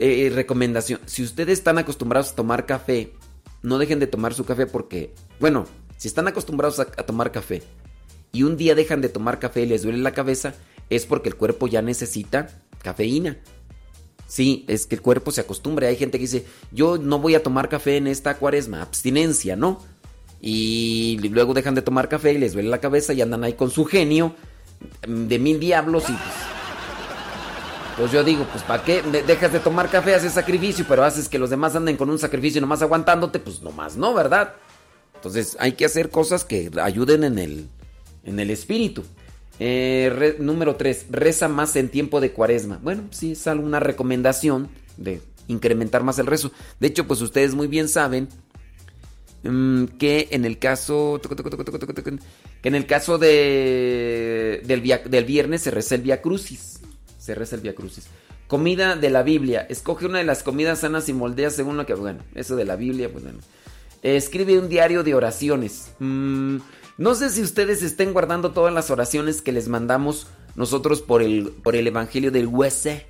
[0.00, 1.00] eh, recomendación.
[1.06, 3.12] Si ustedes están acostumbrados a tomar café,
[3.62, 7.62] no dejen de tomar su café porque, bueno, si están acostumbrados a, tomar café
[8.32, 10.54] y un día dejan de tomar café y les duele la cabeza,
[10.88, 12.48] es porque el cuerpo ya necesita
[12.82, 13.38] cafeína.
[14.26, 15.88] Sí, es que el cuerpo se acostumbra.
[15.88, 19.82] Hay gente que dice, yo no voy a tomar café en esta cuaresma, abstinencia, ¿no?
[20.40, 23.70] Y luego dejan de tomar café y les duele la cabeza y andan ahí con
[23.70, 24.34] su genio
[25.06, 26.59] de mil diablos y pues...
[27.96, 29.02] Pues yo digo, pues ¿para qué?
[29.02, 32.18] De- dejas de tomar café, haces sacrificio, pero haces que los demás anden con un
[32.18, 34.54] sacrificio nomás aguantándote, pues nomás no, ¿verdad?
[35.16, 37.68] Entonces hay que hacer cosas que ayuden en el,
[38.24, 39.04] en el espíritu.
[39.58, 42.78] Eh, número 3, reza más en tiempo de cuaresma.
[42.82, 46.52] Bueno, sí, es alguna recomendación de incrementar más el rezo.
[46.78, 48.28] De hecho, pues ustedes muy bien saben
[49.42, 51.20] mm, que en el caso
[52.62, 56.80] que en el caso de del, del viernes se reza el Via Crucis.
[57.30, 58.08] Se reza el Crucis.
[58.48, 59.64] Comida de la Biblia.
[59.70, 61.94] Escoge una de las comidas sanas y moldea según lo que.
[61.94, 63.38] Bueno, eso de la Biblia, pues bueno.
[64.02, 65.92] Escribe un diario de oraciones.
[66.00, 66.56] Mm,
[66.98, 70.26] no sé si ustedes estén guardando todas las oraciones que les mandamos
[70.56, 73.06] nosotros por el, por el Evangelio del USC.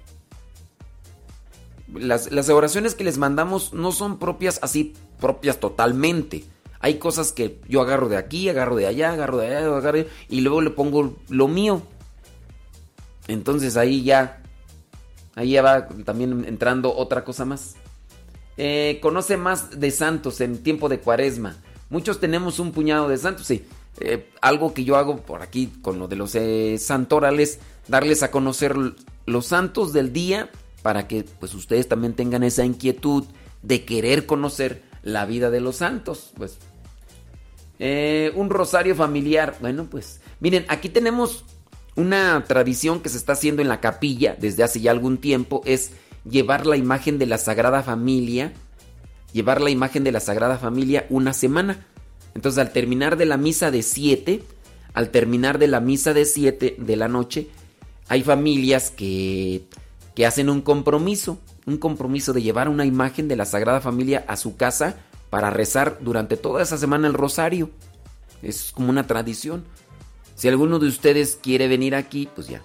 [1.94, 6.44] Las, las oraciones que les mandamos no son propias así, propias totalmente.
[6.81, 10.08] Hay cosas que yo agarro de aquí, agarro de allá, agarro de allá, agarro de-
[10.28, 11.81] y luego le pongo lo mío.
[13.31, 14.42] Entonces ahí ya,
[15.36, 17.76] ahí ya va también entrando otra cosa más.
[18.57, 21.57] Eh, conoce más de santos en tiempo de cuaresma.
[21.91, 23.65] Muchos tenemos un puñado de santos, sí.
[24.00, 28.31] Eh, algo que yo hago por aquí con lo de los eh, santorales, darles a
[28.31, 28.75] conocer
[29.26, 30.50] los santos del día
[30.83, 33.25] para que pues ustedes también tengan esa inquietud
[33.62, 36.33] de querer conocer la vida de los santos.
[36.36, 36.59] Pues
[38.34, 39.57] un rosario familiar.
[39.60, 41.44] Bueno, pues miren, aquí tenemos
[42.00, 45.90] una tradición que se está haciendo en la capilla desde hace ya algún tiempo es
[46.28, 48.52] llevar la imagen de la Sagrada Familia,
[49.32, 51.86] llevar la imagen de la Sagrada Familia una semana.
[52.34, 54.42] Entonces al terminar de la misa de 7,
[54.94, 57.48] al terminar de la misa de 7 de la noche,
[58.08, 59.64] hay familias que,
[60.14, 64.36] que hacen un compromiso, un compromiso de llevar una imagen de la Sagrada Familia a
[64.36, 64.96] su casa
[65.30, 67.70] para rezar durante toda esa semana el rosario.
[68.42, 69.64] Es como una tradición.
[70.40, 72.62] Si alguno de ustedes quiere venir aquí, pues ya.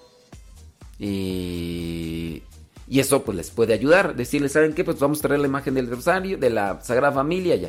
[0.98, 2.42] Y
[2.88, 4.16] eso pues les puede ayudar.
[4.16, 4.86] Decirles, ¿saben qué?
[4.86, 7.68] Pues vamos a traer la imagen del rosario, de la Sagrada Familia ya.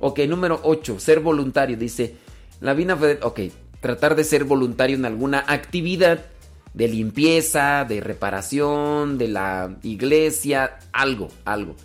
[0.00, 1.76] Ok, número 8, ser voluntario.
[1.76, 2.16] Dice,
[2.60, 3.38] la Vina Ok,
[3.80, 6.26] tratar de ser voluntario en alguna actividad
[6.74, 11.76] de limpieza, de reparación, de la iglesia, algo, algo.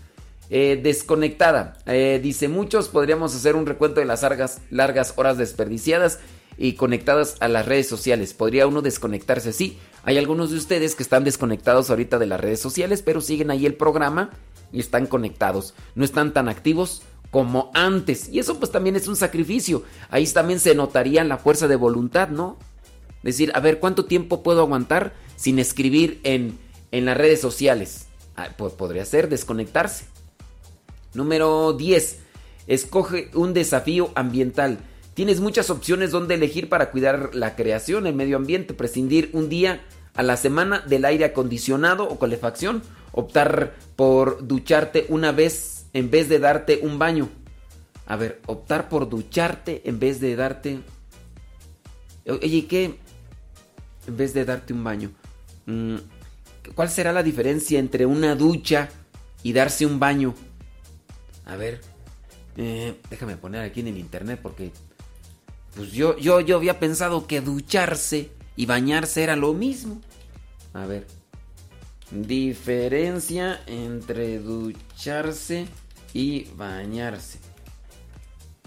[0.50, 1.78] Eh, desconectada.
[1.86, 6.18] Eh, dice, muchos podríamos hacer un recuento de las largas, largas horas desperdiciadas
[6.62, 8.36] y conectadas a las redes sociales.
[8.36, 9.52] ¿Podría uno desconectarse?
[9.52, 13.50] Sí, hay algunos de ustedes que están desconectados ahorita de las redes sociales, pero siguen
[13.50, 14.30] ahí el programa
[14.72, 15.74] y están conectados.
[15.96, 18.30] No están tan activos como antes.
[18.30, 19.82] Y eso pues también es un sacrificio.
[20.12, 22.60] Ahí también se notaría la fuerza de voluntad, ¿no?
[23.24, 26.60] Decir, a ver, ¿cuánto tiempo puedo aguantar sin escribir en,
[26.92, 28.06] en las redes sociales?
[28.36, 30.06] Ah, pues podría ser desconectarse.
[31.16, 32.20] Número 10.
[32.68, 34.78] Escoge un desafío ambiental.
[35.14, 39.82] Tienes muchas opciones donde elegir para cuidar la creación, el medio ambiente, prescindir un día
[40.14, 42.82] a la semana del aire acondicionado o calefacción,
[43.12, 47.30] optar por ducharte una vez en vez de darte un baño.
[48.06, 50.80] A ver, optar por ducharte en vez de darte...
[52.28, 52.98] Oye, ¿qué?
[54.08, 55.12] En vez de darte un baño.
[55.66, 55.96] Mm,
[56.76, 58.90] ¿Cuál será la diferencia entre una ducha
[59.44, 60.36] y darse un baño?
[61.46, 61.82] A ver,
[62.58, 64.72] eh, déjame poner aquí en el internet porque
[65.76, 70.02] pues yo, yo, yo había pensado que ducharse y bañarse era lo mismo.
[70.74, 71.08] A ver.
[72.12, 75.68] Diferencia entre ducharse
[76.14, 77.40] y bañarse.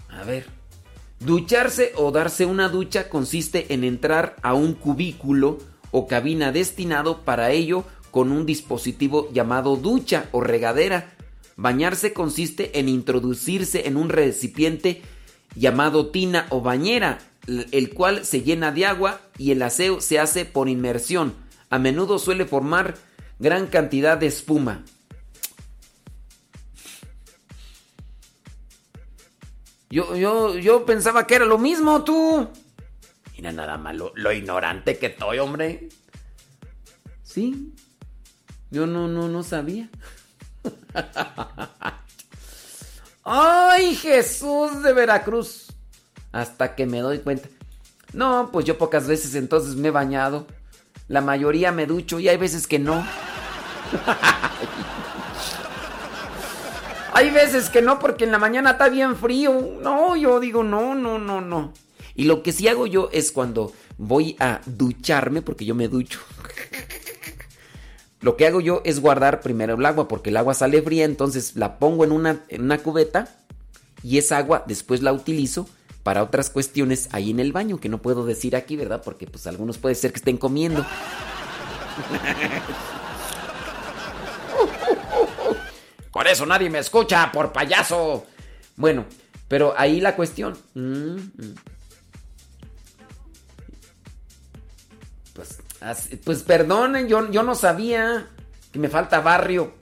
[0.09, 0.47] A ver.
[1.19, 5.59] Ducharse o darse una ducha consiste en entrar a un cubículo
[5.91, 11.13] o cabina destinado para ello con un dispositivo llamado ducha o regadera.
[11.55, 15.03] Bañarse consiste en introducirse en un recipiente
[15.55, 20.45] llamado tina o bañera, el cual se llena de agua y el aseo se hace
[20.45, 21.33] por inmersión.
[21.69, 22.95] A menudo suele formar
[23.39, 24.83] gran cantidad de espuma.
[29.89, 32.49] Yo, yo, yo pensaba que era lo mismo, tú.
[33.35, 35.89] Mira nada más lo, lo ignorante que estoy, hombre.
[37.23, 37.73] Sí.
[38.71, 39.89] Yo no, no, no sabía.
[43.27, 45.73] ¡Ay, Jesús de Veracruz!
[46.31, 47.49] Hasta que me doy cuenta.
[48.13, 50.45] No, pues yo pocas veces entonces me he bañado.
[51.07, 53.03] La mayoría me ducho y hay veces que no.
[57.13, 59.79] hay veces que no porque en la mañana está bien frío.
[59.81, 61.73] No, yo digo no, no, no, no.
[62.13, 66.19] Y lo que sí hago yo es cuando voy a ducharme, porque yo me ducho.
[68.21, 71.55] Lo que hago yo es guardar primero el agua porque el agua sale fría, entonces
[71.55, 73.27] la pongo en una, una cubeta
[74.03, 75.67] y esa agua después la utilizo
[76.03, 79.01] para otras cuestiones ahí en el baño, que no puedo decir aquí, ¿verdad?
[79.03, 80.85] Porque pues algunos puede ser que estén comiendo.
[86.11, 88.25] Por eso nadie me escucha, por payaso.
[88.75, 89.05] Bueno,
[89.47, 90.57] pero ahí la cuestión.
[90.75, 91.55] Mm, mm.
[96.23, 98.27] Pues perdonen, yo, yo no sabía
[98.71, 99.73] que me falta barrio.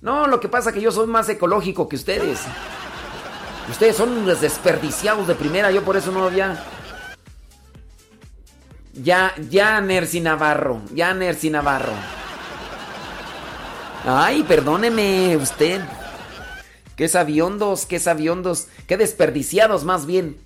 [0.00, 2.40] No, lo que pasa es que yo soy más ecológico que ustedes.
[3.70, 6.64] Ustedes son unos desperdiciados de primera, yo por eso no había.
[8.94, 11.92] Ya, ya, Nercy Navarro, ya, Nercy Navarro.
[14.04, 15.80] Ay, perdóneme usted.
[16.96, 20.36] Qué sabiondos, qué sabiondos, qué desperdiciados más bien.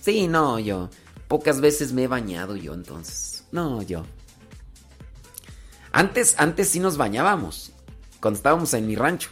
[0.00, 0.88] Sí, no, yo.
[1.28, 3.44] Pocas veces me he bañado yo entonces.
[3.52, 4.04] No, yo.
[5.94, 7.70] Antes, antes sí nos bañábamos.
[8.20, 9.30] Cuando estábamos en mi rancho.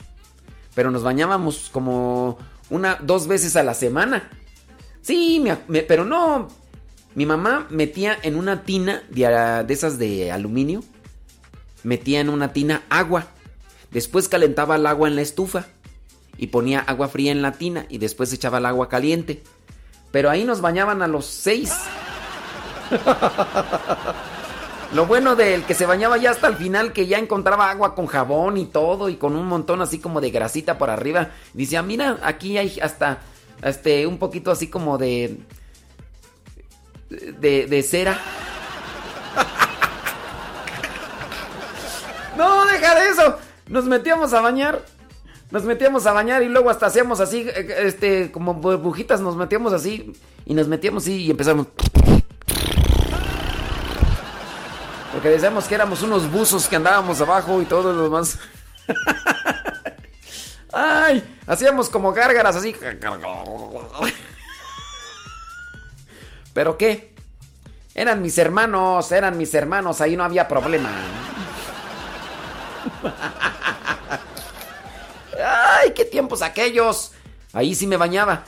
[0.77, 2.39] Pero nos bañábamos como
[2.71, 4.31] una, dos veces a la semana.
[5.01, 5.45] Sí,
[5.89, 6.47] pero no.
[7.17, 10.85] Mi mamá metía en una tina de, de esas de aluminio.
[11.83, 13.27] Metía en una tina agua.
[13.91, 15.67] Después calentaba el agua en la estufa.
[16.37, 17.87] Y ponía agua fría en la tina.
[17.89, 19.43] Y después echaba el agua caliente.
[20.13, 21.75] Pero ahí nos bañaban a los seis.
[24.95, 28.07] Lo bueno del que se bañaba ya hasta el final, que ya encontraba agua con
[28.07, 31.31] jabón y todo, y con un montón así como de grasita por arriba.
[31.55, 33.21] Dice, ah, mira, aquí hay hasta
[33.63, 35.39] este, un poquito así como de.
[37.09, 38.21] de, de cera.
[42.37, 43.39] no, deja de eso.
[43.69, 44.85] Nos metíamos a bañar.
[45.51, 49.73] Nos metíamos a bañar y luego hasta hacíamos así, eh, este, como burbujitas, nos metíamos
[49.73, 50.13] así.
[50.45, 51.69] Y nos metíamos así y empezamos.
[55.23, 58.41] Porque decíamos que éramos unos buzos que andábamos abajo y todo lo demás.
[60.73, 62.75] Ay, hacíamos como gárgaras así.
[66.53, 67.15] ¿Pero qué?
[67.95, 70.91] Eran mis hermanos, eran mis hermanos, ahí no había problema.
[75.41, 77.13] Ay, qué tiempos aquellos.
[77.53, 78.43] Ahí sí me bañaba.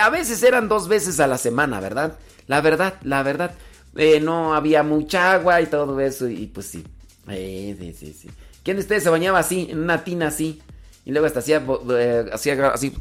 [0.00, 2.18] A veces eran dos veces a la semana, ¿verdad?
[2.48, 3.52] La verdad, la verdad.
[3.98, 6.28] Eh, no había mucha agua y todo eso.
[6.28, 6.84] Y pues sí.
[7.28, 8.30] Eh, sí.
[8.62, 10.62] ¿Quién de ustedes se bañaba así, en una tina así?
[11.04, 12.94] Y luego hasta hacía, eh, hacía así,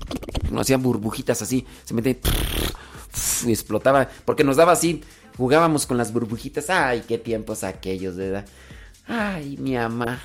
[0.57, 1.65] hacía burbujitas así.
[1.85, 2.15] Se metía
[3.45, 4.09] y explotaba.
[4.25, 5.03] Porque nos daba así,
[5.37, 6.69] jugábamos con las burbujitas.
[6.71, 8.45] Ay, qué tiempos aquellos, ¿verdad?
[9.05, 10.19] Ay, mi ama.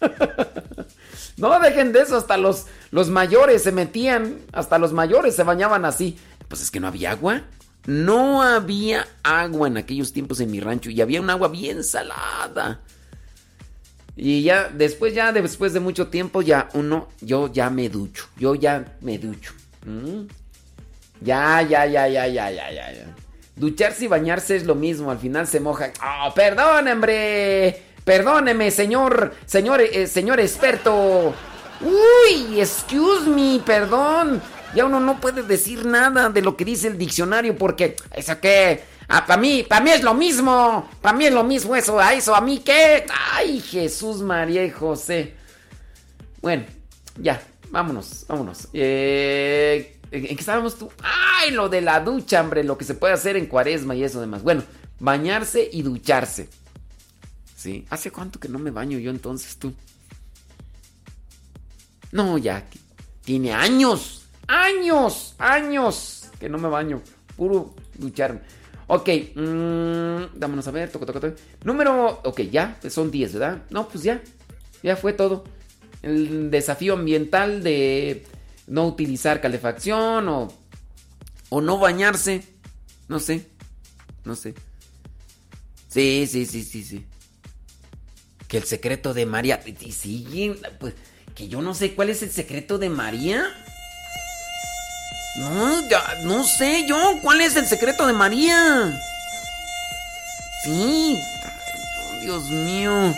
[1.38, 5.86] no dejen de eso, hasta los, los mayores se metían, hasta los mayores se bañaban
[5.86, 6.18] así.
[6.46, 7.44] Pues es que no había agua.
[7.86, 12.80] No había agua en aquellos tiempos en mi rancho y había un agua bien salada.
[14.16, 18.26] Y ya después, ya después de mucho tiempo, ya uno, yo ya me ducho.
[18.38, 19.52] Yo ya me ducho.
[21.20, 23.14] Ya, ya, ya, ya, ya, ya, ya, ya.
[23.56, 25.92] Ducharse y bañarse es lo mismo, al final se moja.
[26.02, 27.82] ¡Oh, perdón, hombre!
[28.04, 31.34] Perdóneme, señor, señor, eh, señor experto.
[31.80, 34.42] Uy, excuse me, perdón.
[34.74, 38.82] Ya uno no puede decir nada de lo que dice el diccionario porque eso qué,
[39.06, 42.12] ah, para mí, para mí es lo mismo, para mí es lo mismo eso, a
[42.12, 43.06] eso, a mí qué.
[43.32, 45.34] Ay, Jesús, María y José.
[46.42, 46.64] Bueno,
[47.20, 48.68] ya, vámonos, vámonos.
[48.72, 50.90] Eh, ¿En qué estábamos tú?
[51.02, 54.20] Ay, lo de la ducha, hombre, lo que se puede hacer en cuaresma y eso
[54.20, 54.42] demás.
[54.42, 54.64] Bueno,
[54.98, 56.48] bañarse y ducharse.
[57.56, 57.86] ¿Sí?
[57.90, 59.72] ¿Hace cuánto que no me baño yo entonces tú?
[62.10, 62.66] No, ya.
[63.24, 67.00] Tiene años años, años que no me baño.
[67.36, 68.40] Puro ducharme.
[68.86, 70.90] Ok, mmm, vámonos a ver.
[70.90, 71.36] Toco, toco, toco.
[71.64, 72.20] Número.
[72.24, 73.62] Ok, ya, son 10, ¿verdad?
[73.70, 74.22] No, pues ya.
[74.82, 75.44] Ya fue todo.
[76.02, 78.26] El desafío ambiental de
[78.66, 80.52] no utilizar calefacción o,
[81.48, 82.44] o no bañarse.
[83.08, 83.46] No sé.
[84.24, 84.54] No sé.
[85.88, 87.06] Sí, sí, sí, sí, sí.
[88.48, 89.62] Que el secreto de María.
[89.90, 90.94] Sí, pues,
[91.34, 93.46] que yo no sé cuál es el secreto de María.
[95.36, 97.18] No, ya, no sé yo.
[97.22, 99.00] ¿Cuál es el secreto de María?
[100.64, 101.18] Sí.
[102.22, 103.14] Dios mío.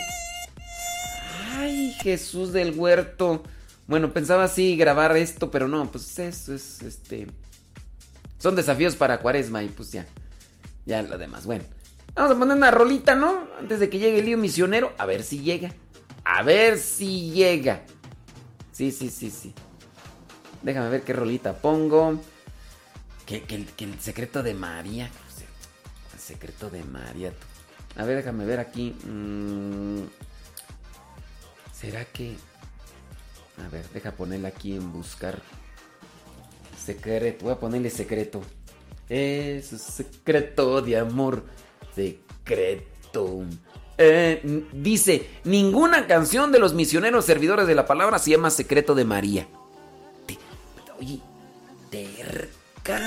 [1.59, 3.43] Ay, Jesús del huerto.
[3.87, 7.29] Bueno, pensaba así grabar esto, pero no, pues eso es este.
[8.39, 10.07] Son desafíos para Cuaresma y pues ya.
[10.87, 11.47] Ya lo demás.
[11.47, 11.65] Bueno,
[12.15, 13.47] vamos a poner una rolita, ¿no?
[13.61, 14.93] Antes de que llegue el lío misionero.
[14.99, 15.73] A ver si llega.
[16.25, 17.83] A ver si llega.
[18.73, 19.55] Sí, sí, sí, sí.
[20.63, 22.21] Déjame ver qué rolita pongo.
[23.25, 25.11] Que, el secreto de María.
[26.15, 27.33] El secreto de María.
[27.97, 28.95] A ver, déjame ver aquí.
[29.05, 30.05] Mm,
[31.73, 32.37] ¿Será que.?
[33.65, 35.41] A ver, deja ponerle aquí en buscar.
[36.83, 37.45] Secreto.
[37.45, 38.43] Voy a ponerle secreto.
[39.09, 41.45] Es secreto de amor.
[41.95, 43.45] Secreto.
[43.99, 49.05] Eh, dice: Ninguna canción de los misioneros servidores de la palabra se llama Secreto de
[49.05, 49.49] María.
[50.99, 51.21] Oye,
[51.91, 53.01] terca.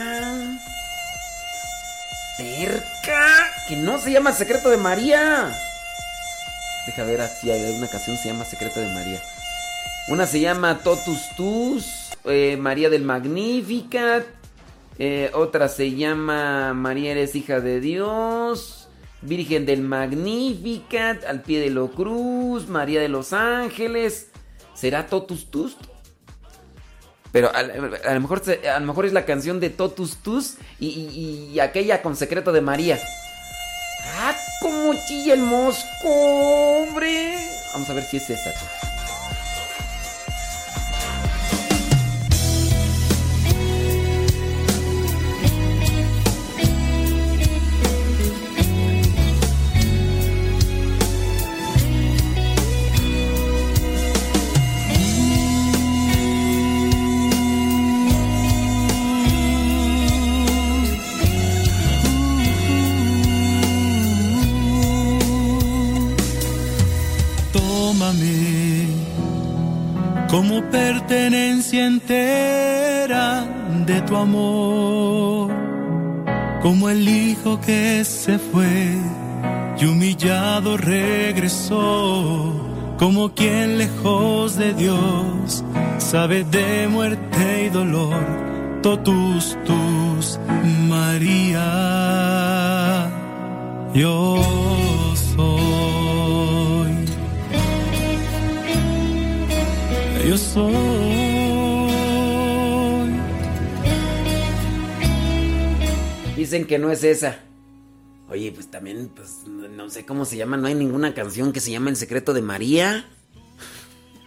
[2.38, 3.26] Terca.
[3.68, 5.52] Que no se llama Secreto de María.
[6.86, 9.22] Deja ver si hay una canción se llama Secreto de María.
[10.08, 14.26] Una se llama Totus Tus, eh, María del Magnificat.
[15.00, 18.88] Eh, otra se llama María eres hija de Dios.
[19.22, 24.30] Virgen del Magnificat, al pie de la cruz, María de los Ángeles.
[24.74, 25.76] ¿Será Totus Tus?
[27.32, 32.02] Pero a, lo mejor, a lo mejor es la canción de Totus Tus y, aquella
[32.02, 33.00] con secreto de María.
[34.18, 37.38] ¡Ah, cómo chilla el mosco, hombre!
[37.74, 38.89] Vamos a ver si es esa.
[70.72, 73.46] Pertenencia entera
[73.86, 75.52] de tu amor,
[76.62, 78.98] como el hijo que se fue
[79.80, 82.66] y humillado regresó.
[82.98, 85.64] Como quien lejos de Dios
[86.00, 88.26] sabe de muerte y dolor,
[88.82, 90.38] totus tus
[90.90, 91.60] María,
[93.94, 94.36] yo
[95.36, 95.99] soy,
[100.30, 100.74] yo soy.
[106.36, 107.40] Dicen que no es esa.
[108.30, 111.72] Oye, pues también, pues no sé cómo se llama, no hay ninguna canción que se
[111.72, 113.06] llame El secreto de María.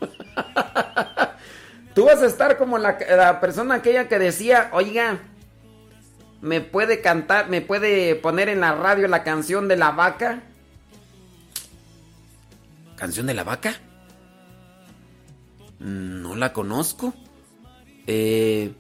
[1.94, 5.20] Tú vas a estar como la, la, persona aquella que decía, oiga,
[6.40, 10.42] ¿me puede cantar, me puede poner en la radio la canción de la vaca?
[12.96, 13.76] ¿Canción de la vaca?
[15.82, 17.12] No la conozco.
[18.06, 18.72] Eh,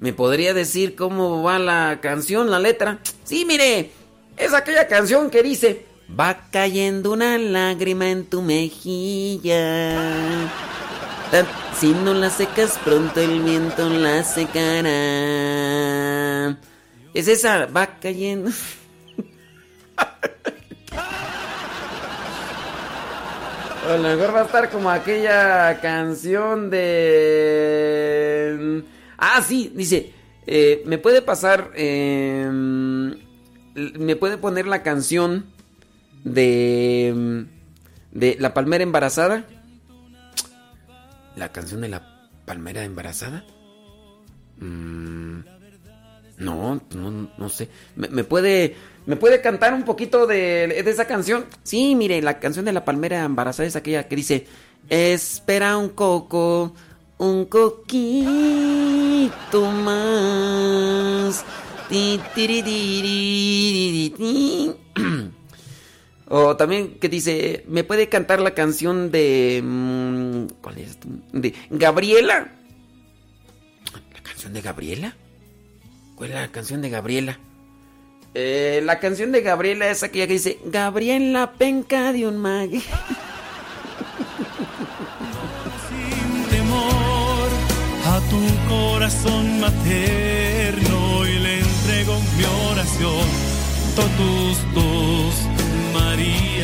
[0.00, 2.98] ¿Me podría decir cómo va la canción, la letra?
[3.24, 3.92] Sí, mire,
[4.36, 5.86] es aquella canción que dice,
[6.18, 9.96] va cayendo una lágrima en tu mejilla.
[11.78, 14.88] Si no la secas pronto el viento la secará.
[17.14, 18.50] Es esa, va cayendo.
[23.86, 26.82] A lo mejor va a estar como aquella canción de...
[29.16, 30.12] Ah, sí, dice,
[30.44, 31.70] eh, ¿me puede pasar...
[31.76, 35.46] Eh, ¿Me puede poner la canción
[36.24, 37.46] de...
[38.10, 39.44] de La Palmera Embarazada?
[41.36, 43.44] ¿La canción de la Palmera Embarazada?
[44.58, 45.42] Mm,
[46.38, 47.68] no, no, no sé.
[47.94, 51.46] ¿Me, ¿Me, puede, ¿Me puede cantar un poquito de, de esa canción?
[51.62, 54.46] Sí, mire, la canción de la Palmera Embarazada es aquella que dice...
[54.88, 56.72] Espera un coco
[57.18, 59.30] un coquito
[59.70, 61.44] más.
[66.28, 69.62] O también que dice, ¿me puede cantar la canción de...
[69.64, 70.98] Mm, ¿Cuál es?
[71.32, 72.52] De Gabriela.
[74.12, 75.16] ¿La canción de Gabriela?
[76.16, 77.38] ¿Cuál es la canción de Gabriela?
[78.34, 82.82] Eh, la canción de Gabriela es aquella que dice, Gabriela penca de un mague.
[88.06, 93.26] a tu corazón materno y le entrego mi oración,
[93.94, 95.34] totus tus
[95.92, 96.55] María.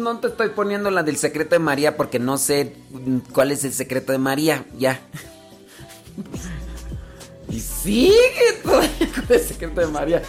[0.00, 2.74] No te estoy poniendo la del secreto de María porque no sé
[3.32, 4.64] cuál es el secreto de María.
[4.78, 5.00] Ya.
[7.48, 8.82] Y sigue todo
[9.28, 10.22] el secreto de María.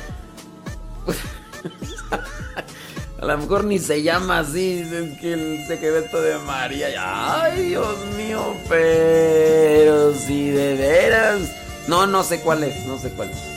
[3.21, 6.87] A lo mejor ni se llama así, es que el secreto de María.
[7.43, 11.39] Ay, Dios mío, pero si de veras.
[11.87, 13.50] No, no sé cuál es, no sé cuál es.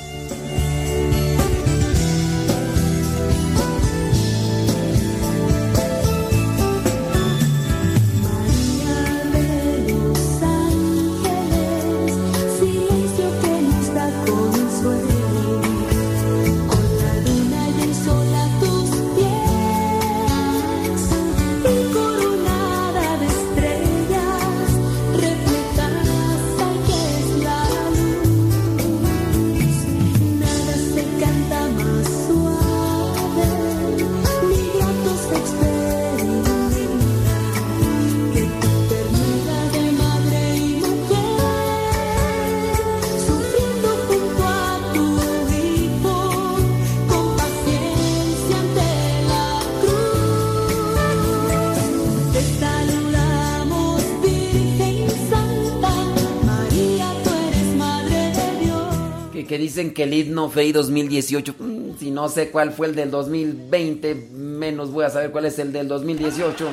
[59.74, 64.14] Dicen que el himno FEI 2018, mm, si no sé cuál fue el del 2020,
[64.32, 66.68] menos voy a saber cuál es el del 2018.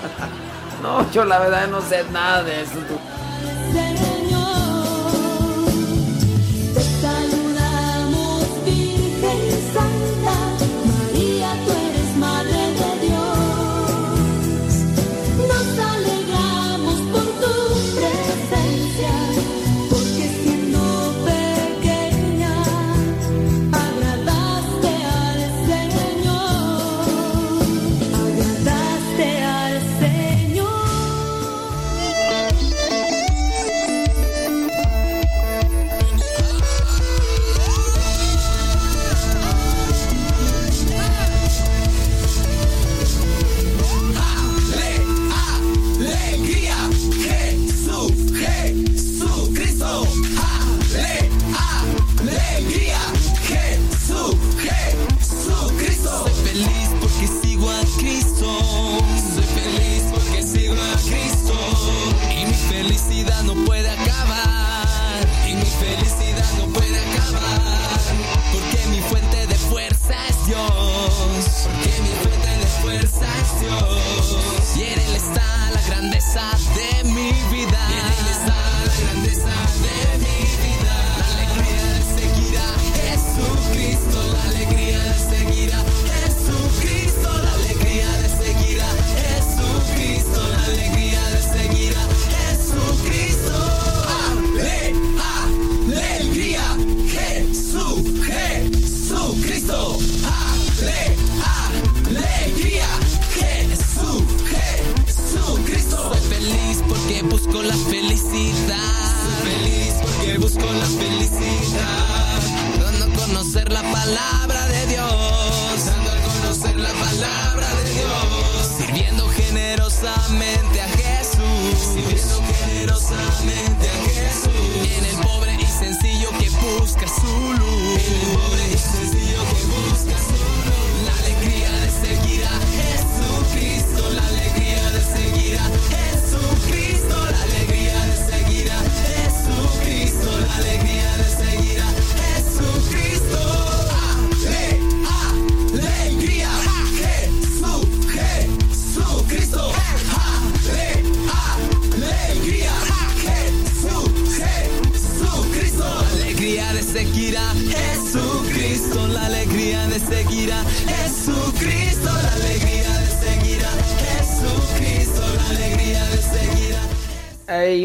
[0.82, 2.78] no, yo la verdad no sé nada de eso.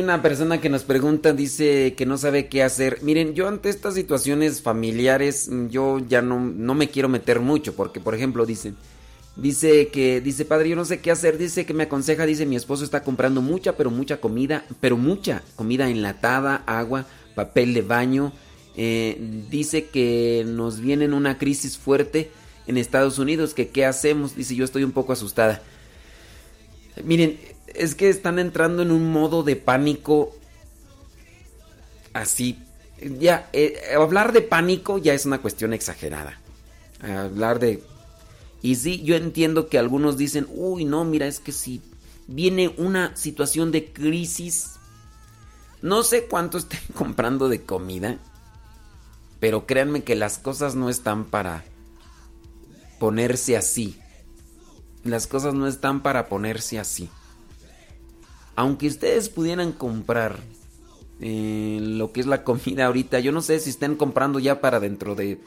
[0.10, 2.98] Una persona que nos pregunta, dice que no sabe qué hacer.
[3.04, 7.76] Miren, yo ante estas situaciones familiares, mm, yo ya no, no me quiero meter mucho,
[7.76, 8.76] porque por ejemplo dicen,
[9.36, 12.56] dice que, dice padre, yo no sé qué hacer, dice que me aconseja, dice mi
[12.56, 17.06] esposo está comprando mucha, pero mucha comida, pero mucha comida enlatada, agua,
[17.36, 18.34] papel de baño.
[18.76, 22.32] Eh, dice que nos viene en una crisis fuerte
[22.66, 25.62] en Estados Unidos, que qué hacemos, dice yo estoy un poco asustada.
[27.04, 27.38] Miren,
[27.76, 30.36] es que están entrando en un modo de pánico
[32.14, 32.60] así.
[33.20, 36.40] Ya, eh, hablar de pánico ya es una cuestión exagerada.
[37.02, 37.82] Hablar de...
[38.62, 41.82] Y sí, yo entiendo que algunos dicen, uy, no, mira, es que si
[42.28, 44.76] viene una situación de crisis,
[45.82, 48.18] no sé cuánto estén comprando de comida,
[49.40, 51.64] pero créanme que las cosas no están para
[53.00, 53.98] ponerse así.
[55.06, 57.10] Las cosas no están para ponerse así.
[58.60, 60.38] Aunque ustedes pudieran comprar
[61.22, 64.82] eh, lo que es la comida ahorita, yo no sé si estén comprando ya para
[64.82, 65.40] dentro de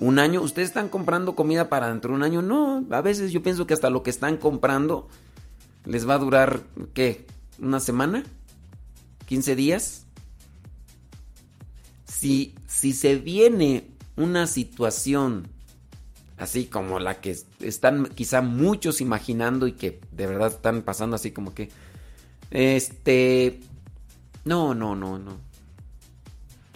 [0.00, 0.42] un año.
[0.42, 2.42] ¿Ustedes están comprando comida para dentro de un año?
[2.42, 5.08] No, a veces yo pienso que hasta lo que están comprando
[5.86, 6.60] les va a durar,
[6.92, 7.24] ¿qué?
[7.58, 8.22] ¿Una semana?
[9.30, 10.04] ¿15 días?
[12.04, 15.48] Si, si se viene una situación
[16.36, 21.30] así como la que están quizá muchos imaginando y que de verdad están pasando así
[21.30, 21.70] como que
[22.52, 23.60] este
[24.44, 25.36] no, no, no, no.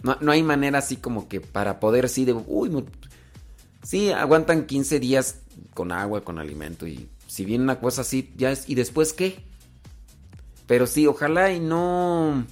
[0.03, 2.85] No, no hay manera así como que para poder sí de uy,
[3.83, 5.39] sí aguantan 15 días
[5.73, 9.43] con agua, con alimento y si viene una cosa así ya es y después qué?
[10.67, 12.45] Pero sí, ojalá y no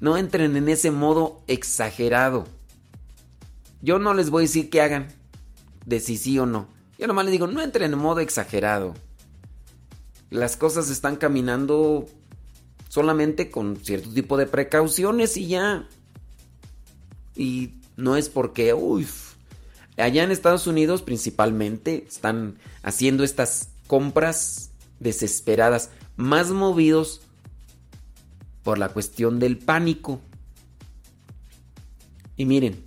[0.00, 2.46] no entren en ese modo exagerado.
[3.80, 5.08] Yo no les voy a decir que hagan
[5.84, 6.68] de si sí o no.
[6.98, 8.94] Yo nomás les digo, no entren en modo exagerado.
[10.36, 12.06] Las cosas están caminando
[12.90, 15.88] solamente con cierto tipo de precauciones y ya.
[17.34, 19.06] Y no es porque, uy,
[19.96, 27.22] allá en Estados Unidos principalmente están haciendo estas compras desesperadas, más movidos
[28.62, 30.20] por la cuestión del pánico.
[32.36, 32.84] Y miren,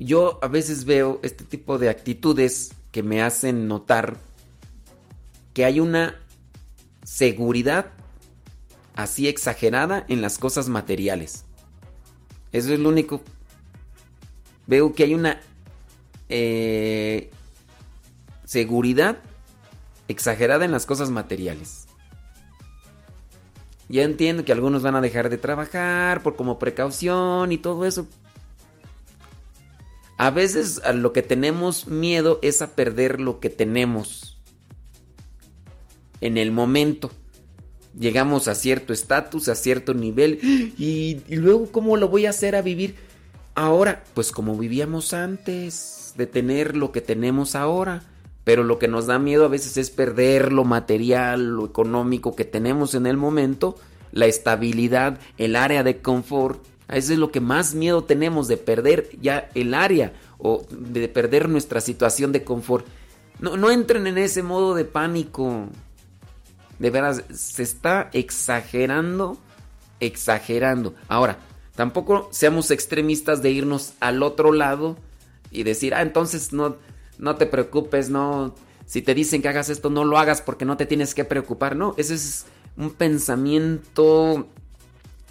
[0.00, 4.18] yo a veces veo este tipo de actitudes que me hacen notar
[5.54, 6.19] que hay una
[7.10, 7.86] seguridad
[8.94, 11.44] así exagerada en las cosas materiales.
[12.52, 13.20] Eso es lo único.
[14.68, 15.40] Veo que hay una
[16.28, 17.30] eh,
[18.44, 19.18] seguridad
[20.06, 21.86] exagerada en las cosas materiales.
[23.88, 28.06] Ya entiendo que algunos van a dejar de trabajar por como precaución y todo eso,
[30.16, 34.29] a veces a lo que tenemos miedo es a perder lo que tenemos
[36.20, 37.10] en el momento.
[37.98, 40.38] Llegamos a cierto estatus, a cierto nivel
[40.78, 42.94] y, luego ¿cómo lo voy a hacer a vivir
[43.54, 44.04] ahora?
[44.14, 48.02] Pues como vivíamos antes, de tener lo que tenemos ahora.
[48.44, 52.46] Pero lo que nos da miedo a veces es perder lo material, lo económico que
[52.46, 53.76] tenemos en el momento,
[54.12, 59.08] la estabilidad, el área de confort eso es lo que más miedo tenemos de perder
[59.20, 62.84] ya el área o de perder nuestra situación de confort.
[63.38, 65.68] No, no entren en ese modo de pánico.
[66.80, 69.38] De veras, se está exagerando,
[70.00, 70.94] exagerando.
[71.08, 71.38] Ahora,
[71.76, 74.96] tampoco seamos extremistas de irnos al otro lado
[75.50, 76.76] y decir, ah, entonces no,
[77.18, 78.54] no te preocupes, no.
[78.86, 81.76] Si te dicen que hagas esto, no lo hagas porque no te tienes que preocupar.
[81.76, 82.46] No, ese es
[82.78, 84.48] un pensamiento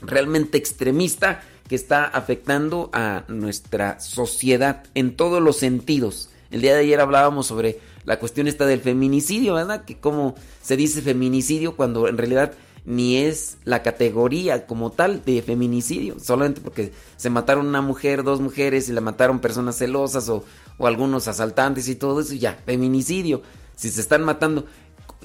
[0.04, 6.30] realmente extremista que está afectando a nuestra sociedad en todos los sentidos.
[6.52, 9.86] El día de ayer hablábamos sobre la cuestión esta del feminicidio, ¿verdad?
[9.86, 12.54] Que cómo se dice feminicidio cuando en realidad
[12.86, 18.42] ni es la categoría como tal de feminicidio, solamente porque se mataron una mujer, dos
[18.42, 20.44] mujeres y la mataron personas celosas o,
[20.78, 23.42] o algunos asaltantes y todo eso, ya, feminicidio.
[23.76, 24.66] Si se están matando.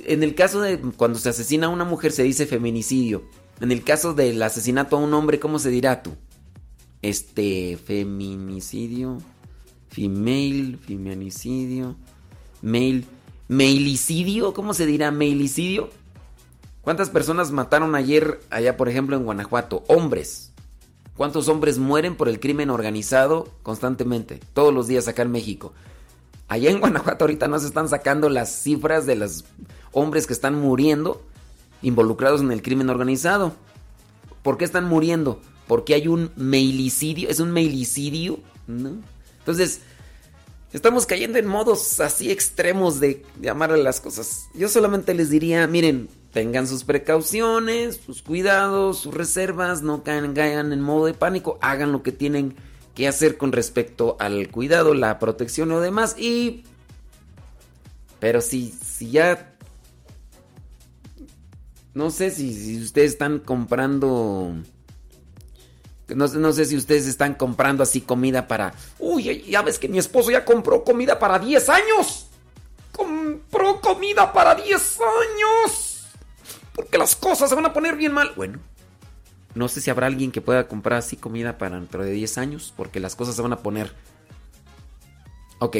[0.04, 3.22] En el caso de cuando se asesina a una mujer se dice feminicidio
[3.60, 6.16] en el caso del asesinato a un hombre, ¿cómo se dirá tú?
[7.02, 9.18] Este, feminicidio,
[9.88, 11.96] female, feminicidio,
[12.64, 13.06] mail,
[13.46, 15.90] mailicidio, ¿cómo se dirá mailicidio?
[16.80, 19.84] ¿Cuántas personas mataron ayer allá, por ejemplo, en Guanajuato?
[19.86, 20.50] Hombres.
[21.16, 24.40] ¿Cuántos hombres mueren por el crimen organizado constantemente?
[24.54, 25.72] Todos los días acá en México.
[26.48, 29.44] Allá en Guanajuato ahorita no se están sacando las cifras de los
[29.92, 31.22] hombres que están muriendo
[31.82, 33.52] involucrados en el crimen organizado.
[34.42, 35.40] ¿Por qué están muriendo?
[35.68, 38.96] Porque hay un mailicidio, es un mailicidio, ¿no?
[39.38, 39.80] Entonces,
[40.74, 44.48] estamos cayendo en modos así extremos de, de amar a las cosas.
[44.54, 50.80] Yo solamente les diría, miren, tengan sus precauciones, sus cuidados, sus reservas, no caigan en
[50.80, 52.56] modo de pánico, hagan lo que tienen
[52.94, 56.64] que hacer con respecto al cuidado, la protección o demás y...
[58.20, 59.54] Pero si, si ya
[61.94, 64.56] no sé si, ustedes están comprando...
[66.08, 68.74] No, no, sé si ustedes están comprando así comida para...
[68.98, 72.26] Uy, ya ves que mi esposo ya compró comida para 10 años.
[72.92, 76.06] Compró comida para 10 años.
[76.74, 78.32] Porque las cosas se van a poner bien mal.
[78.36, 78.58] Bueno,
[79.54, 82.74] no sé si habrá alguien que pueda comprar así comida para dentro de 10 años.
[82.76, 83.92] Porque las cosas se van a poner...
[85.60, 85.76] Ok.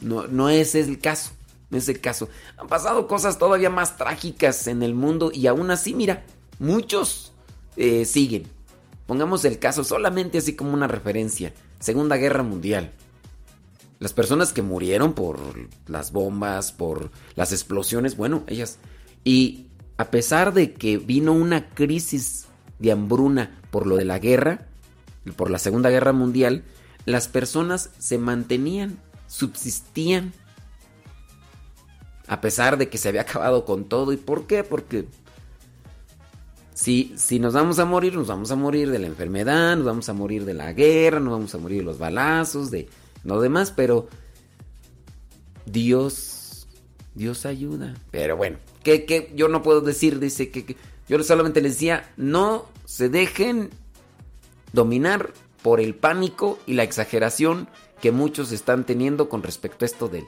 [0.00, 1.32] No, no ese es el caso
[1.74, 2.28] en ese caso.
[2.56, 6.24] Han pasado cosas todavía más trágicas en el mundo y aún así, mira,
[6.58, 7.32] muchos
[7.76, 8.53] eh, siguen.
[9.06, 11.52] Pongamos el caso solamente así como una referencia.
[11.78, 12.92] Segunda Guerra Mundial.
[13.98, 15.38] Las personas que murieron por
[15.86, 18.78] las bombas, por las explosiones, bueno, ellas.
[19.22, 19.66] Y
[19.96, 22.46] a pesar de que vino una crisis
[22.78, 24.66] de hambruna por lo de la guerra,
[25.36, 26.64] por la Segunda Guerra Mundial,
[27.04, 30.32] las personas se mantenían, subsistían.
[32.26, 34.12] A pesar de que se había acabado con todo.
[34.12, 34.64] ¿Y por qué?
[34.64, 35.06] Porque
[36.74, 40.08] si, si nos vamos a morir, nos vamos a morir de la enfermedad, nos vamos
[40.08, 42.88] a morir de la guerra, nos vamos a morir de los balazos, de
[43.22, 44.08] lo demás, pero
[45.66, 46.66] Dios,
[47.14, 47.94] Dios ayuda.
[48.10, 50.76] Pero bueno, que, yo no puedo decir, dice que,
[51.08, 53.70] yo solamente les decía, no se dejen
[54.72, 57.68] dominar por el pánico y la exageración
[58.02, 60.26] que muchos están teniendo con respecto a esto del,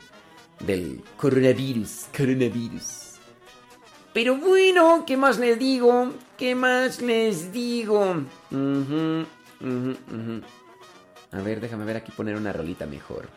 [0.65, 2.07] del coronavirus.
[2.16, 3.06] Coronavirus.
[4.16, 6.14] Pero bueno, ¿qué más les digo?
[6.38, 8.24] ¿Qué más les digo?
[11.32, 13.28] A ver, déjame ver aquí poner una rolita mejor.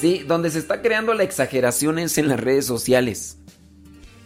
[0.00, 3.38] Sí, donde se está creando la exageración es en las redes sociales.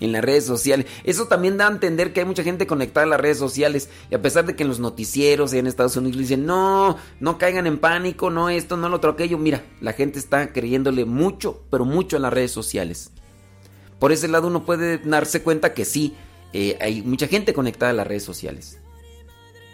[0.00, 0.86] En las redes sociales.
[1.04, 3.88] Eso también da a entender que hay mucha gente conectada a las redes sociales.
[4.10, 7.66] Y a pesar de que en los noticieros en Estados Unidos dicen, no, no caigan
[7.66, 9.38] en pánico, no esto, no lo otro, aquello.
[9.38, 13.10] Mira, la gente está creyéndole mucho, pero mucho en las redes sociales.
[13.98, 16.14] Por ese lado uno puede darse cuenta que sí,
[16.52, 18.78] eh, hay mucha gente conectada a las redes sociales.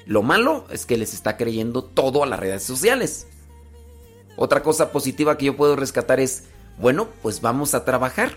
[0.06, 3.26] Lo malo es que les está creyendo todo a las redes sociales.
[4.36, 6.44] Otra cosa positiva que yo puedo rescatar es,
[6.78, 8.36] bueno, pues vamos a trabajar.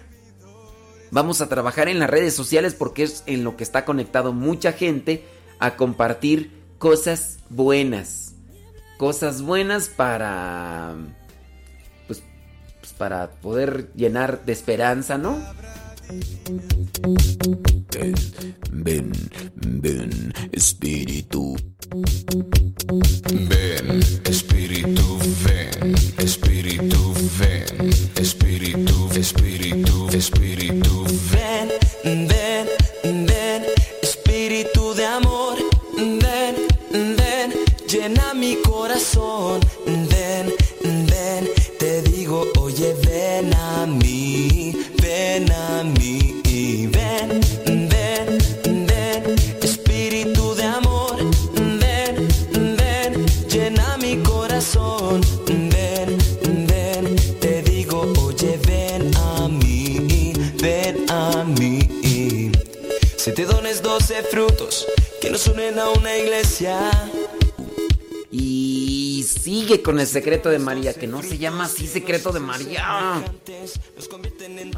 [1.12, 4.74] Vamos a trabajar en las redes sociales porque es en lo que está conectado mucha
[4.74, 5.24] gente
[5.60, 8.34] a compartir cosas buenas.
[8.98, 10.96] Cosas buenas para
[12.08, 12.24] pues,
[12.80, 15.38] pues para poder llenar de esperanza, ¿no?
[18.00, 18.16] Ven,
[18.72, 19.12] ven,
[19.56, 21.56] ven, espíritu.
[23.34, 28.37] Ven, espíritu, ven, espíritu, ven, espíritu,
[30.18, 31.06] espíritu.
[31.32, 31.70] Ven,
[32.04, 32.68] ven,
[33.04, 33.66] ven,
[34.02, 35.58] espíritu de amor.
[35.96, 36.56] Ven,
[36.92, 37.54] ven,
[37.88, 39.60] llena mi corazón.
[39.86, 40.54] Ven,
[63.98, 64.86] 12 frutos
[65.20, 66.92] que nos unen a una iglesia.
[68.30, 73.24] Y sigue con el secreto de María, que no se llama así secreto de María.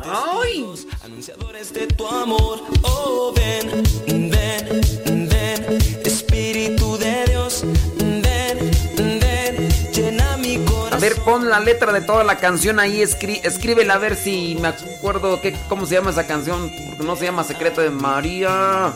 [0.06, 0.66] ¡Ay!
[1.04, 3.84] Anunciadores de tu amor, oh ven,
[4.30, 7.64] ven, ven, Espíritu de Dios,
[7.98, 8.72] ven,
[9.20, 10.69] ven, llena mi corazón.
[11.00, 14.68] Ver, pon la letra de toda la canción ahí, escrí- escríbela a ver si me
[14.68, 18.94] acuerdo cómo se llama esa canción, porque no se llama Secreto de María.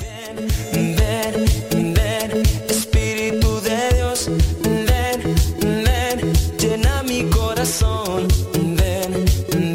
[0.73, 4.29] Ven, ven, Espíritu de Dios,
[4.61, 5.35] ven,
[5.83, 8.27] ven, llena mi corazón.
[8.53, 9.25] Ven,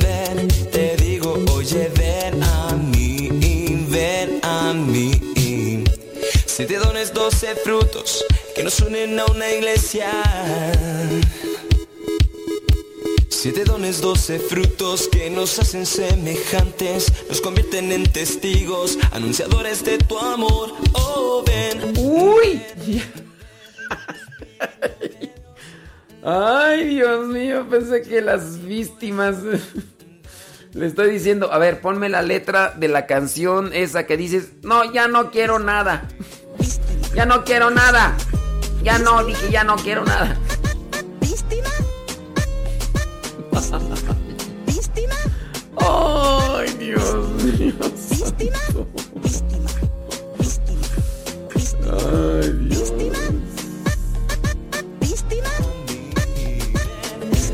[0.00, 1.18] ven, te ven
[1.94, 2.42] ven
[6.78, 8.24] dones, doce frutos
[8.54, 10.10] que nos unen a una iglesia.
[13.40, 20.18] Siete dones, doce frutos que nos hacen semejantes, nos convierten en testigos, anunciadores de tu
[20.18, 20.72] amor.
[20.94, 21.44] Oh.
[21.96, 22.60] Uy.
[26.24, 29.36] Ay, Dios mío, pensé que las víctimas...
[30.72, 34.92] Le estoy diciendo, a ver, ponme la letra de la canción esa que dices, no,
[34.92, 36.08] ya no quiero nada.
[37.14, 38.16] Ya no quiero nada.
[38.82, 40.36] Ya no, dije, ya no quiero nada.
[45.80, 47.74] Ay, Dios mío.
[51.90, 52.92] Ay, Dios.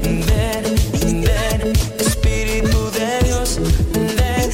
[0.03, 0.65] Ven,
[1.23, 3.59] ven, Espíritu de Dios,
[3.93, 4.51] ven,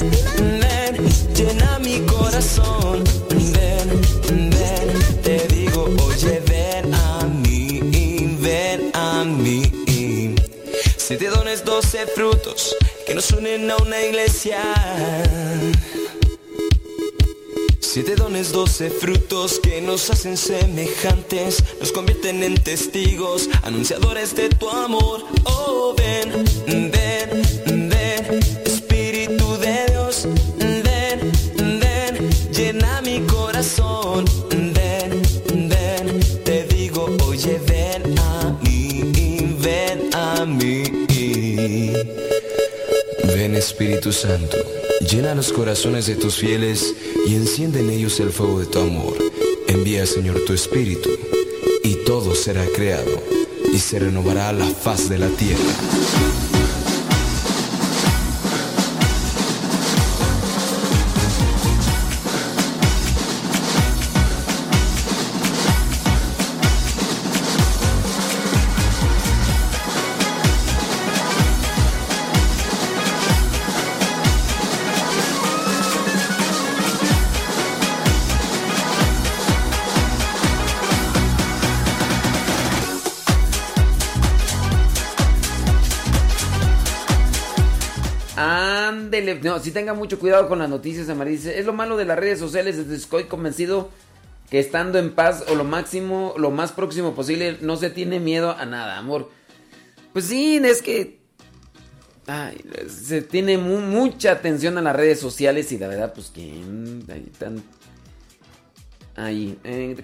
[0.61, 3.03] ven, llena mi corazón.
[3.31, 3.89] Ven,
[4.51, 7.81] ven, te digo, oye, ven a mí,
[8.41, 9.80] ven a mí.
[11.11, 14.63] Siete dones, doce frutos que nos unen a una iglesia.
[17.81, 24.71] Siete dones, doce frutos que nos hacen semejantes, nos convierten en testigos, anunciadores de tu
[24.71, 25.25] amor.
[25.47, 26.45] Oh, ven,
[26.93, 27.40] ven,
[43.71, 44.57] Espíritu Santo,
[45.09, 46.93] llena los corazones de tus fieles
[47.25, 49.17] y enciende en ellos el fuego de tu amor.
[49.69, 51.09] Envía, Señor, tu Espíritu,
[51.85, 53.23] y todo será creado,
[53.73, 56.60] y se renovará la faz de la tierra.
[89.43, 91.37] No, si tenga mucho cuidado con las noticias, Amarillo.
[91.39, 93.91] Dice, es lo malo de las redes sociales, estoy convencido
[94.51, 98.51] que estando en paz o lo máximo, lo más próximo posible, no se tiene miedo
[98.51, 99.31] a nada, amor.
[100.13, 101.21] Pues sí, es que
[102.89, 106.43] se tiene mu- mucha atención a las redes sociales y la verdad, pues que
[107.13, 107.63] ahí están.
[109.17, 109.59] Ahí.
[109.65, 109.97] eh.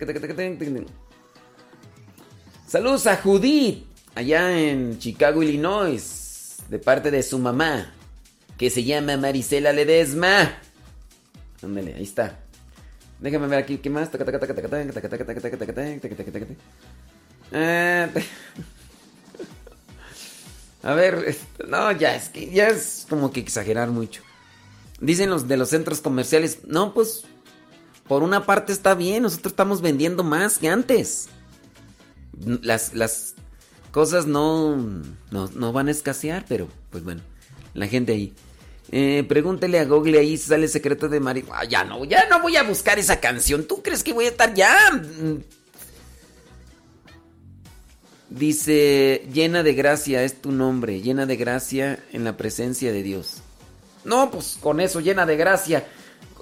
[2.67, 3.85] Saludos a Judith,
[4.15, 7.95] allá en Chicago, Illinois, de parte de su mamá,
[8.59, 10.59] que se llama Marisela Ledesma.
[11.63, 12.41] Ándale, ahí está.
[13.21, 14.11] Déjame ver aquí, ¿qué más?
[20.83, 21.37] A ver,
[21.67, 24.23] no, ya es que ya es como que exagerar mucho.
[25.01, 27.25] Dicen los de los centros comerciales, no, pues
[28.07, 31.29] por una parte está bien, nosotros estamos vendiendo más que antes.
[32.63, 33.35] Las, las
[33.91, 34.77] cosas no,
[35.31, 37.23] no, no van a escasear, pero pues bueno,
[37.75, 38.35] la gente ahí.
[38.93, 41.45] Eh, pregúntele a Google ahí si sale secreto de Mari.
[41.53, 43.65] Ah, ya no, ya no voy a buscar esa canción.
[43.67, 44.75] ¿Tú crees que voy a estar ya?
[44.93, 45.43] Mm.
[48.31, 53.39] Dice, llena de gracia es tu nombre, llena de gracia en la presencia de Dios.
[54.05, 55.87] No, pues con eso, llena de gracia.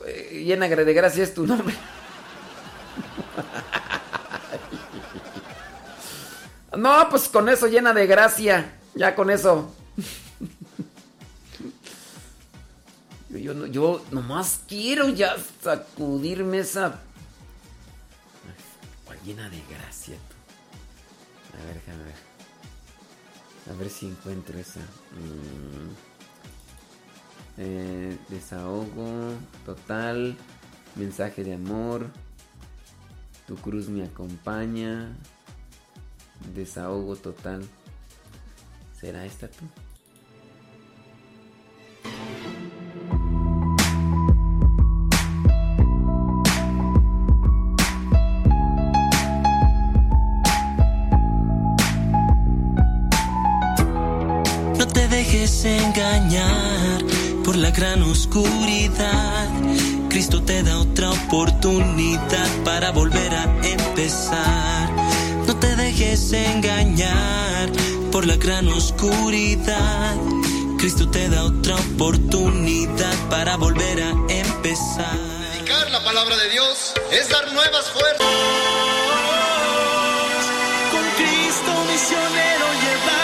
[0.06, 1.74] Eh, Llena de gracia es tu nombre.
[6.76, 8.73] No, pues con eso llena de gracia.
[8.94, 9.73] Ya con eso.
[13.38, 17.00] Yo, no- yo nomás quiero ya sacudirme esa.
[19.04, 20.16] ¿Cuál llena de gracia?
[21.52, 22.14] A ver, déjame ver.
[23.70, 24.80] A ver si encuentro esa.
[24.80, 25.90] Mm.
[27.58, 29.32] Eh, desahogo
[29.64, 30.36] total.
[30.96, 32.08] Mensaje de amor.
[33.46, 35.12] Tu cruz me acompaña.
[36.54, 37.64] Desahogo total.
[39.00, 39.64] ¿Será esta tú?
[55.44, 57.05] Dejes engañar
[57.44, 59.47] por la gran oscuridad.
[60.08, 64.89] Cristo te da otra oportunidad para volver a empezar.
[65.47, 67.70] No te dejes engañar
[68.10, 70.16] por la gran oscuridad.
[70.78, 75.18] Cristo te da otra oportunidad para volver a empezar.
[75.52, 78.26] Predicar la palabra de Dios es dar nuevas fuerzas.
[80.90, 83.23] Con Cristo misionero llevando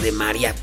[0.00, 0.54] de María.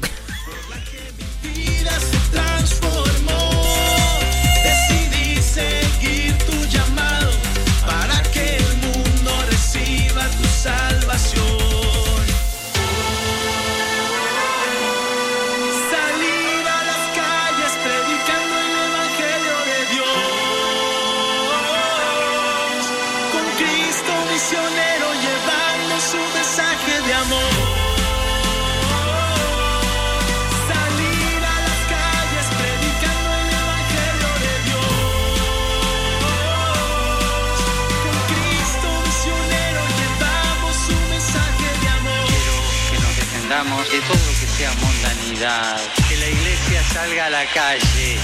[43.67, 48.17] De todo lo que sea mundanidad, que la iglesia salga a la calle,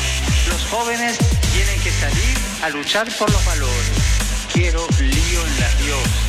[0.48, 1.18] los jóvenes
[1.52, 3.92] tienen que salir a luchar por los valores.
[4.54, 6.23] Quiero lío en la diócesis.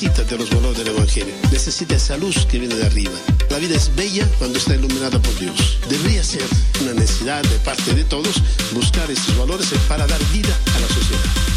[0.00, 3.12] Necesita de los valores del Evangelio, necesita esa luz que viene de arriba.
[3.50, 5.78] La vida es bella cuando está iluminada por Dios.
[5.90, 6.44] Debería ser
[6.80, 11.50] una necesidad de parte de todos buscar esos valores para dar vida a la sociedad.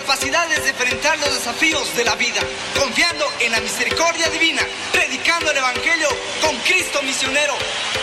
[0.00, 2.40] Capacidades de enfrentar los desafíos de la vida.
[2.78, 4.62] Confiando en la misericordia divina,
[4.92, 6.08] predicando el Evangelio
[6.40, 7.54] con Cristo misionero.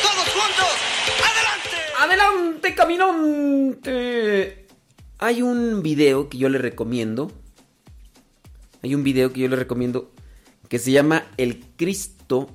[0.01, 0.67] Todos juntos,
[1.31, 1.69] adelante.
[1.97, 4.67] Adelante, caminante.
[5.19, 7.31] Hay un video que yo le recomiendo.
[8.83, 10.11] Hay un video que yo le recomiendo
[10.67, 12.49] que se llama El Cristo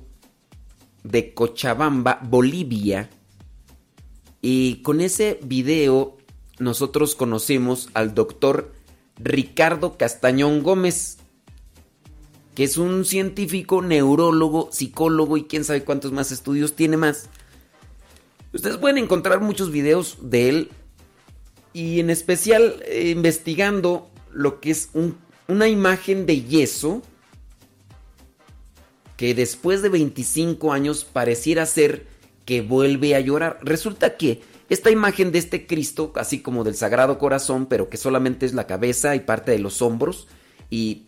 [1.03, 3.09] de Cochabamba, Bolivia.
[4.39, 6.17] Y con ese video
[6.59, 8.80] nosotros conocemos al doctor
[9.17, 11.17] Ricardo Castañón Gómez,
[12.55, 17.29] que es un científico, neurólogo, psicólogo y quién sabe cuántos más estudios tiene más.
[18.53, 20.69] Ustedes pueden encontrar muchos videos de él
[21.73, 25.17] y en especial eh, investigando lo que es un-
[25.47, 27.01] una imagen de yeso
[29.15, 32.07] que después de 25 años pareciera ser
[32.45, 33.59] que vuelve a llorar.
[33.61, 38.45] Resulta que esta imagen de este Cristo, así como del Sagrado Corazón, pero que solamente
[38.45, 40.29] es la cabeza y parte de los hombros,
[40.69, 41.07] y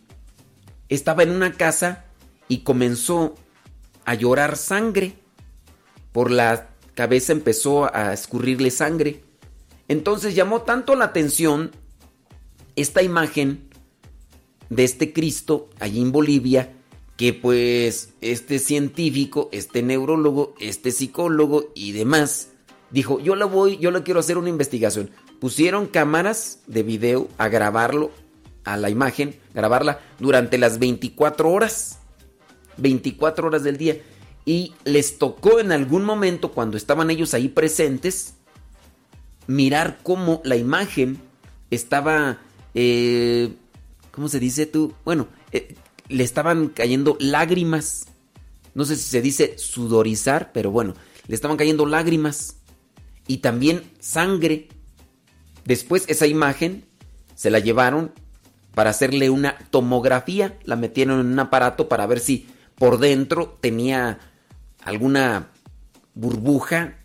[0.90, 2.04] estaba en una casa
[2.46, 3.36] y comenzó
[4.04, 5.14] a llorar sangre.
[6.12, 9.24] Por la cabeza empezó a escurrirle sangre.
[9.88, 11.70] Entonces llamó tanto la atención
[12.76, 13.70] esta imagen
[14.68, 16.74] de este Cristo allí en Bolivia
[17.16, 22.50] que pues este científico, este neurólogo, este psicólogo y demás
[22.94, 25.10] dijo, yo la voy, yo le quiero hacer una investigación.
[25.40, 28.12] Pusieron cámaras de video a grabarlo,
[28.62, 31.98] a la imagen, grabarla durante las 24 horas.
[32.76, 34.00] 24 horas del día.
[34.46, 38.34] Y les tocó en algún momento, cuando estaban ellos ahí presentes,
[39.48, 41.18] mirar cómo la imagen
[41.72, 42.38] estaba,
[42.74, 43.54] eh,
[44.12, 44.94] ¿cómo se dice tú?
[45.04, 45.74] Bueno, eh,
[46.08, 48.06] le estaban cayendo lágrimas.
[48.74, 50.94] No sé si se dice sudorizar, pero bueno,
[51.26, 52.58] le estaban cayendo lágrimas.
[53.26, 54.68] Y también sangre.
[55.64, 56.84] Después esa imagen
[57.34, 58.12] se la llevaron
[58.74, 60.58] para hacerle una tomografía.
[60.64, 64.18] La metieron en un aparato para ver si por dentro tenía
[64.82, 65.50] alguna
[66.14, 66.96] burbuja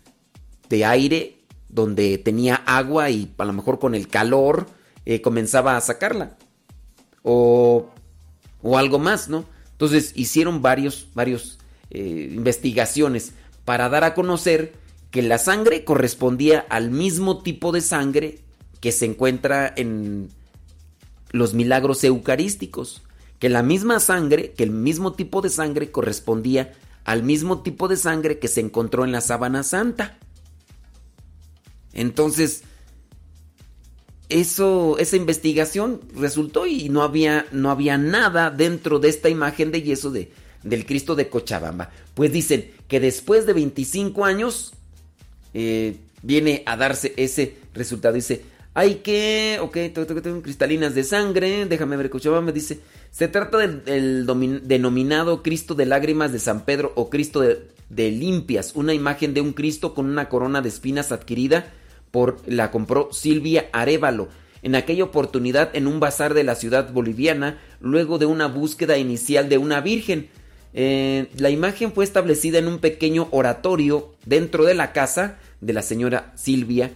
[0.68, 4.66] de aire donde tenía agua y a lo mejor con el calor
[5.06, 6.36] eh, comenzaba a sacarla.
[7.22, 7.90] O,
[8.62, 9.44] o algo más, ¿no?
[9.72, 11.58] Entonces hicieron varios, varios
[11.90, 13.32] eh, investigaciones
[13.64, 14.74] para dar a conocer
[15.10, 18.40] que la sangre correspondía al mismo tipo de sangre
[18.80, 20.28] que se encuentra en
[21.30, 23.02] los milagros eucarísticos.
[23.38, 26.74] Que la misma sangre, que el mismo tipo de sangre correspondía
[27.04, 30.18] al mismo tipo de sangre que se encontró en la sábana santa.
[31.92, 32.62] Entonces,
[34.28, 39.82] eso, esa investigación resultó y no había, no había nada dentro de esta imagen de
[39.82, 40.30] yeso de,
[40.62, 41.90] del Cristo de Cochabamba.
[42.14, 44.74] Pues dicen que después de 25 años
[45.54, 48.14] eh, viene a darse ese resultado.
[48.14, 48.42] Dice,
[48.74, 49.76] hay que, ok,
[50.42, 52.80] cristalinas de sangre, déjame ver Cochabamba, dice,
[53.10, 54.26] se trata del,
[54.64, 59.40] denominado Cristo de lágrimas de San Pedro o Cristo de, de limpias, una imagen de
[59.40, 61.72] un Cristo con una corona de espinas adquirida
[62.10, 64.28] por, la compró Silvia Arevalo.
[64.62, 69.48] En aquella oportunidad en un bazar de la ciudad boliviana, luego de una búsqueda inicial
[69.48, 70.28] de una virgen.
[70.72, 75.82] Eh, la imagen fue establecida en un pequeño oratorio dentro de la casa de la
[75.82, 76.92] señora Silvia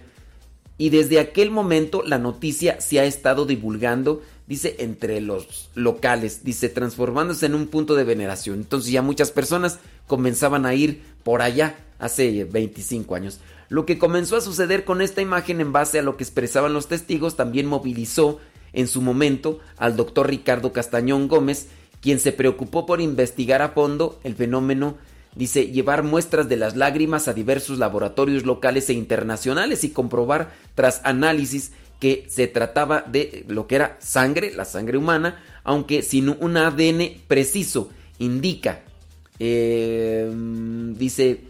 [0.78, 6.68] y desde aquel momento la noticia se ha estado divulgando dice, entre los locales, dice,
[6.68, 8.56] transformándose en un punto de veneración.
[8.56, 13.40] Entonces ya muchas personas comenzaban a ir por allá hace 25 años.
[13.68, 16.88] Lo que comenzó a suceder con esta imagen en base a lo que expresaban los
[16.88, 18.40] testigos también movilizó
[18.72, 21.68] en su momento al doctor Ricardo Castañón Gómez,
[22.04, 24.98] quien se preocupó por investigar a fondo el fenómeno,
[25.34, 31.00] dice, llevar muestras de las lágrimas a diversos laboratorios locales e internacionales y comprobar tras
[31.04, 36.58] análisis que se trataba de lo que era sangre, la sangre humana, aunque sin un
[36.58, 38.82] ADN preciso, indica,
[39.38, 40.30] eh,
[40.98, 41.40] dice,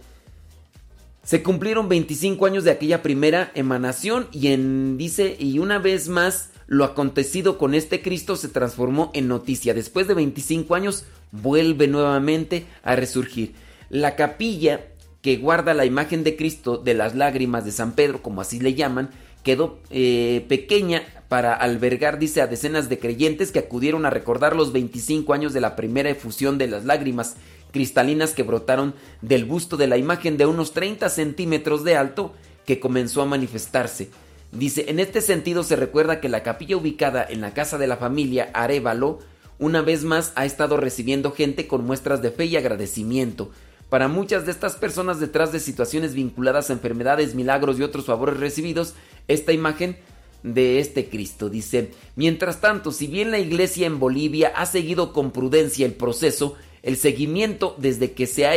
[1.24, 6.50] se cumplieron 25 años de aquella primera emanación y en, dice, y una vez más
[6.66, 9.74] lo acontecido con este Cristo se transformó en noticia.
[9.74, 13.54] Después de 25 años vuelve nuevamente a resurgir.
[13.90, 14.88] La capilla
[15.22, 18.74] que guarda la imagen de Cristo de las lágrimas de San Pedro, como así le
[18.74, 19.10] llaman,
[19.42, 24.72] quedó eh, pequeña para albergar, dice, a decenas de creyentes que acudieron a recordar los
[24.72, 27.36] 25 años de la primera efusión de las lágrimas
[27.72, 32.32] cristalinas que brotaron del busto de la imagen de unos 30 centímetros de alto
[32.66, 34.10] que comenzó a manifestarse.
[34.54, 37.96] Dice, en este sentido se recuerda que la capilla ubicada en la casa de la
[37.96, 39.18] familia Arevalo,
[39.58, 43.50] una vez más ha estado recibiendo gente con muestras de fe y agradecimiento.
[43.88, 48.38] Para muchas de estas personas detrás de situaciones vinculadas a enfermedades, milagros y otros favores
[48.38, 48.94] recibidos,
[49.26, 49.96] esta imagen
[50.44, 55.32] de este Cristo dice, mientras tanto, si bien la iglesia en Bolivia ha seguido con
[55.32, 58.52] prudencia el proceso, el seguimiento desde que se, ha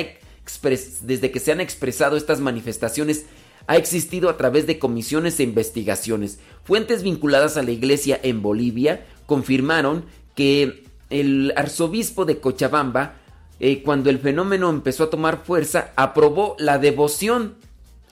[1.02, 3.26] desde que se han expresado estas manifestaciones
[3.68, 6.40] ha existido a través de comisiones e investigaciones.
[6.64, 10.06] Fuentes vinculadas a la iglesia en Bolivia confirmaron
[10.36, 13.16] que el arzobispo de Cochabamba,
[13.60, 17.56] eh, cuando el fenómeno empezó a tomar fuerza, aprobó la devoción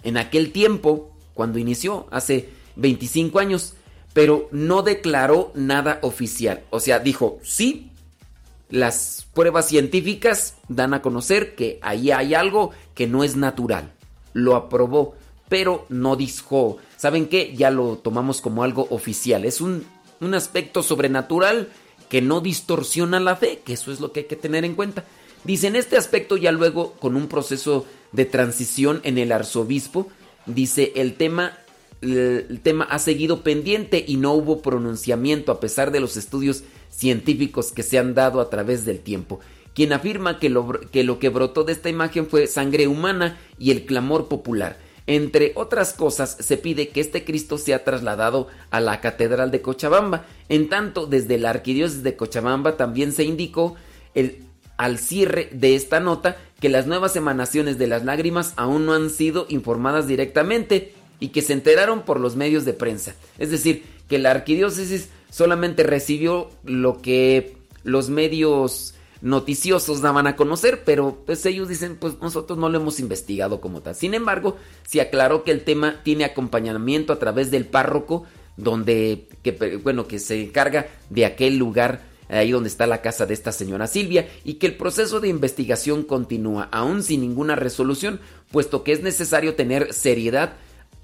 [0.03, 3.74] en aquel tiempo, cuando inició, hace 25 años,
[4.14, 6.64] pero no declaró nada oficial.
[6.69, 7.92] O sea, dijo, sí,
[8.69, 13.92] las pruebas científicas dan a conocer que ahí hay algo que no es natural.
[14.34, 15.16] Lo aprobó,
[15.56, 17.53] pero no dijo, ¿saben qué?
[17.56, 19.45] Ya lo tomamos como algo oficial.
[19.45, 19.85] Es un,
[20.19, 21.69] un aspecto sobrenatural
[22.09, 25.06] que no distorsiona la fe, que eso es lo que hay que tener en cuenta.
[25.45, 30.09] Dice, en este aspecto ya luego con un proceso de transición en el arzobispo,
[30.45, 31.58] dice, el tema,
[32.01, 37.72] el tema ha seguido pendiente y no hubo pronunciamiento a pesar de los estudios científicos
[37.72, 39.40] que se han dado a través del tiempo
[39.74, 43.72] quien afirma que lo, que lo que brotó de esta imagen fue sangre humana y
[43.72, 44.77] el clamor popular.
[45.08, 50.25] Entre otras cosas, se pide que este Cristo sea trasladado a la Catedral de Cochabamba.
[50.50, 53.75] En tanto, desde la Arquidiócesis de Cochabamba también se indicó
[54.77, 59.09] al cierre de esta nota que las nuevas emanaciones de las lágrimas aún no han
[59.09, 63.14] sido informadas directamente y que se enteraron por los medios de prensa.
[63.38, 70.84] Es decir, que la Arquidiócesis solamente recibió lo que los medios noticiosos daban a conocer,
[70.84, 73.95] pero pues ellos dicen, pues nosotros no lo hemos investigado como tal.
[73.95, 78.24] Sin embargo, se aclaró que el tema tiene acompañamiento a través del párroco,
[78.58, 83.34] donde, que, bueno, que se encarga de aquel lugar ahí donde está la casa de
[83.34, 88.19] esta señora Silvia, y que el proceso de investigación continúa aún sin ninguna resolución,
[88.52, 90.53] puesto que es necesario tener seriedad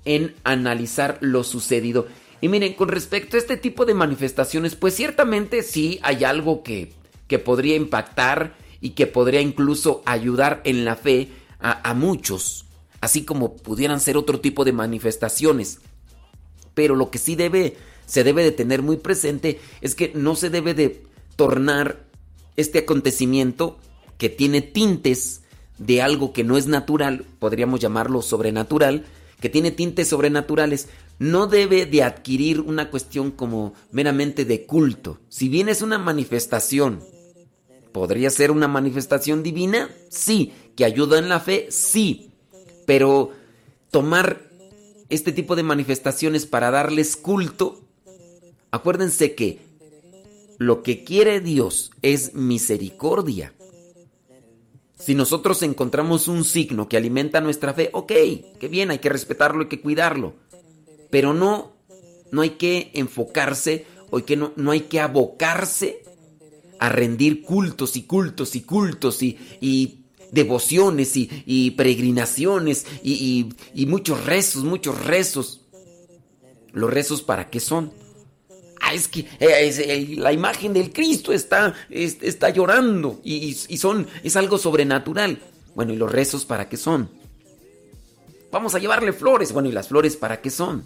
[0.06, 2.08] en analizar lo sucedido.
[2.42, 6.94] Y miren, con respecto a este tipo de manifestaciones, pues ciertamente sí hay algo que
[7.32, 11.30] que podría impactar y que podría incluso ayudar en la fe
[11.62, 12.66] a, muchos,
[13.00, 15.80] así como pudieran ser otro tipo de manifestaciones.
[16.74, 20.50] Pero lo que sí debe, se debe de tener muy presente es que no se
[20.50, 21.04] debe de
[21.38, 22.04] tornar
[22.58, 23.80] este acontecimiento
[24.18, 25.44] que tiene tintes
[25.78, 29.06] de algo que no es natural, podríamos llamarlo sobrenatural,
[29.40, 35.22] que tiene tintes sobrenaturales, no debe de adquirir una cuestión como meramente de culto.
[35.30, 37.00] Si bien es una manifestación
[37.92, 39.90] ¿Podría ser una manifestación divina?
[40.10, 40.54] Sí.
[40.76, 41.68] ¿Que ayuda en la fe?
[41.70, 42.32] Sí.
[42.86, 43.32] Pero
[43.92, 44.50] tomar
[45.10, 47.82] este tipo de manifestaciones para darles culto,
[48.72, 49.60] acuérdense que
[50.58, 53.54] lo que quiere Dios es misericordia.
[54.98, 58.12] Si nosotros encontramos un signo que alimenta nuestra fe, ok,
[58.60, 60.36] qué bien, hay que respetarlo, hay que cuidarlo.
[61.10, 61.74] Pero no,
[62.32, 66.04] no hay que enfocarse o que no, no hay que abocarse
[66.82, 70.00] a rendir cultos y cultos y cultos y,
[70.32, 73.54] devociones y, peregrinaciones y,
[73.88, 75.62] muchos rezos, muchos rezos.
[76.74, 77.94] ¿Los rezos para qué son?
[78.82, 84.36] Ah, es que eh, eh, la imagen del Cristo está, está llorando y, son, es
[84.36, 85.40] algo sobrenatural.
[85.76, 87.12] Bueno, ¿y los rezos para qué son?
[88.52, 89.54] Vamos a llevarle flores.
[89.54, 90.84] Bueno, ¿y las flores para qué son?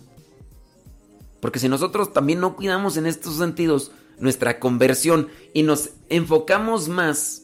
[1.39, 7.43] Porque si nosotros también no cuidamos en estos sentidos nuestra conversión y nos enfocamos más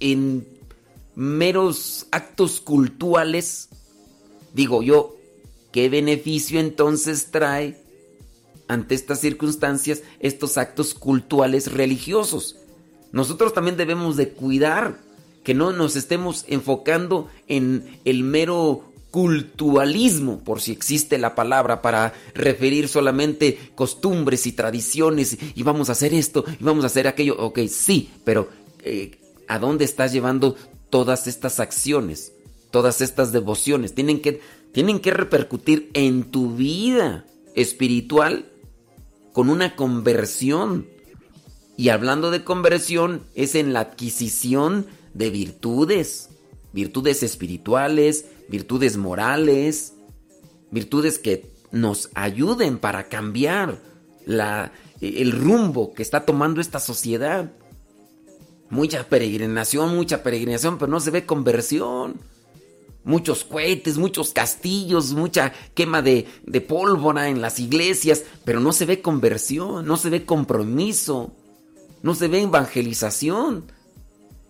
[0.00, 0.46] en
[1.14, 3.68] meros actos cultuales,
[4.52, 5.16] digo yo,
[5.72, 7.80] ¿qué beneficio entonces trae
[8.68, 12.56] ante estas circunstancias estos actos cultuales religiosos?
[13.12, 14.98] Nosotros también debemos de cuidar
[15.44, 18.84] que no nos estemos enfocando en el mero
[19.14, 25.92] cultualismo, por si existe la palabra para referir solamente costumbres y tradiciones, y vamos a
[25.92, 27.36] hacer esto, y vamos a hacer aquello.
[27.38, 28.48] Ok, sí, pero
[28.82, 29.12] eh,
[29.46, 30.56] ¿a dónde estás llevando
[30.90, 32.32] todas estas acciones,
[32.72, 33.94] todas estas devociones?
[33.94, 34.40] Tienen que,
[34.72, 38.46] tienen que repercutir en tu vida espiritual
[39.32, 40.88] con una conversión.
[41.76, 46.30] Y hablando de conversión, es en la adquisición de virtudes,
[46.72, 49.94] virtudes espirituales, virtudes morales,
[50.70, 53.80] virtudes que nos ayuden para cambiar
[54.26, 57.52] la, el rumbo que está tomando esta sociedad.
[58.70, 62.20] Mucha peregrinación, mucha peregrinación, pero no se ve conversión.
[63.04, 68.86] Muchos cohetes, muchos castillos, mucha quema de, de pólvora en las iglesias, pero no se
[68.86, 71.34] ve conversión, no se ve compromiso,
[72.02, 73.66] no se ve evangelización.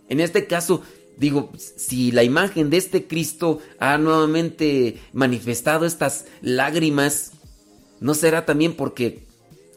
[0.09, 0.83] En este caso,
[1.17, 7.33] digo, si la imagen de este Cristo ha nuevamente manifestado estas lágrimas,
[8.01, 9.25] ¿no será también porque,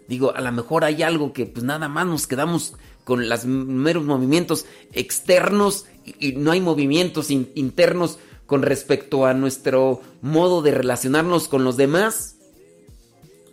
[0.07, 4.03] digo, a lo mejor hay algo que pues nada más nos quedamos con los meros
[4.03, 5.85] movimientos externos
[6.19, 12.35] y, no hay movimientos internos con respecto a nuestro modo de relacionarnos con los demás?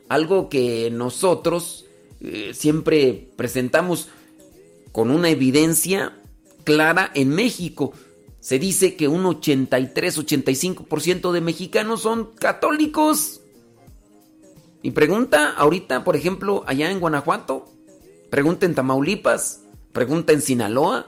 [0.09, 1.85] Algo que nosotros
[2.21, 4.09] eh, siempre presentamos
[4.93, 6.17] con una evidencia
[6.65, 7.93] clara en México.
[8.41, 13.41] Se dice que un 83-85% de mexicanos son católicos.
[14.83, 17.73] Y pregunta ahorita, por ejemplo, allá en Guanajuato,
[18.29, 19.63] pregunta en Tamaulipas,
[19.93, 21.07] pregunta en Sinaloa,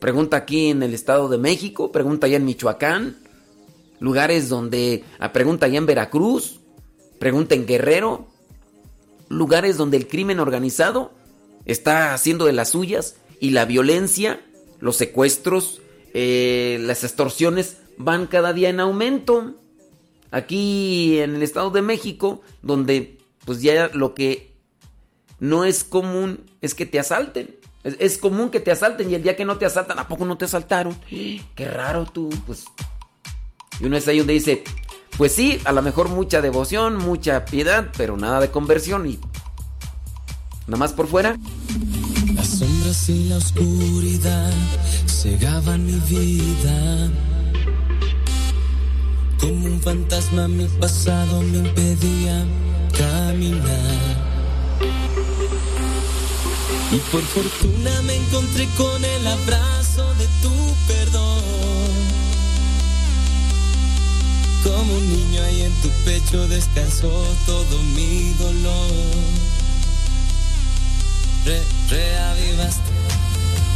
[0.00, 3.18] pregunta aquí en el Estado de México, pregunta allá en Michoacán,
[4.00, 6.58] lugares donde, ah, pregunta allá en Veracruz,
[7.20, 8.26] pregunta en Guerrero,
[9.28, 11.12] lugares donde el crimen organizado
[11.64, 14.40] está haciendo de las suyas y la violencia
[14.82, 15.80] los secuestros,
[16.12, 19.54] eh, las extorsiones van cada día en aumento.
[20.32, 24.56] Aquí en el Estado de México, donde pues ya lo que
[25.38, 27.54] no es común es que te asalten.
[27.84, 30.36] Es, común que te asalten y el día que no te asaltan, ¿a poco no
[30.36, 30.98] te asaltaron?
[31.54, 32.64] Qué raro tú, pues.
[33.78, 34.64] Y uno es ahí donde dice,
[35.16, 39.20] pues sí, a lo mejor mucha devoción, mucha piedad, pero nada de conversión y
[40.66, 41.38] nada más por fuera.
[42.92, 44.52] Las sombras y la oscuridad
[45.06, 47.10] cegaban mi vida.
[49.40, 52.44] Como un fantasma mi pasado me impedía
[52.98, 54.18] caminar.
[56.92, 60.52] Y por fortuna me encontré con el abrazo de tu
[60.86, 61.42] perdón.
[64.64, 69.51] Como un niño ahí en tu pecho descansó todo mi dolor
[71.44, 72.92] re, reavivaste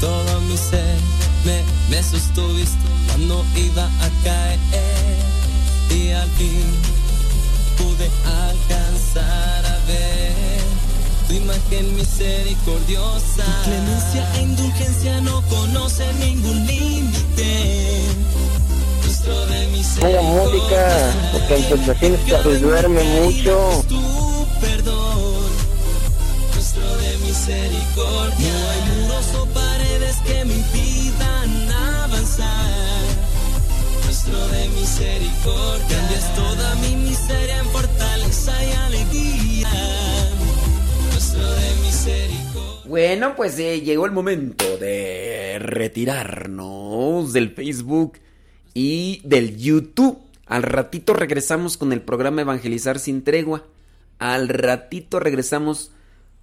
[0.01, 0.99] todo mi ser,
[1.45, 4.59] me, me sostuviste cuando iba a caer
[5.91, 6.65] y al fin
[7.79, 10.37] pude alcanzar a ver
[11.27, 13.45] tu imagen misericordiosa.
[13.45, 17.77] Tu clemencia e indulgencia no conoce ningún límite.
[20.01, 21.55] Ponga música, porque
[22.07, 23.85] en se duerme mucho.
[27.47, 28.53] Misericordia.
[28.53, 31.71] No hay muros o paredes que me impidan
[32.03, 33.05] avanzar.
[34.05, 35.99] Nuestro de misericordia.
[35.99, 39.69] Cambias toda mi miseria en fortaleza y alegría.
[41.13, 42.89] Nuestro de misericordia.
[42.89, 48.19] Bueno, pues eh, llegó el momento de retirarnos del Facebook
[48.75, 50.19] y del YouTube.
[50.47, 53.65] Al ratito regresamos con el programa Evangelizar sin tregua.
[54.19, 55.93] Al ratito regresamos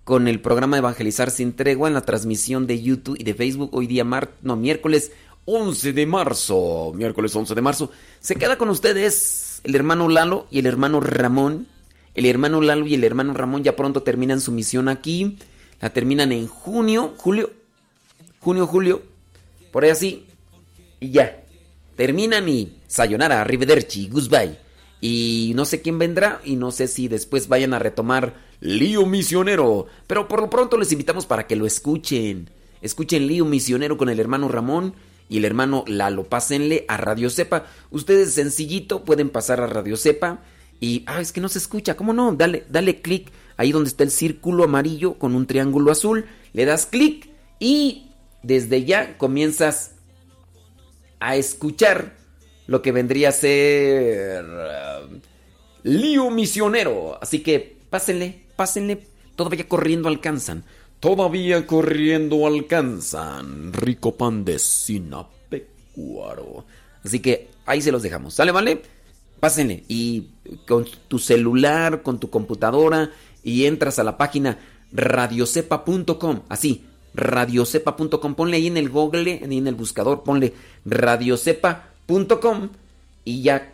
[0.04, 3.88] con el programa Evangelizar sin tregua en la transmisión de YouTube y de Facebook hoy
[3.88, 5.12] día mar no miércoles
[5.46, 7.92] 11 de marzo, miércoles 11 de marzo.
[8.20, 11.68] Se queda con ustedes el hermano Lalo y el hermano Ramón.
[12.16, 15.38] El hermano Lalo y el hermano Ramón ya pronto terminan su misión aquí.
[15.82, 17.52] La terminan en junio, julio,
[18.40, 19.04] junio, julio,
[19.72, 20.26] por ahí así.
[21.02, 21.44] Y ya.
[21.98, 24.58] Terminan y sayonara, arrivederci, goodbye.
[25.02, 29.88] Y no sé quién vendrá y no sé si después vayan a retomar Lío Misionero.
[30.08, 32.50] Pero por lo pronto les invitamos para que lo escuchen.
[32.82, 34.96] Escuchen Lío Misionero con el hermano Ramón
[35.28, 36.24] y el hermano Lalo.
[36.24, 37.66] Pásenle a Radio Cepa.
[37.92, 40.40] Ustedes sencillito pueden pasar a Radio Cepa.
[40.80, 41.96] Y, ah, es que no se escucha.
[41.98, 42.34] ¿Cómo no?
[42.34, 46.86] Dale, dale clic ahí donde está el círculo amarillo con un triángulo azul, le das
[46.86, 48.12] clic y
[48.42, 49.96] desde ya comienzas
[51.20, 52.16] a escuchar
[52.68, 55.20] lo que vendría a ser uh,
[55.84, 57.18] lío misionero.
[57.22, 60.64] Así que pásenle, pásenle, todavía corriendo alcanzan.
[61.00, 63.74] Todavía corriendo alcanzan.
[63.74, 65.44] Rico pan de sinapecuaro.
[67.04, 68.36] Así que ahí se los dejamos.
[68.36, 68.82] ¿Sale, vale?
[69.40, 69.84] Pásenle.
[69.90, 70.30] Y
[70.66, 73.12] con tu celular, con tu computadora,
[73.44, 74.60] y entras a la página
[74.94, 76.44] radiocepa.com.
[76.48, 78.36] Así, radiocepa.com.
[78.36, 80.54] Ponle ahí en el Google, en el buscador, ponle
[80.86, 82.70] radiocepa.com
[83.26, 83.74] y ya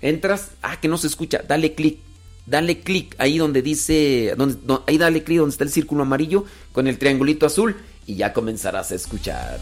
[0.00, 0.52] entras.
[0.62, 1.42] Ah, que no se escucha.
[1.46, 1.98] Dale clic.
[2.46, 4.34] Dale clic ahí donde dice.
[4.36, 8.32] Donde, ahí dale clic donde está el círculo amarillo con el triangulito azul y ya
[8.32, 9.60] comenzarás a escuchar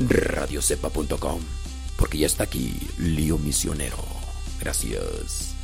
[0.00, 1.40] radiocepa.com.
[1.96, 3.98] Porque ya está aquí Lío Misionero.
[4.60, 5.54] Gracias.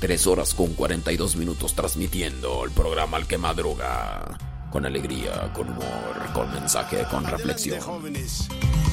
[0.00, 4.38] Tres horas con 42 minutos transmitiendo el programa Al que madruga.
[4.70, 7.80] Con alegría, con humor, con mensaje, con reflexión.
[7.80, 8.48] jóvenes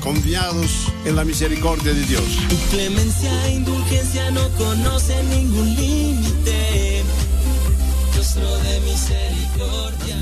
[0.05, 2.23] confiados en la misericordia de Dios.
[2.47, 7.03] Tu clemencia e indulgencia no conoce ningún límite.
[8.15, 10.17] Rostro de misericordia.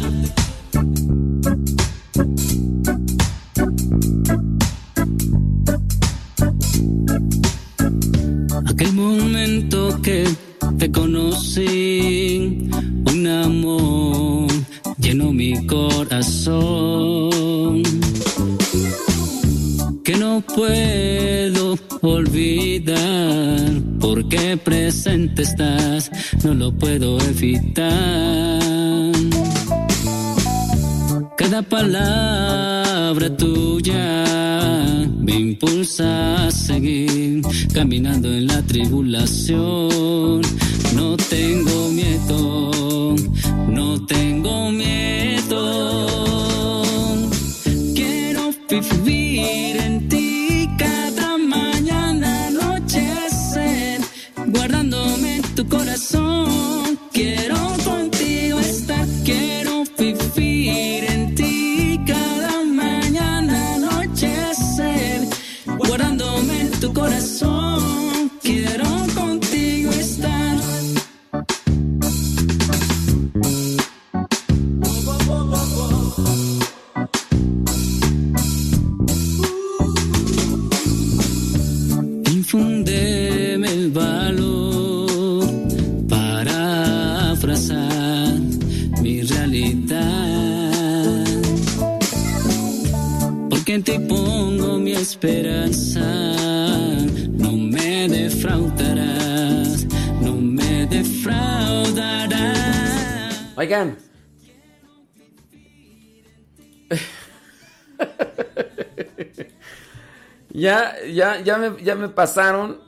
[8.66, 10.26] Aquel momento que
[10.78, 12.70] te conocí,
[16.44, 17.84] corazón
[20.04, 26.12] que no puedo olvidar porque presente estás,
[26.44, 28.62] no lo puedo evitar.
[31.38, 34.26] Cada palabra tuya
[35.20, 37.42] me impulsa a seguir
[37.74, 40.42] caminando en la tribulación.
[40.96, 43.16] No tengo miedo,
[43.70, 46.33] no tengo miedo.
[111.14, 112.80] Ya, ya, me, ya me pasaron.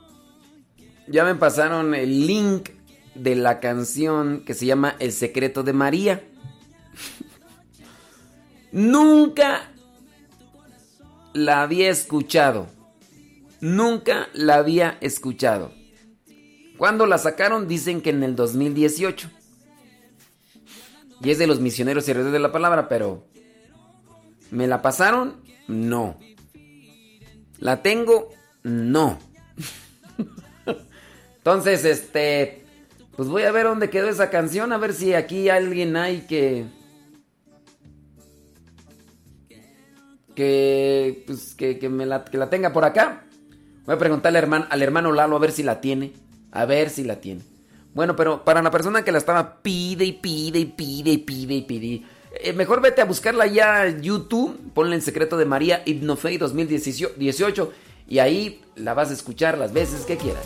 [1.07, 2.69] Ya me pasaron el link
[3.13, 6.27] de la canción que se llama El secreto de María.
[8.71, 9.71] Nunca
[11.33, 12.67] la había escuchado.
[13.61, 15.71] Nunca la había escuchado.
[16.77, 19.29] Cuando la sacaron dicen que en el 2018.
[21.21, 23.25] Y es de los misioneros y de la palabra, pero
[24.51, 25.41] ¿me la pasaron?
[25.67, 26.17] No.
[27.59, 28.29] ¿La tengo?
[28.63, 29.19] No.
[31.37, 32.65] Entonces, este,
[33.15, 36.65] pues voy a ver dónde quedó esa canción, a ver si aquí alguien hay que
[40.35, 43.23] que pues que, que me la, que la tenga por acá.
[43.85, 46.13] Voy a preguntarle al hermano, al hermano Lalo a ver si la tiene,
[46.51, 47.41] a ver si la tiene.
[47.93, 51.53] Bueno, pero para la persona que la estaba pide y pide y pide y pide
[51.53, 52.03] y pide.
[52.41, 57.73] Eh, mejor vete a buscarla ya YouTube, ponle en secreto de María Hipnofei 2018
[58.07, 60.45] y ahí la vas a escuchar las veces que quieras.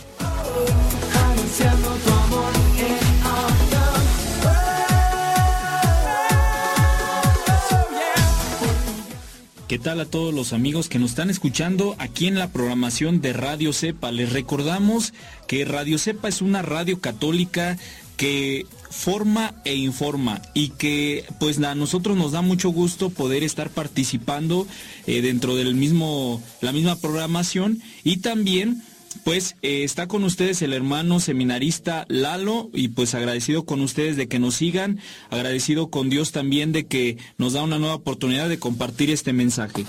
[9.70, 13.34] ¿Qué tal a todos los amigos que nos están escuchando aquí en la programación de
[13.34, 14.12] Radio Cepa?
[14.12, 15.14] Les recordamos
[15.46, 17.78] que Radio Cepa es una radio católica
[18.20, 23.70] que forma e informa y que pues a nosotros nos da mucho gusto poder estar
[23.70, 24.68] participando
[25.08, 28.84] eh, dentro del mismo la misma programación y también
[29.24, 34.28] pues eh, está con ustedes el hermano seminarista Lalo y pues agradecido con ustedes de
[34.28, 35.00] que nos sigan,
[35.30, 39.86] agradecido con Dios también de que nos da una nueva oportunidad de compartir este mensaje.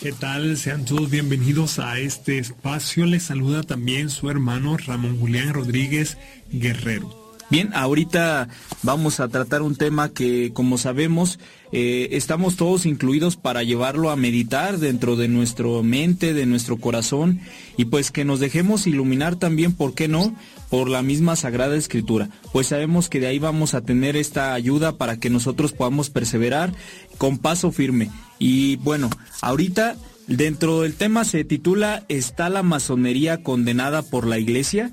[0.00, 0.56] ¿Qué tal?
[0.56, 3.06] Sean todos bienvenidos a este espacio.
[3.06, 6.16] Les saluda también su hermano Ramón Julián Rodríguez
[6.52, 7.21] Guerrero.
[7.52, 8.48] Bien, ahorita
[8.82, 11.38] vamos a tratar un tema que, como sabemos,
[11.70, 17.40] eh, estamos todos incluidos para llevarlo a meditar dentro de nuestra mente, de nuestro corazón,
[17.76, 20.34] y pues que nos dejemos iluminar también, ¿por qué no?,
[20.70, 22.30] por la misma Sagrada Escritura.
[22.54, 26.72] Pues sabemos que de ahí vamos a tener esta ayuda para que nosotros podamos perseverar
[27.18, 28.10] con paso firme.
[28.38, 29.10] Y bueno,
[29.42, 34.92] ahorita dentro del tema se titula ¿Está la masonería condenada por la iglesia?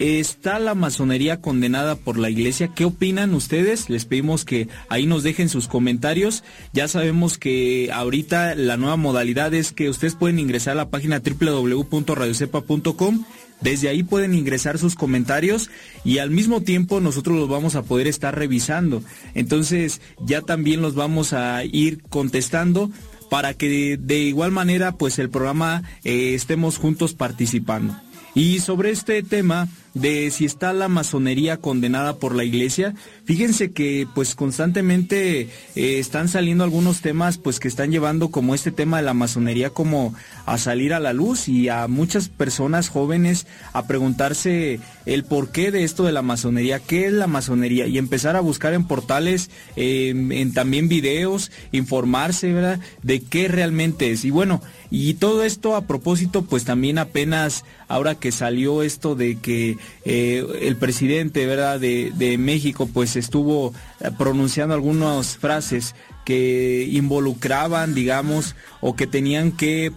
[0.00, 2.70] ¿Está la masonería condenada por la iglesia?
[2.72, 3.90] ¿Qué opinan ustedes?
[3.90, 6.44] Les pedimos que ahí nos dejen sus comentarios.
[6.72, 11.20] Ya sabemos que ahorita la nueva modalidad es que ustedes pueden ingresar a la página
[11.20, 13.24] www.radiocepa.com.
[13.60, 15.68] Desde ahí pueden ingresar sus comentarios
[16.04, 19.02] y al mismo tiempo nosotros los vamos a poder estar revisando.
[19.34, 22.88] Entonces ya también los vamos a ir contestando
[23.30, 27.96] para que de, igual manera pues el programa eh, estemos juntos participando.
[28.34, 29.66] Y sobre este tema
[30.00, 32.94] de si está la masonería condenada por la iglesia,
[33.24, 38.70] fíjense que pues constantemente eh, están saliendo algunos temas pues que están llevando como este
[38.72, 40.14] tema de la masonería como
[40.46, 45.84] a salir a la luz y a muchas personas jóvenes a preguntarse el porqué de
[45.84, 50.52] esto de la masonería, qué es la masonería y empezar a buscar en portales, en
[50.52, 52.80] también videos, informarse, ¿verdad?
[53.02, 54.24] De qué realmente es.
[54.24, 59.36] Y bueno, y todo esto a propósito pues también apenas ahora que salió esto de
[59.36, 61.80] que eh, el presidente ¿verdad?
[61.80, 65.94] De, México pues estuvo eh, pronunciando algunas frases
[66.24, 69.90] que involucraban, digamos, o que tenían que,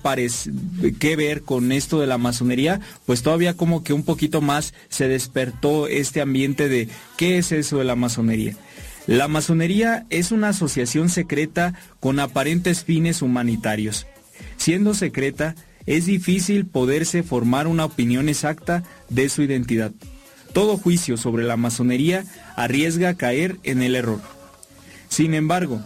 [0.97, 5.09] que ver con esto de la masonería, pues todavía como que un poquito más se
[5.09, 6.87] despertó este ambiente de
[7.17, 8.55] qué es eso de la masonería.
[9.07, 14.07] La masonería es una asociación secreta con aparentes fines humanitarios.
[14.57, 19.91] Siendo secreta, es difícil poderse formar una opinión exacta de su identidad.
[20.53, 24.21] Todo juicio sobre la masonería arriesga caer en el error.
[25.09, 25.81] Sin embargo,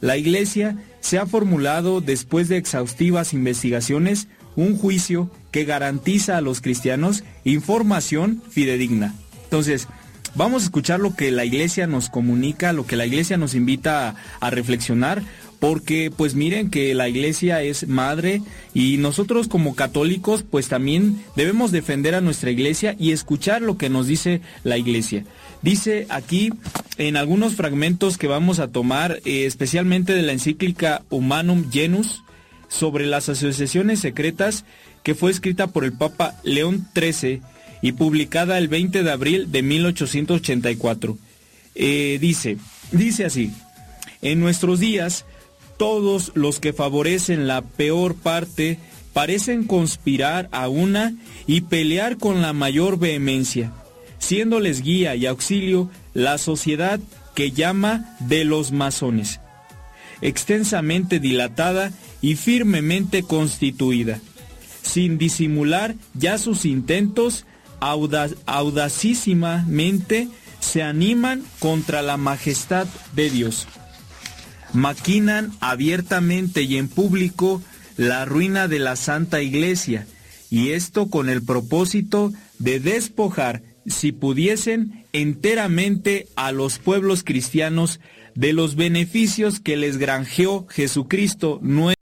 [0.00, 6.60] la Iglesia se ha formulado después de exhaustivas investigaciones un juicio que garantiza a los
[6.60, 9.14] cristianos información fidedigna.
[9.44, 9.88] Entonces,
[10.34, 14.08] vamos a escuchar lo que la Iglesia nos comunica, lo que la Iglesia nos invita
[14.08, 15.22] a, a reflexionar
[15.62, 18.42] porque pues miren que la iglesia es madre
[18.74, 23.88] y nosotros como católicos pues también debemos defender a nuestra iglesia y escuchar lo que
[23.88, 25.24] nos dice la iglesia.
[25.62, 26.50] Dice aquí
[26.98, 32.24] en algunos fragmentos que vamos a tomar, eh, especialmente de la encíclica Humanum Genus,
[32.66, 34.64] sobre las asociaciones secretas
[35.04, 37.40] que fue escrita por el Papa León XIII
[37.82, 41.18] y publicada el 20 de abril de 1884.
[41.76, 42.56] Eh, dice,
[42.90, 43.52] dice así,
[44.22, 45.24] en nuestros días
[45.76, 48.78] todos los que favorecen la peor parte
[49.12, 51.14] parecen conspirar a una
[51.46, 53.72] y pelear con la mayor vehemencia,
[54.18, 57.00] siéndoles guía y auxilio la sociedad
[57.34, 59.40] que llama de los masones,
[60.20, 64.20] extensamente dilatada y firmemente constituida,
[64.82, 67.44] sin disimular ya sus intentos,
[67.80, 70.28] audacísimamente
[70.60, 73.66] se animan contra la majestad de Dios
[74.72, 77.62] maquinan abiertamente y en público
[77.96, 80.06] la ruina de la Santa Iglesia,
[80.50, 88.00] y esto con el propósito de despojar, si pudiesen, enteramente a los pueblos cristianos
[88.34, 91.58] de los beneficios que les granjeó Jesucristo